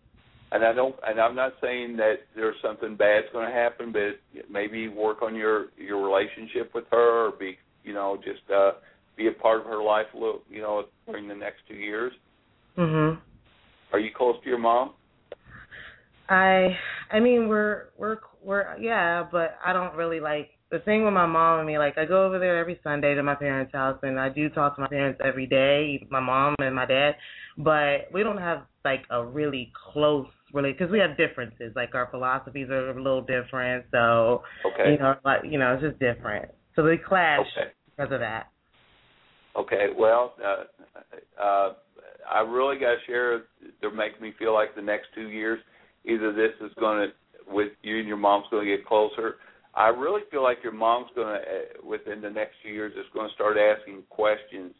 And 0.51 0.63
I 0.63 0.71
don't, 0.71 0.95
and 1.07 1.19
I'm 1.19 1.35
not 1.35 1.53
saying 1.61 1.97
that 1.97 2.17
there's 2.35 2.55
something 2.61 2.95
bad's 2.95 3.25
going 3.33 3.47
to 3.47 3.53
happen, 3.53 3.91
but 3.91 4.19
maybe 4.51 4.87
work 4.87 5.23
on 5.23 5.35
your 5.35 5.67
your 5.77 6.03
relationship 6.03 6.75
with 6.75 6.85
her, 6.91 7.27
or 7.27 7.31
be, 7.31 7.57
you 7.83 7.93
know, 7.93 8.17
just 8.23 8.49
uh, 8.51 8.73
be 9.17 9.27
a 9.27 9.31
part 9.31 9.61
of 9.61 9.65
her 9.65 9.81
life, 9.81 10.05
a 10.13 10.17
little, 10.17 10.41
you 10.49 10.61
know, 10.61 10.85
during 11.07 11.27
the 11.27 11.35
next 11.35 11.61
two 11.67 11.75
years. 11.75 12.13
Mhm. 12.77 13.19
Are 13.91 13.99
you 13.99 14.11
close 14.15 14.35
to 14.43 14.49
your 14.49 14.59
mom? 14.59 14.93
I 16.29 16.77
I 17.11 17.19
mean 17.19 17.47
we're 17.47 17.85
we're 17.97 18.17
we're 18.43 18.77
yeah, 18.79 19.23
but 19.31 19.57
I 19.65 19.73
don't 19.73 19.95
really 19.95 20.19
like 20.19 20.49
the 20.73 20.79
thing 20.79 21.05
with 21.05 21.13
my 21.13 21.27
mom 21.27 21.59
and 21.59 21.67
me, 21.67 21.77
like 21.77 21.99
I 21.99 22.05
go 22.05 22.25
over 22.25 22.39
there 22.39 22.57
every 22.57 22.79
Sunday 22.83 23.13
to 23.13 23.21
my 23.21 23.35
parents' 23.35 23.71
house, 23.73 23.99
and 24.01 24.19
I 24.19 24.29
do 24.29 24.49
talk 24.49 24.75
to 24.75 24.81
my 24.81 24.87
parents 24.87 25.21
every 25.23 25.45
day, 25.45 26.05
my 26.09 26.19
mom 26.19 26.55
and 26.57 26.75
my 26.75 26.87
dad, 26.87 27.13
but 27.59 28.11
we 28.11 28.23
don't 28.23 28.39
have 28.39 28.63
like 28.83 29.03
a 29.11 29.23
really 29.23 29.71
close 29.93 30.25
really 30.51 30.71
because 30.71 30.89
we 30.91 30.97
have 30.97 31.15
differences. 31.15 31.73
Like 31.75 31.93
our 31.93 32.07
philosophies 32.09 32.69
are 32.71 32.89
a 32.89 33.01
little 33.01 33.21
different, 33.21 33.85
so 33.91 34.41
Okay. 34.65 34.93
you 34.93 34.97
know, 34.97 35.13
like 35.23 35.41
you 35.47 35.59
know, 35.59 35.75
it's 35.75 35.83
just 35.83 35.99
different. 35.99 36.49
So 36.75 36.83
we 36.83 36.97
clash 36.97 37.45
Okay. 37.55 37.69
because 37.95 38.11
of 38.11 38.19
that. 38.21 38.47
Okay, 39.55 39.89
well, 39.95 40.33
uh, 40.43 41.39
uh, 41.39 41.73
I 42.33 42.39
really 42.39 42.79
got 42.79 42.95
to 42.95 42.97
share. 43.05 43.43
They're 43.79 43.93
making 43.93 44.23
me 44.23 44.33
feel 44.39 44.55
like 44.55 44.73
the 44.75 44.81
next 44.81 45.05
two 45.13 45.29
years, 45.29 45.59
either 46.03 46.33
this 46.33 46.53
is 46.65 46.71
going 46.79 47.07
to, 47.07 47.53
with 47.53 47.73
you 47.83 47.99
and 47.99 48.07
your 48.07 48.17
mom's 48.17 48.45
going 48.49 48.65
to 48.65 48.75
get 48.75 48.87
closer. 48.87 49.35
I 49.75 49.87
really 49.87 50.21
feel 50.29 50.43
like 50.43 50.59
your 50.63 50.73
mom's 50.73 51.09
going 51.15 51.27
to, 51.27 51.39
uh, 51.39 51.87
within 51.87 52.21
the 52.21 52.29
next 52.29 52.53
few 52.61 52.73
years, 52.73 52.93
is 52.93 53.05
going 53.13 53.27
to 53.27 53.33
start 53.33 53.57
asking 53.57 54.03
questions 54.09 54.71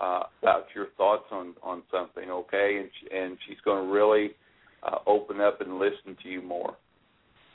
uh, 0.00 0.22
about 0.42 0.66
your 0.74 0.86
thoughts 0.96 1.24
on 1.30 1.54
on 1.62 1.82
something. 1.90 2.30
Okay, 2.30 2.78
and 2.80 2.90
she, 3.00 3.16
and 3.16 3.36
she's 3.46 3.58
going 3.64 3.86
to 3.86 3.92
really 3.92 4.30
uh, 4.82 4.98
open 5.06 5.40
up 5.40 5.60
and 5.60 5.78
listen 5.78 6.16
to 6.22 6.28
you 6.28 6.42
more. 6.42 6.76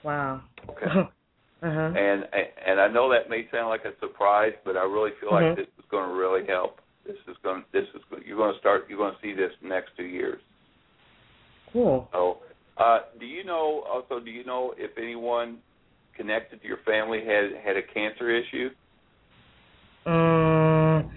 Wow. 0.03 0.41
Okay. 0.69 0.85
uh-huh. 0.85 1.69
And 1.69 2.25
and 2.67 2.79
I 2.79 2.87
know 2.87 3.09
that 3.11 3.29
may 3.29 3.47
sound 3.51 3.69
like 3.69 3.85
a 3.85 3.97
surprise, 3.99 4.53
but 4.63 4.77
I 4.77 4.83
really 4.83 5.11
feel 5.19 5.31
like 5.31 5.45
Mhm. 5.45 5.55
this 5.55 5.67
is 5.79 5.85
going 5.89 6.07
to 6.09 6.15
really 6.15 6.45
help. 6.45 6.81
This 7.05 7.17
is 7.27 7.37
going. 7.41 7.63
This 7.71 7.85
is 7.95 8.01
going, 8.09 8.23
you're 8.25 8.37
going 8.37 8.53
to 8.53 8.59
start. 8.59 8.85
You're 8.89 8.97
going 8.97 9.13
to 9.13 9.21
see 9.21 9.33
this 9.33 9.51
next 9.63 9.91
two 9.95 10.05
years. 10.05 10.41
Cool. 11.71 12.07
So, 12.11 12.37
uh, 12.77 12.99
do 13.19 13.25
you 13.25 13.43
know? 13.43 13.83
Also, 13.91 14.19
do 14.19 14.29
you 14.29 14.43
know 14.43 14.73
if 14.77 14.91
anyone 14.97 15.59
connected 16.15 16.61
to 16.61 16.67
your 16.67 16.79
family 16.85 17.19
had 17.25 17.51
had 17.63 17.77
a 17.77 17.81
cancer 17.81 18.29
issue? 18.29 18.69
Um, 20.05 21.11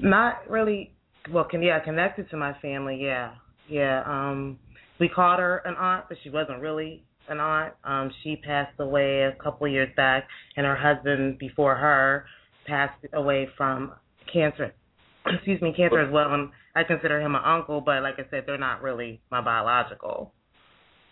not 0.00 0.48
really. 0.48 0.92
Well, 1.30 1.44
can 1.44 1.62
yeah, 1.62 1.80
connected 1.80 2.30
to 2.30 2.36
my 2.36 2.54
family. 2.60 2.98
Yeah, 3.02 3.34
yeah. 3.68 4.02
Um, 4.06 4.58
we 5.00 5.08
called 5.08 5.40
her 5.40 5.58
an 5.64 5.74
aunt, 5.74 6.06
but 6.08 6.18
she 6.22 6.30
wasn't 6.30 6.60
really 6.60 7.02
an 7.28 7.40
aunt. 7.40 7.74
Um, 7.84 8.10
she 8.22 8.36
passed 8.36 8.78
away 8.78 9.22
a 9.22 9.32
couple 9.42 9.66
of 9.66 9.72
years 9.72 9.90
back, 9.96 10.28
and 10.56 10.64
her 10.64 10.76
husband 10.76 11.38
before 11.38 11.74
her 11.74 12.26
passed 12.66 13.04
away 13.12 13.48
from 13.56 13.92
cancer. 14.32 14.72
Excuse 15.26 15.60
me, 15.60 15.72
cancer 15.76 16.00
as 16.00 16.12
well. 16.12 16.32
And 16.32 16.50
I 16.76 16.84
consider 16.84 17.20
him 17.20 17.34
an 17.34 17.42
uncle, 17.44 17.80
but 17.80 18.02
like 18.02 18.14
I 18.18 18.30
said, 18.30 18.44
they're 18.46 18.58
not 18.58 18.82
really 18.82 19.20
my 19.30 19.40
biological. 19.40 20.32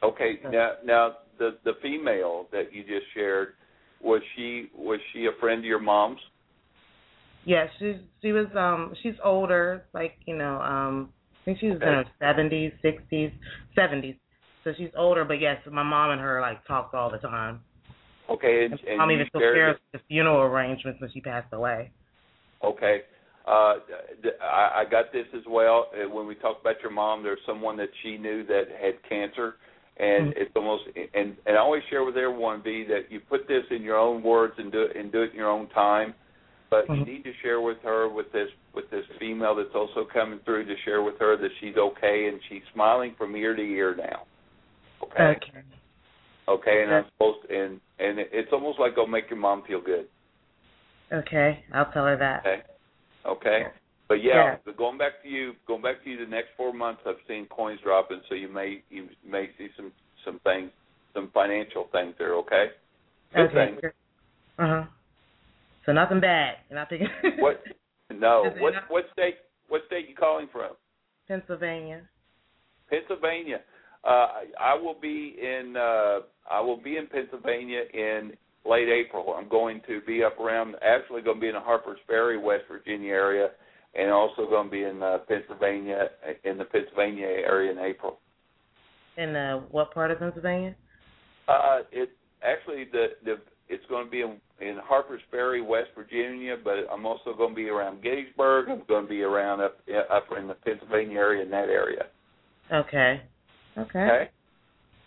Okay. 0.03 0.39
Now, 0.45 0.73
now 0.85 1.13
the 1.39 1.59
the 1.65 1.73
female 1.83 2.47
that 2.53 2.73
you 2.73 2.83
just 2.83 3.07
shared 3.15 3.55
was 4.03 4.23
she 4.37 4.71
was 4.77 5.01
she 5.13 5.27
a 5.27 5.41
friend 5.41 5.61
of 5.61 5.65
your 5.65 5.81
mom's? 5.81 6.21
Yeah, 7.45 7.67
she 7.79 8.01
she 8.23 8.33
was 8.33 8.47
um 8.57 8.95
she's 9.03 9.15
older, 9.23 9.85
like 9.93 10.17
you 10.27 10.37
know 10.37 10.61
um 10.61 11.11
I 11.43 11.45
think 11.45 11.61
she 11.61 11.69
was 11.69 11.77
in 11.77 11.89
her 11.89 12.05
seventies, 12.19 12.73
sixties, 12.83 13.31
seventies. 13.75 14.17
So 14.65 14.73
she's 14.79 14.91
older, 14.97 15.25
but 15.25 15.41
yes, 15.41 15.59
my 15.71 15.83
mom 15.83 16.11
and 16.11 16.21
her 16.21 16.41
like 16.41 16.67
talked 16.67 16.95
all 16.95 17.11
the 17.11 17.19
time. 17.19 17.61
Okay, 18.31 18.65
and, 18.65 18.81
and 18.89 18.97
Mom 18.97 19.11
even 19.11 19.27
took 19.27 19.43
care 19.43 19.73
of 19.73 19.77
the 19.93 20.01
funeral 20.09 20.41
arrangements 20.41 21.01
when 21.01 21.11
she 21.13 21.21
passed 21.21 21.53
away. 21.53 21.91
Okay. 22.65 23.03
Uh, 23.47 23.75
I, 24.41 24.71
I 24.77 24.85
got 24.91 25.13
this 25.13 25.27
as 25.37 25.43
well. 25.47 25.89
Uh, 25.93 26.09
When 26.09 26.27
we 26.27 26.35
talked 26.35 26.63
about 26.63 26.77
your 26.81 26.91
mom, 26.91 27.23
there's 27.23 27.39
someone 27.47 27.77
that 27.77 27.91
she 28.03 28.17
knew 28.17 28.45
that 28.47 28.65
had 28.81 28.95
cancer, 29.07 29.57
and 29.99 30.33
Mhm. 30.35 30.37
it's 30.37 30.57
almost 30.57 30.89
and 31.15 31.37
and 31.47 31.57
I 31.57 31.61
always 31.61 31.85
share 31.85 32.05
with 32.05 32.17
everyone 32.17 32.61
B 32.61 32.85
that 32.85 33.11
you 33.11 33.21
put 33.21 33.47
this 33.47 33.65
in 33.71 33.83
your 33.83 33.97
own 33.97 34.23
words 34.23 34.59
and 34.59 34.73
do 34.73 34.83
it 34.83 34.97
and 34.97 35.13
do 35.13 35.23
it 35.23 35.33
in 35.33 35.37
your 35.37 35.51
own 35.51 35.69
time. 35.69 36.15
But 36.71 36.89
you 36.89 36.97
Mhm. 36.97 37.07
need 37.07 37.25
to 37.25 37.33
share 37.35 37.61
with 37.61 37.81
her 37.83 38.09
with 38.09 38.33
this 38.33 38.51
with 38.73 38.91
this 38.91 39.07
female 39.19 39.55
that's 39.55 39.75
also 39.75 40.05
coming 40.05 40.41
through 40.41 40.65
to 40.65 40.77
share 40.79 41.03
with 41.03 41.19
her 41.21 41.37
that 41.37 41.53
she's 41.61 41.77
okay 41.77 42.27
and 42.27 42.43
she's 42.45 42.65
smiling 42.73 43.15
from 43.15 43.37
ear 43.37 43.55
to 43.55 43.63
ear 43.63 43.95
now. 43.95 44.27
Okay. 45.03 45.31
Okay. 45.31 45.63
Okay, 46.47 46.83
and 46.83 46.93
I'm 46.93 47.07
supposed 47.13 47.49
to, 47.49 47.65
and 47.65 47.81
and 47.99 48.19
it's 48.19 48.53
almost 48.53 48.79
like 48.79 48.93
it'll 48.93 49.07
make 49.07 49.31
your 49.31 49.39
mom 49.39 49.63
feel 49.63 49.81
good. 49.81 50.09
Okay, 51.13 51.65
I'll 51.73 51.91
tell 51.93 52.05
her 52.07 52.17
that. 52.17 52.45
Okay. 52.45 52.63
Okay. 53.25 53.67
But 54.09 54.23
yeah, 54.23 54.35
Yeah. 54.35 54.57
but 54.65 54.77
going 54.77 54.99
back 54.99 55.23
to 55.23 55.29
you, 55.29 55.55
going 55.67 55.83
back 55.83 56.03
to 56.05 56.11
you, 56.11 56.19
the 56.19 56.31
next 56.31 56.49
four 56.57 56.73
months, 56.73 57.03
I've 57.07 57.17
seen 57.27 57.47
coins 57.47 57.81
dropping, 57.83 58.21
so 58.29 58.35
you 58.35 58.49
may 58.49 58.83
you 58.91 59.09
may 59.27 59.49
see 59.59 59.69
some 59.77 59.93
some 60.25 60.39
things, 60.41 60.71
some 61.15 61.31
financial 61.33 61.89
things 61.93 62.15
there. 62.19 62.35
Okay. 62.35 62.67
Good 63.35 63.51
okay. 63.51 63.77
Uh 64.59 64.67
huh. 64.67 64.85
So 65.87 65.93
nothing 65.93 66.21
bad. 66.21 66.57
You're 66.69 66.79
not 66.79 66.89
thinking. 66.89 67.09
What? 67.39 67.63
No. 68.11 68.53
What 68.59 68.75
not- 68.75 68.91
what 68.91 69.05
state? 69.13 69.37
What 69.69 69.83
state 69.87 70.09
you 70.09 70.15
calling 70.15 70.49
from? 70.53 70.73
Pennsylvania. 71.27 72.03
Pennsylvania. 72.91 73.61
Uh, 74.05 74.09
I, 74.09 74.45
I 74.61 74.75
will 74.75 74.95
be 75.01 75.37
in. 75.41 75.75
Uh, 75.77 76.21
I 76.51 76.61
will 76.61 76.77
be 76.77 76.99
in 76.99 77.07
Pennsylvania 77.07 77.85
in 77.95 78.33
late 78.69 78.89
April. 78.89 79.35
I'm 79.37 79.49
going 79.49 79.81
to 79.87 80.03
be 80.07 80.23
up 80.23 80.39
around. 80.39 80.75
Actually, 80.83 81.23
going 81.23 81.39
to 81.39 81.41
be 81.41 81.49
in 81.49 81.55
the 81.55 81.61
Harpers 81.61 81.99
Ferry, 82.07 82.37
West 82.39 82.65
Virginia 82.71 83.13
area, 83.13 83.49
and 83.97 84.11
also 84.11 84.47
going 84.49 84.67
to 84.67 84.71
be 84.71 84.83
in 84.83 85.03
uh, 85.03 85.19
Pennsylvania 85.29 86.09
in 86.45 86.59
the 86.59 86.65
Pennsylvania 86.65 87.27
area 87.27 87.71
in 87.71 87.79
April. 87.79 88.19
In 89.17 89.37
uh, 89.37 89.61
what 89.71 89.93
part 89.93 90.11
of 90.11 90.19
Pennsylvania? 90.19 90.75
Uh, 91.49 91.81
it 91.93 92.11
actually 92.43 92.85
the 92.93 93.09
the 93.25 93.37
it's 93.69 93.85
going 93.89 94.05
to 94.05 94.11
be 94.11 94.21
in, 94.21 94.37
in 94.61 94.77
Harpers 94.85 95.23
Ferry, 95.31 95.63
West 95.63 95.89
Virginia, 95.97 96.57
but 96.63 96.87
I'm 96.93 97.07
also 97.07 97.35
going 97.35 97.51
to 97.51 97.57
be 97.57 97.69
around 97.69 98.03
Gettysburg. 98.03 98.69
I'm 98.69 98.83
going 98.87 99.05
to 99.05 99.09
be 99.09 99.23
around 99.23 99.61
up 99.61 99.79
up 100.11 100.25
in 100.39 100.49
the 100.49 100.55
Pennsylvania 100.55 101.19
area 101.19 101.43
in 101.43 101.51
that 101.51 101.69
area. 101.69 102.07
Okay. 102.73 103.23
Okay. 103.79 103.99
Okay. 103.99 104.31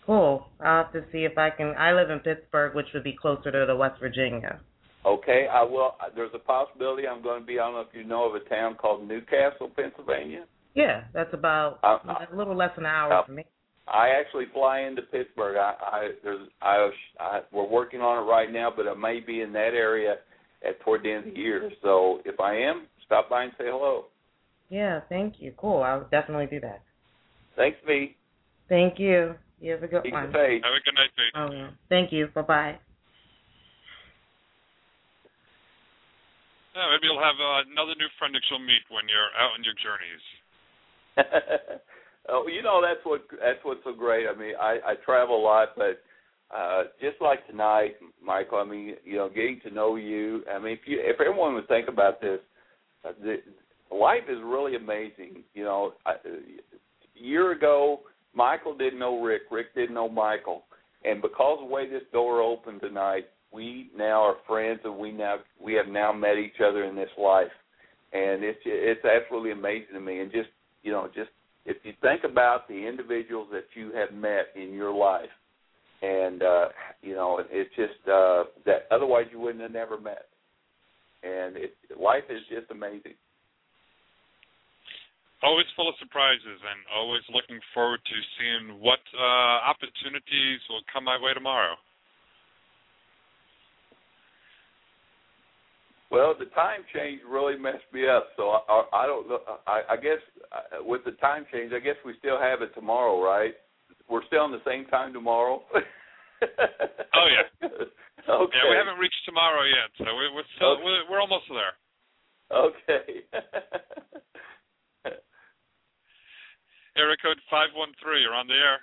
Cool. 0.06 0.48
I'll 0.62 0.84
have 0.84 0.94
to 0.94 1.04
see 1.12 1.26
if 1.26 1.38
I 1.38 1.50
can. 1.50 1.74
I 1.78 1.92
live 1.94 2.10
in 2.10 2.20
Pittsburgh, 2.20 2.76
which 2.76 2.88
would 2.94 3.04
be 3.04 3.16
closer 3.20 3.52
to 3.52 3.66
the 3.68 3.76
West 3.76 4.00
Virginia. 4.00 4.62
Okay, 5.08 5.48
I 5.50 5.64
will. 5.64 5.96
There's 6.16 6.32
a 6.34 6.40
possibility 6.40 7.08
I'm 7.08 7.24
going 7.24 7.40
to 7.40 7.46
be. 7.46 7.60
I 7.60 7.66
don't 7.66 7.76
know 7.76 7.80
if 7.80 7.96
you 7.96 8.04
know 8.04 8.28
of 8.28 8.36
a 8.36 8.42
town 8.50 8.76
called 8.76 9.08
New 9.08 9.22
Castle, 9.22 9.72
Pennsylvania. 9.74 10.44
Yeah, 10.76 11.06
that's 11.14 11.34
about 11.34 11.80
Uh, 11.82 12.26
a 12.30 12.36
little 12.36 12.56
less 12.56 12.76
than 12.76 12.86
an 12.86 12.92
hour 12.92 13.14
uh, 13.14 13.24
for 13.26 13.32
me. 13.32 13.46
I 13.88 14.10
actually 14.10 14.48
fly 14.54 14.82
into 14.82 15.02
Pittsburgh. 15.04 15.56
I, 15.56 15.76
I 15.82 16.10
there's 16.24 16.50
I, 16.62 16.90
I 17.22 17.42
we're 17.54 17.66
working 17.68 18.02
on 18.02 18.22
it 18.22 18.30
right 18.30 18.52
now, 18.52 18.70
but 18.76 18.86
I 18.86 18.94
may 18.96 19.22
be 19.22 19.40
in 19.42 19.54
that 19.54 19.74
area 19.74 20.18
at 20.68 20.80
toward 20.82 21.04
the 21.04 21.12
end 21.12 21.30
of 21.30 21.34
the 21.34 21.40
year. 21.40 21.72
So 21.82 22.20
if 22.26 22.42
I 22.42 22.56
am, 22.56 22.88
stop 23.06 23.30
by 23.30 23.44
and 23.44 23.54
say 23.58 23.66
hello. 23.68 24.08
Yeah, 24.70 25.00
thank 25.08 25.36
you. 25.40 25.54
Cool. 25.56 25.84
I'll 25.84 26.08
definitely 26.12 26.48
do 26.48 26.60
that. 26.60 26.82
Thanks, 27.56 27.78
V. 27.88 28.18
Thank 28.68 29.00
you. 29.00 29.36
You 29.62 29.72
have 29.72 29.84
a 29.84 29.88
good 29.88 30.04
Keep 30.04 30.14
one. 30.14 30.24
Have 30.26 30.34
a 30.34 30.84
good 30.84 30.96
night, 30.96 31.10
Pete. 31.16 31.34
Oh, 31.34 31.52
yeah. 31.52 31.70
Thank 31.88 32.12
you. 32.12 32.28
Bye 32.36 32.42
bye. 32.42 32.80
Yeah, 36.78 36.94
maybe 36.94 37.10
you'll 37.10 37.18
have 37.18 37.42
uh, 37.42 37.66
another 37.74 37.98
new 37.98 38.06
friend 38.22 38.38
that 38.38 38.46
you'll 38.54 38.62
meet 38.62 38.86
when 38.94 39.10
you're 39.10 39.34
out 39.34 39.58
on 39.58 39.66
your 39.66 39.74
journeys. 39.82 40.22
oh, 42.30 42.46
you 42.46 42.62
know 42.62 42.86
that's 42.86 43.02
what 43.02 43.26
that's 43.42 43.58
what's 43.64 43.82
so 43.84 43.98
great. 43.98 44.28
I 44.30 44.38
mean, 44.38 44.54
I 44.62 44.78
I 44.86 44.94
travel 45.04 45.42
a 45.42 45.42
lot, 45.42 45.70
but 45.76 46.06
uh 46.56 46.94
just 47.02 47.18
like 47.20 47.48
tonight, 47.48 47.96
Michael. 48.24 48.60
I 48.60 48.64
mean, 48.64 48.94
you 49.04 49.18
know, 49.18 49.28
getting 49.28 49.60
to 49.64 49.74
know 49.74 49.96
you. 49.96 50.44
I 50.54 50.60
mean, 50.60 50.74
if 50.74 50.82
you 50.86 51.00
if 51.02 51.20
everyone 51.20 51.56
would 51.56 51.68
think 51.68 51.90
about 51.90 52.22
this, 52.22 52.38
uh, 53.04 53.14
the, 53.24 53.38
life 53.90 54.30
is 54.30 54.38
really 54.46 54.76
amazing. 54.76 55.42
You 55.56 55.64
know, 55.64 55.94
I, 56.06 56.12
a 56.12 57.20
year 57.20 57.54
ago, 57.54 58.02
Michael 58.36 58.78
didn't 58.78 59.00
know 59.00 59.20
Rick. 59.24 59.50
Rick 59.50 59.74
didn't 59.74 59.96
know 59.96 60.10
Michael, 60.10 60.66
and 61.04 61.24
because 61.24 61.58
of 61.60 61.68
the 61.68 61.74
way 61.74 61.90
this 61.90 62.04
door 62.14 62.44
opened 62.44 62.82
tonight, 62.82 63.26
we 63.52 63.90
now 63.96 64.22
are 64.24 64.36
friends, 64.48 64.82
and 64.84 64.98
we 64.98 65.12
now 65.12 65.38
we 65.64 65.74
have 65.74 65.88
now 65.88 66.12
met 66.12 66.38
each 66.38 66.60
other 66.64 66.84
in 66.84 66.96
this 66.96 67.10
life, 67.18 67.52
and 68.14 68.44
it's 68.44 68.60
it's 68.66 69.06
absolutely 69.06 69.52
amazing 69.52 69.94
to 69.94 70.00
me. 70.00 70.20
And 70.20 70.32
just 70.32 70.50
you 70.84 70.92
know, 70.92 71.10
just 71.14 71.30
if 71.66 71.78
you 71.84 71.94
think 72.02 72.24
about 72.24 72.68
the 72.68 72.88
individuals 72.88 73.48
that 73.52 73.66
you 73.74 73.92
have 73.94 74.14
met 74.14 74.48
in 74.56 74.74
your 74.74 74.94
life, 74.94 75.30
and 76.02 76.44
uh, 76.44 76.68
you 77.02 77.16
know, 77.16 77.42
it's 77.50 77.76
just 77.76 78.08
uh, 78.08 78.44
that 78.66 78.88
otherwise 78.92 79.26
you 79.32 79.40
wouldn't 79.40 79.62
have 79.62 79.72
never 79.72 80.00
met. 80.00 80.26
And 81.24 81.58
it, 81.58 81.74
life 82.00 82.24
is 82.30 82.42
just 82.50 82.70
amazing. 82.70 83.18
Always 85.42 85.66
full 85.76 85.90
of 85.90 85.96
surprises 86.00 86.60
and 86.66 86.80
always 86.90 87.22
looking 87.30 87.62
forward 87.74 88.02
to 88.06 88.18
seeing 88.38 88.82
what 88.82 89.02
uh, 89.14 89.70
opportunities 89.70 90.62
will 90.70 90.82
come 90.92 91.06
my 91.06 91.18
way 91.22 91.34
tomorrow. 91.34 91.78
Well, 96.10 96.34
the 96.40 96.46
time 96.56 96.82
change 96.96 97.22
really 97.28 97.58
messed 97.58 97.84
me 97.92 98.08
up, 98.08 98.28
so 98.38 98.50
I, 98.50 98.60
I, 98.70 99.04
I 99.04 99.08
don't 99.08 99.28
know. 99.28 99.40
I, 99.68 99.82
I 99.92 99.98
guess 99.98 100.20
uh, 100.52 100.84
with 100.84 101.04
the 101.04 101.12
time 101.12 101.46
change, 101.52 101.74
I 101.74 101.80
guess 101.80 101.96
we 102.06 102.14
still 102.20 102.40
have 102.40 102.62
it 102.62 102.74
tomorrow, 102.74 103.22
right? 103.22 103.54
We're 104.10 104.26
still 104.28 104.40
on 104.42 104.52
the 104.52 104.64
same 104.66 104.86
time 104.86 105.12
tomorrow. 105.12 105.64
oh 105.74 107.28
yeah. 107.28 107.68
Okay. 108.30 108.58
Yeah, 108.60 108.70
we 108.70 108.76
haven't 108.76 109.00
reached 109.00 109.24
tomorrow 109.26 109.64
yet, 109.64 109.92
so 109.98 110.06
we're 110.16 110.34
we're 110.34 110.44
still 110.56 110.74
Okay. 110.74 110.84
we're, 110.84 111.04
we're 111.12 111.22
almost 111.22 111.46
there. 111.50 111.76
Okay. 112.52 113.24
Area 116.98 117.18
code 117.22 117.40
five 117.50 117.70
one 117.76 117.92
three. 118.02 118.22
You're 118.22 118.34
on 118.34 118.48
the 118.48 118.54
air. 118.54 118.80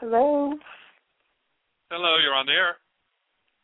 Hello. 0.00 0.54
Hello, 1.90 2.16
you're 2.18 2.34
on 2.34 2.46
the 2.46 2.52
air. 2.52 2.76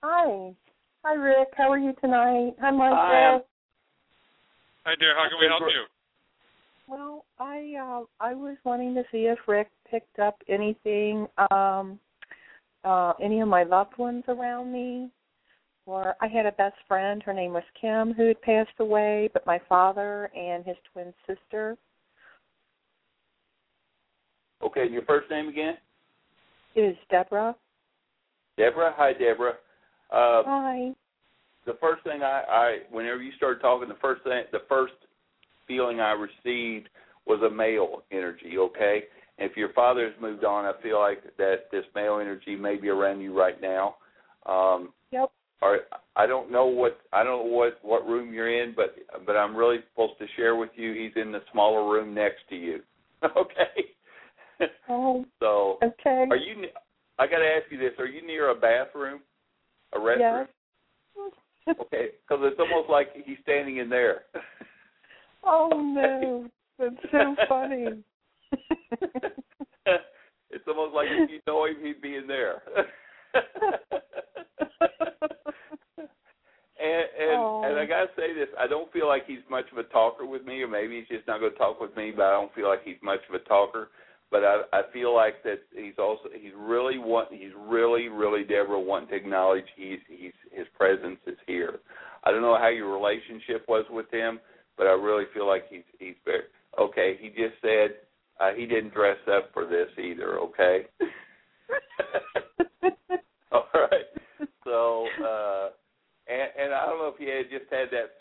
Hi. 0.02 0.54
Hi, 1.02 1.14
Rick. 1.14 1.48
How 1.56 1.70
are 1.72 1.78
you 1.78 1.94
tonight? 2.02 2.52
Hi, 2.60 2.70
Martha. 2.70 2.96
Hi, 2.96 3.40
Hi, 4.84 4.94
dear. 4.98 5.14
How 5.16 5.28
can 5.30 5.38
we 5.40 5.46
help 5.46 5.62
you? 5.62 5.84
Well, 6.86 7.24
I 7.38 7.74
uh, 7.80 8.04
I 8.20 8.34
was 8.34 8.56
wanting 8.64 8.94
to 8.94 9.02
see 9.10 9.26
if 9.26 9.38
Rick 9.46 9.70
picked 9.90 10.18
up 10.18 10.42
anything, 10.48 11.26
um, 11.50 11.98
uh, 12.84 13.14
any 13.22 13.40
of 13.40 13.48
my 13.48 13.62
loved 13.62 13.96
ones 13.96 14.24
around 14.28 14.72
me. 14.72 15.10
Or 15.86 16.14
I 16.20 16.26
had 16.26 16.44
a 16.44 16.52
best 16.52 16.76
friend. 16.86 17.22
Her 17.22 17.32
name 17.32 17.52
was 17.54 17.62
Kim, 17.80 18.12
who 18.12 18.28
had 18.28 18.42
passed 18.42 18.78
away, 18.78 19.30
but 19.32 19.46
my 19.46 19.60
father 19.68 20.30
and 20.36 20.64
his 20.64 20.76
twin 20.92 21.14
sister. 21.26 21.78
Okay, 24.62 24.86
your 24.88 25.02
first 25.02 25.30
name 25.30 25.48
again? 25.48 25.78
It 26.74 26.82
is 26.82 26.96
Deborah. 27.10 27.56
Deborah. 28.58 28.92
Hi, 28.96 29.14
Deborah. 29.14 29.54
Uh, 30.10 30.42
Hi. 30.44 30.90
the 31.66 31.76
first 31.80 32.02
thing 32.04 32.22
I, 32.22 32.42
I, 32.48 32.78
whenever 32.90 33.22
you 33.22 33.32
started 33.36 33.60
talking, 33.60 33.88
the 33.88 33.94
first 34.00 34.22
thing, 34.24 34.44
the 34.52 34.62
first 34.68 34.94
feeling 35.66 36.00
I 36.00 36.12
received 36.12 36.88
was 37.26 37.40
a 37.42 37.50
male 37.50 38.02
energy. 38.10 38.58
Okay, 38.58 39.04
if 39.38 39.56
your 39.56 39.72
father 39.72 40.04
has 40.04 40.20
moved 40.20 40.44
on, 40.44 40.64
I 40.64 40.72
feel 40.82 40.98
like 40.98 41.22
that 41.38 41.70
this 41.70 41.84
male 41.94 42.18
energy 42.20 42.56
may 42.56 42.76
be 42.76 42.88
around 42.88 43.20
you 43.20 43.36
right 43.36 43.60
now. 43.60 43.96
Um, 44.46 44.92
Yep. 45.12 45.30
or 45.62 45.80
I 46.16 46.26
don't 46.26 46.50
know 46.50 46.66
what 46.66 47.00
I 47.12 47.22
don't 47.22 47.46
know 47.46 47.52
what 47.52 47.78
what 47.82 48.06
room 48.06 48.32
you're 48.32 48.62
in, 48.62 48.74
but 48.74 48.96
but 49.26 49.36
I'm 49.36 49.54
really 49.54 49.78
supposed 49.90 50.18
to 50.18 50.26
share 50.36 50.56
with 50.56 50.70
you. 50.74 50.92
He's 50.92 51.20
in 51.20 51.32
the 51.32 51.42
smaller 51.52 51.90
room 51.92 52.14
next 52.14 52.48
to 52.48 52.56
you. 52.56 52.80
okay. 53.36 53.86
Oh. 54.88 55.24
So 55.40 55.78
Okay. 55.82 56.26
are 56.30 56.36
you? 56.36 56.66
I 57.18 57.26
got 57.26 57.38
to 57.38 57.46
ask 57.46 57.70
you 57.70 57.78
this: 57.78 57.92
Are 57.98 58.06
you 58.06 58.26
near 58.26 58.50
a 58.50 58.54
bathroom, 58.54 59.20
a? 59.92 60.18
Yes. 60.18 60.48
Okay, 61.68 62.08
because 62.26 62.42
it's 62.42 62.58
almost 62.60 62.88
like 62.90 63.08
he's 63.24 63.38
standing 63.42 63.78
in 63.78 63.88
there. 63.88 64.22
Oh 65.42 65.70
no, 65.72 66.46
that's 66.78 66.94
so 67.10 67.34
funny. 67.48 67.86
it's 70.50 70.68
almost 70.68 70.94
like 70.94 71.08
if 71.10 71.30
you 71.30 71.40
know 71.46 71.64
him, 71.64 71.76
he'd 71.82 72.02
be 72.02 72.16
in 72.16 72.26
there. 72.26 72.60
and 76.78 77.04
and 77.18 77.40
Oh. 77.40 77.62
and 77.64 77.78
I 77.78 77.86
gotta 77.86 78.10
say 78.16 78.34
this: 78.34 78.48
I 78.58 78.66
don't 78.66 78.92
feel 78.92 79.06
like 79.06 79.26
he's 79.26 79.38
much 79.48 79.64
of 79.72 79.78
a 79.78 79.84
talker 79.84 80.26
with 80.26 80.44
me, 80.44 80.60
or 80.62 80.68
maybe 80.68 80.98
he's 80.98 81.08
just 81.08 81.26
not 81.26 81.38
to 81.38 81.50
talk 81.52 81.80
with 81.80 81.96
me. 81.96 82.10
But 82.14 82.24
I 82.26 82.32
don't 82.32 82.54
feel 82.54 82.68
like 82.68 82.84
he's 82.84 83.00
much 83.02 83.20
of 83.28 83.34
a 83.34 83.38
talker. 83.40 83.88
But 84.30 84.44
I 84.44 84.62
I 84.72 84.82
feel 84.92 85.14
like 85.14 85.42
that 85.42 85.60
he's 85.74 85.98
also 85.98 86.28
he's 86.32 86.52
really 86.56 86.98
want 86.98 87.32
he's 87.32 87.52
really 87.58 88.08
really 88.08 88.44
Deborah 88.44 88.80
wanting 88.80 89.08
to 89.08 89.16
acknowledge 89.16 89.64
he's 89.76 89.98
he's 90.08 90.32
his 90.52 90.66
presence 90.76 91.18
is 91.26 91.38
here. 91.46 91.80
I 92.24 92.30
don't 92.30 92.42
know 92.42 92.58
how 92.58 92.68
your 92.68 92.92
relationship 92.92 93.64
was 93.68 93.84
with 93.90 94.10
him, 94.10 94.40
but 94.76 94.86
I 94.86 94.90
really 94.90 95.24
feel 95.34 95.46
like 95.46 95.64
he's 95.68 95.82
he's 95.98 96.14
very 96.24 96.44
okay. 96.78 97.18
He 97.20 97.28
just 97.28 97.60
said 97.60 97.96
uh, 98.40 98.52
he 98.56 98.66
didn't 98.66 98.94
dress 98.94 99.18
up 99.30 99.50
for 99.52 99.66
this 99.66 99.88
either. 99.98 100.38
Okay. 100.38 100.86
All 103.52 103.66
right. 103.74 104.06
So, 104.64 105.06
uh, 105.22 105.68
and, 106.28 106.50
and 106.58 106.74
I 106.74 106.86
don't 106.86 106.98
know 106.98 107.12
if 107.14 107.18
he 107.18 107.26
had 107.26 107.50
just 107.50 107.70
had 107.70 107.90
that 107.90 108.12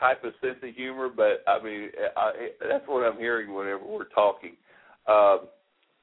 type 0.00 0.24
of 0.24 0.32
sense 0.40 0.56
of 0.62 0.74
humor, 0.74 1.08
but 1.14 1.44
I 1.46 1.62
mean, 1.62 1.90
I, 2.16 2.48
that's 2.68 2.84
what 2.86 3.06
I'm 3.06 3.18
hearing 3.18 3.54
whenever 3.54 3.84
we're 3.84 4.08
talking. 4.08 4.56
Um, 5.08 5.40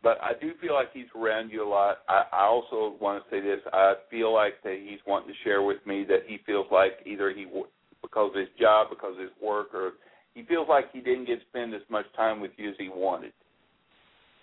but 0.02 0.18
I 0.22 0.32
do 0.40 0.52
feel 0.62 0.74
like 0.74 0.90
he's 0.94 1.08
around 1.16 1.50
you 1.50 1.68
a 1.68 1.70
lot. 1.70 2.00
I, 2.08 2.24
I 2.32 2.44
also 2.46 2.96
want 3.02 3.24
to 3.24 3.30
say 3.30 3.42
this: 3.42 3.60
I 3.74 3.96
feel 4.10 4.34
like 4.34 4.62
that 4.64 4.78
he's 4.82 5.00
wanting 5.06 5.30
to 5.30 5.36
share 5.44 5.62
with 5.62 5.86
me 5.86 6.06
that 6.08 6.22
he 6.26 6.38
feels 6.46 6.68
like 6.72 6.94
either 7.06 7.34
he, 7.34 7.46
w- 7.46 7.68
because 8.02 8.32
of 8.34 8.40
his 8.40 8.50
job, 8.60 8.88
because 8.90 9.14
of 9.16 9.22
his 9.22 9.32
work, 9.44 9.74
or 9.74 9.94
he 10.36 10.44
feels 10.44 10.68
like 10.70 10.92
he 10.94 11.00
didn't 11.02 11.26
get 11.26 11.40
to 11.40 11.46
spend 11.50 11.74
as 11.74 11.82
much 11.90 12.06
time 12.16 12.40
with 12.40 12.52
you 12.58 12.70
as 12.70 12.76
he 12.78 12.90
wanted. 12.90 13.34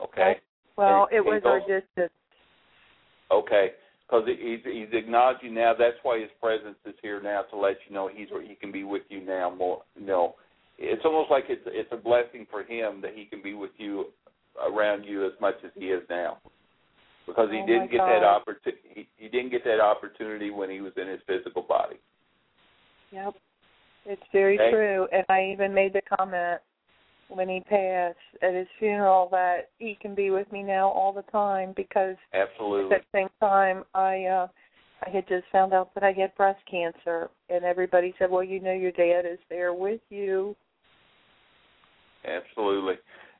Okay. 0.02 0.36
Well, 0.76 1.08
And- 1.10 1.16
it 1.16 1.24
was 1.24 1.42
our 1.44 1.60
distance. 1.60 2.12
Okay, 3.32 3.72
because 4.06 4.28
he's 4.28 4.60
he's 4.62 4.92
acknowledging 4.92 5.54
now. 5.54 5.72
That's 5.76 5.96
why 6.02 6.20
his 6.20 6.30
presence 6.40 6.76
is 6.84 6.94
here 7.02 7.20
now 7.20 7.42
to 7.50 7.56
let 7.56 7.76
you 7.88 7.94
know 7.94 8.08
he's 8.08 8.28
he 8.46 8.54
can 8.54 8.70
be 8.70 8.84
with 8.84 9.02
you 9.08 9.20
now 9.20 9.50
more. 9.50 9.82
No, 9.98 10.36
it's 10.78 11.04
almost 11.04 11.30
like 11.30 11.44
it's 11.48 11.62
it's 11.66 11.90
a 11.92 11.96
blessing 11.96 12.46
for 12.50 12.62
him 12.62 13.00
that 13.00 13.14
he 13.14 13.24
can 13.24 13.42
be 13.42 13.54
with 13.54 13.72
you 13.78 14.06
around 14.64 15.04
you 15.04 15.26
as 15.26 15.32
much 15.40 15.56
as 15.64 15.70
he 15.74 15.86
is 15.86 16.02
now, 16.08 16.38
because 17.26 17.48
he 17.50 17.58
Oh, 17.58 17.66
didn't 17.66 17.90
get 17.90 17.98
that 17.98 18.22
God. 18.22 18.40
opportunity. 18.40 18.80
He, 18.94 19.08
he 19.16 19.28
didn't 19.28 19.50
get 19.50 19.64
that 19.64 19.80
opportunity 19.80 20.50
when 20.50 20.70
he 20.70 20.80
was 20.80 20.92
in 20.96 21.08
his 21.08 21.20
physical 21.26 21.62
body. 21.62 21.96
Yep. 23.12 23.34
It's 24.06 24.22
very 24.32 24.58
Okay. 24.58 24.70
true. 24.70 25.08
And 25.12 25.24
I 25.28 25.50
even 25.52 25.74
made 25.74 25.92
the 25.92 26.02
comment 26.16 26.60
when 27.28 27.48
he 27.48 27.60
passed 27.60 28.16
at 28.42 28.54
his 28.54 28.68
funeral 28.78 29.28
that 29.30 29.70
he 29.78 29.98
can 30.00 30.14
be 30.14 30.30
with 30.30 30.50
me 30.52 30.62
now 30.62 30.88
all 30.88 31.12
the 31.12 31.22
time 31.32 31.72
because 31.76 32.16
Absolutely. 32.32 32.96
at 32.96 33.02
the 33.02 33.18
same 33.18 33.28
time 33.40 33.84
I 33.94 34.24
uh 34.24 34.48
I 35.04 35.10
had 35.10 35.28
just 35.28 35.44
found 35.52 35.74
out 35.74 35.92
that 35.94 36.04
I 36.04 36.12
had 36.12 36.34
breast 36.36 36.60
cancer 36.70 37.28
and 37.50 37.64
everybody 37.64 38.14
said, 38.18 38.30
Well, 38.30 38.44
you 38.44 38.60
know 38.60 38.72
your 38.72 38.92
dad 38.92 39.26
is 39.30 39.38
there 39.50 39.74
with 39.74 40.00
you. 40.08 40.56
Absolutely. 42.24 42.94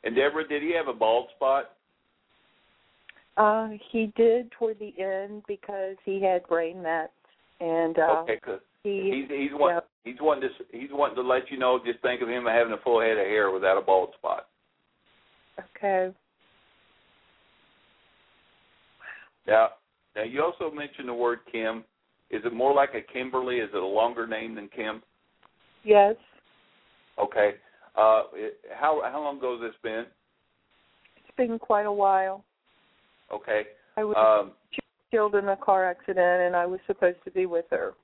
And 0.07 0.15
Deborah, 0.15 0.47
did 0.47 0.63
he 0.63 0.73
have 0.73 0.87
a 0.87 0.93
bald 0.93 1.29
spot? 1.35 1.73
Uh 3.37 3.71
he 3.91 4.13
did 4.17 4.51
toward 4.53 4.79
the 4.79 4.95
end 5.03 5.43
because 5.47 5.97
he 6.05 6.23
had 6.23 6.47
brain 6.47 6.81
mets 6.81 7.13
and 7.61 7.99
uh 7.99 8.23
okay, 8.23 8.39
good. 8.43 8.61
he 8.85 9.27
He's 9.29 9.37
he's 9.37 9.51
want, 9.53 9.85
he's 10.05 10.17
wanting 10.21 10.49
to 10.49 10.79
he's 10.79 10.91
wanting 10.93 11.17
to 11.17 11.23
let 11.23 11.51
you 11.51 11.59
know. 11.59 11.81
Just 11.85 12.01
think 12.01 12.23
of 12.23 12.29
him 12.29 12.45
having 12.47 12.73
a 12.73 12.79
full 12.83 13.01
head 13.01 13.19
of 13.19 13.27
hair 13.27 13.51
without 13.51 13.77
a 13.77 13.83
bald 13.83 14.11
spot. 14.17 14.47
okay. 15.77 16.15
Now, 19.47 19.71
now 20.15 20.23
you 20.23 20.43
also 20.43 20.75
mentioned 20.75 21.09
the 21.09 21.15
word 21.15 21.41
Kim. 21.51 21.85
Is 22.31 22.43
it 22.45 22.53
more 22.53 22.75
like 22.75 22.91
a 22.95 23.13
Kimberly? 23.13 23.57
Is 23.57 23.71
it 23.75 23.83
a 23.83 23.87
longer 23.87 24.27
name 24.27 24.55
than 24.55 24.69
Kim? 24.75 25.03
Yes. 25.85 26.17
Okay. 27.19 27.55
Uh, 27.97 28.23
it, 28.35 28.59
how 28.75 29.01
how 29.11 29.23
long 29.23 29.39
ago 29.39 29.53
has 29.61 29.71
this 29.71 29.77
been? 29.83 30.05
It's 31.17 31.37
been 31.37 31.59
quite 31.59 31.87
a 31.87 31.93
while. 31.93 32.45
Okay. 33.33 33.63
I 33.97 34.05
was 34.05 34.17
Um, 34.17 34.53
killed 35.11 35.35
in 35.35 35.49
a 35.49 35.57
car 35.57 35.85
accident 35.89 36.43
and 36.43 36.55
I 36.57 36.67
was 36.67 36.81
supposed 36.87 37.19
to 37.25 37.31
be 37.31 37.47
with 37.47 37.65
her. 37.71 37.95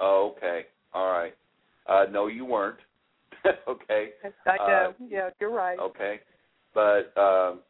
oh, 0.00 0.34
okay. 0.36 0.66
All 0.92 1.10
right. 1.10 1.34
Uh, 1.86 2.04
no, 2.10 2.26
you 2.26 2.44
weren't. 2.44 2.78
okay. 3.68 4.10
I 4.46 4.56
know. 4.58 4.88
Uh, 4.90 5.04
yeah, 5.08 5.30
you're 5.40 5.50
right. 5.52 5.78
Okay. 5.78 6.20
But 6.74 7.12
um, 7.16 7.60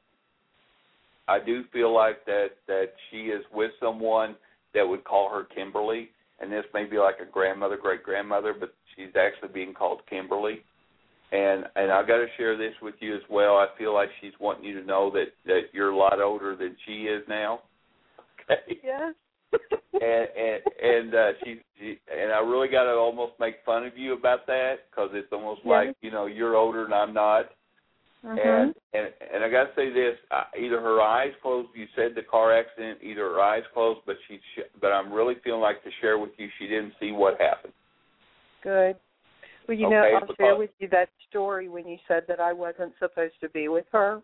I 1.28 1.39
do 1.44 1.65
feel 1.73 1.94
like 1.94 2.24
that 2.27 2.48
that 2.66 2.89
she 3.11 3.27
is 3.27 3.44
with 3.55 3.70
someone 3.81 4.35
that 4.74 4.86
would 4.86 5.05
call 5.05 5.31
her 5.31 5.44
Kimberly, 5.44 6.11
and 6.40 6.51
this 6.51 6.65
may 6.74 6.85
be 6.85 6.98
like 6.98 7.16
a 7.20 7.31
grandmother, 7.31 7.77
great 7.77 8.02
grandmother, 8.02 8.52
but 8.59 8.74
she's 8.94 9.15
actually 9.16 9.52
being 9.52 9.73
called 9.74 10.01
Kimberly. 10.09 10.62
And 11.32 11.65
and 11.77 11.93
I 11.93 12.01
got 12.02 12.16
to 12.19 12.27
share 12.36 12.57
this 12.57 12.74
with 12.82 12.97
you 13.01 13.15
as 13.15 13.23
well. 13.31 13.55
I 13.57 13.66
feel 13.78 13.94
like 13.94 14.09
she's 14.20 14.32
wanting 14.40 14.65
you 14.65 14.81
to 14.81 14.86
know 14.86 15.11
that 15.12 15.27
that 15.47 15.61
you're 15.73 15.90
a 15.90 15.97
lot 15.97 16.20
older 16.20 16.57
than 16.57 16.77
she 16.86 17.05
is 17.05 17.23
now. 17.28 17.61
Okay. 18.51 18.81
Yes. 18.82 19.15
and 19.94 20.28
and 20.36 20.62
and 20.82 21.15
uh, 21.15 21.31
she, 21.44 21.61
she 21.78 21.98
and 22.12 22.32
I 22.32 22.39
really 22.40 22.69
got 22.69 22.85
to 22.85 22.93
almost 22.93 23.32
make 23.39 23.57
fun 23.65 23.85
of 23.86 23.97
you 23.97 24.12
about 24.15 24.47
that 24.47 24.77
because 24.90 25.11
it's 25.12 25.32
almost 25.32 25.61
Yes. 25.65 25.69
like 25.86 25.97
you 26.02 26.11
know 26.11 26.27
you're 26.27 26.57
older 26.57 26.85
and 26.85 26.94
I'm 26.94 27.15
not. 27.15 27.47
Mhm. 28.24 28.36
And 28.44 28.74
and 28.93 29.09
and 29.35 29.44
I 29.44 29.48
got 29.48 29.65
to 29.65 29.70
say 29.77 29.90
this: 29.90 30.16
uh, 30.31 30.44
either 30.59 30.81
her 30.81 31.01
eyes 31.01 31.32
closed. 31.43 31.69
You 31.74 31.86
said 31.97 32.12
the 32.15 32.23
car 32.23 32.52
accident. 32.57 32.98
Either 33.02 33.23
her 33.23 33.40
eyes 33.40 33.62
closed, 33.73 34.01
but 34.05 34.16
she. 34.28 34.39
sh- 34.55 34.69
But 34.81 34.89
I'm 34.89 35.12
really 35.12 35.36
feeling 35.44 35.62
like 35.62 35.82
to 35.85 35.90
share 36.01 36.19
with 36.19 36.31
you. 36.39 36.48
She 36.59 36.66
didn't 36.66 36.93
see 37.01 37.12
what 37.12 37.40
happened. 37.40 37.73
Good. 38.62 38.97
Well, 39.70 39.78
you 39.78 39.86
Okay, 39.86 39.94
know, 39.94 40.18
I'll 40.20 40.34
share 40.34 40.56
with 40.56 40.70
you 40.80 40.88
that 40.88 41.10
story 41.28 41.68
when 41.68 41.86
you 41.86 41.97
said 42.09 42.24
that 42.26 42.40
I 42.40 42.52
wasn't 42.52 42.92
supposed 42.98 43.34
to 43.40 43.48
be 43.51 43.68
with 43.68 43.84
her. 43.92 44.20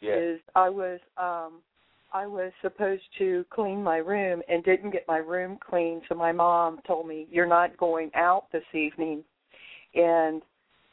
Yes. 0.00 0.18
Is 0.18 0.40
I 0.56 0.68
was 0.68 0.98
um 1.16 1.60
I 2.12 2.26
was 2.26 2.50
supposed 2.60 3.04
to 3.18 3.44
clean 3.50 3.84
my 3.84 3.98
room 3.98 4.42
and 4.48 4.64
didn't 4.64 4.90
get 4.90 5.06
my 5.06 5.18
room 5.18 5.58
clean, 5.64 6.02
so 6.08 6.16
my 6.16 6.32
mom 6.32 6.80
told 6.88 7.06
me 7.06 7.28
you're 7.30 7.46
not 7.46 7.76
going 7.76 8.10
out 8.16 8.50
this 8.50 8.64
evening. 8.74 9.22
And 9.94 10.42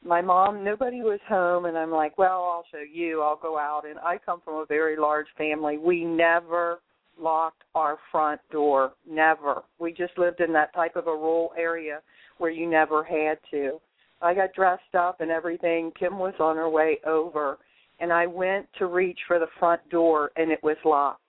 my 0.05 0.21
mom, 0.21 0.63
nobody 0.63 1.01
was 1.01 1.19
home, 1.27 1.65
and 1.65 1.75
I'm 1.75 1.91
like, 1.91 2.19
well, 2.19 2.43
I'll 2.53 2.65
show 2.71 2.83
you. 2.87 3.23
I'll 3.23 3.35
go 3.35 3.57
out. 3.57 3.87
And 3.89 3.97
I 3.97 4.19
come 4.23 4.41
from 4.45 4.57
a 4.57 4.65
very 4.67 4.95
large 4.95 5.27
family. 5.39 5.79
We 5.79 6.03
never 6.03 6.81
locked 7.19 7.63
our 7.73 7.97
front 8.11 8.41
door. 8.51 8.93
Never. 9.09 9.63
We 9.79 9.91
just 9.91 10.15
lived 10.19 10.39
in 10.39 10.53
that 10.53 10.71
type 10.75 10.95
of 10.95 11.07
a 11.07 11.11
rural 11.15 11.51
area 11.57 12.01
where 12.41 12.51
you 12.51 12.67
never 12.67 13.03
had 13.03 13.37
to. 13.51 13.79
I 14.21 14.33
got 14.33 14.53
dressed 14.53 14.95
up 14.97 15.21
and 15.21 15.29
everything. 15.29 15.91
Kim 15.97 16.17
was 16.17 16.33
on 16.39 16.55
her 16.55 16.69
way 16.69 16.97
over, 17.05 17.59
and 17.99 18.11
I 18.11 18.25
went 18.25 18.67
to 18.79 18.87
reach 18.87 19.19
for 19.27 19.37
the 19.37 19.47
front 19.59 19.87
door, 19.89 20.31
and 20.35 20.51
it 20.51 20.61
was 20.63 20.77
locked. 20.83 21.21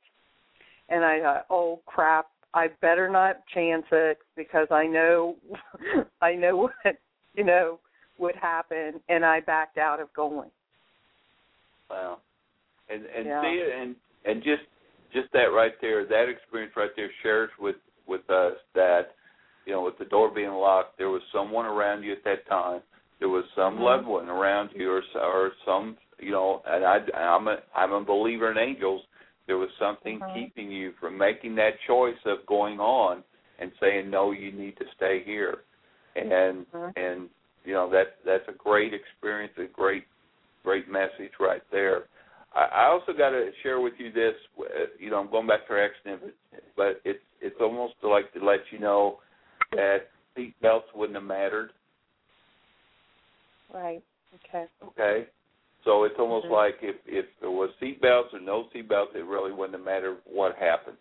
And 0.88 1.04
I 1.04 1.20
thought, 1.20 1.46
oh 1.50 1.80
crap, 1.86 2.26
I 2.54 2.68
better 2.80 3.10
not 3.10 3.46
chance 3.54 3.84
it 3.92 4.18
because 4.36 4.68
I 4.70 4.86
know, 4.86 5.36
I 6.22 6.34
know 6.34 6.56
what 6.56 6.96
you 7.34 7.44
know 7.44 7.78
would 8.18 8.36
happen, 8.36 9.00
and 9.08 9.24
I 9.24 9.40
backed 9.40 9.76
out 9.76 10.00
of 10.00 10.12
going. 10.14 10.50
Wow. 11.90 12.18
And 12.88 13.04
and 13.04 13.26
Yeah. 13.26 13.42
see 13.42 13.58
it 13.58 13.72
and 13.80 13.96
and 14.24 14.42
just 14.42 14.62
just 15.12 15.30
that 15.32 15.52
right 15.52 15.74
there, 15.82 16.06
that 16.06 16.28
experience 16.30 16.72
right 16.74 16.90
there 16.96 17.10
shares 17.22 17.50
with 17.58 17.76
with 18.06 18.28
us 18.30 18.56
that 18.74 19.14
you 19.66 19.72
know 19.72 19.82
with 19.82 19.98
the 19.98 20.04
door 20.06 20.30
being 20.34 20.50
locked, 20.52 20.98
there 20.98 21.10
was 21.10 21.22
someone 21.32 21.66
around 21.66 22.02
you 22.02 22.12
at 22.12 22.24
that 22.24 22.46
time. 22.48 22.80
There 23.18 23.28
was 23.28 23.44
some 23.54 23.76
Mhm. 23.76 23.82
loved 23.82 24.06
one 24.06 24.28
around 24.28 24.70
you, 24.74 24.90
or 24.90 25.02
or 25.20 25.52
some 25.64 25.96
you 26.18 26.32
know. 26.32 26.62
And 26.66 26.84
I 26.84 26.98
I'm 27.16 27.48
a 27.48 27.58
I'm 27.74 27.92
a 27.92 28.04
believer 28.04 28.50
in 28.50 28.58
angels. 28.58 29.02
There 29.46 29.58
was 29.58 29.70
something 29.78 30.20
Mhm. 30.20 30.34
keeping 30.34 30.70
you 30.70 30.92
from 31.00 31.18
making 31.18 31.54
that 31.56 31.80
choice 31.86 32.18
of 32.26 32.46
going 32.46 32.80
on 32.80 33.24
and 33.58 33.72
saying 33.80 34.10
no, 34.10 34.30
you 34.32 34.52
need 34.52 34.76
to 34.78 34.84
stay 34.96 35.22
here. 35.24 35.58
And 36.16 36.66
Mhm. 36.72 36.92
and 36.96 37.30
you 37.64 37.74
know 37.74 37.88
that 37.90 38.16
that's 38.24 38.46
a 38.48 38.52
great 38.52 38.92
experience, 38.92 39.56
a 39.58 39.66
great 39.66 40.04
great 40.64 40.88
message 40.88 41.32
right 41.40 41.62
there. 41.70 42.04
I, 42.54 42.64
I 42.64 42.84
also 42.86 43.12
got 43.12 43.30
to 43.30 43.50
share 43.62 43.80
with 43.80 43.94
you 43.98 44.12
this. 44.12 44.34
uh, 44.58 44.86
You 44.98 45.10
know, 45.10 45.18
I'm 45.18 45.30
going 45.30 45.46
back 45.46 45.66
to 45.66 45.72
our 45.74 45.84
accident, 45.84 46.22
but, 46.50 46.62
but 46.76 47.00
it's 47.04 47.24
it's 47.40 47.56
almost 47.60 47.94
like 48.02 48.32
to 48.34 48.44
let 48.44 48.60
you 48.70 48.78
know 48.78 49.20
that 49.72 50.08
seat 50.36 50.54
belts 50.60 50.86
wouldn't 50.94 51.16
have 51.16 51.24
mattered. 51.24 51.70
Right. 53.72 54.02
Okay. 54.46 54.66
Okay, 54.84 55.26
so 55.84 56.04
it's 56.04 56.18
almost 56.18 56.46
Mhm. 56.46 56.50
like 56.50 56.82
if 56.82 56.96
if 57.06 57.26
there 57.40 57.50
was 57.50 57.70
seat 57.78 58.00
belts 58.00 58.32
or 58.32 58.40
no 58.40 58.68
seat 58.70 58.88
belts, 58.88 59.14
it 59.14 59.24
really 59.24 59.52
wouldn't 59.52 59.74
have 59.74 59.84
mattered 59.84 60.18
what 60.24 60.56
happened. 60.56 60.98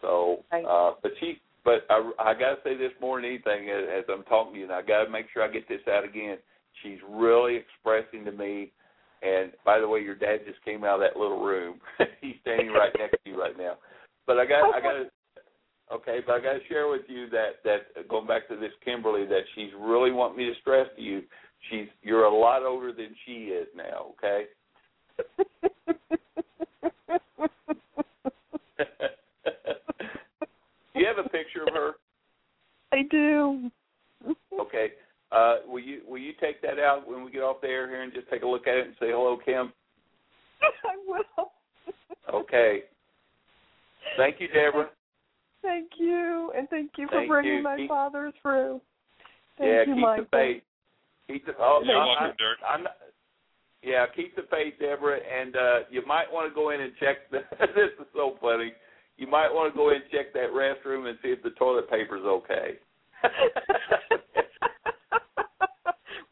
So, 0.00 0.44
Right. 0.52 0.64
uh, 0.64 0.94
but 1.02 1.16
she, 1.18 1.40
but 1.64 1.84
I, 1.90 2.12
I 2.18 2.34
got 2.34 2.56
to 2.56 2.62
say 2.62 2.74
this 2.76 2.92
more 3.00 3.20
than 3.20 3.24
anything 3.24 3.68
as, 3.70 3.88
as 3.88 4.04
I'm 4.08 4.22
talking 4.24 4.54
to 4.54 4.58
you, 4.58 4.64
and 4.64 4.72
I 4.72 4.82
got 4.82 5.04
to 5.04 5.10
make 5.10 5.28
sure 5.30 5.42
I 5.42 5.48
get 5.48 5.66
this 5.68 5.86
out 5.88 6.04
again. 6.04 6.38
She's 6.82 6.98
really 7.08 7.56
expressing 7.56 8.24
to 8.24 8.32
me. 8.32 8.72
And 9.22 9.52
by 9.64 9.80
the 9.80 9.88
way, 9.88 10.00
your 10.00 10.14
dad 10.14 10.46
just 10.46 10.62
came 10.64 10.84
out 10.84 10.94
of 10.94 11.00
that 11.00 11.18
little 11.18 11.44
room. 11.44 11.80
He's 12.20 12.36
standing 12.42 12.70
right 12.70 12.92
next 12.96 13.18
to 13.24 13.30
you 13.30 13.40
right 13.40 13.58
now. 13.58 13.78
But 14.26 14.38
I 14.38 14.46
got, 14.46 14.72
I 14.72 14.80
got 14.80 14.94
okay, 15.92 16.20
but 16.26 16.34
I 16.34 16.40
got 16.40 16.52
to 16.54 16.60
share 16.68 16.88
with 16.88 17.02
you 17.08 17.28
that 17.30 17.62
that 17.64 18.08
going 18.08 18.26
back 18.26 18.48
to 18.48 18.56
this 18.56 18.72
Kimberly, 18.84 19.26
that 19.26 19.42
she's 19.54 19.70
really 19.78 20.10
want 20.12 20.36
me 20.36 20.46
to 20.46 20.54
stress 20.60 20.86
to 20.96 21.02
you. 21.02 21.22
She's 21.70 21.86
you're 22.02 22.24
a 22.24 22.34
lot 22.34 22.62
older 22.62 22.92
than 22.92 23.14
she 23.26 23.32
is 23.46 23.66
now. 23.76 24.14
Okay. 24.18 24.44
Do 25.26 25.44
you 31.00 31.06
have 31.06 31.18
a 31.24 31.28
picture 31.28 31.62
of 31.66 31.74
her? 31.74 31.92
I 32.92 33.02
do. 33.10 33.70
Okay. 34.60 34.92
Uh, 35.30 35.56
will 35.66 35.80
you 35.80 36.00
will 36.08 36.18
you 36.18 36.32
take 36.40 36.62
that 36.62 36.78
out 36.78 37.06
when 37.06 37.24
we 37.24 37.30
get 37.30 37.42
off 37.42 37.60
the 37.60 37.68
air 37.68 37.88
here 37.88 38.02
and 38.02 38.12
just 38.12 38.28
take 38.30 38.42
a 38.42 38.46
look 38.46 38.66
at 38.66 38.76
it 38.76 38.86
and 38.86 38.94
say 38.98 39.10
hello, 39.10 39.38
Kim? 39.44 39.72
I 40.84 40.96
will. 41.06 41.52
Okay. 42.32 42.84
Thank 44.16 44.40
you, 44.40 44.48
Deborah. 44.48 44.88
Thank 45.62 45.90
you, 45.98 46.52
and 46.56 46.68
thank 46.68 46.92
you 46.96 47.06
for 47.08 47.16
Thank 47.18 47.28
bringing 47.28 47.54
you. 47.58 47.62
my 47.62 47.76
Keep- 47.76 47.88
father 47.88 48.32
through. 48.42 48.80
Thank 49.58 49.68
yeah, 49.70 49.80
you, 49.86 49.94
keep 49.94 50.02
Michael. 50.02 50.24
the 50.30 50.36
faith. 50.36 50.62
Keep 51.26 51.46
the 51.46 51.52
oh, 51.58 51.82
You're 51.84 51.96
I- 51.96 52.06
welcome, 52.06 52.24
I- 52.24 52.34
Derek. 52.38 52.58
I'm 52.68 52.82
not, 52.84 52.96
yeah, 53.82 54.06
keep 54.14 54.34
the 54.36 54.42
faith, 54.50 54.74
Deborah, 54.80 55.18
and 55.18 55.56
uh 55.56 55.78
you 55.90 56.04
might 56.06 56.32
want 56.32 56.48
to 56.48 56.54
go 56.54 56.70
in 56.70 56.80
and 56.80 56.92
check. 56.98 57.30
The, 57.30 57.38
this 57.74 57.90
is 58.00 58.06
so 58.14 58.36
funny. 58.40 58.72
You 59.16 59.26
might 59.26 59.52
want 59.52 59.72
to 59.72 59.76
go 59.76 59.90
in 59.90 59.96
and 59.96 60.04
check 60.12 60.32
that 60.32 60.50
restroom 60.52 61.08
and 61.08 61.18
see 61.22 61.30
if 61.30 61.42
the 61.42 61.50
toilet 61.50 61.90
paper's 61.90 62.24
okay. 62.24 62.78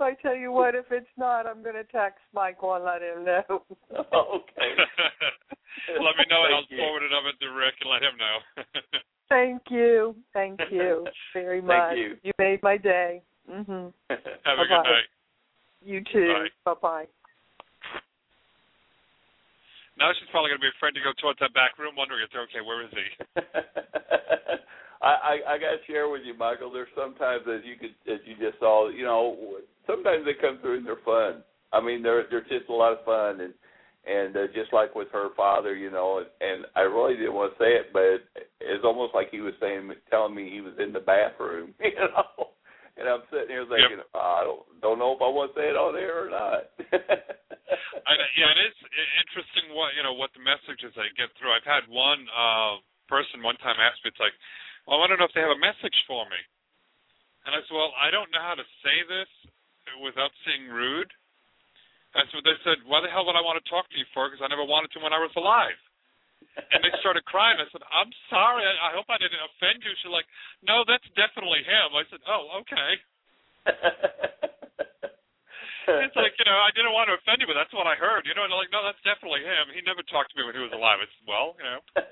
I 0.00 0.14
tell 0.20 0.36
you 0.36 0.52
what, 0.52 0.74
if 0.74 0.86
it's 0.90 1.06
not, 1.16 1.46
I'm 1.46 1.62
going 1.62 1.74
to 1.76 1.84
text 1.84 2.20
Michael 2.34 2.74
and 2.74 2.84
let 2.84 3.02
him 3.02 3.24
know. 3.24 3.62
okay. 3.96 4.70
let 6.00 6.16
me 6.16 6.24
know, 6.28 6.44
and 6.44 6.54
I'll 6.54 6.64
you. 6.68 6.78
forward 6.78 7.02
it 7.02 7.12
over 7.12 7.32
to 7.32 7.48
Rick 7.50 7.74
and 7.80 7.90
let 7.90 8.02
him 8.02 8.16
know. 8.18 8.38
Thank 9.28 9.62
you. 9.70 10.14
Thank 10.32 10.60
you 10.70 11.06
very 11.32 11.60
Thank 11.60 11.66
much. 11.66 11.96
you. 11.96 12.16
made 12.38 12.62
my 12.62 12.76
day. 12.76 13.22
Mhm. 13.50 13.92
Have 14.08 14.18
a 14.18 14.44
Bye-bye. 14.44 14.66
good 14.68 14.82
night. 14.82 15.04
You 15.84 16.02
too. 16.12 16.46
Bye-bye. 16.64 17.06
Now 19.96 20.12
she's 20.12 20.28
probably 20.28 20.52
going 20.52 20.60
to 20.60 20.68
be 20.68 20.74
afraid 20.76 20.92
to 20.92 21.04
go 21.04 21.16
towards 21.16 21.40
that 21.40 21.56
back 21.56 21.80
room, 21.80 21.96
wondering 21.96 22.20
if 22.20 22.30
they're 22.32 22.44
okay. 22.52 22.60
Where 22.60 22.84
is 22.84 22.92
he? 22.92 23.08
I, 25.02 25.12
I 25.12 25.34
I 25.44 25.58
gotta 25.58 25.80
share 25.86 26.08
with 26.08 26.22
you, 26.24 26.36
Michael. 26.36 26.72
There's 26.72 26.92
sometimes 26.96 27.44
as 27.48 27.60
you 27.64 27.76
could 27.76 27.94
as 28.10 28.20
you 28.24 28.34
just 28.36 28.58
saw, 28.58 28.88
you 28.88 29.04
know, 29.04 29.60
sometimes 29.86 30.24
they 30.24 30.34
come 30.34 30.58
through 30.60 30.78
and 30.78 30.86
they're 30.86 31.04
fun. 31.04 31.44
I 31.72 31.80
mean, 31.80 32.02
they're 32.02 32.24
they're 32.30 32.48
just 32.48 32.68
a 32.68 32.72
lot 32.72 32.92
of 32.92 33.04
fun, 33.04 33.40
and 33.40 33.54
and 34.06 34.36
uh, 34.36 34.46
just 34.54 34.72
like 34.72 34.94
with 34.94 35.08
her 35.12 35.28
father, 35.36 35.74
you 35.74 35.90
know, 35.90 36.18
and, 36.18 36.28
and 36.40 36.66
I 36.76 36.80
really 36.80 37.16
didn't 37.16 37.34
want 37.34 37.52
to 37.52 37.58
say 37.58 37.72
it, 37.74 37.92
but 37.92 38.22
it's 38.60 38.84
almost 38.84 39.14
like 39.14 39.30
he 39.30 39.40
was 39.40 39.54
saying, 39.60 39.90
telling 40.10 40.34
me 40.34 40.48
he 40.50 40.60
was 40.60 40.74
in 40.78 40.92
the 40.92 41.00
bathroom, 41.00 41.74
you 41.80 41.90
know. 41.96 42.50
And 42.96 43.08
I'm 43.08 43.22
sitting 43.30 43.48
here 43.50 43.66
thinking, 43.68 44.02
oh, 44.14 44.18
I 44.40 44.44
don't 44.44 44.80
don't 44.80 44.98
know 44.98 45.12
if 45.12 45.20
I 45.20 45.28
want 45.28 45.54
to 45.54 45.60
say 45.60 45.68
it 45.68 45.76
on 45.76 45.96
air 45.96 46.26
or 46.26 46.30
not. 46.30 46.62
I, 48.08 48.12
yeah, 48.38 48.50
it 48.54 48.60
is 48.70 48.76
interesting 49.26 49.74
what 49.74 49.92
you 49.98 50.02
know 50.06 50.14
what 50.14 50.30
the 50.34 50.42
messages 50.42 50.94
they 50.94 51.10
get 51.18 51.34
through. 51.38 51.50
I've 51.50 51.66
had 51.66 51.86
one 51.90 52.22
uh 52.30 52.78
person 53.06 53.42
one 53.42 53.58
time 53.62 53.78
ask 53.78 53.98
me, 54.02 54.10
it's 54.10 54.22
like, 54.22 54.34
well, 54.86 55.02
I 55.02 55.06
to 55.10 55.18
know 55.18 55.26
if 55.26 55.34
they 55.34 55.42
have 55.42 55.54
a 55.54 55.62
message 55.62 55.94
for 56.06 56.26
me. 56.26 56.38
And 57.46 57.54
I 57.54 57.62
said, 57.62 57.74
well, 57.74 57.94
I 57.94 58.10
don't 58.10 58.30
know 58.34 58.42
how 58.42 58.58
to 58.58 58.66
say 58.82 58.96
this 59.06 59.30
without 60.02 60.34
seeming 60.42 60.70
rude. 60.70 61.10
And 62.18 62.26
so 62.34 62.42
they 62.42 62.58
said, 62.66 62.82
why 62.90 63.02
the 63.02 63.10
hell 63.10 63.26
would 63.26 63.38
I 63.38 63.44
want 63.46 63.62
to 63.62 63.66
talk 63.70 63.86
to 63.90 63.98
you 63.98 64.06
for? 64.10 64.26
Because 64.26 64.42
I 64.42 64.50
never 64.50 64.66
wanted 64.66 64.90
to 64.94 65.02
when 65.02 65.14
I 65.14 65.22
was 65.22 65.30
alive. 65.38 65.78
And 66.56 66.80
they 66.82 66.90
started 66.98 67.22
crying. 67.28 67.60
I 67.60 67.68
said, 67.70 67.84
I'm 67.86 68.10
sorry. 68.32 68.64
I, 68.64 68.90
I 68.90 68.96
hope 68.96 69.06
I 69.12 69.20
didn't 69.20 69.38
offend 69.38 69.84
you. 69.84 69.92
She's 70.00 70.10
like, 70.10 70.26
no, 70.64 70.82
that's 70.88 71.06
definitely 71.14 71.62
him. 71.62 71.94
I 71.94 72.04
said, 72.10 72.22
oh, 72.26 72.64
okay. 72.64 72.90
It's 75.86 76.18
like, 76.18 76.34
you 76.38 76.46
know, 76.46 76.58
I 76.58 76.70
didn't 76.74 76.92
want 76.92 77.06
to 77.10 77.16
offend 77.18 77.38
you, 77.38 77.46
but 77.46 77.54
that's 77.54 77.72
what 77.72 77.86
I 77.86 77.94
heard. 77.94 78.26
You 78.26 78.34
know, 78.34 78.42
and 78.42 78.50
they're 78.50 78.58
like, 78.58 78.74
no, 78.74 78.82
that's 78.82 79.00
definitely 79.06 79.46
him. 79.46 79.70
He 79.70 79.82
never 79.86 80.02
talked 80.06 80.34
to 80.34 80.36
me 80.38 80.42
when 80.42 80.54
he 80.58 80.62
was 80.62 80.74
alive. 80.74 80.98
It's 81.02 81.14
well, 81.26 81.54
you 81.58 81.66
know. 81.66 81.80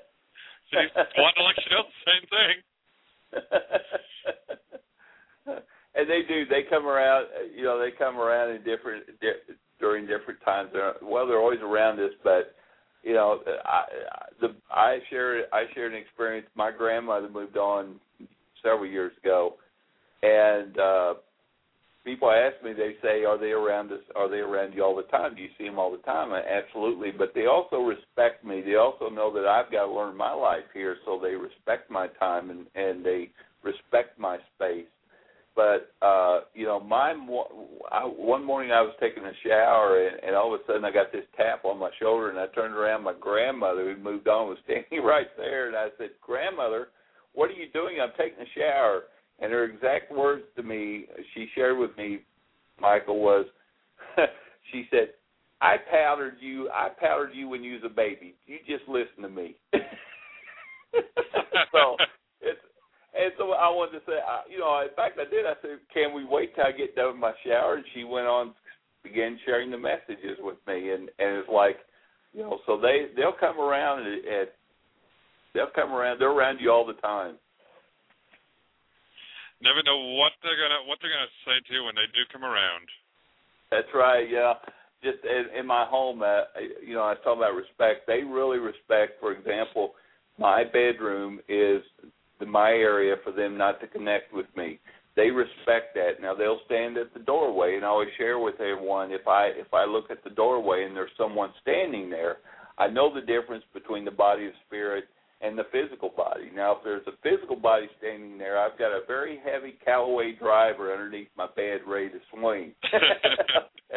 So 0.73 0.81
he's 0.81 0.89
wanting 1.21 1.37
to 1.37 1.45
let 1.45 1.61
you 1.61 1.69
know 1.77 1.83
the 1.85 2.01
same 2.09 2.25
thing. 2.25 2.55
and 5.95 6.09
they 6.09 6.21
do. 6.27 6.45
They 6.49 6.63
come 6.69 6.87
around. 6.87 7.27
You 7.55 7.63
know, 7.63 7.79
they 7.79 7.91
come 7.95 8.17
around 8.17 8.49
in 8.49 8.63
different 8.63 9.05
di- 9.21 9.53
during 9.79 10.07
different 10.07 10.41
times. 10.43 10.71
They're, 10.73 10.95
well, 11.03 11.27
they're 11.27 11.39
always 11.39 11.61
around 11.61 11.99
us, 11.99 12.11
but 12.23 12.55
you 13.03 13.13
know, 13.13 13.41
I 13.63 13.83
the 14.41 14.55
I 14.71 14.97
shared 15.09 15.45
I 15.53 15.65
shared 15.73 15.93
an 15.93 15.99
experience. 15.99 16.47
My 16.55 16.71
grandmother 16.75 17.29
moved 17.29 17.57
on 17.57 17.99
several 18.63 18.87
years 18.87 19.13
ago, 19.23 19.55
and 20.23 20.79
uh 20.79 21.13
people 22.05 22.31
ask 22.31 22.63
me, 22.63 22.71
they 22.73 22.95
say, 23.01 23.25
"Are 23.25 23.37
they 23.37 23.51
around 23.51 23.91
us? 23.91 23.99
Are 24.15 24.29
they 24.29 24.37
around 24.39 24.73
you 24.73 24.83
all 24.83 24.95
the 24.95 25.03
time? 25.03 25.35
Do 25.35 25.41
you 25.41 25.49
see 25.57 25.65
them 25.65 25.79
all 25.79 25.91
the 25.91 26.03
time?" 26.03 26.31
I, 26.31 26.41
Absolutely, 26.41 27.11
but 27.11 27.33
they 27.33 27.47
also 27.47 27.77
respect 27.77 28.45
me. 28.45 28.61
They 28.61 28.75
also 28.75 29.09
know 29.09 29.33
that 29.33 29.45
I've 29.45 29.71
got 29.71 29.87
to 29.87 29.91
learn 29.91 30.15
my 30.15 30.33
life 30.33 30.63
here, 30.73 30.97
so 31.05 31.19
they 31.21 31.35
respect 31.35 31.89
my 31.91 32.07
time 32.19 32.51
and 32.51 32.67
and 32.75 33.05
they 33.05 33.31
respect 33.63 34.17
my 34.19 34.37
space. 34.55 34.85
But 35.55 35.93
uh, 36.01 36.41
you 36.53 36.65
know, 36.65 36.79
my 36.79 37.13
I, 37.91 38.03
one 38.03 38.43
morning 38.43 38.71
I 38.71 38.81
was 38.81 38.93
taking 38.99 39.23
a 39.23 39.31
shower, 39.43 40.05
and, 40.05 40.21
and 40.23 40.35
all 40.35 40.53
of 40.53 40.59
a 40.59 40.63
sudden 40.67 40.85
I 40.85 40.91
got 40.91 41.11
this 41.11 41.25
tap 41.37 41.63
on 41.63 41.79
my 41.79 41.89
shoulder, 41.99 42.29
and 42.29 42.37
I 42.37 42.47
turned 42.47 42.75
around. 42.75 43.03
My 43.03 43.15
grandmother, 43.19 43.93
who 43.93 44.01
moved 44.01 44.27
on, 44.27 44.49
was 44.49 44.57
standing 44.65 45.03
right 45.03 45.27
there, 45.37 45.67
and 45.67 45.75
I 45.75 45.87
said, 45.97 46.11
"Grandmother, 46.21 46.89
what 47.33 47.49
are 47.49 47.53
you 47.53 47.71
doing? 47.73 47.97
I'm 48.01 48.11
taking 48.17 48.43
a 48.43 48.59
shower." 48.59 49.03
And 49.39 49.51
her 49.51 49.65
exact 49.65 50.11
words 50.11 50.43
to 50.55 50.63
me, 50.63 51.05
she 51.33 51.47
shared 51.55 51.77
with 51.77 51.95
me, 51.97 52.19
Michael, 52.79 53.19
was, 53.19 53.45
she 54.71 54.87
said, 54.89 55.09
"I 55.61 55.75
powdered 55.91 56.37
you. 56.39 56.69
I 56.69 56.89
powdered 56.99 57.31
you 57.33 57.49
when 57.49 57.63
you 57.63 57.73
was 57.73 57.83
a 57.85 57.93
baby. 57.93 58.35
You 58.45 58.57
just 58.67 58.87
listen 58.87 59.23
to 59.23 59.29
me." 59.29 59.55
so 59.73 59.79
it's 62.41 62.59
and 63.13 63.31
so 63.37 63.51
I 63.51 63.69
wanted 63.69 63.99
to 63.99 64.05
say, 64.05 64.19
you 64.49 64.59
know, 64.59 64.81
in 64.81 64.93
fact, 64.95 65.19
I 65.19 65.29
did. 65.29 65.45
I 65.45 65.53
said, 65.61 65.79
"Can 65.93 66.13
we 66.13 66.25
wait 66.25 66.55
till 66.55 66.65
I 66.65 66.71
get 66.71 66.95
done 66.95 67.13
with 67.13 67.17
my 67.17 67.33
shower?" 67.45 67.75
And 67.75 67.85
she 67.93 68.03
went 68.03 68.27
on, 68.27 68.53
began 69.03 69.39
sharing 69.45 69.71
the 69.71 69.77
messages 69.77 70.37
with 70.39 70.57
me, 70.67 70.91
and 70.91 71.09
and 71.19 71.37
it's 71.37 71.49
like, 71.49 71.77
you 72.33 72.41
know, 72.41 72.59
so 72.65 72.79
they 72.79 73.07
they'll 73.15 73.37
come 73.37 73.59
around 73.59 74.01
at, 74.01 74.27
at 74.27 74.55
they'll 75.53 75.67
come 75.73 75.93
around. 75.93 76.19
They're 76.19 76.31
around 76.31 76.59
you 76.59 76.71
all 76.71 76.85
the 76.85 76.93
time. 76.93 77.35
Never 79.65 79.81
know 79.81 79.97
what 80.21 80.37
they're 80.45 80.61
gonna 80.61 80.85
what 80.85 81.01
they're 81.01 81.09
gonna 81.09 81.35
say 81.41 81.57
to 81.57 81.73
you 81.73 81.83
when 81.89 81.97
they 81.97 82.05
do 82.13 82.21
come 82.29 82.45
around. 82.45 82.85
That's 83.73 83.89
right. 83.97 84.29
Yeah. 84.29 84.53
Just 85.01 85.25
in, 85.25 85.59
in 85.59 85.65
my 85.65 85.85
home, 85.89 86.21
uh, 86.21 86.45
you 86.85 86.93
know, 86.93 87.01
I 87.01 87.15
talking 87.25 87.41
about 87.41 87.57
respect. 87.57 88.05
They 88.05 88.21
really 88.21 88.59
respect. 88.59 89.19
For 89.19 89.33
example, 89.33 89.93
my 90.37 90.63
bedroom 90.63 91.39
is 91.49 91.81
the, 92.39 92.45
my 92.45 92.69
area 92.69 93.15
for 93.23 93.31
them 93.31 93.57
not 93.57 93.81
to 93.81 93.87
connect 93.87 94.33
with 94.33 94.45
me. 94.55 94.79
They 95.15 95.31
respect 95.31 95.95
that. 95.95 96.21
Now 96.21 96.35
they'll 96.35 96.61
stand 96.65 96.97
at 96.97 97.13
the 97.13 97.19
doorway, 97.19 97.75
and 97.75 97.85
I 97.85 97.87
always 97.87 98.09
share 98.17 98.37
with 98.37 98.61
everyone 98.61 99.11
if 99.11 99.27
I 99.27 99.47
if 99.47 99.73
I 99.73 99.85
look 99.85 100.11
at 100.11 100.23
the 100.23 100.29
doorway 100.29 100.85
and 100.85 100.95
there's 100.95 101.09
someone 101.17 101.49
standing 101.61 102.09
there, 102.09 102.37
I 102.77 102.87
know 102.87 103.13
the 103.13 103.21
difference 103.21 103.63
between 103.73 104.05
the 104.05 104.11
body 104.11 104.45
and 104.45 104.53
spirit 104.67 105.05
and 105.41 105.57
the 105.57 105.65
physical 105.71 106.09
body. 106.15 106.49
Now, 106.53 106.73
if 106.73 106.77
there's 106.83 107.05
a 107.07 107.17
physical 107.21 107.55
body 107.55 107.87
standing 107.99 108.37
there, 108.37 108.57
I've 108.57 108.79
got 108.79 108.91
a 108.91 109.05
very 109.05 109.39
heavy 109.43 109.75
Callaway 109.83 110.33
driver 110.39 110.93
underneath 110.93 111.27
my 111.37 111.47
bed 111.55 111.81
ready 111.85 112.09
to 112.09 112.19
swing. 112.33 112.73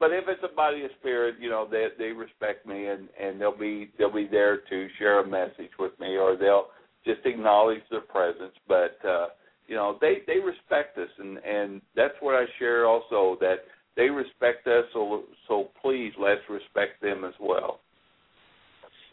but 0.00 0.12
if 0.12 0.24
it's 0.28 0.42
a 0.42 0.54
body 0.54 0.84
of 0.84 0.90
spirit, 0.98 1.36
you 1.40 1.50
know, 1.50 1.68
they 1.70 1.88
they 1.98 2.10
respect 2.12 2.66
me 2.66 2.86
and 2.86 3.08
and 3.20 3.40
they'll 3.40 3.56
be 3.56 3.90
they'll 3.98 4.12
be 4.12 4.28
there 4.30 4.58
to 4.68 4.88
share 4.98 5.20
a 5.20 5.26
message 5.26 5.70
with 5.78 5.92
me 6.00 6.16
or 6.16 6.36
they'll 6.36 6.68
just 7.04 7.24
acknowledge 7.26 7.82
their 7.90 8.00
presence. 8.00 8.54
But 8.66 8.96
uh 9.06 9.26
you 9.68 9.76
know, 9.76 9.98
they 10.00 10.22
they 10.26 10.38
respect 10.40 10.96
us 10.98 11.10
and 11.18 11.38
and 11.38 11.82
that's 11.94 12.14
what 12.20 12.34
I 12.34 12.46
share 12.58 12.86
also 12.86 13.36
that 13.40 13.56
they 13.94 14.08
respect 14.08 14.66
us 14.66 14.84
so 14.94 15.24
so 15.46 15.68
please 15.82 16.12
let's 16.18 16.40
respect 16.48 17.02
them 17.02 17.24
as 17.24 17.34
well. 17.38 17.80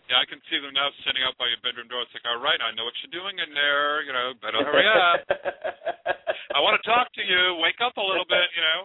Yeah, 0.10 0.18
I 0.18 0.26
can 0.26 0.42
see 0.50 0.58
them 0.58 0.74
now 0.74 0.90
sitting 1.06 1.22
out 1.22 1.38
by 1.38 1.46
your 1.54 1.62
bedroom 1.62 1.86
door. 1.86 2.02
It's 2.02 2.10
like, 2.18 2.26
all 2.26 2.42
right, 2.42 2.58
I 2.58 2.74
know 2.74 2.82
what 2.82 2.98
you're 3.06 3.14
doing 3.14 3.38
in 3.38 3.54
there. 3.54 4.02
You 4.02 4.10
know, 4.10 4.34
better 4.42 4.66
hurry 4.66 4.90
up. 4.90 5.22
I 6.58 6.66
want 6.66 6.82
to 6.82 6.84
talk 6.84 7.14
to 7.14 7.22
you. 7.22 7.62
Wake 7.62 7.78
up 7.78 7.94
a 7.94 8.02
little 8.02 8.26
bit. 8.26 8.50
You 8.58 8.64
know. 8.66 8.82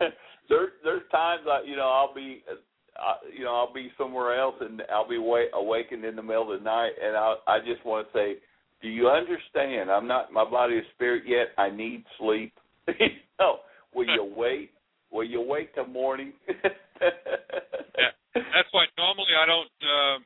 there, 0.48 0.80
there's 0.80 1.04
times 1.12 1.44
I, 1.44 1.68
you 1.68 1.76
know, 1.76 1.92
I'll 1.92 2.16
be, 2.16 2.40
uh, 2.48 3.20
you 3.28 3.44
know, 3.44 3.54
I'll 3.54 3.72
be 3.76 3.92
somewhere 3.98 4.40
else 4.40 4.56
and 4.64 4.80
I'll 4.88 5.08
be 5.08 5.20
wa- 5.20 5.52
awakened 5.52 6.04
in 6.08 6.16
the 6.16 6.24
middle 6.24 6.50
of 6.50 6.60
the 6.60 6.64
night, 6.64 6.92
and 6.96 7.16
I, 7.16 7.36
I 7.46 7.58
just 7.60 7.84
want 7.84 8.08
to 8.08 8.12
say, 8.16 8.40
do 8.80 8.88
you 8.88 9.08
understand? 9.08 9.90
I'm 9.90 10.08
not 10.08 10.32
my 10.32 10.48
body 10.48 10.76
is 10.76 10.84
spirit 10.94 11.24
yet. 11.26 11.48
I 11.58 11.68
need 11.68 12.04
sleep. 12.18 12.54
you 12.88 13.20
know, 13.38 13.60
will 13.94 14.06
you 14.06 14.32
wait? 14.36 14.70
Will 15.10 15.24
you 15.24 15.40
wait 15.40 15.74
till 15.74 15.86
morning? 15.86 16.32
yeah, 16.48 18.16
that's 18.54 18.70
why 18.72 18.86
normally 19.00 19.32
I 19.32 19.46
don't 19.48 19.76
uh, 19.80 20.16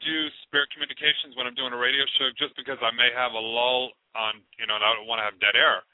do 0.00 0.16
spirit 0.48 0.68
communications 0.72 1.36
when 1.36 1.44
I'm 1.44 1.56
doing 1.56 1.72
a 1.72 1.80
radio 1.80 2.04
show, 2.16 2.32
just 2.40 2.56
because 2.56 2.80
I 2.80 2.92
may 2.96 3.12
have 3.12 3.36
a 3.36 3.42
lull 3.42 3.92
on, 4.16 4.40
you 4.56 4.66
know, 4.66 4.76
and 4.76 4.84
I 4.84 4.90
don't 4.96 5.06
want 5.06 5.20
to 5.20 5.26
have 5.28 5.36
dead 5.38 5.54
air. 5.54 5.84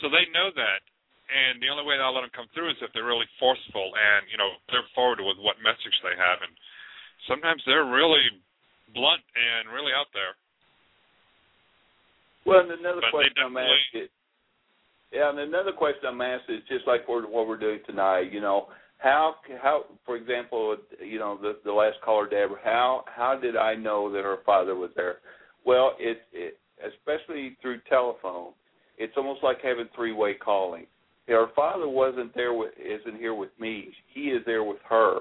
So 0.00 0.08
they 0.08 0.24
know 0.30 0.54
that, 0.54 0.80
and 1.28 1.58
the 1.58 1.68
only 1.68 1.84
way 1.84 1.98
that 1.98 2.04
I'll 2.06 2.14
let 2.14 2.22
them 2.24 2.34
come 2.34 2.48
through 2.54 2.72
is 2.72 2.78
if 2.80 2.94
they're 2.94 3.06
really 3.06 3.28
forceful 3.42 3.92
and 3.94 4.26
you 4.30 4.38
know 4.38 4.56
they're 4.70 4.86
forward 4.94 5.20
with 5.20 5.36
what 5.42 5.58
message 5.60 5.94
they 6.00 6.14
have, 6.14 6.40
and 6.40 6.54
sometimes 7.26 7.60
they're 7.66 7.86
really 7.86 8.24
blunt 8.94 9.22
and 9.34 9.70
really 9.70 9.92
out 9.92 10.08
there. 10.14 10.34
Well, 12.46 12.64
and 12.64 12.72
another 12.72 13.04
But 13.04 13.12
question 13.12 13.42
I'm 13.44 13.56
asking. 13.58 14.08
Yeah, 15.12 15.30
and 15.30 15.42
another 15.42 15.74
question 15.74 16.06
I'm 16.06 16.22
asking 16.22 16.62
is 16.62 16.66
just 16.70 16.86
like 16.86 17.06
what 17.10 17.26
we're 17.26 17.58
doing 17.58 17.82
tonight. 17.84 18.32
You 18.32 18.40
know, 18.40 18.70
how 19.00 19.36
how 19.62 19.84
for 20.04 20.16
example, 20.16 20.76
you 21.04 21.18
know, 21.18 21.38
the 21.40 21.58
the 21.64 21.72
last 21.72 21.96
caller, 22.04 22.28
Deborah. 22.28 22.58
How 22.62 23.04
how 23.06 23.38
did 23.40 23.56
I 23.56 23.74
know 23.74 24.12
that 24.12 24.24
her 24.24 24.38
father 24.44 24.74
was 24.76 24.90
there? 24.96 25.16
Well, 25.64 25.92
it, 25.98 26.22
it 26.32 26.58
especially 26.86 27.56
through 27.60 27.80
telephone. 27.88 28.52
It's 28.98 29.14
almost 29.16 29.42
like 29.42 29.58
having 29.62 29.88
three 29.94 30.12
way 30.12 30.34
calling. 30.34 30.86
Her 31.28 31.46
father 31.54 31.88
wasn't 31.88 32.34
there 32.34 32.54
with 32.54 32.72
isn't 32.78 33.16
here 33.16 33.34
with 33.34 33.50
me. 33.58 33.88
He 34.12 34.24
is 34.30 34.42
there 34.44 34.64
with 34.64 34.80
her, 34.88 35.20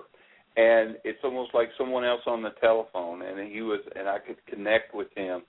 and 0.57 0.97
it's 1.03 1.19
almost 1.23 1.53
like 1.53 1.69
someone 1.77 2.03
else 2.03 2.21
on 2.25 2.41
the 2.41 2.51
telephone. 2.61 3.21
And 3.21 3.51
he 3.51 3.61
was, 3.61 3.79
and 3.95 4.09
I 4.09 4.17
could 4.19 4.43
connect 4.47 4.93
with 4.93 5.07
him 5.15 5.43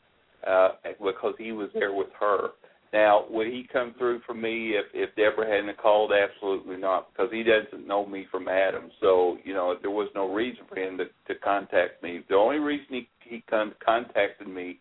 uh, 0.46 0.70
because 0.84 1.34
he 1.38 1.52
was 1.52 1.70
there 1.74 1.94
with 1.94 2.08
her. 2.18 2.50
Now, 2.92 3.24
would 3.30 3.46
he 3.46 3.68
come 3.72 3.94
through 3.98 4.20
for 4.26 4.34
me 4.34 4.72
if 4.72 4.86
if 4.92 5.14
Deborah 5.14 5.48
hadn't 5.48 5.76
called? 5.78 6.12
Absolutely 6.12 6.76
not, 6.76 7.12
because 7.12 7.30
he 7.32 7.44
doesn't 7.44 7.86
know 7.86 8.04
me 8.04 8.26
from 8.30 8.48
Adam. 8.48 8.90
So 9.00 9.38
you 9.44 9.54
know, 9.54 9.76
there 9.80 9.90
was 9.90 10.08
no 10.14 10.32
reason 10.32 10.64
for 10.68 10.76
him 10.76 10.98
to 10.98 11.04
to 11.04 11.40
contact 11.40 12.02
me. 12.02 12.24
The 12.28 12.34
only 12.34 12.58
reason 12.58 12.86
he 12.90 13.08
he 13.20 13.44
con- 13.48 13.74
contacted 13.84 14.48
me 14.48 14.78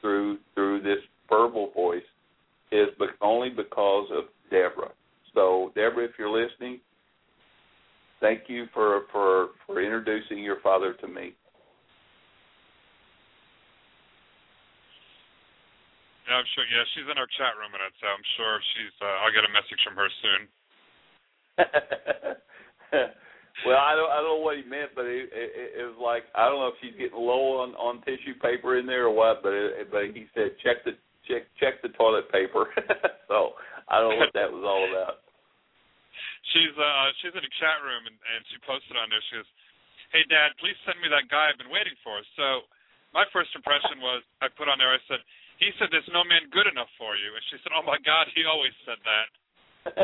through 0.00 0.38
through 0.54 0.82
this 0.82 0.98
verbal 1.28 1.70
voice 1.72 2.02
is 2.72 2.88
but 2.98 3.10
only 3.20 3.50
because 3.50 4.08
of 4.12 4.24
Deborah. 4.50 4.92
So 5.34 5.70
Deborah, 5.76 6.04
if 6.04 6.12
you're 6.18 6.30
listening, 6.30 6.80
thank 8.20 8.42
you 8.48 8.66
for 8.74 9.02
for 9.12 9.50
for 9.66 9.80
introducing 9.80 10.38
your 10.38 10.60
father 10.60 10.94
to 10.94 11.06
me. 11.06 11.34
Yeah, 16.30 16.38
I'm 16.38 16.46
sure. 16.54 16.62
Yeah, 16.62 16.86
she's 16.94 17.10
in 17.10 17.18
our 17.18 17.26
chat 17.34 17.58
room, 17.58 17.74
and 17.74 17.82
so 17.98 18.06
I'm 18.06 18.22
sure 18.38 18.62
she's. 18.78 18.94
Uh, 19.02 19.26
I'll 19.26 19.34
get 19.34 19.42
a 19.42 19.50
message 19.50 19.82
from 19.82 19.98
her 19.98 20.06
soon. 20.22 20.42
well, 23.66 23.82
I 23.82 23.98
don't 23.98 24.14
I 24.14 24.22
don't 24.22 24.38
know 24.38 24.46
what 24.46 24.54
he 24.54 24.62
meant, 24.62 24.94
but 24.94 25.10
it, 25.10 25.26
it, 25.34 25.82
it 25.82 25.84
was 25.90 25.98
like 25.98 26.30
I 26.38 26.46
don't 26.46 26.62
know 26.62 26.70
if 26.70 26.78
she's 26.78 26.94
getting 26.94 27.18
low 27.18 27.66
on 27.66 27.74
on 27.74 27.98
tissue 28.06 28.38
paper 28.38 28.78
in 28.78 28.86
there 28.86 29.10
or 29.10 29.14
what, 29.14 29.42
but 29.42 29.50
it, 29.50 29.90
but 29.90 30.14
he 30.14 30.30
said 30.30 30.54
check 30.62 30.86
the 30.86 30.94
check 31.26 31.50
check 31.58 31.82
the 31.82 31.90
toilet 31.98 32.30
paper. 32.30 32.70
so 33.28 33.58
I 33.90 33.98
don't 33.98 34.14
know 34.14 34.22
what 34.22 34.30
that 34.38 34.54
was 34.54 34.62
all 34.62 34.86
about. 34.86 35.26
She's 36.54 36.78
uh 36.78 37.10
she's 37.18 37.34
in 37.34 37.42
a 37.42 37.54
chat 37.58 37.82
room, 37.82 38.06
and, 38.06 38.14
and 38.14 38.40
she 38.54 38.62
posted 38.62 38.94
on 38.94 39.10
there. 39.10 39.18
She 39.34 39.42
goes, 39.42 39.50
"Hey, 40.14 40.22
Dad, 40.30 40.54
please 40.62 40.78
send 40.86 41.02
me 41.02 41.10
that 41.10 41.26
guy 41.26 41.50
I've 41.50 41.58
been 41.58 41.74
waiting 41.74 41.98
for." 42.06 42.22
So 42.38 42.70
my 43.10 43.26
first 43.34 43.50
impression 43.58 43.98
was 43.98 44.22
I 44.38 44.46
put 44.46 44.70
on 44.70 44.78
there. 44.78 44.94
I 44.94 45.02
said, 45.10 45.18
"He 45.60 45.70
said 45.76 45.92
there's 45.92 46.08
no 46.08 46.24
man 46.24 46.48
good 46.50 46.66
enough 46.66 46.88
for 46.96 47.14
you," 47.14 47.36
and 47.36 47.44
she 47.52 47.60
said, 47.60 47.72
"Oh 47.76 47.84
my 47.84 48.00
God, 48.00 48.26
he 48.34 48.48
always 48.48 48.72
said 48.88 48.96
that." 49.04 49.28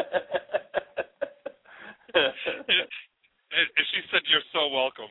and, 2.16 3.86
she 3.92 4.00
said, 4.12 4.20
"You're 4.28 4.44
so 4.52 4.68
welcome." 4.68 5.08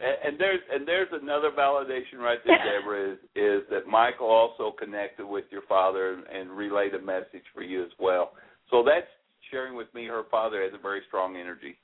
And, 0.00 0.16
and 0.24 0.34
there's 0.40 0.60
and 0.72 0.88
there's 0.88 1.12
another 1.12 1.50
validation 1.52 2.18
right 2.18 2.40
there, 2.44 2.58
Deborah, 2.80 3.12
is 3.12 3.18
is 3.36 3.62
that 3.70 3.86
Michael 3.86 4.32
also 4.32 4.72
connected 4.72 5.26
with 5.26 5.44
your 5.50 5.62
father 5.68 6.14
and, 6.14 6.26
and 6.26 6.50
relayed 6.50 6.94
a 6.94 7.00
message 7.00 7.44
for 7.54 7.62
you 7.62 7.84
as 7.84 7.92
well. 8.00 8.32
So 8.70 8.82
that's 8.82 9.06
sharing 9.50 9.76
with 9.76 9.92
me. 9.94 10.06
Her 10.06 10.24
father 10.30 10.62
has 10.62 10.72
a 10.72 10.80
very 10.80 11.02
strong 11.08 11.36
energy. 11.36 11.76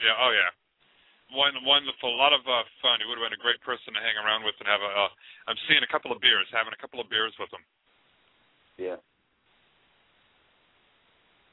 Yeah. 0.00 0.16
Oh 0.16 0.32
yeah. 0.32 0.48
One 1.30 1.54
wonderful, 1.62 2.10
a 2.10 2.18
lot 2.18 2.34
of 2.34 2.42
uh, 2.42 2.66
fun. 2.82 2.98
He 2.98 3.06
would 3.06 3.14
have 3.18 3.26
been 3.30 3.38
a 3.38 3.42
great 3.42 3.62
person 3.62 3.94
to 3.94 4.00
hang 4.02 4.18
around 4.18 4.42
with 4.42 4.58
and 4.58 4.66
have 4.66 4.82
a. 4.82 4.90
Uh, 4.90 5.10
I'm 5.46 5.58
seeing 5.70 5.82
a 5.86 5.90
couple 5.90 6.10
of 6.10 6.18
beers, 6.18 6.50
having 6.50 6.74
a 6.74 6.80
couple 6.82 6.98
of 6.98 7.06
beers 7.06 7.30
with 7.38 7.50
him. 7.54 7.62
Yeah. 8.74 8.98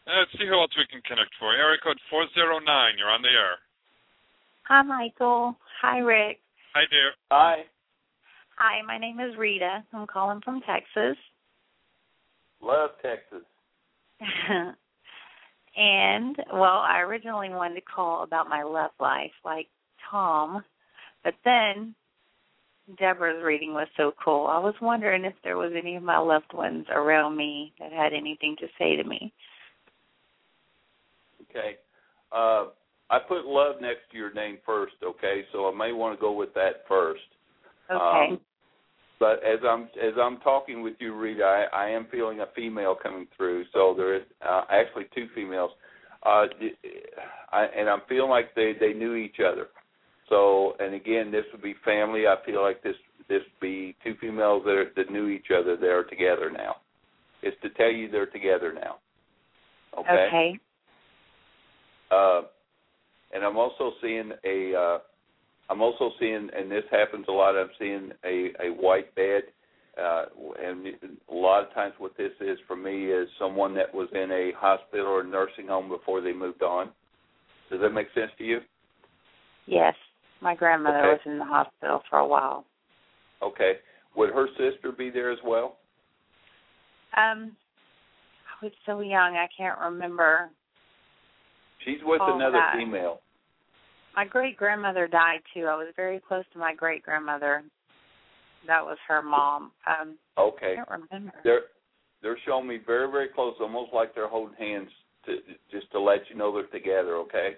Uh, 0.10 0.26
let's 0.26 0.34
see 0.34 0.50
who 0.50 0.58
else 0.58 0.74
we 0.74 0.90
can 0.90 1.06
connect 1.06 1.30
for. 1.38 1.54
Area 1.54 1.78
code 1.84 2.02
four 2.10 2.26
zero 2.34 2.58
nine. 2.58 2.98
You're 2.98 3.14
on 3.14 3.22
the 3.22 3.30
air. 3.30 3.62
Hi, 4.66 4.82
Michael. 4.82 5.54
Hi, 5.82 6.00
Rick. 6.00 6.42
Hi, 6.74 6.84
dear. 6.90 7.14
Hi. 7.30 7.64
Hi, 8.58 8.82
my 8.82 8.98
name 8.98 9.20
is 9.20 9.38
Rita. 9.38 9.84
I'm 9.94 10.08
calling 10.08 10.42
from 10.42 10.62
Texas. 10.66 11.18
Love 12.62 12.92
Texas. 13.02 13.46
and, 15.78 16.36
well, 16.52 16.80
I 16.80 17.00
originally 17.02 17.50
wanted 17.50 17.76
to 17.76 17.82
call 17.82 18.24
about 18.24 18.50
my 18.50 18.64
love 18.64 18.92
life, 19.00 19.32
like 19.46 19.68
Tom, 20.10 20.64
but 21.24 21.36
then 21.46 21.94
Deborah's 22.98 23.44
reading 23.44 23.74
was 23.74 23.88
so 23.96 24.14
cool. 24.24 24.48
I 24.48 24.60
was 24.60 24.74
wondering 24.82 25.26
if 25.26 25.34
there 25.44 25.58
was 25.58 25.74
any 25.78 25.96
of 25.96 26.04
my 26.04 26.18
loved 26.18 26.54
ones 26.54 26.86
around 26.90 27.36
me 27.36 27.74
that 27.80 27.92
had 27.92 28.14
anything 28.14 28.56
to 28.60 28.68
say 28.80 28.96
to 28.96 29.04
me. 29.04 29.32
Okay. 31.50 31.78
Uh, 32.32 32.68
I 33.10 33.20
put 33.20 33.46
love 33.46 33.76
next 33.82 34.10
to 34.12 34.18
your 34.18 34.34
name 34.34 34.58
first. 34.66 34.96
Okay, 35.04 35.46
so 35.52 35.72
I 35.72 35.78
may 35.78 35.92
want 35.94 36.18
to 36.18 36.22
go 36.22 36.32
with 36.32 36.54
that 36.56 36.86
first. 36.88 37.22
Okay. 37.90 38.28
Um, 38.32 38.40
but 39.20 39.44
as 39.44 39.60
I'm 39.68 39.84
as 40.02 40.14
I'm 40.22 40.38
talking 40.38 40.82
with 40.84 40.96
you, 41.00 41.16
Rita, 41.16 41.44
I, 41.44 41.86
I 41.86 41.90
am 41.90 42.08
feeling 42.12 42.42
a 42.42 42.48
female 42.56 42.96
coming 43.02 43.28
through. 43.36 43.66
So 43.74 43.94
there 43.98 44.16
is 44.16 44.24
uh, 44.48 44.64
actually 44.70 45.06
two 45.16 45.28
females, 45.34 45.72
uh, 46.24 46.46
I, 47.52 47.66
and 47.66 47.90
I'm 47.90 48.02
feeling 48.08 48.30
like 48.30 48.54
they 48.56 48.74
they 48.80 48.94
knew 48.94 49.16
each 49.16 49.38
other. 49.40 49.68
So, 50.30 50.74
and 50.80 50.94
again, 50.94 51.32
this 51.32 51.46
would 51.52 51.62
be 51.62 51.76
family. 51.86 52.28
I 52.28 52.36
feel 52.46 52.62
like 52.62 52.84
this 52.84 52.96
this 53.28 53.42
would 53.42 53.60
be 53.62 53.96
two 54.04 54.16
females 54.22 54.64
that 54.66 54.72
are, 54.72 54.92
that 54.96 55.12
knew 55.12 55.28
each 55.30 55.48
other. 55.58 55.76
They 55.76 55.88
are 55.88 56.04
together 56.04 56.52
now. 56.52 56.78
It's 57.42 57.58
to 57.62 57.70
tell 57.72 57.92
you 57.92 58.10
they're 58.10 58.26
together 58.26 58.74
now. 58.74 58.98
Okay. 59.98 60.28
Okay. 60.28 60.60
Uh, 62.12 62.42
and 63.34 63.44
I'm 63.44 63.58
also 63.58 63.92
seeing 64.02 64.32
a 64.46 64.76
uh, 64.76 64.98
I'm 65.70 65.82
also 65.82 66.12
seeing, 66.20 66.50
and 66.56 66.72
this 66.72 66.84
happens 66.92 67.26
a 67.28 67.32
lot. 67.32 67.58
I'm 67.58 67.70
seeing 67.78 68.12
a 68.24 68.52
a 68.64 68.70
white 68.70 69.14
bed, 69.16 69.44
uh, 70.02 70.26
and 70.64 70.88
a 71.30 71.34
lot 71.34 71.64
of 71.68 71.74
times 71.74 71.94
what 71.98 72.16
this 72.18 72.32
is 72.40 72.58
for 72.68 72.76
me 72.76 73.06
is 73.12 73.28
someone 73.38 73.74
that 73.76 73.94
was 73.94 74.08
in 74.14 74.32
a 74.32 74.52
hospital 74.58 75.08
or 75.08 75.24
nursing 75.24 75.68
home 75.68 75.90
before 75.90 76.22
they 76.22 76.34
moved 76.34 76.64
on. 76.64 76.90
Does 77.70 77.82
that 77.82 77.90
make 77.90 78.08
sense 78.16 78.32
to 78.38 78.44
you? 78.46 78.60
Yes. 79.66 79.96
My 80.42 80.56
grandmother 80.56 81.00
Okay. 81.00 81.08
was 81.10 81.20
in 81.26 81.40
the 81.40 81.46
hospital 81.46 82.02
for 82.10 82.20
a 82.20 82.28
while. 82.28 82.64
Okay. 83.42 83.74
Would 84.16 84.30
her 84.30 84.48
sister 84.58 84.92
be 84.92 85.10
there 85.10 85.32
as 85.32 85.40
well? 85.44 85.78
Um 87.18 87.58
I 88.62 88.66
was 88.66 88.72
so 88.86 89.02
young 89.02 89.36
I 89.36 89.48
can't 89.56 89.78
remember. 89.80 90.50
She's 91.84 92.00
with 92.04 92.22
another 92.24 92.58
that. 92.58 92.76
female. 92.78 93.22
My 94.18 94.26
great 94.26 94.58
grandmother 94.58 95.08
died 95.08 95.42
too. 95.54 95.66
I 95.66 95.76
was 95.76 95.94
very 95.96 96.20
close 96.20 96.44
to 96.54 96.60
my 96.60 96.74
great 96.74 97.04
grandmother. 97.04 97.62
That 98.66 98.84
was 98.84 98.98
her 99.08 99.22
mom. 99.22 99.72
Um 99.86 100.18
Okay. 100.40 100.74
I 100.74 100.76
can't 100.76 100.90
remember. 100.90 101.34
They're 101.44 101.62
they're 102.24 102.40
showing 102.44 102.68
me 102.68 102.80
very 102.84 103.10
very 103.12 103.28
close, 103.28 103.54
almost 103.62 103.94
like 103.94 104.16
they're 104.16 104.28
holding 104.28 104.58
hands 104.58 104.90
to 105.28 105.38
just 105.72 105.92
to 105.92 106.00
let 106.00 106.22
you 106.30 106.36
know 106.36 106.52
they're 106.52 106.66
together. 106.66 107.18
Okay. 107.18 107.58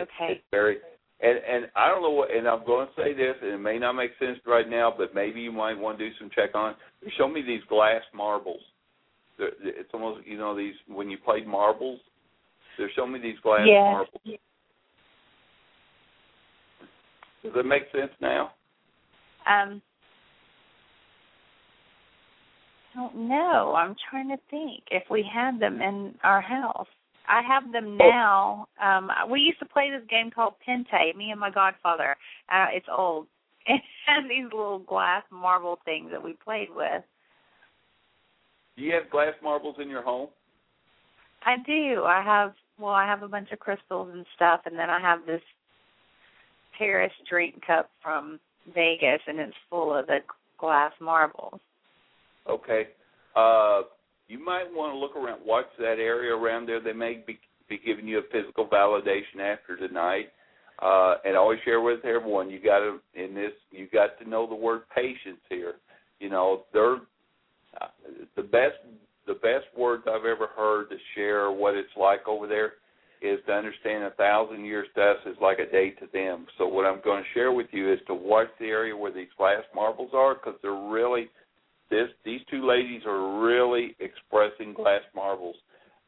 Okay. 0.00 0.32
It's 0.32 0.44
very 0.50 0.78
and 1.20 1.38
and 1.46 1.70
I 1.76 1.88
don't 1.88 2.00
know 2.00 2.12
what 2.12 2.34
and 2.34 2.48
I'm 2.48 2.64
going 2.64 2.88
to 2.88 3.02
say 3.02 3.12
this 3.12 3.36
and 3.42 3.52
it 3.52 3.58
may 3.58 3.78
not 3.78 3.92
make 3.92 4.12
sense 4.18 4.38
right 4.46 4.68
now, 4.68 4.90
but 4.96 5.14
maybe 5.14 5.42
you 5.42 5.52
might 5.52 5.78
want 5.78 5.98
to 5.98 6.08
do 6.08 6.16
some 6.18 6.30
check 6.34 6.54
on. 6.54 6.76
They 7.04 7.12
show 7.18 7.28
me 7.28 7.42
these 7.42 7.62
glass 7.68 8.00
marbles. 8.14 8.62
They're, 9.36 9.52
it's 9.60 9.90
almost 9.92 10.26
you 10.26 10.38
know 10.38 10.56
these 10.56 10.74
when 10.88 11.10
you 11.10 11.18
played 11.18 11.46
marbles. 11.46 12.00
They're 12.78 12.90
showing 12.96 13.12
me 13.12 13.20
these 13.20 13.38
glass 13.42 13.66
Yes. 13.66 13.84
marbles. 13.84 14.38
Does 17.48 17.54
that 17.56 17.64
make 17.64 17.84
sense 17.92 18.12
now? 18.20 18.52
Um 19.46 19.80
I 22.94 23.00
don't 23.00 23.28
know. 23.28 23.74
I'm 23.76 23.94
trying 24.10 24.28
to 24.28 24.38
think 24.50 24.82
if 24.90 25.04
we 25.10 25.22
had 25.22 25.60
them 25.60 25.80
in 25.80 26.14
our 26.24 26.40
house. 26.40 26.88
I 27.28 27.42
have 27.42 27.72
them 27.72 27.96
now. 27.96 28.66
Um 28.82 29.10
we 29.30 29.40
used 29.40 29.58
to 29.60 29.66
play 29.66 29.90
this 29.90 30.06
game 30.10 30.30
called 30.30 30.54
Pente, 30.66 31.16
me 31.16 31.30
and 31.30 31.40
my 31.40 31.50
godfather. 31.50 32.16
Uh 32.52 32.66
it's 32.72 32.86
old. 32.94 33.26
It 33.66 33.82
had 34.06 34.24
these 34.30 34.50
little 34.50 34.78
glass 34.78 35.22
marble 35.30 35.78
things 35.84 36.10
that 36.10 36.22
we 36.22 36.32
played 36.32 36.68
with. 36.74 37.02
Do 38.76 38.82
you 38.82 38.94
have 38.94 39.10
glass 39.10 39.34
marbles 39.42 39.76
in 39.78 39.90
your 39.90 40.02
home? 40.02 40.28
I 41.44 41.56
do. 41.66 42.04
I 42.04 42.22
have 42.22 42.54
well, 42.78 42.92
I 42.92 43.06
have 43.06 43.22
a 43.22 43.28
bunch 43.28 43.52
of 43.52 43.58
crystals 43.58 44.10
and 44.12 44.24
stuff 44.36 44.60
and 44.66 44.78
then 44.78 44.90
I 44.90 45.00
have 45.00 45.26
this 45.26 45.42
Paris 46.78 47.12
drink 47.28 47.54
cup 47.66 47.90
from 48.02 48.38
Vegas 48.74 49.20
and 49.26 49.38
it's 49.40 49.56
full 49.68 49.94
of 49.94 50.06
the 50.06 50.18
glass 50.58 50.92
marbles. 51.00 51.60
Okay. 52.48 52.88
Uh, 53.36 53.82
you 54.28 54.42
might 54.44 54.66
want 54.72 54.94
to 54.94 54.98
look 54.98 55.16
around, 55.16 55.40
watch 55.44 55.66
that 55.78 55.98
area 55.98 56.34
around 56.34 56.66
there. 56.66 56.80
They 56.80 56.92
may 56.92 57.22
be, 57.26 57.38
be 57.68 57.80
giving 57.84 58.06
you 58.06 58.18
a 58.18 58.22
physical 58.32 58.66
validation 58.66 59.40
after 59.40 59.76
tonight. 59.76 60.26
Uh, 60.80 61.16
and 61.24 61.36
always 61.36 61.58
share 61.64 61.80
with 61.80 62.04
everyone, 62.04 62.48
you 62.48 62.60
got 62.62 62.78
to 62.78 63.00
in 63.14 63.34
this, 63.34 63.50
you 63.72 63.88
got 63.92 64.16
to 64.20 64.28
know 64.28 64.46
the 64.46 64.54
word 64.54 64.82
patience 64.94 65.40
here. 65.48 65.74
You 66.20 66.30
know, 66.30 66.62
they're 66.72 66.98
uh, 67.80 67.88
the 68.36 68.42
best, 68.42 68.76
the 69.26 69.34
best 69.34 69.66
words 69.76 70.04
I've 70.06 70.24
ever 70.24 70.46
heard 70.56 70.88
to 70.90 70.96
share 71.16 71.50
what 71.50 71.74
it's 71.74 71.88
like 71.96 72.28
over 72.28 72.46
there 72.46 72.74
is 73.22 73.38
to 73.46 73.52
understand 73.52 74.04
a 74.04 74.10
thousand 74.10 74.64
years 74.64 74.88
to 74.94 75.02
us 75.02 75.16
is 75.26 75.36
like 75.40 75.58
a 75.58 75.70
day 75.70 75.90
to 75.90 76.06
them. 76.12 76.46
So 76.56 76.66
what 76.66 76.86
I'm 76.86 77.00
going 77.02 77.22
to 77.22 77.28
share 77.34 77.52
with 77.52 77.66
you 77.72 77.92
is 77.92 77.98
to 78.06 78.14
watch 78.14 78.48
the 78.58 78.66
area 78.66 78.96
where 78.96 79.12
these 79.12 79.28
glass 79.36 79.62
marbles 79.74 80.10
are 80.14 80.34
because 80.34 80.54
they're 80.62 80.72
really 80.72 81.28
this 81.90 82.08
these 82.24 82.40
two 82.50 82.66
ladies 82.66 83.02
are 83.06 83.40
really 83.40 83.96
expressing 83.98 84.74
glass 84.74 85.00
marbles 85.14 85.56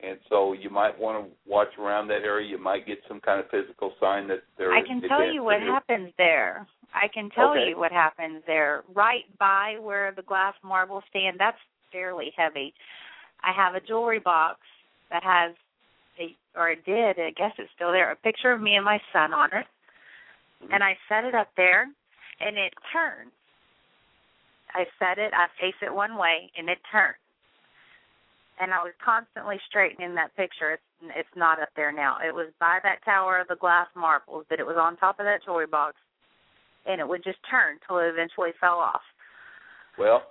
and 0.02 0.18
so 0.28 0.52
you 0.52 0.70
might 0.70 0.98
want 0.98 1.24
to 1.24 1.50
watch 1.50 1.68
around 1.78 2.08
that 2.08 2.22
area 2.22 2.48
you 2.48 2.62
might 2.62 2.86
get 2.86 2.98
some 3.08 3.20
kind 3.20 3.40
of 3.40 3.50
physical 3.50 3.92
sign 4.00 4.28
that 4.28 4.42
they're 4.58 4.72
I 4.72 4.86
can 4.86 5.00
tell 5.08 5.32
you 5.32 5.42
what 5.42 5.60
happens 5.60 6.12
there. 6.18 6.66
I 6.94 7.08
can 7.08 7.30
tell 7.30 7.52
Okay. 7.52 7.68
you 7.70 7.78
what 7.78 7.92
happens 7.92 8.42
there. 8.46 8.82
Right 8.94 9.24
by 9.38 9.76
where 9.80 10.12
the 10.12 10.22
glass 10.22 10.54
marbles 10.64 11.04
stand, 11.10 11.38
that's 11.38 11.58
fairly 11.92 12.32
heavy. 12.36 12.74
I 13.42 13.52
have 13.52 13.74
a 13.74 13.80
jewelry 13.80 14.18
box 14.18 14.58
that 15.10 15.22
has 15.22 15.54
or 16.56 16.70
it 16.70 16.84
did, 16.84 17.18
I 17.18 17.30
guess 17.36 17.52
it's 17.58 17.70
still 17.74 17.92
there, 17.92 18.10
a 18.10 18.16
picture 18.16 18.52
of 18.52 18.60
me 18.60 18.74
and 18.74 18.84
my 18.84 18.98
son 19.12 19.32
on 19.32 19.50
it. 19.52 19.66
Mm-hmm. 20.62 20.74
And 20.74 20.82
I 20.82 20.96
set 21.08 21.24
it 21.24 21.34
up 21.34 21.48
there 21.56 21.84
and 22.40 22.56
it 22.56 22.74
turns. 22.92 23.32
I 24.74 24.84
set 24.98 25.18
it, 25.18 25.32
I 25.34 25.46
face 25.60 25.78
it 25.82 25.94
one 25.94 26.16
way 26.16 26.50
and 26.56 26.68
it 26.68 26.78
turns. 26.90 27.16
And 28.60 28.74
I 28.74 28.82
was 28.82 28.92
constantly 29.02 29.56
straightening 29.68 30.14
that 30.16 30.36
picture. 30.36 30.72
It's 30.72 30.82
it's 31.16 31.34
not 31.34 31.62
up 31.62 31.70
there 31.76 31.92
now. 31.92 32.18
It 32.20 32.34
was 32.34 32.48
by 32.60 32.78
that 32.82 33.02
tower 33.06 33.40
of 33.40 33.48
the 33.48 33.56
glass 33.56 33.86
marbles, 33.96 34.44
but 34.50 34.60
it 34.60 34.66
was 34.66 34.76
on 34.78 34.98
top 34.98 35.18
of 35.18 35.24
that 35.24 35.42
jewelry 35.42 35.66
box, 35.66 35.96
and 36.84 37.00
it 37.00 37.08
would 37.08 37.24
just 37.24 37.38
turn 37.50 37.78
till 37.88 37.96
it 38.00 38.12
eventually 38.12 38.50
fell 38.60 38.76
off. 38.76 39.00
well 39.96 40.24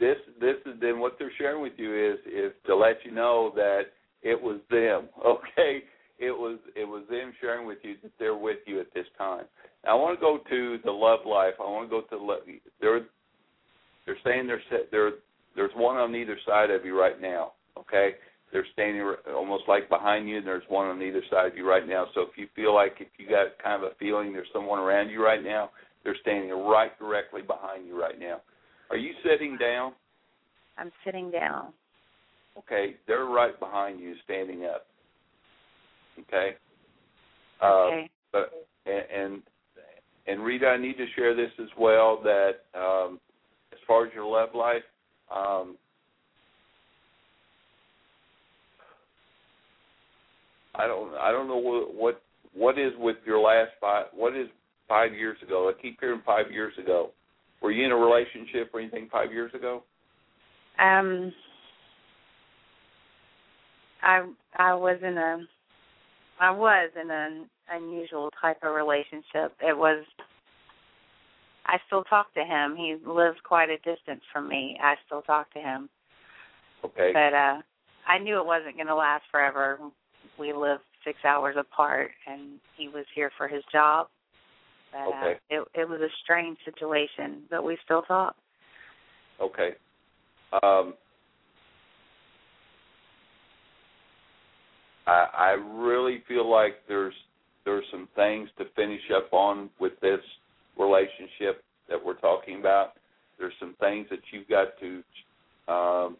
this 0.00 0.16
this 0.40 0.56
is 0.66 0.80
then 0.80 0.98
what 0.98 1.16
they're 1.18 1.32
sharing 1.38 1.62
with 1.62 1.72
you 1.76 1.94
is 1.94 2.18
is 2.26 2.52
to 2.66 2.74
let 2.74 2.96
you 3.04 3.12
know 3.12 3.52
that 3.54 3.94
it 4.22 4.40
was 4.40 4.60
them 4.70 5.08
okay? 5.26 5.82
It 6.18 6.30
was 6.30 6.58
it 6.76 6.84
was 6.84 7.04
them 7.10 7.32
sharing 7.40 7.66
with 7.66 7.78
you 7.82 7.96
that 8.02 8.12
they're 8.18 8.36
with 8.36 8.58
you 8.66 8.80
at 8.80 8.92
this 8.94 9.06
time. 9.18 9.44
Now, 9.84 9.98
i 9.98 10.00
want 10.00 10.18
to 10.18 10.20
go 10.20 10.38
to 10.48 10.78
the 10.84 10.90
love 10.90 11.20
life. 11.26 11.54
I 11.58 11.64
want 11.64 11.90
to 11.90 11.90
go 11.90 12.02
to 12.02 12.06
the 12.10 12.16
love 12.16 12.40
they're 12.80 13.00
they're 14.06 14.18
saying 14.24 14.46
there's 14.46 14.62
there 14.90 15.10
there's 15.56 15.72
one 15.74 15.96
on 15.96 16.14
either 16.14 16.38
side 16.46 16.70
of 16.70 16.84
you 16.84 16.98
right 16.98 17.20
now 17.20 17.52
okay? 17.78 18.10
They're 18.52 18.66
standing 18.72 19.02
almost 19.34 19.64
like 19.66 19.88
behind 19.88 20.28
you 20.28 20.38
and 20.38 20.46
there's 20.46 20.62
one 20.68 20.86
on 20.86 21.00
either 21.02 21.22
side 21.30 21.52
of 21.52 21.56
you 21.56 21.68
right 21.68 21.86
now. 21.88 22.06
So 22.14 22.22
if 22.22 22.36
you 22.36 22.48
feel 22.54 22.74
like 22.74 22.96
if 23.00 23.08
you 23.18 23.28
got 23.28 23.46
kind 23.62 23.82
of 23.82 23.90
a 23.90 23.94
feeling 23.98 24.32
there's 24.32 24.48
someone 24.52 24.78
around 24.78 25.08
you 25.08 25.24
right 25.24 25.42
now 25.42 25.70
they're 26.04 26.16
standing 26.20 26.50
right 26.50 26.96
directly 26.98 27.42
behind 27.42 27.86
you 27.86 27.98
right 27.98 28.18
now. 28.18 28.40
Are 28.90 28.96
you 28.96 29.12
sitting 29.24 29.56
down? 29.56 29.92
I'm 30.76 30.90
sitting 31.04 31.30
down. 31.30 31.72
Okay 32.58 32.96
they're 33.06 33.26
right 33.26 33.58
behind 33.58 34.00
you 34.00 34.14
standing 34.24 34.64
up 34.64 34.86
okay 36.20 36.56
uh, 37.62 37.86
Okay. 37.86 38.10
but 38.32 38.66
and, 38.86 39.04
and 39.14 39.42
and 40.26 40.44
Rita, 40.44 40.66
I 40.66 40.76
need 40.76 40.96
to 40.98 41.06
share 41.16 41.34
this 41.34 41.50
as 41.60 41.68
well. 41.78 42.20
That 42.22 42.64
um, 42.74 43.20
as 43.72 43.78
far 43.86 44.06
as 44.06 44.12
your 44.14 44.26
love 44.26 44.50
life, 44.54 44.82
um, 45.34 45.76
I 50.74 50.86
don't 50.86 51.14
I 51.14 51.32
don't 51.32 51.48
know 51.48 51.56
what 51.56 51.94
what 51.94 52.22
what 52.54 52.78
is 52.78 52.92
with 52.98 53.16
your 53.24 53.40
last 53.40 53.70
five 53.80 54.06
what 54.14 54.36
is 54.36 54.48
five 54.88 55.12
years 55.12 55.38
ago. 55.42 55.70
I 55.70 55.80
keep 55.80 55.98
hearing 56.00 56.22
five 56.24 56.50
years 56.50 56.74
ago. 56.78 57.10
Were 57.60 57.70
you 57.70 57.84
in 57.84 57.92
a 57.92 57.96
relationship 57.96 58.70
or 58.74 58.80
anything 58.80 59.08
five 59.10 59.32
years 59.32 59.52
ago? 59.54 59.82
Um, 60.80 61.32
I 64.02 64.26
I 64.56 64.74
was 64.74 64.98
in 65.02 65.16
a 65.16 65.46
I 66.40 66.50
was 66.50 66.90
in 67.00 67.10
an 67.10 67.48
unusual 67.70 68.30
type 68.40 68.58
of 68.62 68.74
relationship. 68.74 69.54
It 69.60 69.76
was 69.76 70.04
I 71.66 71.78
still 71.86 72.04
talk 72.04 72.34
to 72.34 72.44
him. 72.44 72.76
He 72.76 72.96
lives 73.06 73.38
quite 73.44 73.70
a 73.70 73.76
distance 73.78 74.22
from 74.32 74.48
me. 74.48 74.76
I 74.82 74.94
still 75.06 75.22
talk 75.22 75.52
to 75.54 75.60
him. 75.60 75.88
Okay. 76.84 77.12
But 77.12 77.34
uh 77.34 77.62
I 78.06 78.18
knew 78.18 78.38
it 78.38 78.46
wasn't 78.46 78.74
going 78.76 78.88
to 78.88 78.96
last 78.96 79.22
forever. 79.30 79.78
We 80.36 80.52
lived 80.52 80.82
6 81.04 81.16
hours 81.24 81.54
apart 81.56 82.10
and 82.26 82.58
he 82.76 82.88
was 82.88 83.04
here 83.14 83.30
for 83.38 83.46
his 83.46 83.62
job. 83.70 84.08
But 84.92 85.08
Okay. 85.08 85.34
uh, 85.34 85.62
it 85.62 85.68
it 85.74 85.88
was 85.88 86.00
a 86.00 86.08
strange 86.22 86.58
situation, 86.64 87.42
but 87.48 87.64
we 87.64 87.78
still 87.84 88.02
talk. 88.02 88.34
Okay. 89.40 89.70
Um, 90.62 90.94
I, 95.06 95.26
I 95.36 95.50
really 95.50 96.22
feel 96.28 96.48
like 96.48 96.74
there's 96.88 97.14
there's 97.64 97.84
some 97.90 98.08
things 98.16 98.48
to 98.58 98.64
finish 98.74 99.02
up 99.14 99.32
on 99.32 99.70
with 99.78 99.92
this 100.00 100.20
relationship 100.78 101.62
that 101.88 102.02
we're 102.04 102.18
talking 102.18 102.58
about. 102.58 102.92
There's 103.38 103.52
some 103.60 103.74
things 103.80 104.06
that 104.10 104.20
you've 104.32 104.48
got 104.48 104.68
to. 104.80 105.02
Um, 105.72 106.16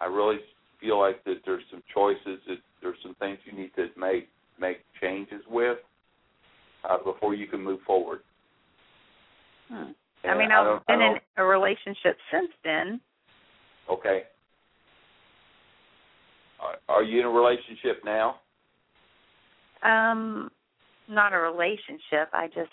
I 0.00 0.06
really 0.06 0.38
feel 0.80 0.98
like 0.98 1.22
that 1.24 1.40
there's 1.44 1.62
some 1.70 1.82
choices 1.92 2.40
that 2.48 2.58
there's 2.82 2.96
some 3.02 3.14
things 3.16 3.38
you 3.44 3.58
need 3.58 3.70
to 3.76 3.88
make 3.98 4.28
make 4.60 4.78
changes 5.00 5.42
with 5.48 5.78
uh, 6.88 6.98
before 7.04 7.34
you 7.34 7.46
can 7.46 7.62
move 7.62 7.80
forward. 7.86 8.20
Hmm. 9.68 9.92
I 10.24 10.36
mean, 10.36 10.50
I've 10.52 10.82
I 10.88 10.92
been 10.92 11.00
in 11.00 11.14
a 11.38 11.44
relationship 11.44 12.16
since 12.30 12.50
then. 12.62 13.00
Okay. 13.90 14.24
Are, 16.60 16.76
are 16.88 17.02
you 17.02 17.20
in 17.20 17.26
a 17.26 17.30
relationship 17.30 18.02
now? 18.04 18.36
Um, 19.82 20.50
not 21.08 21.32
a 21.32 21.38
relationship. 21.38 22.28
I 22.32 22.46
just 22.48 22.70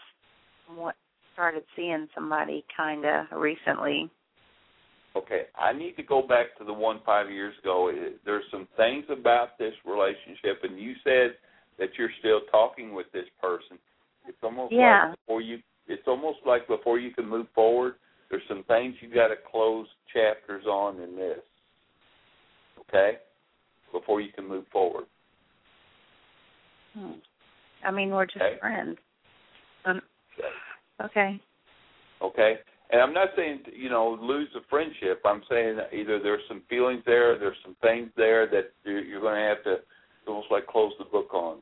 what 0.75 0.95
started 1.33 1.63
seeing 1.75 2.07
somebody 2.13 2.65
kind 2.75 3.05
of 3.05 3.25
recently. 3.31 4.09
Okay, 5.15 5.43
I 5.57 5.73
need 5.73 5.95
to 5.95 6.03
go 6.03 6.21
back 6.21 6.57
to 6.57 6.63
the 6.63 6.73
one 6.73 6.99
five 7.05 7.31
years 7.31 7.53
ago. 7.63 7.91
There's 8.25 8.43
some 8.51 8.67
things 8.75 9.05
about 9.09 9.57
this 9.57 9.73
relationship, 9.85 10.63
and 10.63 10.79
you 10.79 10.93
said 11.03 11.37
that 11.79 11.89
you're 11.97 12.11
still 12.19 12.41
talking 12.51 12.93
with 12.93 13.07
this 13.13 13.25
person. 13.41 13.79
It's 14.27 14.37
almost 14.43 14.73
Yeah. 14.73 15.07
like 15.07 15.19
before 15.19 15.41
you. 15.41 15.61
It's 15.87 16.07
almost 16.07 16.39
like 16.45 16.67
before 16.67 16.99
you 16.99 17.11
can 17.11 17.25
move 17.25 17.47
forward. 17.55 17.95
There's 18.29 18.45
some 18.47 18.63
things 18.63 18.95
you 19.01 19.07
got 19.07 19.29
to 19.29 19.37
close 19.37 19.87
chapters 20.13 20.65
on 20.65 20.99
in 20.99 21.15
this. 21.15 21.39
Okay, 22.81 23.19
before 23.91 24.21
you 24.21 24.31
can 24.31 24.47
move 24.47 24.65
forward. 24.71 25.05
Hmm. 26.93 27.13
I 27.83 27.91
mean, 27.91 28.09
we're 28.09 28.25
just 28.25 28.41
Okay. 28.41 28.57
friends. 28.59 28.97
Um, 29.85 30.01
okay. 31.03 31.39
Okay? 32.21 32.59
And 32.89 33.01
I'm 33.01 33.13
not 33.13 33.29
saying 33.35 33.61
you 33.73 33.89
know 33.89 34.17
lose 34.21 34.49
a 34.55 34.61
friendship. 34.69 35.21
I'm 35.25 35.43
saying 35.49 35.77
either 35.91 36.19
there's 36.19 36.41
some 36.47 36.61
feelings 36.69 37.03
there, 37.05 37.37
there's 37.37 37.57
some 37.63 37.75
things 37.81 38.09
there 38.15 38.47
that 38.47 38.71
you're, 38.83 39.03
you're 39.03 39.21
going 39.21 39.35
to 39.35 39.41
have 39.41 39.63
to 39.65 39.77
almost 40.27 40.47
like 40.51 40.67
close 40.67 40.93
the 40.97 41.05
book 41.05 41.33
on. 41.33 41.57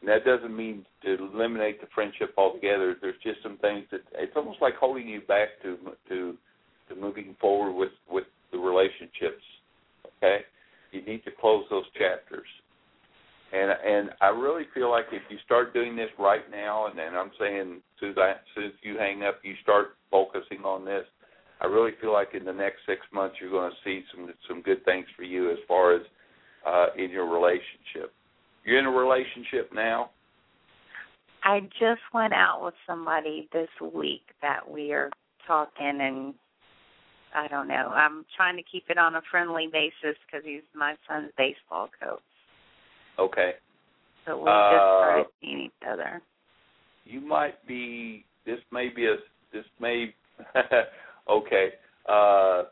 And 0.00 0.08
that 0.08 0.24
doesn't 0.24 0.56
mean 0.56 0.86
to 1.04 1.28
eliminate 1.34 1.80
the 1.80 1.86
friendship 1.94 2.32
altogether. 2.38 2.96
There's 3.00 3.20
just 3.22 3.42
some 3.42 3.58
things 3.58 3.84
that 3.90 4.00
it's 4.14 4.32
almost 4.34 4.62
like 4.62 4.74
holding 4.76 5.06
you 5.06 5.20
back 5.20 5.48
to 5.62 5.76
to 6.08 6.36
to 6.88 6.96
moving 6.96 7.36
forward 7.40 7.72
with 7.74 7.92
with 8.10 8.24
the 8.50 8.58
relationships. 8.58 9.44
Okay, 10.16 10.40
you 10.92 11.02
need 11.02 11.24
to 11.24 11.30
close 11.40 11.64
those 11.70 11.84
chapters. 11.98 12.46
And 13.52 13.70
and 13.70 14.10
I 14.20 14.28
really 14.28 14.64
feel 14.72 14.90
like 14.90 15.06
if 15.12 15.22
you 15.28 15.38
start 15.44 15.74
doing 15.74 15.96
this 15.96 16.10
right 16.18 16.48
now, 16.50 16.86
and 16.86 16.98
then 16.98 17.14
I'm 17.14 17.32
saying 17.38 17.80
as, 18.02 18.14
I, 18.16 18.30
as 18.64 18.72
you 18.82 18.96
hang 18.96 19.24
up, 19.24 19.40
you 19.42 19.54
start 19.62 19.96
focusing 20.10 20.64
on 20.64 20.84
this. 20.84 21.04
I 21.60 21.66
really 21.66 21.92
feel 22.00 22.12
like 22.12 22.28
in 22.34 22.44
the 22.44 22.52
next 22.52 22.78
six 22.86 23.00
months 23.12 23.36
you're 23.40 23.50
going 23.50 23.70
to 23.70 23.76
see 23.84 24.04
some 24.14 24.32
some 24.48 24.62
good 24.62 24.84
things 24.84 25.06
for 25.16 25.24
you 25.24 25.50
as 25.50 25.58
far 25.66 25.94
as 25.94 26.02
uh, 26.66 26.86
in 26.96 27.10
your 27.10 27.26
relationship. 27.26 28.12
You're 28.64 28.78
in 28.78 28.86
a 28.86 28.90
relationship 28.90 29.70
now. 29.74 30.10
I 31.42 31.60
just 31.80 32.02
went 32.12 32.34
out 32.34 32.62
with 32.62 32.74
somebody 32.86 33.48
this 33.52 33.68
week 33.94 34.22
that 34.42 34.68
we 34.70 34.92
are 34.92 35.10
talking, 35.46 35.98
and 36.00 36.34
I 37.34 37.48
don't 37.48 37.68
know. 37.68 37.92
I'm 37.94 38.24
trying 38.36 38.56
to 38.56 38.62
keep 38.62 38.84
it 38.88 38.98
on 38.98 39.16
a 39.16 39.22
friendly 39.30 39.68
basis 39.72 40.16
because 40.26 40.44
he's 40.44 40.62
my 40.74 40.94
son's 41.08 41.30
baseball 41.38 41.88
coach. 42.02 42.20
Okay. 43.18 43.52
So 44.26 44.38
we 44.38 44.44
just 44.44 44.48
Uh, 44.50 44.98
started 44.98 45.26
seeing 45.40 45.60
each 45.60 45.88
other. 45.88 46.22
You 47.04 47.20
might 47.20 47.64
be. 47.66 48.24
This 48.44 48.60
may 48.70 48.88
be 48.88 49.06
a. 49.06 49.16
This 49.52 49.64
may. 49.78 50.14
okay. 51.28 51.74
Uh, 52.08 52.64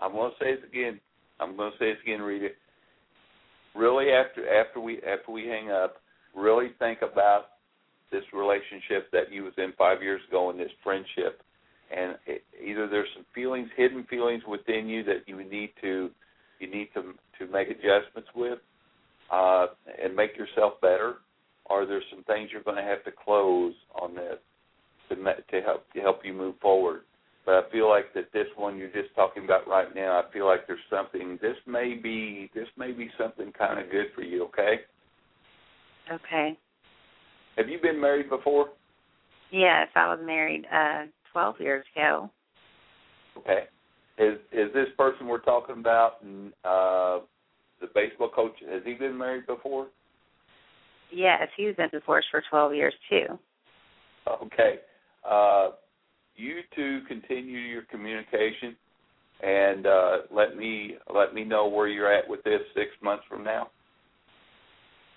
I'm 0.00 0.12
going 0.12 0.32
to 0.32 0.36
say 0.44 0.54
this 0.56 0.64
again. 0.64 1.00
I'm 1.40 1.56
going 1.56 1.72
to 1.72 1.78
say 1.78 1.92
this 1.92 2.02
again, 2.02 2.22
Rita. 2.22 2.48
Really, 3.74 4.10
after 4.10 4.48
after 4.48 4.80
we 4.80 4.98
after 4.98 5.32
we 5.32 5.46
hang 5.46 5.70
up, 5.70 5.96
really 6.34 6.68
think 6.78 7.00
about 7.02 7.46
this 8.12 8.22
relationship 8.32 9.10
that 9.12 9.32
you 9.32 9.44
was 9.44 9.52
in 9.58 9.72
five 9.76 10.02
years 10.02 10.20
ago 10.28 10.50
and 10.50 10.58
this 10.58 10.70
friendship, 10.82 11.42
and 11.90 12.16
it, 12.26 12.42
either 12.62 12.88
there's 12.88 13.08
some 13.14 13.26
feelings, 13.34 13.68
hidden 13.76 14.04
feelings 14.04 14.42
within 14.46 14.88
you 14.88 15.02
that 15.04 15.22
you 15.26 15.36
need 15.42 15.70
to 15.80 16.10
you 16.60 16.70
need 16.70 16.88
to 16.94 17.14
to 17.38 17.50
make 17.52 17.68
adjustments 17.68 18.28
with, 18.34 18.58
uh, 19.32 19.66
and 20.02 20.14
make 20.14 20.36
yourself 20.36 20.74
better, 20.80 21.16
or 21.66 21.86
there's 21.86 22.04
some 22.10 22.24
things 22.24 22.50
you're 22.52 22.62
going 22.62 22.76
to 22.76 22.82
have 22.82 23.04
to 23.04 23.10
close 23.12 23.74
on 24.00 24.14
this 24.14 24.38
to 25.08 25.16
to 25.16 25.60
help 25.64 25.92
to 25.92 26.00
help 26.00 26.20
you 26.24 26.32
move 26.32 26.54
forward. 26.60 27.02
But 27.46 27.54
I 27.56 27.70
feel 27.70 27.88
like 27.88 28.14
that 28.14 28.32
this 28.32 28.46
one 28.56 28.78
you're 28.78 28.88
just 28.88 29.14
talking 29.14 29.44
about 29.44 29.68
right 29.68 29.94
now, 29.94 30.18
I 30.18 30.32
feel 30.32 30.46
like 30.46 30.66
there's 30.66 30.78
something. 30.88 31.38
This 31.42 31.56
may 31.66 31.94
be 31.94 32.50
this 32.54 32.68
may 32.76 32.92
be 32.92 33.10
something 33.18 33.52
kind 33.52 33.78
of 33.78 33.90
good 33.90 34.06
for 34.14 34.22
you. 34.22 34.44
Okay. 34.44 34.80
Okay. 36.10 36.58
Have 37.56 37.68
you 37.68 37.78
been 37.80 38.00
married 38.00 38.30
before? 38.30 38.70
Yes, 39.50 39.88
I 39.94 40.08
was 40.08 40.18
married 40.24 40.64
uh 40.72 41.04
12 41.34 41.56
years 41.60 41.84
ago. 41.94 42.30
Okay. 43.36 43.64
Is 44.16 44.38
is 44.52 44.72
this 44.72 44.86
person 44.96 45.26
we're 45.26 45.40
talking 45.40 45.76
about 45.80 46.24
mm, 46.24 46.48
uh 46.64 47.24
the 47.80 47.88
baseball 47.92 48.30
coach? 48.30 48.52
Has 48.70 48.82
he 48.84 48.94
been 48.94 49.18
married 49.18 49.46
before? 49.46 49.88
Yes, 51.12 51.48
he's 51.56 51.74
been 51.74 51.88
divorced 51.90 52.28
for 52.30 52.42
12 52.48 52.74
years 52.74 52.94
too. 53.10 53.26
Okay. 54.42 54.76
Uh, 55.28 55.70
you 56.36 56.60
two 56.74 57.00
continue 57.08 57.58
your 57.58 57.82
communication, 57.82 58.76
and 59.42 59.86
uh, 59.86 60.16
let 60.30 60.56
me 60.56 60.94
let 61.12 61.34
me 61.34 61.44
know 61.44 61.66
where 61.66 61.88
you're 61.88 62.12
at 62.12 62.28
with 62.28 62.42
this 62.44 62.60
six 62.74 62.90
months 63.02 63.24
from 63.28 63.42
now. 63.44 63.68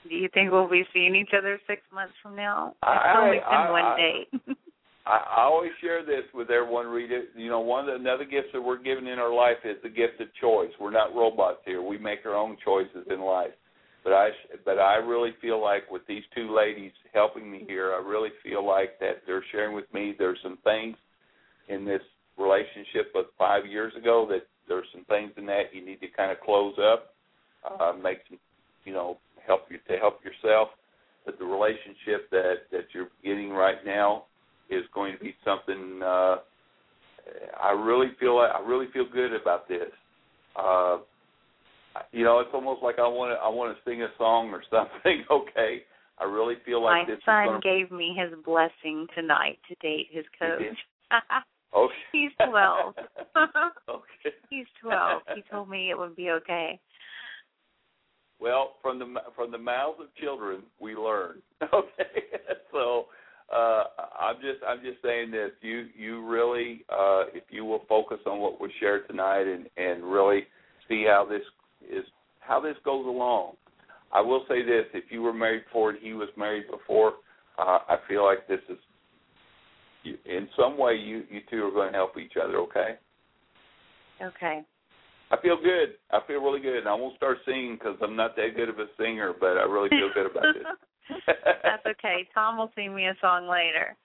Do 0.10 0.15
you 0.15 0.30
think 0.34 0.52
we'll 0.52 0.69
be 0.69 0.84
seeing 0.94 1.15
each 1.15 1.31
other 1.38 1.60
six 1.68 1.81
months 1.94 2.14
from 2.23 2.35
now? 2.35 2.76
I- 2.81 2.95
It's 2.95 3.18
only 3.18 3.39
I- 3.39 3.64
been 3.64 3.72
one 3.72 3.84
I- 3.85 3.95
date. 3.98 4.57
I, 5.07 5.23
I 5.38 5.41
always 5.43 5.71
share 5.79 6.05
this 6.05 6.23
with 6.34 6.49
everyone. 6.51 6.88
Rita. 6.88 7.23
You 7.35 7.49
know, 7.49 7.61
one 7.61 7.81
of 7.81 7.85
the 7.88 7.95
another 7.95 8.25
gifts 8.25 8.49
that 8.53 8.61
we're 8.61 8.81
given 8.81 9.07
in 9.07 9.19
our 9.19 9.34
life 9.34 9.57
is 9.63 9.77
the 9.81 9.89
gift 9.89 10.19
of 10.19 10.27
choice. 10.41 10.69
We're 10.79 10.91
not 10.91 11.15
robots 11.15 11.59
here. 11.65 11.81
We 11.81 11.97
make 11.97 12.19
our 12.25 12.35
own 12.35 12.57
choices 12.63 13.07
in 13.09 13.21
life. 13.21 13.51
But 14.03 14.13
I 14.13 14.29
but 14.65 14.79
I 14.79 14.95
really 14.95 15.31
feel 15.41 15.61
like 15.61 15.89
with 15.89 16.05
these 16.07 16.23
two 16.35 16.53
ladies 16.55 16.91
helping 17.13 17.49
me 17.49 17.63
here, 17.67 17.93
I 17.93 18.05
really 18.05 18.29
feel 18.43 18.65
like 18.65 18.99
that 18.99 19.23
they're 19.25 19.43
sharing 19.51 19.75
with 19.75 19.91
me. 19.93 20.13
There's 20.17 20.39
some 20.43 20.57
things 20.63 20.97
in 21.69 21.85
this 21.85 22.01
relationship 22.38 23.11
of 23.15 23.25
five 23.38 23.65
years 23.65 23.93
ago 23.97 24.27
that 24.29 24.47
there's 24.67 24.88
some 24.93 25.05
things 25.05 25.31
in 25.38 25.45
that 25.47 25.73
you 25.73 25.85
need 25.85 26.01
to 26.01 26.07
kind 26.15 26.31
of 26.31 26.39
close 26.41 26.75
up, 26.79 27.13
uh, 27.65 27.93
make 27.93 28.19
some, 28.29 28.38
you 28.85 28.93
know, 28.93 29.17
help 29.45 29.61
you 29.69 29.77
to 29.88 29.97
help 29.97 30.19
yourself. 30.23 30.69
But 31.25 31.39
the 31.39 31.45
relationship 31.45 32.29
that 32.31 32.67
that 32.71 32.85
you're 32.93 33.09
getting 33.23 33.49
right 33.49 33.84
now 33.85 34.23
is 34.69 34.84
going 34.94 35.18
to 35.18 35.23
be 35.23 35.35
something. 35.44 36.02
Uh, 36.03 36.38
I 37.61 37.72
really 37.72 38.07
feel 38.19 38.38
I 38.38 38.61
really 38.65 38.88
feel 38.94 39.06
good 39.11 39.34
about 39.34 39.68
this. 39.68 39.91
Uh, 40.56 40.99
you 42.11 42.23
know, 42.23 42.39
it's 42.39 42.49
almost 42.53 42.84
like 42.84 42.99
I 42.99 43.07
want 43.07 43.31
to 43.31 43.44
I 43.44 43.49
want 43.49 43.76
to 43.76 43.89
sing 43.89 44.02
a 44.03 44.07
song 44.18 44.49
or 44.49 44.64
something. 44.72 45.23
Okay, 45.30 45.84
I 46.19 46.23
really 46.26 46.56
feel 46.65 46.81
My 46.81 46.99
like 46.99 47.07
this 47.07 47.19
son 47.26 47.48
going 47.48 47.61
gave 47.61 47.91
me 47.91 48.15
his 48.18 48.31
blessing 48.44 49.07
tonight 49.15 49.60
to 49.69 49.76
date 49.81 50.07
his 50.11 50.26
coach. 50.39 50.61
Oh, 51.73 51.89
He's 52.14 52.31
12. 52.49 52.95
okay. 53.89 54.35
He's 54.49 54.65
12. 54.81 55.22
He 55.35 55.44
told 55.52 55.69
me 55.69 55.89
it 55.91 55.98
would 55.98 56.15
be 56.15 56.31
okay. 56.31 56.80
Well, 58.39 58.76
from 58.81 58.99
the 58.99 59.06
from 59.35 59.52
the 59.52 59.57
mouths 59.57 59.99
of 59.99 60.14
children, 60.15 60.64
we 60.80 60.95
learn. 60.95 61.41
Okay, 61.73 62.39
so 62.72 63.07
uh, 63.53 63.84
I'm 64.19 64.36
just 64.36 64.64
I'm 64.68 64.82
just 64.82 65.02
saying 65.03 65.32
this. 65.32 65.52
You 65.61 65.88
you 65.98 66.26
really, 66.28 66.84
uh, 66.90 67.26
if 67.34 67.44
you 67.49 67.64
will 67.65 67.84
focus 67.88 68.19
on 68.26 68.40
what 68.40 68.60
was 68.60 68.72
shared 68.80 69.07
tonight 69.07 69.48
and 69.48 69.68
and 69.78 70.03
really 70.03 70.41
see 70.90 71.06
how 71.07 71.26
this 71.30 71.44
is 71.90 72.03
how 72.40 72.60
this 72.60 72.76
goes 72.84 73.06
along. 73.06 73.53
I 74.11 74.22
will 74.22 74.44
say 74.49 74.64
this: 74.64 74.86
if 74.94 75.06
you 75.11 75.22
were 75.22 75.34
married 75.34 75.64
before 75.65 75.91
and 75.91 75.99
he 76.02 76.14
was 76.14 76.30
married 76.38 76.65
before, 76.69 77.14
uh, 77.57 77.80
I 77.88 77.98
feel 78.07 78.26
like 78.26 78.48
this 78.48 78.61
is 78.69 78.78
in 80.26 80.49
some 80.57 80.78
way 80.78 80.95
you 80.95 81.24
you 81.30 81.41
two 81.49 81.64
are 81.65 81.72
going 81.72 81.91
to 81.91 81.98
help 81.98 82.18
each 82.18 82.34
other. 82.41 82.57
Okay. 82.57 82.98
Okay. 84.22 84.61
I 85.30 85.38
feel 85.41 85.57
good. 85.57 85.95
I 86.11 86.19
feel 86.26 86.41
really 86.41 86.61
good. 86.61 86.78
And 86.78 86.88
I 86.88 86.94
won't 86.94 87.15
start 87.18 87.38
singing 87.45 87.76
because 87.76 87.98
I'm 88.02 88.15
not 88.15 88.36
that 88.36 88.56
good 88.56 88.69
of 88.69 88.80
a 88.80 88.88
singer, 88.98 89.34
but 89.38 89.57
I 89.57 89.64
really 89.64 89.90
feel 89.90 90.10
good 90.14 90.32
about 90.32 90.53
this. 90.53 90.65
That's 91.27 91.85
okay. 91.85 92.27
Tom 92.34 92.57
will 92.57 92.71
sing 92.75 92.93
me 92.93 93.07
a 93.07 93.15
song 93.21 93.47
later. 93.47 93.95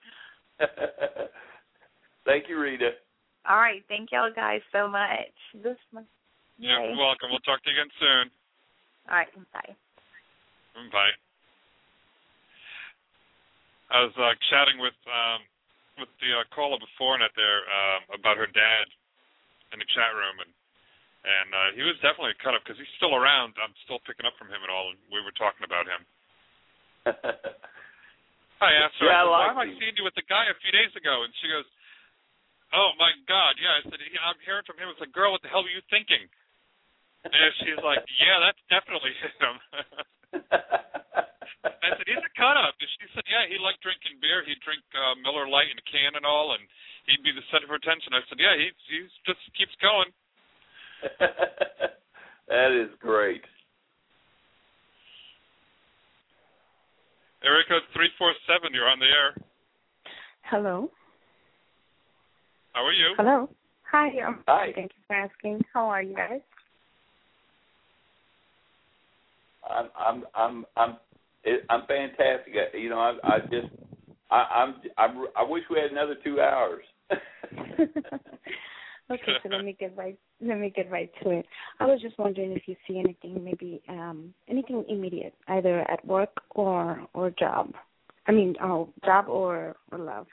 Thank 2.25 2.47
you, 2.47 2.59
Rita. 2.59 2.91
All 3.47 3.57
right. 3.57 3.83
Thank 3.87 4.11
y'all 4.11 4.31
guys 4.33 4.61
so 4.71 4.87
much. 4.87 5.35
This 5.63 5.77
one. 5.91 6.05
You're 6.57 6.79
Yay. 6.79 6.95
welcome. 6.95 7.29
We'll 7.31 7.43
talk 7.43 7.63
to 7.63 7.69
you 7.69 7.75
again 7.75 7.91
soon. 7.99 8.25
All 9.11 9.17
right. 9.19 9.33
Bye. 9.51 9.75
Bye. 10.91 11.15
I 13.91 14.07
was 14.07 14.15
uh, 14.15 14.33
chatting 14.49 14.79
with 14.79 14.95
um, 15.05 15.41
with 15.99 16.09
the 16.23 16.31
uh, 16.33 16.47
caller 16.55 16.79
before 16.79 17.19
net 17.19 17.35
there 17.35 17.61
um, 17.67 18.01
about 18.15 18.39
her 18.39 18.49
dad 18.49 18.85
in 19.75 19.77
the 19.77 19.89
chat 19.91 20.15
room, 20.15 20.39
and 20.39 20.51
and 21.23 21.49
uh, 21.51 21.69
he 21.75 21.83
was 21.83 21.95
definitely 21.99 22.35
cut 22.39 22.55
up 22.55 22.63
because 22.63 22.79
he's 22.79 22.95
still 22.95 23.15
around. 23.15 23.55
I'm 23.59 23.75
still 23.83 23.99
picking 24.07 24.27
up 24.27 24.35
from 24.39 24.51
him 24.51 24.63
and 24.63 24.71
all, 24.71 24.91
and 24.91 24.99
we 25.11 25.19
were 25.19 25.35
talking 25.35 25.67
about 25.67 25.87
him. 25.87 26.03
I 27.07 28.71
asked 28.79 28.95
her, 28.99 29.07
Yeah, 29.11 29.27
I 29.27 29.27
I 29.27 29.27
said, 29.27 29.31
why 29.31 29.47
am 29.51 29.59
I 29.59 29.67
seeing 29.75 29.95
you 29.99 30.05
with 30.07 30.15
the 30.15 30.27
guy 30.27 30.47
a 30.47 30.55
few 30.63 30.71
days 30.71 30.93
ago? 30.95 31.23
And 31.27 31.31
she 31.43 31.51
goes, 31.51 31.67
Oh 32.73 32.95
my 32.97 33.13
God, 33.29 33.53
yeah. 33.61 33.77
I 33.77 33.81
said, 33.85 34.01
"Yeah, 34.01 34.25
I'm 34.25 34.39
hearing 34.41 34.65
from 34.65 34.81
him. 34.81 34.89
It's 34.89 34.97
like, 34.97 35.13
girl, 35.13 35.29
what 35.29 35.45
the 35.45 35.51
hell 35.51 35.61
were 35.61 35.69
you 35.69 35.83
thinking? 35.93 36.25
And 37.21 37.53
she's 37.61 37.77
like, 37.83 38.01
Yeah, 38.17 38.39
that's 38.41 38.63
definitely 38.71 39.13
him. 39.13 39.53
I 41.63 41.89
said, 41.93 42.07
He's 42.07 42.23
a 42.23 42.33
cut 42.33 42.57
up. 42.57 42.73
And 42.79 42.89
she 42.97 43.05
said, 43.13 43.23
yeah, 43.29 43.45
he 43.47 43.61
liked 43.61 43.83
drinking 43.85 44.17
beer. 44.19 44.43
He'd 44.43 44.59
drink 44.65 44.83
uh, 44.97 45.15
Miller 45.21 45.47
Lite 45.47 45.71
in 45.71 45.79
a 45.79 45.85
can 45.87 46.17
and 46.17 46.25
all, 46.25 46.57
and 46.57 46.63
he'd 47.07 47.23
be 47.23 47.31
the 47.31 47.45
center 47.53 47.69
of 47.69 47.77
attention. 47.77 48.11
I 48.15 48.25
said, 48.27 48.39
yeah, 48.41 48.55
he 48.57 48.73
he 48.89 49.05
just 49.27 49.43
keeps 49.55 49.75
going. 49.79 50.09
that 52.49 52.71
is 52.71 52.91
great. 52.99 53.43
Area 57.43 57.63
code 57.67 57.81
three 57.93 58.09
four 58.17 58.33
seven. 58.47 58.73
You're 58.73 58.87
on 58.89 58.99
the 58.99 59.05
air. 59.05 59.35
Hello. 60.43 60.89
How 62.73 62.83
are 62.85 62.93
you? 62.93 63.13
Hello. 63.17 63.49
Hi. 63.91 64.07
Um, 64.25 64.43
Hi. 64.47 64.71
Thank 64.73 64.91
you 64.95 65.03
for 65.07 65.15
asking. 65.15 65.61
How 65.73 65.87
are 65.87 66.01
you 66.01 66.15
guys? 66.15 66.41
I'm 69.69 69.89
I'm 69.97 70.23
I'm 70.35 70.65
I'm 70.77 70.97
it, 71.43 71.65
I'm 71.69 71.85
fantastic. 71.85 72.53
I- 72.55 72.77
You 72.77 72.89
know, 72.89 72.99
I 72.99 73.15
I 73.23 73.39
just 73.39 73.67
I, 74.31 74.47
I'm 74.53 74.75
I'm 74.97 75.25
I 75.35 75.43
wish 75.43 75.63
we 75.69 75.79
had 75.79 75.91
another 75.91 76.15
two 76.23 76.39
hours. 76.41 76.83
okay, 79.11 79.33
so 79.41 79.49
let 79.49 79.63
me 79.63 79.75
get 79.79 79.95
right 79.97 80.17
let 80.41 80.59
me 80.59 80.71
get 80.75 80.91
right 80.91 81.11
to 81.23 81.29
it. 81.31 81.45
I 81.79 81.85
was 81.85 82.01
just 82.01 82.17
wondering 82.17 82.51
if 82.51 82.63
you 82.67 82.75
see 82.87 82.99
anything 82.99 83.43
maybe 83.43 83.81
um 83.89 84.33
anything 84.49 84.83
immediate, 84.89 85.33
either 85.47 85.89
at 85.89 86.05
work 86.05 86.31
or 86.51 87.05
or 87.13 87.31
job. 87.31 87.73
I 88.27 88.31
mean, 88.31 88.55
oh, 88.63 88.89
job 89.03 89.27
or, 89.27 89.75
or 89.91 89.97
love. 89.97 90.27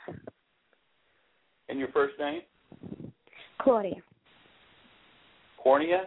and 1.69 1.79
your 1.79 1.89
first 1.89 2.19
name? 2.19 2.43
Claudia. 3.61 3.97
Cornea? 5.63 6.05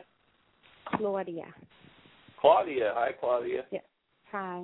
Claudia. 0.95 1.45
Claudia. 2.39 2.93
Hi, 2.95 3.11
Claudia. 3.19 3.63
Yeah. 3.71 3.79
Hi. 4.31 4.63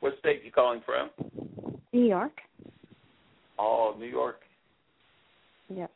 What 0.00 0.14
state 0.20 0.40
are 0.40 0.44
you 0.44 0.52
calling 0.52 0.80
from? 0.84 1.10
New 1.92 2.06
York. 2.06 2.32
Oh, 3.58 3.94
New 3.98 4.06
York. 4.06 4.40
Yep. 5.68 5.90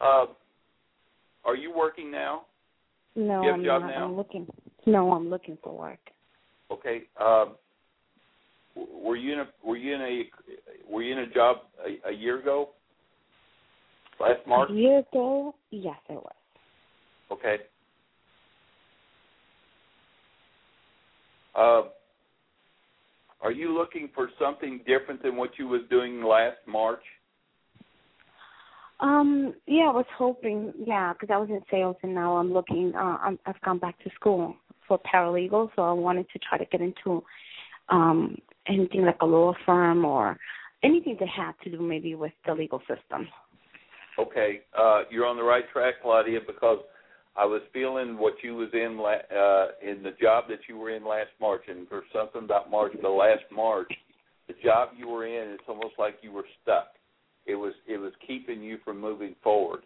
Uh, 0.00 0.26
are 1.44 1.56
you 1.56 1.72
working 1.74 2.10
now? 2.10 2.42
No, 3.16 3.42
You 3.42 3.48
have 3.50 3.60
a 3.60 3.62
I'm 3.62 3.80
not. 3.80 3.90
now? 3.90 4.04
I'm 4.04 4.16
looking. 4.16 4.46
No, 4.86 5.12
I'm 5.12 5.28
looking 5.28 5.58
for 5.62 5.76
work. 5.76 5.98
Okay. 6.70 7.02
Um, 7.20 7.54
were 9.02 9.16
you 9.16 9.32
in 9.32 9.40
a 9.40 9.48
were 9.64 9.76
you 9.76 9.94
in 9.94 10.00
a 10.00 10.24
were 10.88 11.02
you 11.02 11.12
in 11.12 11.18
a 11.20 11.26
job 11.30 11.58
a, 11.84 12.10
a 12.10 12.12
year 12.12 12.38
ago? 12.38 12.70
Last 14.20 14.40
March. 14.46 14.70
A 14.70 14.74
year 14.74 14.98
ago, 14.98 15.54
yes, 15.70 15.96
I 16.08 16.14
was. 16.14 16.32
Okay. 17.30 17.58
Uh, 21.54 21.82
are 23.40 23.52
you 23.52 23.72
looking 23.76 24.10
for 24.14 24.30
something 24.40 24.80
different 24.86 25.22
than 25.22 25.36
what 25.36 25.58
you 25.58 25.68
was 25.68 25.82
doing 25.90 26.22
last 26.22 26.58
March? 26.66 27.02
Um, 29.00 29.54
yeah, 29.66 29.84
I 29.84 29.92
was 29.92 30.06
hoping, 30.16 30.72
yeah, 30.84 31.12
because 31.12 31.32
I 31.32 31.38
was 31.38 31.48
in 31.50 31.60
sales 31.70 31.96
and 32.02 32.14
now 32.14 32.36
I'm 32.36 32.52
looking. 32.52 32.92
Uh, 32.96 33.18
I'm, 33.22 33.38
I've 33.46 33.60
gone 33.62 33.78
back 33.78 34.02
to 34.02 34.10
school 34.14 34.54
for 34.88 34.98
paralegal, 34.98 35.70
so 35.76 35.82
I 35.82 35.92
wanted 35.92 36.26
to 36.32 36.38
try 36.40 36.58
to 36.58 36.64
get 36.64 36.80
into 36.80 37.22
um 37.90 38.36
anything 38.66 39.02
like 39.02 39.16
a 39.22 39.26
law 39.26 39.54
firm 39.64 40.04
or 40.04 40.36
anything 40.82 41.16
that 41.20 41.28
had 41.28 41.52
to 41.64 41.70
do 41.70 41.80
maybe 41.80 42.14
with 42.14 42.32
the 42.46 42.54
legal 42.54 42.80
system. 42.80 43.28
Okay, 44.18 44.62
uh, 44.76 45.02
you're 45.10 45.26
on 45.26 45.36
the 45.36 45.42
right 45.42 45.64
track, 45.72 45.94
Claudia, 46.02 46.40
because 46.44 46.80
I 47.36 47.44
was 47.44 47.62
feeling 47.72 48.18
what 48.18 48.34
you 48.42 48.56
was 48.56 48.68
in 48.72 48.98
la- 48.98 49.36
uh, 49.36 49.68
in 49.80 50.02
the 50.02 50.10
job 50.20 50.44
that 50.48 50.58
you 50.68 50.76
were 50.76 50.90
in 50.90 51.04
last 51.04 51.30
March, 51.40 51.62
and 51.68 51.88
for 51.88 52.02
something 52.12 52.42
about 52.44 52.68
March, 52.70 52.92
the 53.00 53.08
last 53.08 53.44
March, 53.52 53.92
the 54.48 54.54
job 54.62 54.90
you 54.96 55.08
were 55.08 55.26
in, 55.26 55.50
it's 55.50 55.62
almost 55.68 55.94
like 55.98 56.16
you 56.20 56.32
were 56.32 56.46
stuck. 56.62 56.97
It 57.48 57.54
was 57.54 57.72
it 57.86 57.96
was 57.96 58.12
keeping 58.26 58.62
you 58.62 58.78
from 58.84 59.00
moving 59.00 59.34
forward, 59.42 59.80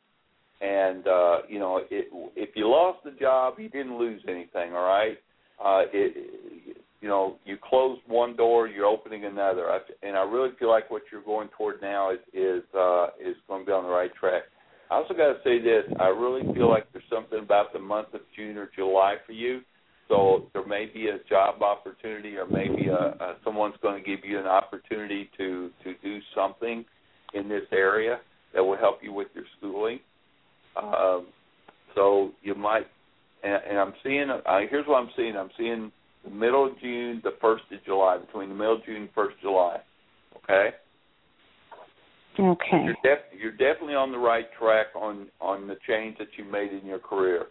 and 0.60 1.06
uh, 1.06 1.38
you 1.48 1.60
know 1.60 1.78
it, 1.90 2.08
if 2.34 2.50
you 2.56 2.68
lost 2.68 3.04
the 3.04 3.12
job, 3.12 3.54
you 3.58 3.68
didn't 3.68 3.96
lose 3.96 4.20
anything. 4.28 4.74
All 4.74 4.84
right, 4.84 5.16
uh, 5.64 5.82
it 5.92 6.76
you 7.00 7.08
know 7.08 7.36
you 7.44 7.56
closed 7.62 8.00
one 8.08 8.34
door, 8.36 8.66
you're 8.66 8.86
opening 8.86 9.26
another, 9.26 9.70
I, 9.70 9.78
and 10.02 10.16
I 10.16 10.22
really 10.22 10.50
feel 10.58 10.70
like 10.70 10.90
what 10.90 11.02
you're 11.12 11.22
going 11.22 11.48
toward 11.56 11.80
now 11.80 12.10
is 12.10 12.18
is 12.34 12.62
uh, 12.76 13.06
is 13.20 13.36
going 13.46 13.62
to 13.62 13.66
be 13.66 13.72
on 13.72 13.84
the 13.84 13.90
right 13.90 14.12
track. 14.18 14.42
I 14.90 14.96
also 14.96 15.14
got 15.14 15.28
to 15.32 15.38
say 15.44 15.60
this: 15.60 15.84
I 16.00 16.08
really 16.08 16.42
feel 16.52 16.68
like 16.68 16.86
there's 16.92 17.04
something 17.08 17.38
about 17.38 17.72
the 17.72 17.78
month 17.78 18.12
of 18.12 18.22
June 18.36 18.58
or 18.58 18.68
July 18.74 19.16
for 19.24 19.32
you. 19.32 19.60
So 20.08 20.46
there 20.52 20.66
may 20.66 20.86
be 20.92 21.08
a 21.08 21.18
job 21.28 21.62
opportunity, 21.62 22.36
or 22.36 22.46
maybe 22.46 22.88
a, 22.88 23.16
a, 23.24 23.36
someone's 23.44 23.76
going 23.80 24.02
to 24.02 24.08
give 24.08 24.24
you 24.24 24.40
an 24.40 24.46
opportunity 24.46 25.30
to 25.38 25.70
to 25.84 25.94
do 26.02 26.18
something 26.34 26.84
in 27.34 27.48
this 27.48 27.62
area 27.72 28.20
that 28.54 28.62
will 28.62 28.76
help 28.76 28.98
you 29.02 29.12
with 29.12 29.28
your 29.34 29.44
schooling. 29.58 30.00
Um, 30.76 31.26
so 31.94 32.32
you 32.42 32.54
might, 32.54 32.86
and, 33.42 33.60
and 33.68 33.78
I'm 33.78 33.94
seeing. 34.02 34.30
Uh, 34.30 34.58
here's 34.70 34.86
what 34.86 34.96
I'm 34.96 35.10
seeing. 35.16 35.36
I'm 35.36 35.50
seeing 35.56 35.92
the 36.24 36.30
middle 36.30 36.66
of 36.66 36.78
June, 36.80 37.20
the 37.24 37.34
first 37.40 37.64
of 37.72 37.84
July, 37.84 38.18
between 38.18 38.48
the 38.48 38.54
middle 38.54 38.76
of 38.76 38.84
June 38.84 39.02
and 39.02 39.08
first 39.14 39.36
of 39.36 39.40
July. 39.42 39.78
Okay. 40.44 40.70
Okay. 42.38 42.84
You're, 42.84 42.96
def- 43.02 43.38
you're 43.38 43.52
definitely 43.52 43.94
on 43.94 44.10
the 44.10 44.18
right 44.18 44.46
track 44.58 44.86
on 44.96 45.28
on 45.40 45.66
the 45.68 45.76
change 45.86 46.16
that 46.18 46.28
you 46.38 46.44
made 46.44 46.72
in 46.72 46.86
your 46.86 46.98
career. 46.98 47.42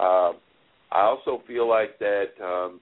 Um, 0.00 0.36
I 0.90 1.02
also 1.02 1.42
feel 1.46 1.68
like 1.68 1.98
that 1.98 2.28
um, 2.42 2.80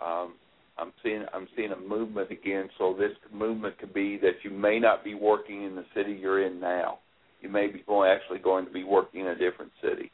um, 0.00 0.34
I'm 0.78 0.92
seeing 1.02 1.24
I'm 1.32 1.48
seeing 1.56 1.72
a 1.72 1.76
movement 1.76 2.30
again. 2.30 2.68
So 2.78 2.94
this 2.98 3.12
movement 3.32 3.78
could 3.78 3.94
be 3.94 4.18
that 4.18 4.36
you 4.42 4.50
may 4.50 4.78
not 4.78 5.04
be 5.04 5.14
working 5.14 5.64
in 5.64 5.74
the 5.74 5.84
city 5.94 6.12
you're 6.12 6.46
in 6.46 6.60
now. 6.60 6.98
You 7.40 7.48
may 7.48 7.66
be 7.68 7.82
going 7.86 8.10
actually 8.10 8.38
going 8.38 8.66
to 8.66 8.70
be 8.70 8.84
working 8.84 9.22
in 9.22 9.28
a 9.28 9.34
different 9.34 9.72
city. 9.82 10.10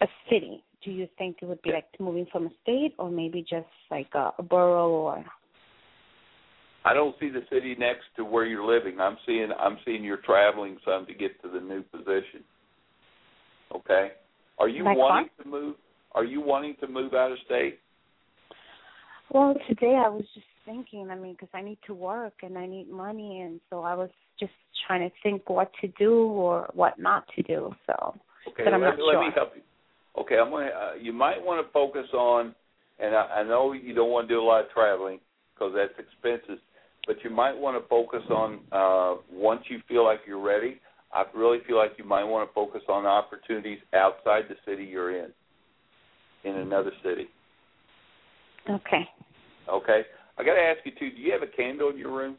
A 0.00 0.06
city. 0.30 0.62
Do 0.84 0.90
you 0.90 1.08
think 1.16 1.38
it 1.42 1.46
would 1.46 1.62
be 1.62 1.70
like 1.70 1.86
moving 2.00 2.26
from 2.32 2.46
a 2.46 2.50
state 2.62 2.94
or 2.98 3.08
maybe 3.08 3.42
just 3.42 3.66
like 3.90 4.08
a, 4.14 4.32
a 4.38 4.42
borough 4.42 4.90
or 4.90 5.24
I 6.84 6.94
don't 6.94 7.14
see 7.20 7.28
the 7.28 7.42
city 7.50 7.76
next 7.78 8.04
to 8.16 8.24
where 8.24 8.44
you're 8.44 8.64
living. 8.64 9.00
I'm 9.00 9.16
seeing 9.24 9.50
I'm 9.58 9.78
seeing 9.84 10.02
you're 10.02 10.16
traveling 10.18 10.78
some 10.84 11.06
to 11.06 11.14
get 11.14 11.40
to 11.42 11.48
the 11.48 11.60
new 11.60 11.82
position. 11.82 12.42
Okay. 13.74 14.12
Are 14.58 14.68
you 14.68 14.84
Like 14.84 14.98
wanting 14.98 15.30
to 15.42 15.48
move? 15.48 15.76
Are 16.12 16.24
you 16.24 16.40
wanting 16.40 16.76
to 16.80 16.88
move 16.88 17.14
out 17.14 17.32
of 17.32 17.38
state? 17.46 17.78
Well, 19.32 19.54
today 19.66 19.94
I 20.04 20.08
was 20.10 20.24
just 20.34 20.46
thinking, 20.66 21.08
I 21.10 21.14
mean, 21.14 21.32
because 21.32 21.48
I 21.54 21.62
need 21.62 21.78
to 21.86 21.94
work 21.94 22.34
and 22.42 22.58
I 22.58 22.66
need 22.66 22.90
money, 22.90 23.40
and 23.40 23.60
so 23.70 23.80
I 23.80 23.94
was 23.94 24.10
just 24.38 24.52
trying 24.86 25.08
to 25.08 25.14
think 25.22 25.48
what 25.48 25.70
to 25.80 25.88
do 25.98 26.24
or 26.24 26.68
what 26.74 26.98
not 26.98 27.24
to 27.36 27.42
do. 27.42 27.74
So, 27.86 28.14
Okay, 28.48 28.64
but 28.64 28.74
I'm 28.74 28.82
let, 28.82 28.98
not 28.98 29.06
let 29.06 29.20
me 29.20 29.28
help 29.34 29.52
you. 29.56 29.62
Okay, 30.20 30.36
I'm 30.36 30.50
gonna. 30.50 30.66
Uh, 30.66 30.94
you 31.00 31.14
might 31.14 31.42
want 31.42 31.66
to 31.66 31.72
focus 31.72 32.06
on, 32.12 32.54
and 33.00 33.14
I, 33.14 33.40
I 33.40 33.42
know 33.42 33.72
you 33.72 33.94
don't 33.94 34.10
want 34.10 34.28
to 34.28 34.34
do 34.34 34.40
a 34.40 34.44
lot 34.44 34.66
of 34.66 34.70
traveling 34.70 35.18
because 35.54 35.72
that's 35.74 35.94
expensive, 35.98 36.62
but 37.06 37.16
you 37.24 37.30
might 37.30 37.56
want 37.56 37.82
to 37.82 37.88
focus 37.88 38.22
on 38.28 38.60
uh, 38.70 39.22
once 39.32 39.62
you 39.70 39.78
feel 39.88 40.04
like 40.04 40.20
you're 40.26 40.42
ready. 40.42 40.78
I 41.14 41.24
really 41.34 41.58
feel 41.66 41.76
like 41.76 41.92
you 41.96 42.04
might 42.04 42.24
want 42.24 42.48
to 42.48 42.54
focus 42.54 42.82
on 42.88 43.06
opportunities 43.06 43.78
outside 43.94 44.44
the 44.48 44.56
city 44.66 44.84
you're 44.84 45.24
in, 45.24 45.30
in 46.44 46.56
another 46.56 46.90
city. 47.02 47.28
Okay. 48.68 49.08
Okay. 49.68 50.02
I 50.38 50.44
got 50.44 50.54
to 50.54 50.60
ask 50.60 50.78
you 50.84 50.92
too. 50.92 51.14
Do 51.14 51.20
you 51.20 51.32
have 51.32 51.42
a 51.42 51.46
candle 51.46 51.90
in 51.90 51.98
your 51.98 52.12
room? 52.12 52.36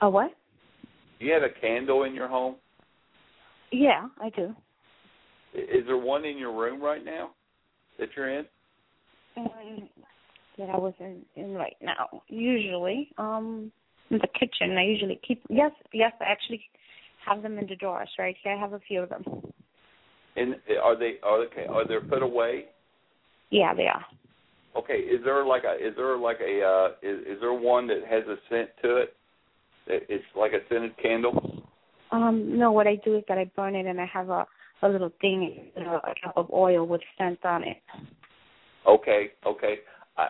A 0.00 0.08
what? 0.08 0.30
Do 1.18 1.26
you 1.26 1.32
have 1.32 1.42
a 1.42 1.60
candle 1.60 2.04
in 2.04 2.14
your 2.14 2.28
home? 2.28 2.56
Yeah, 3.72 4.06
I 4.20 4.30
do. 4.30 4.54
Is 5.52 5.84
there 5.86 5.98
one 5.98 6.24
in 6.24 6.38
your 6.38 6.52
room 6.52 6.80
right 6.80 7.04
now 7.04 7.30
that 7.98 8.08
you're 8.16 8.30
in? 8.30 8.46
Um, 9.36 9.88
that 10.58 10.70
I 10.70 10.76
was 10.76 10.94
in, 11.00 11.22
in 11.36 11.54
right 11.54 11.76
now. 11.82 12.22
Usually, 12.28 13.10
um, 13.18 13.70
in 14.10 14.18
the 14.18 14.28
kitchen. 14.38 14.76
I 14.76 14.84
usually 14.84 15.20
keep. 15.26 15.42
Yes, 15.48 15.72
yes. 15.92 16.12
I 16.20 16.24
actually 16.24 16.62
have 17.26 17.42
them 17.42 17.58
in 17.58 17.66
the 17.66 17.76
drawers 17.76 18.10
right 18.18 18.36
here. 18.42 18.54
I 18.54 18.60
have 18.60 18.72
a 18.72 18.80
few 18.80 19.02
of 19.02 19.08
them. 19.08 19.24
And 20.36 20.56
are 20.82 20.96
they 20.98 21.14
are 21.22 21.44
they 21.54 21.66
are 21.66 21.86
they 21.86 22.06
put 22.08 22.22
away? 22.22 22.66
Yeah, 23.50 23.74
they 23.74 23.86
are. 23.86 24.04
Okay, 24.76 24.98
is 24.98 25.20
there 25.24 25.44
like 25.44 25.64
a 25.64 25.74
is 25.74 25.94
there 25.96 26.16
like 26.16 26.38
a 26.40 26.62
uh 26.62 26.88
is, 27.02 27.20
is 27.26 27.40
there 27.40 27.52
one 27.52 27.86
that 27.88 28.02
has 28.08 28.22
a 28.26 28.36
scent 28.48 28.70
to 28.82 28.96
it? 28.96 29.16
It's 29.86 30.24
like 30.36 30.52
a 30.52 30.60
scented 30.68 30.96
candle. 31.02 31.64
Um, 32.12 32.58
no, 32.58 32.70
what 32.70 32.86
I 32.86 32.96
do 33.04 33.16
is 33.16 33.24
that 33.28 33.38
I 33.38 33.50
burn 33.56 33.74
it 33.74 33.86
and 33.86 34.00
I 34.00 34.06
have 34.06 34.28
a 34.28 34.46
a 34.82 34.88
little 34.88 35.10
thing, 35.20 35.70
you 35.76 35.82
know, 35.82 36.00
a 36.04 36.14
cup 36.24 36.36
of 36.36 36.50
oil 36.52 36.86
with 36.86 37.00
scent 37.18 37.44
on 37.44 37.64
it. 37.64 37.76
Okay, 38.86 39.32
okay. 39.44 39.80
I, 40.16 40.28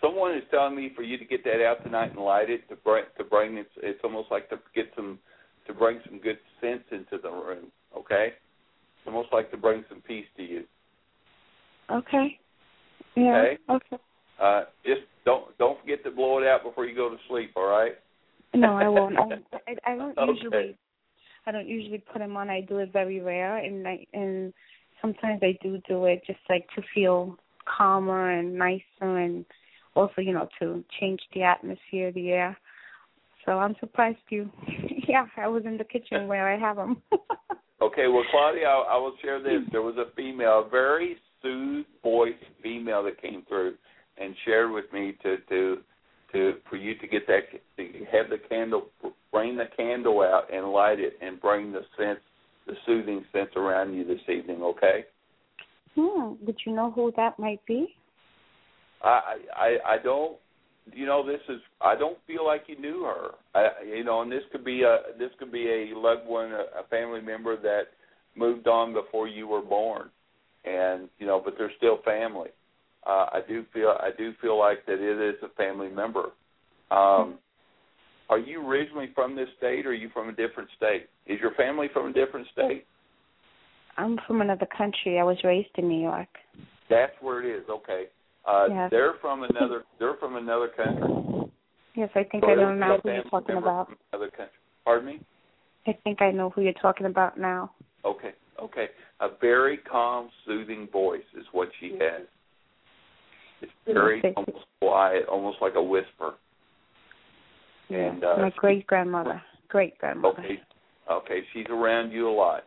someone 0.00 0.36
is 0.36 0.42
telling 0.50 0.76
me 0.76 0.92
for 0.94 1.02
you 1.02 1.16
to 1.16 1.24
get 1.24 1.44
that 1.44 1.64
out 1.64 1.82
tonight 1.82 2.10
and 2.10 2.20
light 2.20 2.50
it 2.50 2.68
to 2.68 2.76
bring 2.76 3.04
to 3.18 3.24
bring 3.24 3.56
it's 3.56 3.70
it's 3.76 4.00
almost 4.02 4.30
like 4.30 4.48
to 4.50 4.58
get 4.74 4.90
some 4.96 5.18
to 5.66 5.74
bring 5.74 6.00
some 6.08 6.18
good 6.18 6.38
sense 6.60 6.82
into 6.90 7.18
the 7.22 7.30
room. 7.30 7.66
Okay, 7.96 8.32
it's 8.34 9.06
almost 9.06 9.28
like 9.32 9.50
to 9.52 9.56
bring 9.56 9.84
some 9.88 10.00
peace 10.00 10.26
to 10.36 10.42
you. 10.42 10.64
Okay. 11.90 12.40
Yeah. 13.16 13.36
Okay. 13.36 13.58
Okay. 13.68 14.02
Uh, 14.40 14.64
just 14.84 15.02
don't 15.24 15.56
don't 15.58 15.80
forget 15.80 16.04
to 16.04 16.10
blow 16.10 16.38
it 16.38 16.46
out 16.46 16.62
before 16.62 16.86
you 16.86 16.94
go 16.94 17.08
to 17.08 17.16
sleep. 17.28 17.52
All 17.56 17.66
right. 17.66 17.92
No, 18.54 18.76
I 18.76 18.88
won't. 18.88 19.16
I, 19.18 19.22
I, 19.86 19.92
I 19.92 19.96
don't 19.96 20.18
Okay. 20.18 20.32
usually. 20.32 20.78
I 21.46 21.52
don't 21.52 21.68
usually 21.68 21.98
put 21.98 22.18
them 22.18 22.36
on. 22.36 22.50
I 22.50 22.60
do 22.60 22.78
it 22.78 22.92
very 22.92 23.20
rare, 23.20 23.58
and 23.58 23.86
I 23.86 24.06
and 24.12 24.52
sometimes 25.00 25.40
I 25.42 25.58
do 25.62 25.80
do 25.88 26.04
it 26.04 26.22
just 26.26 26.40
like 26.48 26.66
to 26.76 26.82
feel 26.94 27.38
calmer 27.64 28.30
and 28.30 28.54
nicer, 28.54 28.82
and 29.00 29.44
also 29.94 30.20
you 30.20 30.32
know 30.32 30.48
to 30.60 30.84
change 31.00 31.20
the 31.34 31.42
atmosphere, 31.42 32.12
the 32.12 32.30
air. 32.30 32.58
So 33.44 33.52
I'm 33.52 33.76
surprised 33.80 34.18
you. 34.28 34.50
yeah, 35.08 35.26
I 35.36 35.48
was 35.48 35.64
in 35.64 35.78
the 35.78 35.84
kitchen 35.84 36.26
where 36.28 36.52
I 36.52 36.58
have 36.58 36.76
them. 36.76 37.02
Okay, 37.82 38.08
well, 38.08 38.24
Claudia, 38.30 38.66
I, 38.66 38.94
I 38.94 38.96
will 38.96 39.12
share 39.20 39.42
this. 39.42 39.60
There 39.70 39.82
was 39.82 39.96
a 39.96 40.10
female, 40.16 40.66
very 40.70 41.18
soothed 41.42 41.86
voice 42.02 42.32
female 42.62 43.02
that 43.04 43.20
came 43.20 43.44
through 43.48 43.74
and 44.18 44.34
shared 44.44 44.70
with 44.70 44.84
me 44.92 45.14
to 45.22 45.36
to 45.48 45.78
to 46.32 46.54
for 46.68 46.76
you 46.76 46.96
to 46.98 47.06
get 47.06 47.26
that 47.26 47.42
to 47.76 47.84
have 48.10 48.30
the 48.30 48.38
candle, 48.48 48.86
bring 49.32 49.56
the 49.56 49.66
candle 49.76 50.20
out 50.22 50.52
and 50.52 50.70
light 50.72 50.98
it, 50.98 51.14
and 51.20 51.40
bring 51.40 51.72
the 51.72 51.82
sense, 51.96 52.20
the 52.66 52.74
soothing 52.84 53.24
sense 53.32 53.50
around 53.56 53.94
you 53.94 54.04
this 54.04 54.20
evening. 54.28 54.62
Okay. 54.62 55.04
hmm. 55.94 56.34
Did 56.44 56.58
you 56.64 56.72
know 56.72 56.90
who 56.90 57.12
that 57.16 57.38
might 57.38 57.64
be? 57.66 57.94
I 59.02 59.36
I 59.54 59.76
I 59.86 59.98
don't. 60.02 60.36
You 60.92 61.04
know, 61.04 61.26
this 61.26 61.40
is. 61.48 61.60
I 61.80 61.96
don't 61.96 62.18
feel 62.28 62.46
like 62.46 62.64
you 62.68 62.78
knew 62.78 63.02
her. 63.02 63.30
I, 63.54 63.84
you 63.84 64.04
know, 64.04 64.22
and 64.22 64.30
this 64.30 64.44
could 64.52 64.64
be 64.64 64.82
a 64.82 64.98
this 65.18 65.30
could 65.38 65.50
be 65.50 65.66
a 65.68 65.98
loved 65.98 66.26
one, 66.26 66.52
a, 66.52 66.80
a 66.80 66.86
family 66.90 67.20
member 67.20 67.56
that 67.60 67.88
moved 68.36 68.68
on 68.68 68.92
before 68.92 69.26
you 69.26 69.48
were 69.48 69.62
born, 69.62 70.10
and 70.66 71.08
you 71.18 71.26
know, 71.26 71.40
but 71.42 71.54
they're 71.56 71.72
still 71.76 71.98
family. 72.04 72.50
Uh, 73.06 73.26
I 73.32 73.40
do 73.46 73.64
feel 73.72 73.96
I 74.00 74.10
do 74.16 74.32
feel 74.42 74.58
like 74.58 74.84
that 74.86 74.94
it 74.94 75.34
is 75.34 75.36
a 75.42 75.48
family 75.56 75.88
member. 75.88 76.30
Um, 76.90 77.38
are 78.28 78.38
you 78.38 78.66
originally 78.66 79.10
from 79.14 79.36
this 79.36 79.48
state, 79.58 79.86
or 79.86 79.90
are 79.90 79.94
you 79.94 80.10
from 80.12 80.28
a 80.28 80.32
different 80.32 80.68
state? 80.76 81.06
Is 81.26 81.40
your 81.40 81.54
family 81.54 81.88
from 81.92 82.08
a 82.08 82.12
different 82.12 82.46
state? 82.52 82.84
I'm 83.96 84.18
from 84.26 84.40
another 84.40 84.66
country. 84.76 85.18
I 85.18 85.22
was 85.22 85.38
raised 85.44 85.70
in 85.78 85.88
New 85.88 86.00
York. 86.00 86.28
That's 86.90 87.12
where 87.20 87.42
it 87.44 87.58
is. 87.58 87.64
Okay. 87.70 88.04
Uh, 88.46 88.66
Yes. 88.68 88.90
They're 88.90 89.14
from 89.20 89.44
another. 89.44 89.84
They're 89.98 90.16
from 90.16 90.36
another 90.36 90.68
country. 90.68 91.50
Yes, 91.94 92.10
I 92.14 92.24
think 92.24 92.44
So 92.44 92.50
I 92.50 92.54
know 92.54 92.74
now 92.74 92.98
who 93.02 93.10
you're 93.10 93.22
talking 93.24 93.56
about. 93.56 93.88
Another 94.12 94.30
country. 94.30 94.52
Pardon 94.84 95.06
me. 95.06 95.20
I 95.86 95.92
think 96.04 96.20
I 96.20 96.30
know 96.30 96.50
who 96.50 96.62
you're 96.62 96.72
talking 96.74 97.06
about 97.06 97.38
now. 97.38 97.72
Okay. 98.04 98.32
Okay. 98.62 98.88
A 99.20 99.28
very 99.40 99.78
calm, 99.78 100.28
soothing 100.46 100.88
voice 100.92 101.22
is 101.38 101.44
what 101.52 101.68
she 101.80 101.92
has. 101.92 102.26
It's 103.62 103.72
very 103.86 104.22
almost 104.36 104.66
quiet, 104.80 105.24
almost 105.30 105.58
like 105.62 105.74
a 105.74 105.82
whisper. 105.82 106.34
And 107.88 108.22
uh, 108.22 108.36
My 108.38 108.52
great 108.56 108.86
grandmother. 108.86 109.40
Great 109.68 109.96
grandmother. 109.98 110.38
okay, 110.40 110.60
okay, 111.10 111.40
she's 111.52 111.66
around 111.70 112.10
you 112.10 112.28
a 112.28 112.30
lot, 112.34 112.64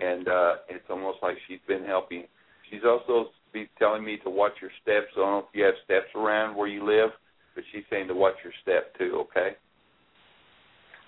and 0.00 0.28
uh 0.28 0.54
it's 0.68 0.84
almost 0.88 1.18
like 1.22 1.36
she's 1.48 1.58
been 1.66 1.84
helping. 1.84 2.24
She's 2.70 2.82
also 2.86 3.30
be 3.52 3.68
telling 3.78 4.04
me 4.04 4.18
to 4.24 4.30
watch 4.30 4.52
your 4.60 4.70
steps. 4.82 5.06
I 5.16 5.20
don't 5.20 5.30
know 5.30 5.38
if 5.38 5.54
you 5.54 5.64
have 5.64 5.74
steps 5.84 6.08
around 6.14 6.56
where 6.56 6.68
you 6.68 6.84
live, 6.84 7.10
but 7.54 7.64
she's 7.72 7.84
saying 7.90 8.08
to 8.08 8.14
watch 8.14 8.34
your 8.44 8.52
step 8.62 8.96
too. 8.96 9.24
Okay. 9.30 9.56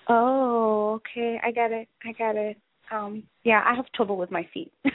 Oh, 0.09 0.99
okay. 0.99 1.39
I 1.43 1.51
got 1.51 1.71
it. 1.71 1.87
I 2.03 2.11
got 2.13 2.35
it. 2.35 2.57
Um, 2.91 3.23
yeah, 3.43 3.61
I 3.65 3.75
have 3.75 3.85
trouble 3.93 4.17
with 4.17 4.31
my 4.31 4.47
feet. 4.53 4.71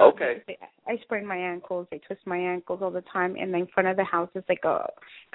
Okay. 0.00 0.42
I 0.86 0.96
sprain 1.02 1.26
my 1.26 1.36
ankles. 1.36 1.86
I 1.92 1.98
twist 2.06 2.22
my 2.26 2.36
ankles 2.36 2.80
all 2.82 2.90
the 2.90 3.04
time, 3.12 3.36
and 3.38 3.54
in 3.54 3.66
front 3.72 3.88
of 3.88 3.96
the 3.96 4.04
house 4.04 4.28
is 4.34 4.44
like 4.48 4.64
a 4.64 4.86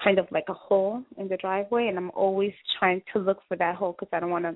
kind 0.04 0.20
of 0.20 0.28
like 0.32 0.46
a 0.50 0.54
hole 0.54 1.04
in 1.18 1.28
the 1.28 1.38
driveway, 1.38 1.88
and 1.88 1.98
I'm 1.98 2.12
always 2.12 2.52
trying 2.78 3.02
to 3.14 3.20
look 3.20 3.40
for 3.48 3.56
that 3.58 3.76
hole 3.76 3.96
because 3.98 4.10
I 4.12 4.20
don't 4.20 4.30
want 4.30 4.46
to 4.46 4.56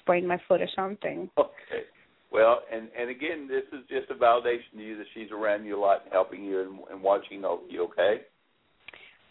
sprain 0.00 0.26
my 0.26 0.40
foot 0.48 0.60
or 0.60 0.68
something. 0.74 1.30
Okay. 1.38 1.84
Well, 2.32 2.62
and 2.72 2.88
and 2.98 3.10
again, 3.10 3.46
this 3.46 3.64
is 3.72 3.86
just 3.88 4.10
a 4.10 4.14
validation 4.14 4.72
to 4.76 4.82
you 4.82 4.96
that 4.96 5.06
she's 5.14 5.30
around 5.30 5.66
you 5.66 5.78
a 5.78 5.80
lot 5.80 6.02
and 6.04 6.12
helping 6.12 6.44
you 6.44 6.60
and, 6.60 6.78
and 6.90 7.02
watching 7.02 7.44
over 7.44 7.62
you. 7.68 7.84
Okay. 7.84 8.22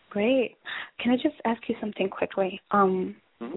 Great. 0.10 0.56
Can 0.99 1.11
I 1.11 1.15
just 1.15 1.35
ask 1.45 1.61
you 1.68 1.76
something 1.81 2.07
quickly? 2.07 2.61
Um, 2.69 3.15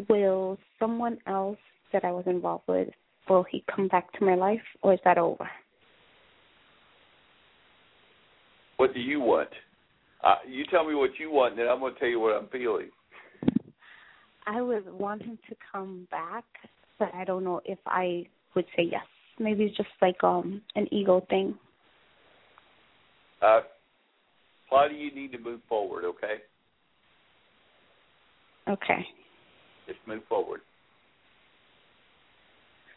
will 0.09 0.59
someone 0.81 1.19
else 1.27 1.59
that 1.93 2.03
I 2.03 2.11
was 2.11 2.25
involved 2.27 2.65
with 2.67 2.89
will 3.29 3.45
he 3.51 3.65
come 3.75 3.89
back 3.89 4.13
to 4.15 4.25
my 4.25 4.35
life, 4.35 4.61
or 4.83 4.95
is 4.95 5.01
that 5.05 5.19
over? 5.19 5.49
What 8.77 8.95
do 8.95 9.01
you 9.01 9.21
want? 9.21 9.49
Uh, 10.23 10.37
you 10.49 10.65
tell 10.71 10.87
me 10.87 10.95
what 10.95 11.11
you 11.19 11.31
want, 11.31 11.53
and 11.53 11.61
then 11.61 11.69
I'm 11.69 11.81
going 11.81 11.95
to 11.95 12.01
tell 12.01 12.09
you 12.09 12.21
what 12.21 12.35
I'm 12.35 12.49
feeling. 12.49 12.91
I 14.47 14.61
would 14.61 14.89
want 14.93 15.23
him 15.23 15.39
to 15.49 15.57
come 15.73 16.07
back, 16.11 16.45
but 16.99 17.13
I 17.15 17.25
don't 17.25 17.45
know 17.45 17.61
if 17.65 17.79
I 17.87 18.27
would 18.55 18.67
say 18.77 18.85
yes. 18.91 19.05
Maybe 19.39 19.65
it's 19.65 19.77
just 19.77 19.89
like 20.01 20.23
um 20.25 20.63
an 20.77 20.87
ego 20.93 21.25
thing. 21.29 21.55
Uh, 23.43 23.61
Claudia, 24.69 24.99
you 24.99 25.15
need 25.15 25.33
to 25.33 25.39
move 25.39 25.61
forward. 25.69 26.05
Okay. 26.05 26.37
Okay. 28.69 29.07
Just 29.87 29.99
move 30.07 30.23
forward. 30.29 30.61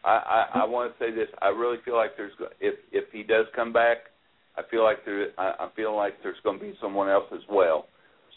I, 0.04 0.48
I 0.54 0.60
I 0.62 0.66
want 0.66 0.92
to 0.92 1.04
say 1.04 1.12
this. 1.12 1.28
I 1.42 1.50
really 1.50 1.78
feel 1.84 1.96
like 1.96 2.12
there's 2.16 2.32
if 2.60 2.76
if 2.92 3.06
he 3.12 3.24
does 3.24 3.46
come 3.56 3.74
back, 3.74 3.98
I 4.58 4.62
feel 4.70 4.84
like 4.84 5.06
there 5.06 5.28
I, 5.38 5.66
I 5.66 5.70
feel 5.76 5.96
like 5.96 6.14
there's 6.24 6.40
going 6.44 6.60
to 6.60 6.66
be 6.66 6.74
someone 6.82 7.10
else 7.10 7.26
as 7.34 7.42
well. 7.50 7.88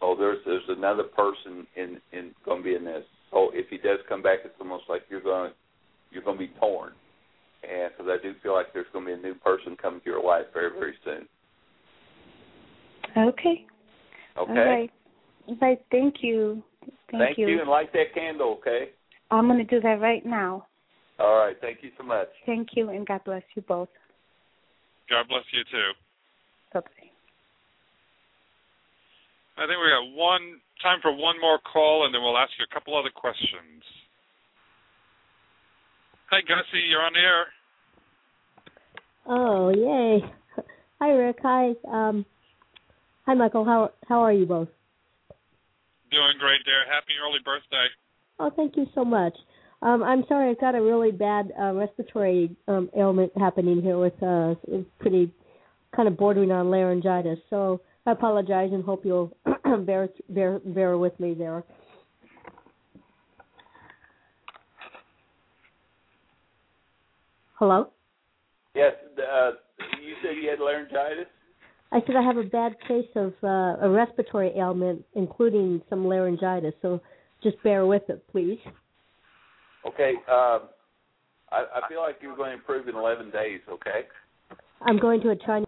So 0.00 0.16
there's 0.18 0.38
there's 0.44 0.68
another 0.68 1.04
person 1.04 1.66
in 1.76 2.00
in 2.12 2.32
going 2.44 2.62
to 2.62 2.64
be 2.64 2.74
in 2.74 2.84
this. 2.84 3.04
So 3.30 3.50
if 3.52 3.68
he 3.70 3.78
does 3.78 3.98
come 4.08 4.22
back, 4.22 4.40
it's 4.44 4.54
almost 4.60 4.84
like 4.88 5.02
you're 5.08 5.22
going 5.22 5.50
to 5.50 5.56
you're 6.10 6.24
going 6.24 6.38
to 6.38 6.44
be 6.46 6.52
torn. 6.60 6.92
And 7.62 7.92
because 7.96 8.10
I 8.10 8.20
do 8.22 8.34
feel 8.42 8.54
like 8.54 8.72
there's 8.74 8.86
going 8.92 9.06
to 9.06 9.14
be 9.14 9.18
a 9.18 9.22
new 9.22 9.34
person 9.34 9.76
coming 9.80 10.00
to 10.00 10.06
your 10.06 10.22
life 10.22 10.46
very 10.52 10.70
very 10.72 10.94
soon. 11.04 11.28
Okay. 13.16 13.66
Okay. 14.36 14.50
All 14.50 14.54
right. 14.54 14.90
All 15.46 15.56
right. 15.60 15.78
Thank 15.90 16.16
you. 16.22 16.62
Thank, 17.10 17.36
Thank 17.36 17.38
you. 17.38 17.60
and 17.60 17.68
light 17.68 17.92
that 17.92 18.14
candle. 18.14 18.58
Okay. 18.60 18.90
I'm 19.30 19.46
going 19.46 19.58
to 19.58 19.64
do 19.64 19.80
that 19.80 20.00
right 20.00 20.24
now. 20.24 20.66
All 21.18 21.36
right. 21.36 21.56
Thank 21.60 21.78
you 21.82 21.90
so 21.96 22.04
much. 22.04 22.28
Thank 22.46 22.70
you, 22.74 22.90
and 22.90 23.06
God 23.06 23.20
bless 23.24 23.42
you 23.54 23.62
both. 23.62 23.88
God 25.08 25.28
bless 25.28 25.44
you 25.52 25.62
too. 25.70 25.90
Bye 26.72 26.80
bye. 26.80 27.12
I 29.58 29.66
think 29.66 29.76
we 29.78 29.90
got 29.92 30.16
one 30.16 30.60
time 30.82 30.98
for 31.02 31.12
one 31.14 31.36
more 31.40 31.58
call, 31.60 32.06
and 32.06 32.14
then 32.14 32.22
we'll 32.22 32.38
ask 32.38 32.50
you 32.58 32.64
a 32.68 32.74
couple 32.74 32.98
other 32.98 33.10
questions. 33.14 33.84
Hi, 36.30 36.40
Gussie, 36.40 36.80
you're 36.88 37.02
on 37.02 37.12
the 37.12 37.20
air. 37.20 37.46
Oh, 39.26 39.68
yay. 39.68 40.24
Hi, 40.98 41.10
Rick. 41.10 41.36
Hi. 41.42 41.72
Um, 41.86 42.24
hi, 43.26 43.34
Michael. 43.34 43.64
How 43.64 43.92
how 44.08 44.20
are 44.20 44.32
you 44.32 44.46
both? 44.46 44.68
Doing 46.10 46.36
great, 46.38 46.64
dear. 46.64 46.84
Happy 46.90 47.12
early 47.22 47.40
birthday. 47.44 47.86
Oh, 48.38 48.50
thank 48.54 48.76
you 48.76 48.86
so 48.94 49.04
much. 49.04 49.34
Um, 49.82 50.04
I'm 50.04 50.24
sorry, 50.28 50.50
I've 50.50 50.60
got 50.60 50.76
a 50.76 50.80
really 50.80 51.10
bad 51.10 51.52
uh, 51.60 51.72
respiratory 51.74 52.54
um, 52.68 52.88
ailment 52.96 53.32
happening 53.36 53.82
here 53.82 53.98
with 53.98 54.14
uh, 54.22 54.54
it's 54.68 54.88
pretty 55.00 55.32
kind 55.94 56.06
of 56.06 56.16
bordering 56.16 56.52
on 56.52 56.70
laryngitis. 56.70 57.38
So 57.50 57.80
I 58.06 58.12
apologize 58.12 58.70
and 58.72 58.84
hope 58.84 59.04
you'll 59.04 59.36
bear 59.84 60.08
bear 60.28 60.60
bear 60.60 60.98
with 60.98 61.18
me 61.18 61.34
there. 61.34 61.64
Hello. 67.54 67.90
Yes. 68.76 68.92
Uh, 69.18 69.50
you 70.00 70.14
said 70.22 70.36
you 70.40 70.48
had 70.48 70.60
laryngitis. 70.60 71.26
I 71.90 72.00
said 72.06 72.14
I 72.16 72.22
have 72.22 72.36
a 72.36 72.44
bad 72.44 72.76
case 72.86 73.08
of 73.16 73.34
uh, 73.42 73.84
a 73.84 73.90
respiratory 73.90 74.52
ailment, 74.56 75.04
including 75.14 75.82
some 75.90 76.06
laryngitis. 76.06 76.72
So 76.82 77.00
just 77.42 77.60
bear 77.64 77.84
with 77.84 78.02
it, 78.08 78.24
please. 78.30 78.58
Okay. 79.86 80.14
Um, 80.30 80.68
I, 81.50 81.64
I 81.76 81.88
feel 81.88 82.00
like 82.00 82.16
you're 82.20 82.36
going 82.36 82.50
to 82.50 82.56
improve 82.56 82.88
in 82.88 82.94
11 82.94 83.30
days. 83.30 83.60
Okay. 83.68 84.02
I'm 84.80 84.98
going 84.98 85.20
to 85.22 85.30
a 85.30 85.36
Chinese 85.36 85.66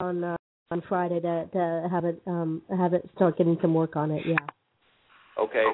on 0.00 0.24
uh, 0.24 0.36
on 0.70 0.82
Friday 0.88 1.20
to 1.20 1.46
to 1.52 1.88
have 1.90 2.04
it 2.04 2.20
um 2.26 2.62
have 2.76 2.94
it 2.94 3.08
start 3.14 3.36
getting 3.36 3.58
some 3.60 3.74
work 3.74 3.96
on 3.96 4.10
it. 4.10 4.22
Yeah. 4.26 4.36
Okay. 5.38 5.64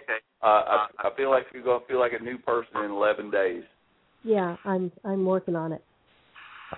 Uh, 0.43 0.47
I, 0.47 0.87
I 0.99 1.17
feel 1.17 1.31
like 1.31 1.47
you're 1.53 1.65
going 1.65 1.81
to 1.81 1.87
feel 1.87 1.99
like 1.99 2.13
a 2.19 2.23
new 2.23 2.39
person 2.39 2.85
in 2.85 2.91
11 2.93 3.31
days. 3.31 3.63
Yeah, 4.23 4.57
I'm 4.65 4.93
I'm 5.05 5.25
working 5.25 5.57
on 5.57 5.73
it. 5.73 5.83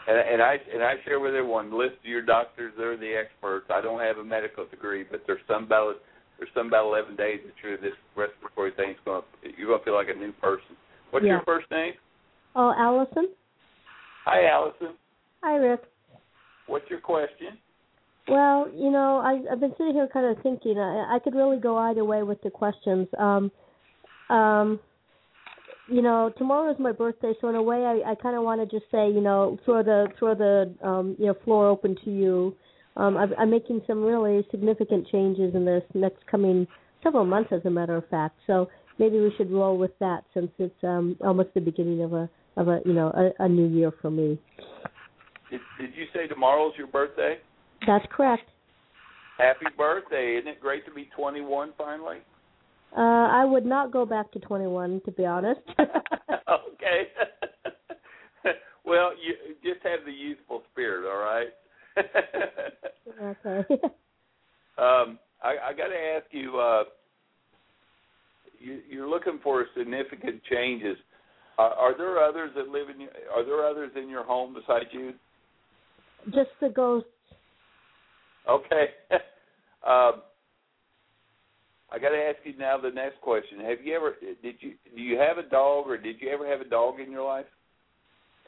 And, 0.06 0.18
and 0.18 0.42
I 0.42 0.56
and 0.72 0.82
I 0.82 0.94
share 1.04 1.18
with 1.20 1.34
everyone, 1.34 1.76
listen 1.76 1.96
to 2.02 2.08
your 2.08 2.22
doctors; 2.22 2.72
they're 2.76 2.96
the 2.96 3.12
experts. 3.14 3.66
I 3.70 3.80
don't 3.80 4.00
have 4.00 4.18
a 4.18 4.24
medical 4.24 4.66
degree, 4.66 5.04
but 5.10 5.22
there's 5.26 5.40
some 5.48 5.64
about 5.64 5.96
there's 6.40 6.50
some 6.54 6.68
about 6.68 6.86
11 6.86 7.16
days 7.16 7.40
that 7.44 7.52
you're 7.62 7.76
this 7.76 7.92
respiratory 8.16 8.72
thing's 8.76 8.96
going 9.04 9.22
to 9.22 9.48
you're 9.56 9.68
going 9.68 9.78
to 9.78 9.84
feel 9.84 9.94
like 9.94 10.08
a 10.08 10.18
new 10.18 10.32
person. 10.32 10.74
What's 11.10 11.24
Yeah. 11.24 11.32
your 11.32 11.42
first 11.44 11.70
name? 11.70 11.92
Oh, 12.56 12.74
Allison. 12.76 13.28
Hi, 14.24 14.46
Allison. 14.48 14.94
Hi, 15.42 15.56
Rick. 15.56 15.82
What's 16.66 16.88
your 16.88 17.00
question? 17.00 17.58
Well, 18.26 18.70
you 18.74 18.90
know, 18.90 19.18
I, 19.18 19.40
I've 19.52 19.60
been 19.60 19.74
sitting 19.76 19.94
here 19.94 20.08
kind 20.12 20.26
of 20.26 20.42
thinking. 20.42 20.78
I, 20.78 21.16
I 21.16 21.18
could 21.22 21.34
really 21.34 21.58
go 21.58 21.76
either 21.76 22.04
way 22.04 22.22
with 22.22 22.40
the 22.42 22.50
questions. 22.50 23.06
Um, 23.18 23.50
um, 24.30 24.80
you 25.88 26.00
know, 26.00 26.32
tomorrow 26.38 26.70
is 26.70 26.78
my 26.78 26.92
birthday, 26.92 27.32
so 27.40 27.48
in 27.48 27.56
a 27.56 27.62
way, 27.62 27.84
I, 27.84 28.12
I 28.12 28.14
kind 28.14 28.36
of 28.36 28.44
want 28.44 28.60
to 28.60 28.78
just 28.78 28.90
say, 28.92 29.10
you 29.10 29.20
know, 29.20 29.58
throw 29.64 29.82
the 29.82 30.06
throw 30.18 30.34
the 30.34 30.72
um, 30.86 31.16
you 31.18 31.26
know 31.26 31.34
floor 31.44 31.66
open 31.68 31.96
to 32.04 32.10
you. 32.10 32.54
Um, 32.96 33.16
I've, 33.16 33.30
I'm 33.38 33.50
making 33.50 33.82
some 33.86 34.02
really 34.02 34.46
significant 34.50 35.08
changes 35.08 35.54
in 35.54 35.64
this 35.64 35.82
next 35.94 36.26
coming 36.26 36.66
several 37.02 37.24
months, 37.24 37.50
as 37.52 37.60
a 37.64 37.70
matter 37.70 37.96
of 37.96 38.08
fact. 38.08 38.36
So 38.46 38.68
maybe 38.98 39.20
we 39.20 39.32
should 39.36 39.50
roll 39.50 39.78
with 39.78 39.96
that 40.00 40.24
since 40.34 40.50
it's 40.58 40.74
um, 40.82 41.16
almost 41.24 41.50
the 41.54 41.60
beginning 41.60 42.02
of 42.02 42.12
a 42.12 42.28
of 42.56 42.68
a 42.68 42.80
you 42.84 42.92
know 42.92 43.08
a, 43.08 43.44
a 43.44 43.48
new 43.48 43.66
year 43.68 43.92
for 44.02 44.10
me. 44.10 44.38
Did, 45.50 45.60
did 45.80 45.90
you 45.94 46.06
say 46.14 46.26
tomorrow's 46.26 46.74
your 46.76 46.86
birthday? 46.86 47.38
That's 47.86 48.04
correct. 48.10 48.44
Happy 49.38 49.66
birthday! 49.76 50.36
Isn't 50.36 50.48
it 50.48 50.60
great 50.60 50.84
to 50.84 50.92
be 50.92 51.08
21 51.16 51.72
finally? 51.78 52.18
Uh, 52.96 53.00
I 53.00 53.44
would 53.44 53.64
not 53.64 53.92
go 53.92 54.04
back 54.04 54.32
to 54.32 54.40
21, 54.40 55.02
to 55.04 55.12
be 55.12 55.24
honest. 55.24 55.60
okay. 55.78 57.08
well, 58.84 59.12
you 59.12 59.54
just 59.62 59.84
have 59.84 60.00
the 60.04 60.12
youthful 60.12 60.62
spirit, 60.72 61.08
all 61.08 61.22
right? 61.22 61.48
Okay. 63.22 63.74
um, 64.78 65.18
I, 65.42 65.56
I 65.68 65.72
got 65.76 65.88
to 65.88 65.98
ask 66.16 66.26
you, 66.30 66.58
uh, 66.58 66.84
you. 68.58 68.80
You're 68.88 69.08
looking 69.08 69.40
for 69.42 69.64
significant 69.76 70.42
changes. 70.50 70.96
Are, 71.58 71.70
are 71.70 71.96
there 71.96 72.18
others 72.18 72.50
that 72.56 72.68
live 72.68 72.88
in? 72.88 73.00
Your, 73.00 73.10
are 73.34 73.44
there 73.44 73.66
others 73.66 73.92
in 73.96 74.08
your 74.08 74.24
home 74.24 74.54
besides 74.54 74.86
you? 74.92 75.14
Just 76.26 76.50
the 76.60 76.68
ghosts. 76.68 77.08
Okay. 78.48 78.88
um, 79.86 80.22
I 81.92 81.98
got 81.98 82.10
to 82.10 82.16
ask 82.16 82.38
you 82.44 82.56
now 82.56 82.78
the 82.78 82.90
next 82.90 83.20
question. 83.20 83.60
Have 83.60 83.78
you 83.84 83.94
ever 83.94 84.14
did 84.42 84.56
you 84.60 84.74
do 84.94 85.02
you 85.02 85.18
have 85.18 85.38
a 85.38 85.48
dog 85.48 85.88
or 85.88 85.96
did 85.96 86.16
you 86.20 86.28
ever 86.30 86.46
have 86.46 86.60
a 86.60 86.68
dog 86.68 87.00
in 87.00 87.10
your 87.10 87.24
life? 87.24 87.46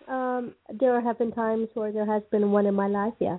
Um, 0.09 0.55
there 0.81 1.01
have 1.01 1.19
been 1.19 1.33
times 1.33 1.69
where 1.74 1.93
there 1.93 2.07
has 2.07 2.23
been 2.31 2.51
one 2.51 2.66
in 2.66 2.74
my 2.74 2.89
life, 2.89 3.15
yeah. 3.19 3.39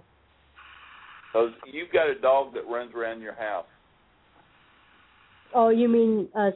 Because 1.31 1.51
you've 1.71 1.91
got 1.91 2.09
a 2.09 2.19
dog 2.19 2.53
that 2.53 2.67
runs 2.67 2.93
around 2.93 3.21
your 3.21 3.33
house. 3.33 3.65
Oh, 5.55 5.69
you 5.69 5.87
mean 5.87 6.27
a 6.35 6.51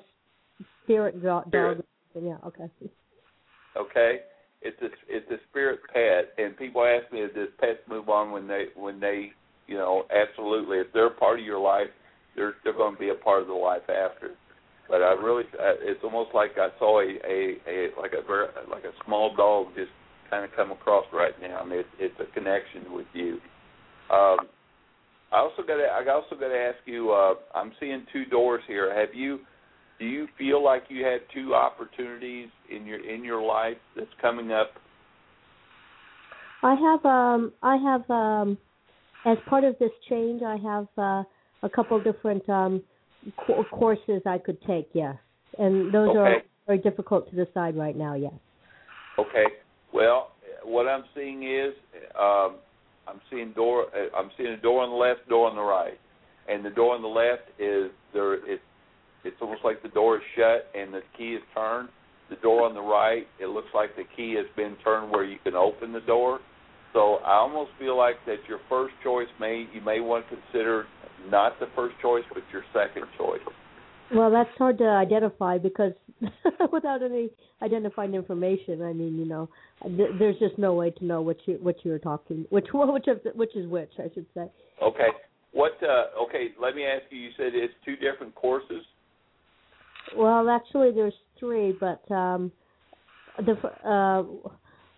spirit 0.84 1.22
dog? 1.24 1.48
Spirit. 1.48 1.86
Yeah, 2.20 2.38
okay. 2.46 2.66
Okay, 3.76 4.20
it's 4.62 4.82
a 4.82 4.88
it's 5.08 5.30
a 5.30 5.38
spirit 5.50 5.80
pet, 5.94 6.34
and 6.44 6.58
people 6.58 6.84
ask 6.84 7.12
me, 7.14 7.22
does 7.36 7.50
pets 7.60 7.80
move 7.88 8.10
on 8.10 8.32
when 8.32 8.48
they 8.48 8.66
when 8.76 9.00
they 9.00 9.32
you 9.68 9.78
know 9.78 10.06
absolutely 10.10 10.80
if 10.80 10.88
they're 10.94 11.12
part 11.12 11.40
of 11.40 11.46
your 11.46 11.60
life 11.60 11.90
they're 12.38 12.54
they're 12.64 12.74
going 12.74 12.94
to 12.94 13.00
be 13.00 13.10
a 13.10 13.16
part 13.16 13.42
of 13.42 13.48
the 13.48 13.54
life 13.54 13.90
after. 13.90 14.32
But 14.90 15.02
I 15.02 15.12
really, 15.14 15.44
it's 15.60 16.00
almost 16.04 16.32
like 16.34 16.52
I 16.58 16.70
saw 16.80 17.02
a 17.02 17.18
a, 17.28 17.58
a 17.68 17.88
like 18.00 18.14
a 18.14 18.70
like 18.70 18.84
a 18.84 18.94
small 19.06 19.36
dog 19.36 19.68
just 19.76 19.92
kind 20.30 20.46
of 20.46 20.52
come 20.56 20.72
across 20.72 21.06
right 21.12 21.34
now, 21.42 21.64
and 21.64 21.72
it, 21.72 21.86
it's 22.00 22.16
a 22.20 22.34
connection 22.34 22.94
with 22.94 23.08
you. 23.14 23.40
Um, 24.10 24.48
I 25.32 25.40
also 25.40 25.62
got 25.62 25.76
to 25.78 25.84
I 25.84 26.08
also 26.14 26.36
got 26.36 26.50
to 26.50 26.58
ask 26.58 26.78
you. 26.86 27.12
Uh, 27.12 27.36
I'm 27.54 27.74
seeing 27.80 28.06
two 28.14 28.26
doors 28.26 28.62
here. 28.68 28.98
Have 28.98 29.14
you? 29.14 29.40
Do 30.00 30.06
you 30.06 30.28
feel 30.38 30.64
like 30.64 30.84
you 30.90 31.04
had 31.04 31.22
two 31.34 31.54
opportunities 31.54 32.50
in 32.70 32.86
your 32.86 33.04
in 33.04 33.24
your 33.24 33.42
life 33.42 33.78
that's 33.96 34.08
coming 34.22 34.52
up? 34.52 34.72
I 36.64 36.76
have 36.76 37.06
um 37.06 37.54
I 37.62 37.76
have 37.78 38.10
um 38.10 38.58
as 39.26 39.38
part 39.48 39.64
of 39.64 39.78
this 39.80 39.92
change 40.10 40.42
I 40.44 40.58
have 40.58 40.88
uh 40.98 41.24
a 41.64 41.70
couple 41.74 42.02
different 42.02 42.48
um 42.50 42.84
co- 43.36 43.64
courses 43.66 44.22
I 44.26 44.38
could 44.38 44.62
take, 44.62 44.90
yes. 44.94 45.16
And 45.58 45.94
those 45.94 46.10
Okay. 46.10 46.20
are 46.20 46.42
very 46.66 46.80
difficult 46.80 47.30
to 47.30 47.46
decide 47.46 47.76
right 47.78 47.96
now, 47.96 48.14
yes. 48.14 48.34
Okay. 49.18 49.46
Well, 49.94 50.32
what 50.64 50.88
I'm 50.88 51.04
seeing 51.16 51.44
is 51.44 51.74
um, 52.20 52.56
I'm 53.08 53.22
seeing 53.30 53.54
door. 53.54 53.86
uh, 53.96 54.16
I'm 54.16 54.30
seeing 54.38 54.50
a 54.50 54.58
door 54.58 54.84
on 54.84 54.90
the 54.90 54.96
left, 54.96 55.28
door 55.30 55.50
on 55.50 55.56
the 55.56 55.62
right, 55.62 56.00
and 56.48 56.64
the 56.64 56.70
door 56.70 56.96
on 56.96 57.02
the 57.02 57.08
left 57.08 57.50
is 57.60 57.92
there. 58.14 58.34
It's 58.46 58.62
it's 59.24 59.38
almost 59.42 59.62
like 59.64 59.82
the 59.82 59.90
door 59.90 60.18
is 60.18 60.24
shut 60.36 60.70
and 60.76 60.94
the 60.94 61.02
key 61.18 61.34
is 61.34 61.42
turned. 61.56 61.90
The 62.30 62.36
door 62.38 62.68
on 62.68 62.74
the 62.74 62.82
right, 62.82 63.26
it 63.40 63.48
looks 63.48 63.70
like 63.74 63.96
the 63.96 64.04
key 64.16 64.36
has 64.36 64.46
been 64.56 64.76
turned 64.84 65.12
where 65.12 65.24
you 65.24 65.38
can 65.44 65.56
open 65.56 65.94
the 65.94 66.02
door. 66.02 66.40
So 66.94 67.16
I 67.26 67.36
almost 67.36 67.72
feel 67.80 67.98
like 67.98 68.16
that 68.26 68.38
your 68.48 68.60
first 68.70 68.94
choice 69.04 69.28
may 69.40 69.68
you 69.74 69.82
may 69.82 70.00
want 70.00 70.26
to 70.30 70.36
consider 70.36 70.86
not 71.30 71.60
the 71.60 71.68
first 71.76 71.96
choice, 72.02 72.24
but 72.34 72.44
your 72.52 72.64
second 72.74 73.06
choice. 73.18 73.42
Well, 74.14 74.32
that's 74.32 74.50
hard 74.58 74.78
to 74.78 74.86
identify 74.86 75.58
because 75.58 75.92
without 76.72 77.04
any 77.04 77.30
identifying 77.62 78.14
information, 78.14 78.82
I 78.82 78.94
mean, 78.94 79.18
you 79.18 79.26
know, 79.26 79.50
th- 79.84 80.12
there's 80.18 80.40
just 80.40 80.58
no 80.58 80.74
way 80.74 80.92
to 80.92 81.06
know 81.06 81.22
which 81.22 81.42
you 81.46 81.56
which 81.62 81.80
you're 81.84 82.00
talking, 82.00 82.46
which 82.50 82.68
which 82.74 83.08
of 83.08 83.22
the, 83.24 83.32
which 83.32 83.56
is 83.56 83.68
which, 83.68 83.92
I 84.00 84.10
should 84.14 84.26
say. 84.34 84.50
Okay. 84.82 85.10
What? 85.52 85.74
Uh, 85.82 86.24
okay. 86.24 86.50
Let 86.62 86.76
me 86.76 86.86
ask 86.86 87.04
you. 87.10 87.20
You 87.20 87.30
said 87.36 87.48
it's 87.54 87.74
two 87.84 87.96
different 87.96 88.34
courses. 88.36 88.84
Well, 90.16 90.50
actually, 90.50 90.92
there's 90.92 91.14
three, 91.40 91.74
but 91.78 92.10
um, 92.14 92.52
the 93.46 93.54
uh, 93.88 94.24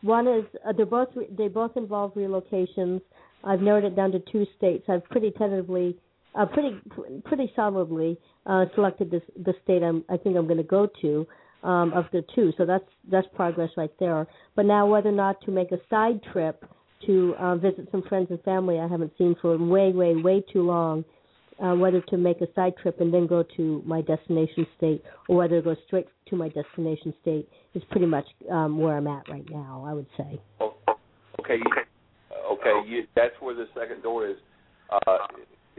one 0.02 0.28
is 0.28 0.46
uh, 0.68 0.74
they're 0.74 0.86
both 0.86 1.10
re- 1.16 1.30
they 1.36 1.48
both 1.48 1.76
involve 1.76 2.14
relocations. 2.14 3.02
I've 3.44 3.62
narrowed 3.62 3.86
it 3.86 3.96
down 3.96 4.12
to 4.12 4.20
two 4.32 4.46
states. 4.58 4.86
I've 4.90 5.04
pretty 5.06 5.32
tentatively, 5.32 5.98
uh, 6.35 6.45
pretty 6.45 6.80
pretty 7.26 7.51
solidly 7.56 8.18
uh, 8.45 8.65
selected 8.76 9.11
this 9.11 9.22
the 9.43 9.53
state 9.64 9.84
I'm 9.84 10.03
I 10.10 10.18
think 10.18 10.35
I'm 10.38 10.45
going 10.45 10.57
to 10.57 10.64
go 10.64 10.88
to 11.01 11.27
um, 11.64 11.93
of 11.93 12.06
the 12.11 12.23
two. 12.35 12.53
So 12.57 12.65
that's 12.65 12.85
that's 13.11 13.27
progress 13.35 13.69
right 13.77 13.91
there. 13.99 14.27
But 14.56 14.65
now 14.65 14.88
whether 14.88 15.10
or 15.10 15.14
not 15.14 15.41
to 15.41 15.51
make 15.51 15.72
a 15.72 15.80
side 15.89 16.22
trip 16.31 16.64
to 17.06 17.34
uh, 17.39 17.56
visit 17.56 17.88
some 17.91 18.03
friends 18.03 18.27
and 18.30 18.41
family 18.43 18.80
I 18.80 18.88
haven't 18.88 19.14
seen 19.18 19.35
for 19.41 19.57
way 19.57 19.91
way 19.91 20.15
way 20.15 20.43
too 20.51 20.64
long. 20.64 21.06
Uh, 21.61 21.76
whether 21.76 21.99
to 21.99 22.15
make 22.15 22.39
a 22.39 22.47
side 22.56 22.72
trip 22.81 23.01
and 23.01 23.14
then 23.14 23.27
go 23.27 23.43
to 23.57 23.84
my 23.85 24.01
destination 24.01 24.65
state, 24.77 25.03
or 25.27 25.35
whether 25.35 25.57
to 25.57 25.61
go 25.61 25.76
straight 25.88 26.07
to 26.26 26.38
my 26.38 26.47
destination 26.47 27.14
state, 27.22 27.49
is 27.73 27.84
pretty 27.91 28.06
much 28.06 28.23
um, 28.49 28.80
where 28.80 28.95
I'm 28.95 29.07
at 29.07 29.27
right 29.27 29.43
now. 29.49 29.84
I 29.85 29.91
would 29.91 30.06
say. 30.15 30.39
Okay. 30.61 31.60
Okay. 32.49 32.81
You, 32.88 33.03
that's 33.14 33.34
where 33.41 33.56
the 33.56 33.65
second 33.77 34.03
door 34.03 34.26
is. 34.26 34.38
Uh, 34.89 35.18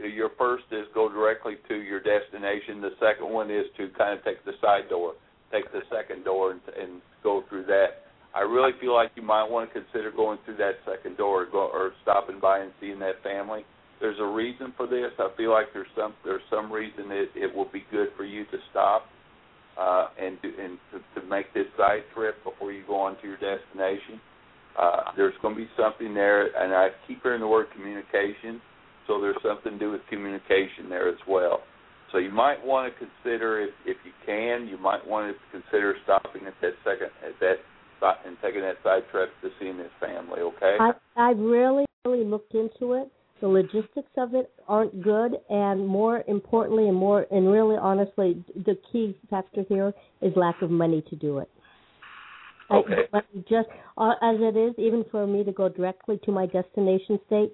your 0.07 0.31
first 0.37 0.65
is 0.71 0.85
go 0.93 1.09
directly 1.09 1.55
to 1.67 1.75
your 1.75 1.99
destination. 1.99 2.81
The 2.81 2.95
second 2.99 3.31
one 3.31 3.51
is 3.51 3.65
to 3.77 3.89
kind 3.97 4.17
of 4.17 4.23
take 4.25 4.43
the 4.45 4.53
side 4.61 4.89
door, 4.89 5.13
take 5.51 5.71
the 5.71 5.81
second 5.91 6.23
door, 6.23 6.51
and, 6.51 6.61
and 6.79 7.01
go 7.23 7.43
through 7.49 7.65
that. 7.65 8.07
I 8.33 8.41
really 8.41 8.71
feel 8.79 8.93
like 8.93 9.11
you 9.15 9.21
might 9.21 9.49
want 9.49 9.69
to 9.69 9.81
consider 9.81 10.11
going 10.11 10.39
through 10.45 10.57
that 10.57 10.79
second 10.85 11.17
door, 11.17 11.43
or, 11.43 11.45
go, 11.45 11.69
or 11.73 11.91
stopping 12.01 12.39
by 12.39 12.59
and 12.59 12.71
seeing 12.79 12.99
that 12.99 13.21
family. 13.23 13.65
There's 13.99 14.19
a 14.19 14.25
reason 14.25 14.73
for 14.77 14.87
this. 14.87 15.11
I 15.19 15.29
feel 15.37 15.51
like 15.51 15.67
there's 15.73 15.91
some 15.95 16.13
there's 16.23 16.41
some 16.49 16.71
reason 16.71 17.11
it, 17.11 17.29
it 17.35 17.53
will 17.53 17.69
be 17.71 17.83
good 17.91 18.09
for 18.17 18.23
you 18.23 18.45
to 18.45 18.57
stop 18.71 19.05
uh, 19.79 20.07
and 20.19 20.41
do, 20.41 20.51
and 20.59 20.77
to, 20.91 21.21
to 21.21 21.27
make 21.27 21.53
this 21.53 21.67
side 21.77 22.01
trip 22.15 22.43
before 22.43 22.71
you 22.71 22.83
go 22.87 22.95
on 22.95 23.15
to 23.21 23.27
your 23.27 23.37
destination. 23.37 24.19
Uh, 24.79 25.11
there's 25.17 25.33
going 25.41 25.53
to 25.55 25.61
be 25.61 25.69
something 25.77 26.13
there, 26.13 26.47
and 26.55 26.73
I 26.73 26.89
keep 27.07 27.21
hearing 27.21 27.41
the 27.41 27.47
word 27.47 27.67
communication. 27.75 28.61
So 29.07 29.19
there's 29.19 29.37
something 29.43 29.73
to 29.73 29.79
do 29.79 29.91
with 29.91 30.01
communication 30.09 30.89
there 30.89 31.09
as 31.09 31.19
well. 31.27 31.61
So 32.11 32.17
you 32.17 32.31
might 32.31 32.63
want 32.63 32.93
to 32.93 32.99
consider, 32.99 33.61
if 33.61 33.69
if 33.85 33.97
you 34.05 34.11
can, 34.25 34.67
you 34.67 34.77
might 34.77 35.05
want 35.07 35.35
to 35.35 35.59
consider 35.59 35.95
stopping 36.03 36.45
at 36.45 36.53
that 36.61 36.73
second 36.83 37.09
at 37.25 37.39
that 37.39 37.57
and 38.25 38.35
taking 38.41 38.61
that 38.61 38.77
side 38.83 39.03
trip 39.11 39.29
to 39.41 39.49
seeing 39.59 39.77
this 39.77 39.91
family. 39.99 40.41
Okay. 40.41 40.77
I 40.79 40.91
I've 41.15 41.39
really 41.39 41.85
really 42.05 42.25
looked 42.25 42.53
into 42.53 42.93
it. 42.93 43.11
The 43.41 43.47
logistics 43.47 44.11
of 44.17 44.35
it 44.35 44.51
aren't 44.67 45.01
good, 45.01 45.37
and 45.49 45.87
more 45.87 46.23
importantly, 46.27 46.87
and 46.87 46.95
more 46.95 47.25
and 47.31 47.51
really 47.51 47.75
honestly, 47.75 48.43
the 48.55 48.77
key 48.91 49.17
factor 49.29 49.63
here 49.67 49.93
is 50.21 50.33
lack 50.35 50.61
of 50.61 50.69
money 50.69 51.03
to 51.09 51.15
do 51.15 51.39
it. 51.39 51.49
Okay. 52.69 53.07
I, 53.13 53.21
just 53.49 53.67
uh, 53.97 54.13
as 54.21 54.37
it 54.39 54.55
is, 54.55 54.73
even 54.77 55.03
for 55.11 55.25
me 55.27 55.43
to 55.43 55.51
go 55.51 55.69
directly 55.69 56.19
to 56.25 56.31
my 56.31 56.45
destination 56.45 57.19
state, 57.27 57.51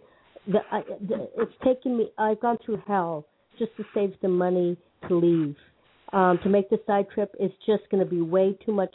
the, 0.48 0.60
I, 0.72 0.82
the, 1.08 1.30
it's 1.38 1.54
taken 1.64 1.98
me. 1.98 2.12
I've 2.18 2.40
gone 2.40 2.58
through 2.66 2.82
hell 2.88 3.26
just 3.60 3.76
to 3.78 3.84
save 3.94 4.14
the 4.22 4.28
money 4.28 4.78
to 5.08 5.16
leave. 5.16 5.56
Um, 6.14 6.40
to 6.44 6.50
make 6.50 6.70
the 6.70 6.80
side 6.88 7.08
trip 7.14 7.36
is 7.38 7.52
just 7.66 7.84
going 7.92 8.02
to 8.02 8.10
be 8.10 8.22
way 8.22 8.58
too 8.66 8.72
much. 8.72 8.94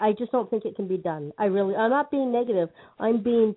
I 0.00 0.12
just 0.12 0.30
don't 0.30 0.48
think 0.50 0.64
it 0.64 0.76
can 0.76 0.86
be 0.86 0.96
done. 0.96 1.32
I 1.38 1.46
really. 1.46 1.74
I'm 1.74 1.90
not 1.90 2.10
being 2.10 2.32
negative. 2.32 2.68
I'm 2.98 3.22
being. 3.22 3.54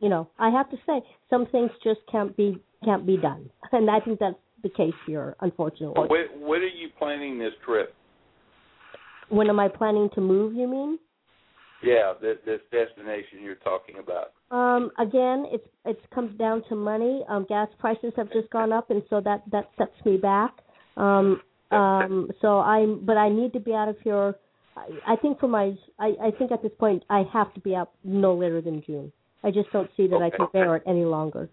You 0.00 0.08
know, 0.08 0.28
I 0.38 0.48
have 0.50 0.70
to 0.70 0.76
say 0.86 1.02
some 1.28 1.46
things 1.46 1.70
just 1.82 2.00
can't 2.10 2.34
be 2.36 2.58
can't 2.84 3.06
be 3.06 3.16
done, 3.16 3.50
and 3.72 3.90
I 3.90 4.00
think 4.00 4.20
that's 4.20 4.36
the 4.62 4.68
case 4.68 4.94
here, 5.06 5.36
unfortunately. 5.40 6.06
When, 6.08 6.46
when 6.46 6.60
are 6.60 6.66
you 6.66 6.88
planning 6.98 7.38
this 7.38 7.52
trip? 7.64 7.94
When 9.28 9.48
am 9.48 9.60
I 9.60 9.68
planning 9.68 10.08
to 10.14 10.20
move? 10.20 10.54
You 10.54 10.66
mean? 10.66 10.98
Yeah, 11.82 12.14
this, 12.20 12.38
this 12.44 12.60
destination 12.72 13.40
you're 13.42 13.54
talking 13.56 13.96
about. 13.98 14.32
Um, 14.50 14.90
again, 14.98 15.46
it's 15.52 15.66
it's 15.84 16.00
comes 16.12 16.36
down 16.38 16.64
to 16.68 16.74
money. 16.74 17.22
Um, 17.28 17.46
gas 17.48 17.68
prices 17.78 18.12
have 18.16 18.32
just 18.32 18.50
gone 18.50 18.72
up, 18.72 18.90
and 18.90 19.02
so 19.08 19.20
that 19.20 19.42
that 19.52 19.70
sets 19.78 19.92
me 20.04 20.16
back. 20.16 20.52
Um, 20.96 21.40
um, 21.70 22.30
so 22.40 22.60
I'm, 22.60 23.04
but 23.04 23.16
I 23.16 23.28
need 23.28 23.52
to 23.52 23.60
be 23.60 23.74
out 23.74 23.88
of 23.88 23.96
here. 24.02 24.34
I, 24.76 25.12
I 25.12 25.16
think 25.16 25.38
for 25.38 25.48
my, 25.48 25.74
I, 25.98 26.14
I 26.22 26.30
think 26.38 26.50
at 26.50 26.62
this 26.62 26.72
point 26.78 27.04
I 27.10 27.24
have 27.32 27.52
to 27.54 27.60
be 27.60 27.74
out 27.74 27.90
no 28.04 28.34
later 28.34 28.60
than 28.60 28.82
June. 28.86 29.12
I 29.44 29.50
just 29.50 29.70
don't 29.72 29.90
see 29.96 30.06
that 30.08 30.20
I 30.22 30.30
can 30.30 30.46
bear 30.52 30.76
it 30.76 30.82
any 30.86 31.04
longer. 31.04 31.48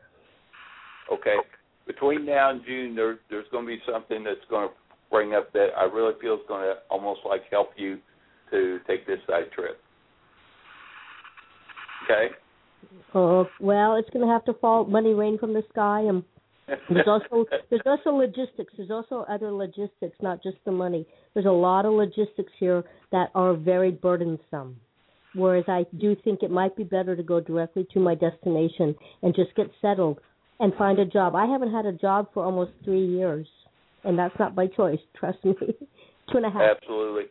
Okay. 1.12 1.36
Between 1.86 2.26
now 2.26 2.50
and 2.50 2.62
June, 2.66 2.96
there, 2.96 3.20
there's 3.30 3.46
going 3.52 3.66
to 3.66 3.68
be 3.68 3.80
something 3.92 4.24
that's 4.24 4.40
going 4.50 4.70
to 4.70 4.74
bring 5.12 5.36
up 5.36 5.54
that 5.54 5.68
I 5.78 5.84
really 5.84 6.14
feel 6.20 6.34
is 6.34 6.40
going 6.48 6.64
to 6.64 6.76
almost 6.90 7.22
like 7.28 7.44
help 7.52 7.72
you 7.76 8.00
to 8.52 8.80
take 8.88 9.06
this 9.06 9.20
side 9.28 9.52
trip. 9.54 9.80
Okay. 12.06 12.28
Uh, 13.14 13.44
well, 13.60 13.96
it's 13.96 14.10
going 14.12 14.26
to 14.26 14.32
have 14.32 14.46
to 14.46 14.54
fall 14.56 14.86
money 14.86 15.14
rain 15.14 15.38
from 15.38 15.54
the 15.54 15.64
sky, 15.70 16.02
and 16.02 16.24
there's 16.90 17.08
also 17.08 17.46
there's 17.70 17.82
also 17.86 18.12
logistics. 18.12 18.74
There's 18.78 18.92
also 18.92 19.26
other 19.30 19.52
logistics, 19.52 20.18
not 20.22 20.44
just 20.44 20.58
the 20.66 20.72
money. 20.72 21.06
There's 21.34 21.46
a 21.46 21.52
lot 21.52 21.86
of 21.86 21.94
logistics 21.94 22.52
here 22.60 22.84
that 23.12 23.30
are 23.36 23.54
very 23.54 23.92
burdensome. 23.92 24.78
Whereas 25.34 25.66
I 25.68 25.86
do 26.00 26.16
think 26.24 26.44
it 26.44 26.52
might 26.52 26.78
be 26.78 26.84
better 26.84 27.16
to 27.16 27.24
go 27.24 27.42
directly 27.42 27.86
to 27.94 28.00
my 28.00 28.16
destination 28.16 28.96
and 29.22 29.36
just 29.36 29.54
get 29.56 29.68
settled 29.82 30.20
and 30.60 30.74
find 30.76 30.98
a 30.98 31.06
job. 31.06 31.36
I 31.36 31.46
haven't 31.46 31.72
had 31.72 31.86
a 31.86 31.92
job 31.92 32.30
for 32.34 32.44
almost 32.44 32.72
three 32.86 33.06
years, 33.06 33.48
and 34.06 34.18
that's 34.18 34.38
not 34.40 34.56
by 34.56 34.68
choice. 34.68 35.00
Trust 35.16 35.44
me, 35.44 35.54
two 35.60 36.38
and 36.38 36.46
a 36.46 36.50
half. 36.50 36.78
Absolutely. 36.78 37.24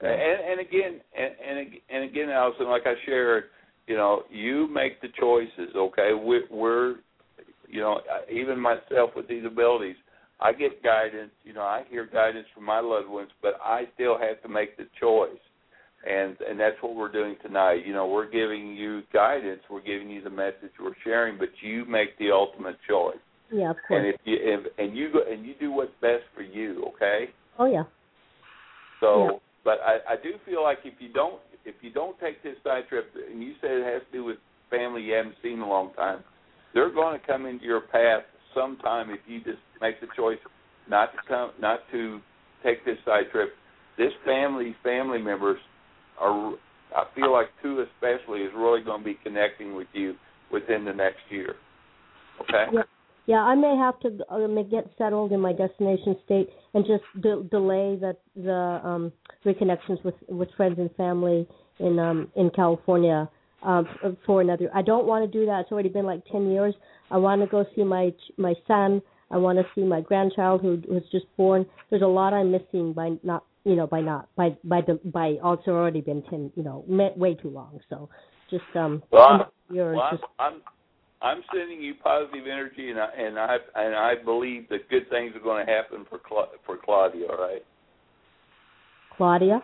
And, 0.00 0.10
and 0.10 0.60
again, 0.60 1.00
and, 1.16 1.32
and 1.42 1.68
and 1.88 2.04
again, 2.04 2.28
Allison, 2.28 2.68
like 2.68 2.82
I 2.84 2.94
shared, 3.06 3.44
you 3.86 3.96
know, 3.96 4.22
you 4.30 4.68
make 4.68 5.00
the 5.00 5.08
choices. 5.18 5.74
Okay, 5.76 6.10
we, 6.12 6.42
we're, 6.50 6.96
you 7.68 7.80
know, 7.80 8.00
even 8.30 8.58
myself 8.58 9.10
with 9.14 9.28
these 9.28 9.44
abilities, 9.44 9.96
I 10.40 10.52
get 10.52 10.82
guidance. 10.82 11.32
You 11.44 11.54
know, 11.54 11.62
I 11.62 11.84
hear 11.88 12.06
guidance 12.06 12.46
from 12.54 12.64
my 12.64 12.80
loved 12.80 13.08
ones, 13.08 13.30
but 13.42 13.54
I 13.64 13.84
still 13.94 14.18
have 14.18 14.42
to 14.42 14.48
make 14.48 14.76
the 14.76 14.86
choice. 15.00 15.30
And 16.08 16.36
and 16.48 16.60
that's 16.60 16.76
what 16.82 16.94
we're 16.94 17.10
doing 17.10 17.36
tonight. 17.42 17.86
You 17.86 17.92
know, 17.92 18.06
we're 18.06 18.30
giving 18.30 18.76
you 18.76 19.02
guidance. 19.12 19.60
We're 19.70 19.82
giving 19.82 20.10
you 20.10 20.22
the 20.22 20.30
message 20.30 20.70
we're 20.80 20.92
sharing, 21.02 21.38
but 21.38 21.48
you 21.62 21.84
make 21.86 22.16
the 22.18 22.30
ultimate 22.30 22.76
choice. 22.88 23.16
Yeah, 23.50 23.70
of 23.70 23.76
course. 23.88 24.04
And 24.04 24.06
if 24.06 24.20
you 24.24 24.36
if, 24.40 24.66
and 24.78 24.96
you 24.96 25.12
go 25.12 25.20
and 25.28 25.44
you 25.44 25.54
do 25.58 25.72
what's 25.72 25.92
best 26.00 26.22
for 26.34 26.42
you. 26.42 26.84
Okay. 26.94 27.26
Oh 27.58 27.66
yeah. 27.66 27.84
So, 29.00 29.24
Yeah. 29.24 29.38
but 29.64 29.78
I, 29.84 30.14
I 30.14 30.16
do 30.22 30.34
feel 30.44 30.62
like 30.62 30.78
if 30.84 30.94
you 31.00 31.12
don't 31.12 31.40
if 31.66 31.74
you 31.82 31.92
don't 31.92 32.18
take 32.20 32.42
this 32.42 32.56
side 32.64 32.84
trip, 32.88 33.12
and 33.30 33.42
you 33.42 33.54
said 33.60 33.72
it 33.72 33.84
has 33.84 34.02
to 34.10 34.18
do 34.18 34.24
with 34.24 34.36
family 34.70 35.02
you 35.02 35.14
haven't 35.14 35.34
seen 35.42 35.54
in 35.54 35.60
a 35.60 35.68
long 35.68 35.92
time, 35.94 36.20
they're 36.72 36.92
going 36.92 37.18
to 37.18 37.26
come 37.26 37.46
into 37.46 37.64
your 37.64 37.80
path 37.80 38.22
sometime 38.54 39.10
if 39.10 39.20
you 39.26 39.38
just 39.40 39.58
make 39.80 40.00
the 40.00 40.06
choice 40.16 40.38
not 40.88 41.12
to 41.12 41.18
come, 41.28 41.50
not 41.60 41.80
to 41.92 42.20
take 42.64 42.84
this 42.84 42.96
side 43.04 43.24
trip. 43.32 43.50
This 43.98 44.12
family, 44.24 44.74
family 44.82 45.20
members 45.20 45.58
are. 46.20 46.54
I 46.94 47.04
feel 47.14 47.32
like 47.32 47.48
two 47.62 47.84
especially 47.84 48.40
is 48.40 48.52
really 48.56 48.82
going 48.82 49.00
to 49.00 49.04
be 49.04 49.18
connecting 49.22 49.74
with 49.74 49.88
you 49.92 50.14
within 50.52 50.84
the 50.84 50.92
next 50.92 51.20
year. 51.30 51.56
Okay. 52.40 52.66
Yeah. 52.72 52.82
Yeah, 53.26 53.42
I 53.42 53.56
may 53.56 53.76
have 53.76 53.98
to 54.00 54.24
uh, 54.30 54.62
get 54.70 54.88
settled 54.96 55.32
in 55.32 55.40
my 55.40 55.52
destination 55.52 56.16
state 56.24 56.48
and 56.74 56.84
just 56.86 57.02
de- 57.20 57.42
delay 57.44 57.96
the 58.00 58.16
the 58.36 58.80
um 58.84 59.12
reconnections 59.44 60.02
with 60.04 60.14
with 60.28 60.48
friends 60.56 60.78
and 60.78 60.94
family 60.96 61.46
in 61.80 61.98
um 61.98 62.30
in 62.36 62.50
California 62.50 63.28
um 63.64 63.86
f- 64.04 64.12
for 64.24 64.40
another. 64.40 64.70
I 64.72 64.82
don't 64.82 65.06
want 65.06 65.30
to 65.30 65.38
do 65.38 65.44
that. 65.46 65.60
It's 65.62 65.72
already 65.72 65.88
been 65.88 66.06
like 66.06 66.24
10 66.30 66.50
years. 66.50 66.74
I 67.10 67.16
want 67.16 67.40
to 67.42 67.48
go 67.48 67.66
see 67.74 67.82
my 67.82 68.12
my 68.36 68.54
son. 68.68 69.02
I 69.32 69.38
want 69.38 69.58
to 69.58 69.64
see 69.74 69.82
my 69.82 70.00
grandchild 70.00 70.62
who 70.62 70.80
was 70.88 71.02
just 71.10 71.26
born. 71.36 71.66
There's 71.90 72.02
a 72.02 72.06
lot 72.06 72.32
I'm 72.32 72.52
missing 72.52 72.92
by 72.92 73.16
not 73.24 73.44
you 73.64 73.74
know 73.74 73.88
by 73.88 74.00
not 74.02 74.28
by 74.36 74.56
by 74.62 74.82
the 74.82 75.00
by 75.06 75.38
also 75.42 75.72
already 75.72 76.00
been 76.00 76.22
10 76.22 76.52
you 76.54 76.62
know 76.62 76.84
way 76.86 77.34
too 77.34 77.50
long. 77.50 77.80
So 77.90 78.08
just 78.50 78.64
um 78.76 79.02
Well, 79.10 79.22
I- 79.22 79.34
another 79.34 79.50
year 79.70 79.92
is 79.94 79.96
Well, 79.96 80.04
I'm, 80.04 80.16
just 80.16 80.24
I'm 80.38 80.62
I'm 81.22 81.42
sending 81.54 81.80
you 81.80 81.94
positive 82.02 82.46
energy, 82.46 82.90
and 82.90 83.00
I 83.00 83.08
and 83.16 83.38
I 83.38 83.56
and 83.74 83.94
I 83.94 84.14
believe 84.22 84.68
that 84.68 84.88
good 84.90 85.08
things 85.08 85.34
are 85.34 85.40
going 85.40 85.64
to 85.64 85.72
happen 85.72 86.04
for 86.10 86.18
Cla- 86.18 86.52
for 86.66 86.76
Claudia. 86.76 87.26
All 87.30 87.38
right, 87.38 87.64
Claudia. 89.16 89.62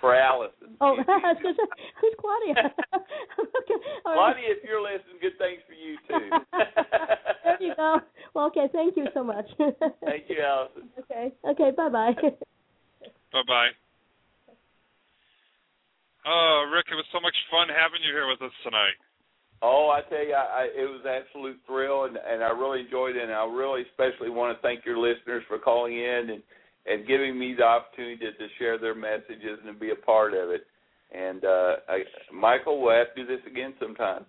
for 0.00 0.14
Allison. 0.14 0.76
Oh, 0.80 0.96
I 1.08 1.32
was 1.32 1.36
gonna 1.42 1.54
say, 1.56 1.82
who's 2.00 2.14
Claudia? 2.20 2.72
okay, 2.92 3.78
all 4.04 4.12
right. 4.12 4.34
Claudia, 4.36 4.48
if 4.52 4.64
you're 4.64 4.82
listening, 4.82 5.16
good 5.20 5.38
things 5.38 5.62
for 5.66 5.72
you 5.72 5.96
too. 6.08 6.28
there 7.44 7.56
you 7.60 7.74
go. 7.74 8.00
Well, 8.34 8.46
okay, 8.46 8.66
thank 8.72 8.96
you 8.96 9.06
so 9.14 9.24
much. 9.24 9.46
Thank 10.04 10.28
you, 10.28 10.42
Allison. 10.44 10.90
okay, 11.00 11.32
okay, 11.48 11.70
bye 11.74 11.88
bye. 11.88 12.12
Bye 13.32 13.46
bye. 13.48 13.72
Oh, 16.26 16.70
Rick, 16.72 16.86
it 16.92 16.94
was 16.94 17.08
so 17.10 17.18
much 17.18 17.34
fun 17.50 17.66
having 17.66 18.04
you 18.06 18.12
here 18.12 18.28
with 18.28 18.42
us 18.42 18.54
tonight. 18.62 18.94
Oh, 19.62 19.94
I 19.94 20.02
tell 20.10 20.26
you, 20.26 20.34
I, 20.34 20.66
I, 20.66 20.68
it 20.74 20.90
was 20.90 21.06
an 21.06 21.22
absolute 21.22 21.56
thrill, 21.66 22.04
and, 22.04 22.18
and 22.18 22.42
I 22.42 22.50
really 22.50 22.80
enjoyed 22.80 23.14
it. 23.14 23.22
And 23.22 23.32
I 23.32 23.46
really, 23.46 23.86
especially, 23.86 24.28
want 24.28 24.50
to 24.50 24.60
thank 24.60 24.84
your 24.84 24.98
listeners 24.98 25.44
for 25.46 25.58
calling 25.58 25.94
in 25.94 26.34
and 26.34 26.42
and 26.82 27.06
giving 27.06 27.38
me 27.38 27.54
the 27.54 27.62
opportunity 27.62 28.18
to, 28.18 28.32
to 28.34 28.46
share 28.58 28.74
their 28.74 28.94
messages 28.94 29.62
and 29.62 29.70
to 29.70 29.78
be 29.78 29.94
a 29.94 30.02
part 30.02 30.34
of 30.34 30.50
it. 30.50 30.66
And 31.14 31.44
uh, 31.44 31.78
I, 31.86 32.02
Michael, 32.34 32.82
we'll 32.82 32.98
have 32.98 33.14
to 33.14 33.22
do 33.22 33.26
this 33.28 33.44
again 33.46 33.74
sometime. 33.78 34.26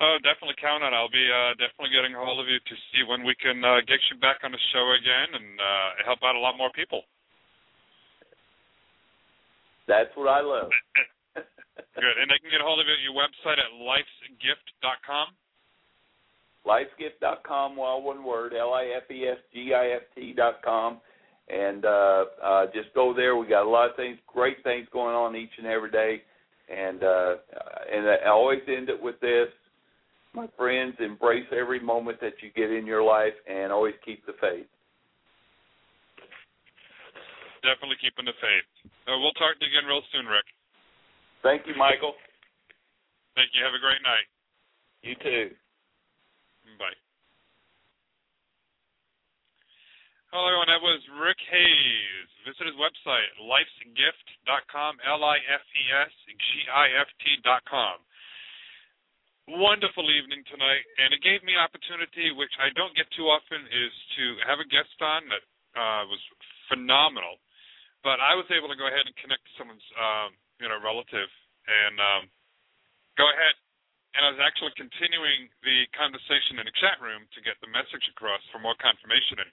Oh, 0.00 0.18
definitely 0.22 0.54
count 0.62 0.82
on. 0.82 0.94
it. 0.94 0.96
I'll 0.96 1.10
be 1.10 1.26
uh, 1.26 1.58
definitely 1.58 1.90
getting 1.90 2.14
a 2.14 2.22
hold 2.22 2.38
of 2.38 2.46
you 2.46 2.58
to 2.58 2.74
see 2.90 3.02
when 3.06 3.26
we 3.26 3.34
can 3.38 3.58
uh, 3.58 3.82
get 3.86 3.98
you 4.10 4.18
back 4.22 4.42
on 4.46 4.52
the 4.54 4.62
show 4.70 4.86
again 4.94 5.34
and 5.34 5.48
uh, 5.58 5.88
help 6.06 6.22
out 6.22 6.34
a 6.34 6.42
lot 6.42 6.54
more 6.58 6.70
people. 6.74 7.02
That's 9.86 10.10
what 10.14 10.30
I 10.30 10.42
love. 10.42 10.70
Good. 11.76 12.16
And 12.20 12.28
they 12.28 12.38
can 12.40 12.50
get 12.50 12.60
a 12.60 12.64
hold 12.64 12.80
of 12.80 12.86
you 12.86 12.92
at 12.92 13.00
your 13.00 13.16
website 13.16 13.56
at 13.56 13.72
lifesgift.com. 13.80 15.28
lifesgift.com, 16.66 17.76
well, 17.76 18.02
one 18.02 18.24
word, 18.24 18.52
L-I-F-E-S-G-I-F-T 18.54 20.34
dot 20.36 20.62
com. 20.64 21.00
And 21.48 21.84
uh, 21.84 22.24
uh, 22.42 22.66
just 22.72 22.94
go 22.94 23.12
there. 23.14 23.36
We 23.36 23.46
got 23.48 23.66
a 23.66 23.70
lot 23.70 23.90
of 23.90 23.96
things, 23.96 24.18
great 24.26 24.62
things 24.62 24.86
going 24.92 25.14
on 25.14 25.34
each 25.36 25.50
and 25.58 25.66
every 25.66 25.90
day. 25.90 26.22
And 26.70 27.02
uh, 27.02 27.34
and 27.92 28.08
I 28.08 28.30
always 28.30 28.60
end 28.68 28.88
it 28.88 29.02
with 29.02 29.20
this. 29.20 29.48
My 30.32 30.48
friends, 30.56 30.94
embrace 31.00 31.44
every 31.52 31.80
moment 31.80 32.20
that 32.20 32.34
you 32.40 32.50
get 32.56 32.70
in 32.70 32.86
your 32.86 33.02
life 33.02 33.34
and 33.50 33.70
always 33.72 33.94
keep 34.04 34.24
the 34.24 34.32
faith. 34.40 34.64
Definitely 37.60 38.00
keeping 38.00 38.24
the 38.24 38.32
faith. 38.40 38.90
Uh, 39.06 39.18
we'll 39.20 39.36
talk 39.36 39.58
to 39.58 39.66
you 39.66 39.70
again 39.70 39.86
real 39.86 40.00
soon, 40.10 40.24
Rick. 40.24 40.46
Thank 41.42 41.66
you, 41.66 41.74
Michael. 41.74 42.14
Thank 43.34 43.50
you. 43.54 43.64
Have 43.66 43.74
a 43.74 43.80
great 43.82 44.02
night. 44.06 44.26
You 45.02 45.16
too. 45.18 45.50
Bye. 46.78 46.94
Hello, 50.30 50.46
everyone. 50.48 50.68
That 50.70 50.80
was 50.80 51.02
Rick 51.18 51.42
Hayes. 51.50 52.30
Visit 52.46 52.70
his 52.70 52.78
website, 52.78 53.26
lifesgift.com, 53.38 54.98
L-I-F-E-S-G-I-F-T.com. 55.04 57.96
Wonderful 59.58 60.10
evening 60.10 60.44
tonight, 60.50 60.84
and 60.98 61.14
it 61.14 61.22
gave 61.22 61.42
me 61.46 61.54
an 61.54 61.60
opportunity, 61.62 62.32
which 62.34 62.50
I 62.58 62.70
don't 62.74 62.96
get 62.98 63.06
too 63.14 63.30
often, 63.30 63.62
is 63.70 63.92
to 64.18 64.36
have 64.46 64.58
a 64.58 64.66
guest 64.66 64.90
on 65.02 65.22
that 65.30 65.42
uh, 65.78 66.06
was 66.10 66.18
phenomenal. 66.70 67.38
But 68.02 68.18
I 68.18 68.34
was 68.34 68.50
able 68.50 68.66
to 68.70 68.76
go 68.78 68.86
ahead 68.90 69.06
and 69.06 69.14
connect 69.18 69.46
to 69.46 69.52
someone's, 69.54 69.86
um, 69.94 70.34
you 70.62 70.70
know, 70.70 70.78
relative, 70.78 71.26
and 71.66 71.96
um, 71.98 72.22
go 73.18 73.26
ahead. 73.26 73.58
And 74.12 74.28
I 74.28 74.30
was 74.36 74.44
actually 74.44 74.76
continuing 74.76 75.48
the 75.64 75.88
conversation 75.96 76.60
in 76.60 76.68
the 76.68 76.76
chat 76.78 77.00
room 77.00 77.24
to 77.32 77.40
get 77.40 77.56
the 77.64 77.72
message 77.72 78.04
across 78.12 78.44
for 78.52 78.60
more 78.60 78.76
confirmation. 78.76 79.40
And 79.40 79.50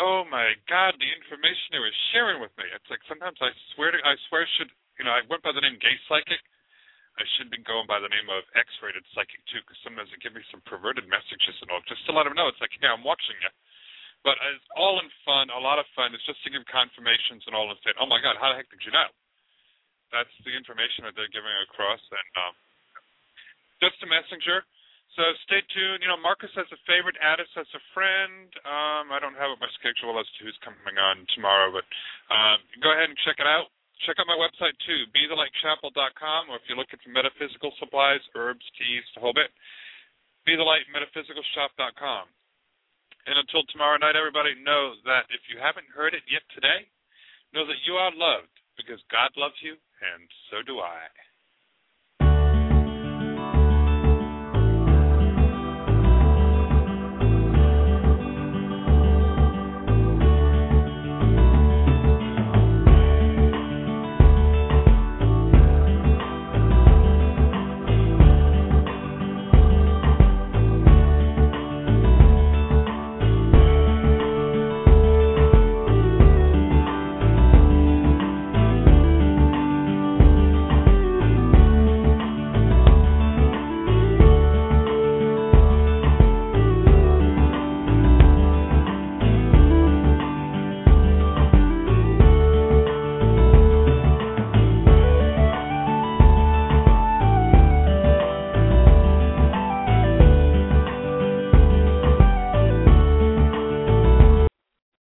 oh 0.00 0.24
my 0.26 0.56
God, 0.64 0.96
the 0.96 1.12
information 1.12 1.68
they 1.70 1.84
were 1.84 1.92
sharing 2.10 2.40
with 2.40 2.56
me. 2.56 2.64
It's 2.72 2.88
like 2.88 3.04
sometimes 3.04 3.36
I 3.38 3.52
swear 3.76 3.92
to, 3.92 4.00
I 4.00 4.16
swear 4.32 4.48
should, 4.56 4.72
you 4.96 5.04
know, 5.04 5.12
I 5.12 5.22
went 5.28 5.44
by 5.44 5.52
the 5.52 5.60
name 5.60 5.76
Gay 5.76 5.92
Psychic. 6.08 6.40
I 7.20 7.24
should 7.36 7.52
be 7.52 7.60
going 7.60 7.84
by 7.84 8.00
the 8.00 8.08
name 8.08 8.32
of 8.32 8.48
X-rated 8.56 9.04
Psychic 9.12 9.44
too, 9.52 9.60
because 9.60 9.76
sometimes 9.84 10.08
they 10.08 10.16
give 10.24 10.32
me 10.32 10.40
some 10.48 10.64
perverted 10.64 11.04
messages 11.04 11.60
and 11.60 11.68
all, 11.68 11.84
just 11.84 12.00
to 12.08 12.16
let 12.16 12.24
them 12.24 12.32
know 12.32 12.48
it's 12.48 12.62
like, 12.64 12.72
yeah, 12.80 12.96
I'm 12.96 13.04
watching 13.04 13.36
you. 13.44 13.52
But 14.24 14.40
it's 14.40 14.64
all 14.72 14.96
in 15.04 15.08
fun, 15.28 15.52
a 15.52 15.60
lot 15.60 15.76
of 15.76 15.84
fun. 15.92 16.16
It's 16.16 16.24
just 16.24 16.40
to 16.44 16.52
give 16.52 16.64
confirmations 16.64 17.44
and 17.44 17.52
all 17.52 17.68
and 17.68 17.76
say, 17.84 17.92
oh 18.00 18.08
my 18.08 18.24
God, 18.24 18.40
how 18.40 18.52
the 18.52 18.56
heck 18.56 18.72
did 18.72 18.80
you 18.88 18.92
know? 18.92 19.08
That's 20.10 20.32
the 20.42 20.54
information 20.54 21.06
that 21.06 21.14
they're 21.14 21.30
giving 21.30 21.54
across, 21.66 22.02
and 22.02 22.30
um, 22.38 22.54
just 23.82 24.02
a 24.02 24.08
messenger. 24.10 24.66
So 25.18 25.26
stay 25.42 25.58
tuned. 25.74 26.06
You 26.06 26.10
know, 26.10 26.20
Marcus 26.22 26.54
has 26.54 26.70
a 26.70 26.78
favorite, 26.86 27.18
Addis 27.18 27.50
has 27.58 27.66
a 27.74 27.82
friend. 27.90 28.46
Um, 28.62 29.10
I 29.10 29.18
don't 29.18 29.34
have 29.34 29.50
it 29.50 29.58
my 29.58 29.70
schedule 29.74 30.14
as 30.22 30.28
to 30.38 30.46
who's 30.46 30.58
coming 30.62 30.98
on 30.98 31.26
tomorrow, 31.34 31.74
but 31.74 31.82
um, 32.30 32.62
go 32.78 32.94
ahead 32.94 33.10
and 33.10 33.18
check 33.26 33.42
it 33.42 33.48
out. 33.48 33.74
Check 34.06 34.16
out 34.16 34.30
my 34.30 34.38
website 34.38 34.72
too, 34.86 35.04
bethelightchapel.com, 35.12 36.48
or 36.48 36.56
if 36.56 36.64
you're 36.70 36.78
looking 36.78 37.02
for 37.04 37.12
metaphysical 37.12 37.74
supplies, 37.76 38.22
herbs, 38.32 38.64
teas, 38.78 39.04
the 39.12 39.20
whole 39.20 39.36
bit, 39.36 39.52
bethelightmetaphysicalshop.com. 40.48 42.24
And 43.28 43.36
until 43.36 43.60
tomorrow 43.68 44.00
night, 44.00 44.16
everybody, 44.16 44.56
know 44.56 44.96
that 45.04 45.28
if 45.28 45.44
you 45.52 45.60
haven't 45.60 45.90
heard 45.92 46.16
it 46.16 46.24
yet 46.30 46.40
today, 46.56 46.88
know 47.52 47.68
that 47.68 47.84
you 47.84 48.00
are 48.00 48.14
loved 48.16 48.48
because 48.80 49.02
God 49.12 49.28
loves 49.36 49.58
you, 49.60 49.76
and 50.00 50.24
so 50.50 50.62
do 50.64 50.80
I. 50.80 51.08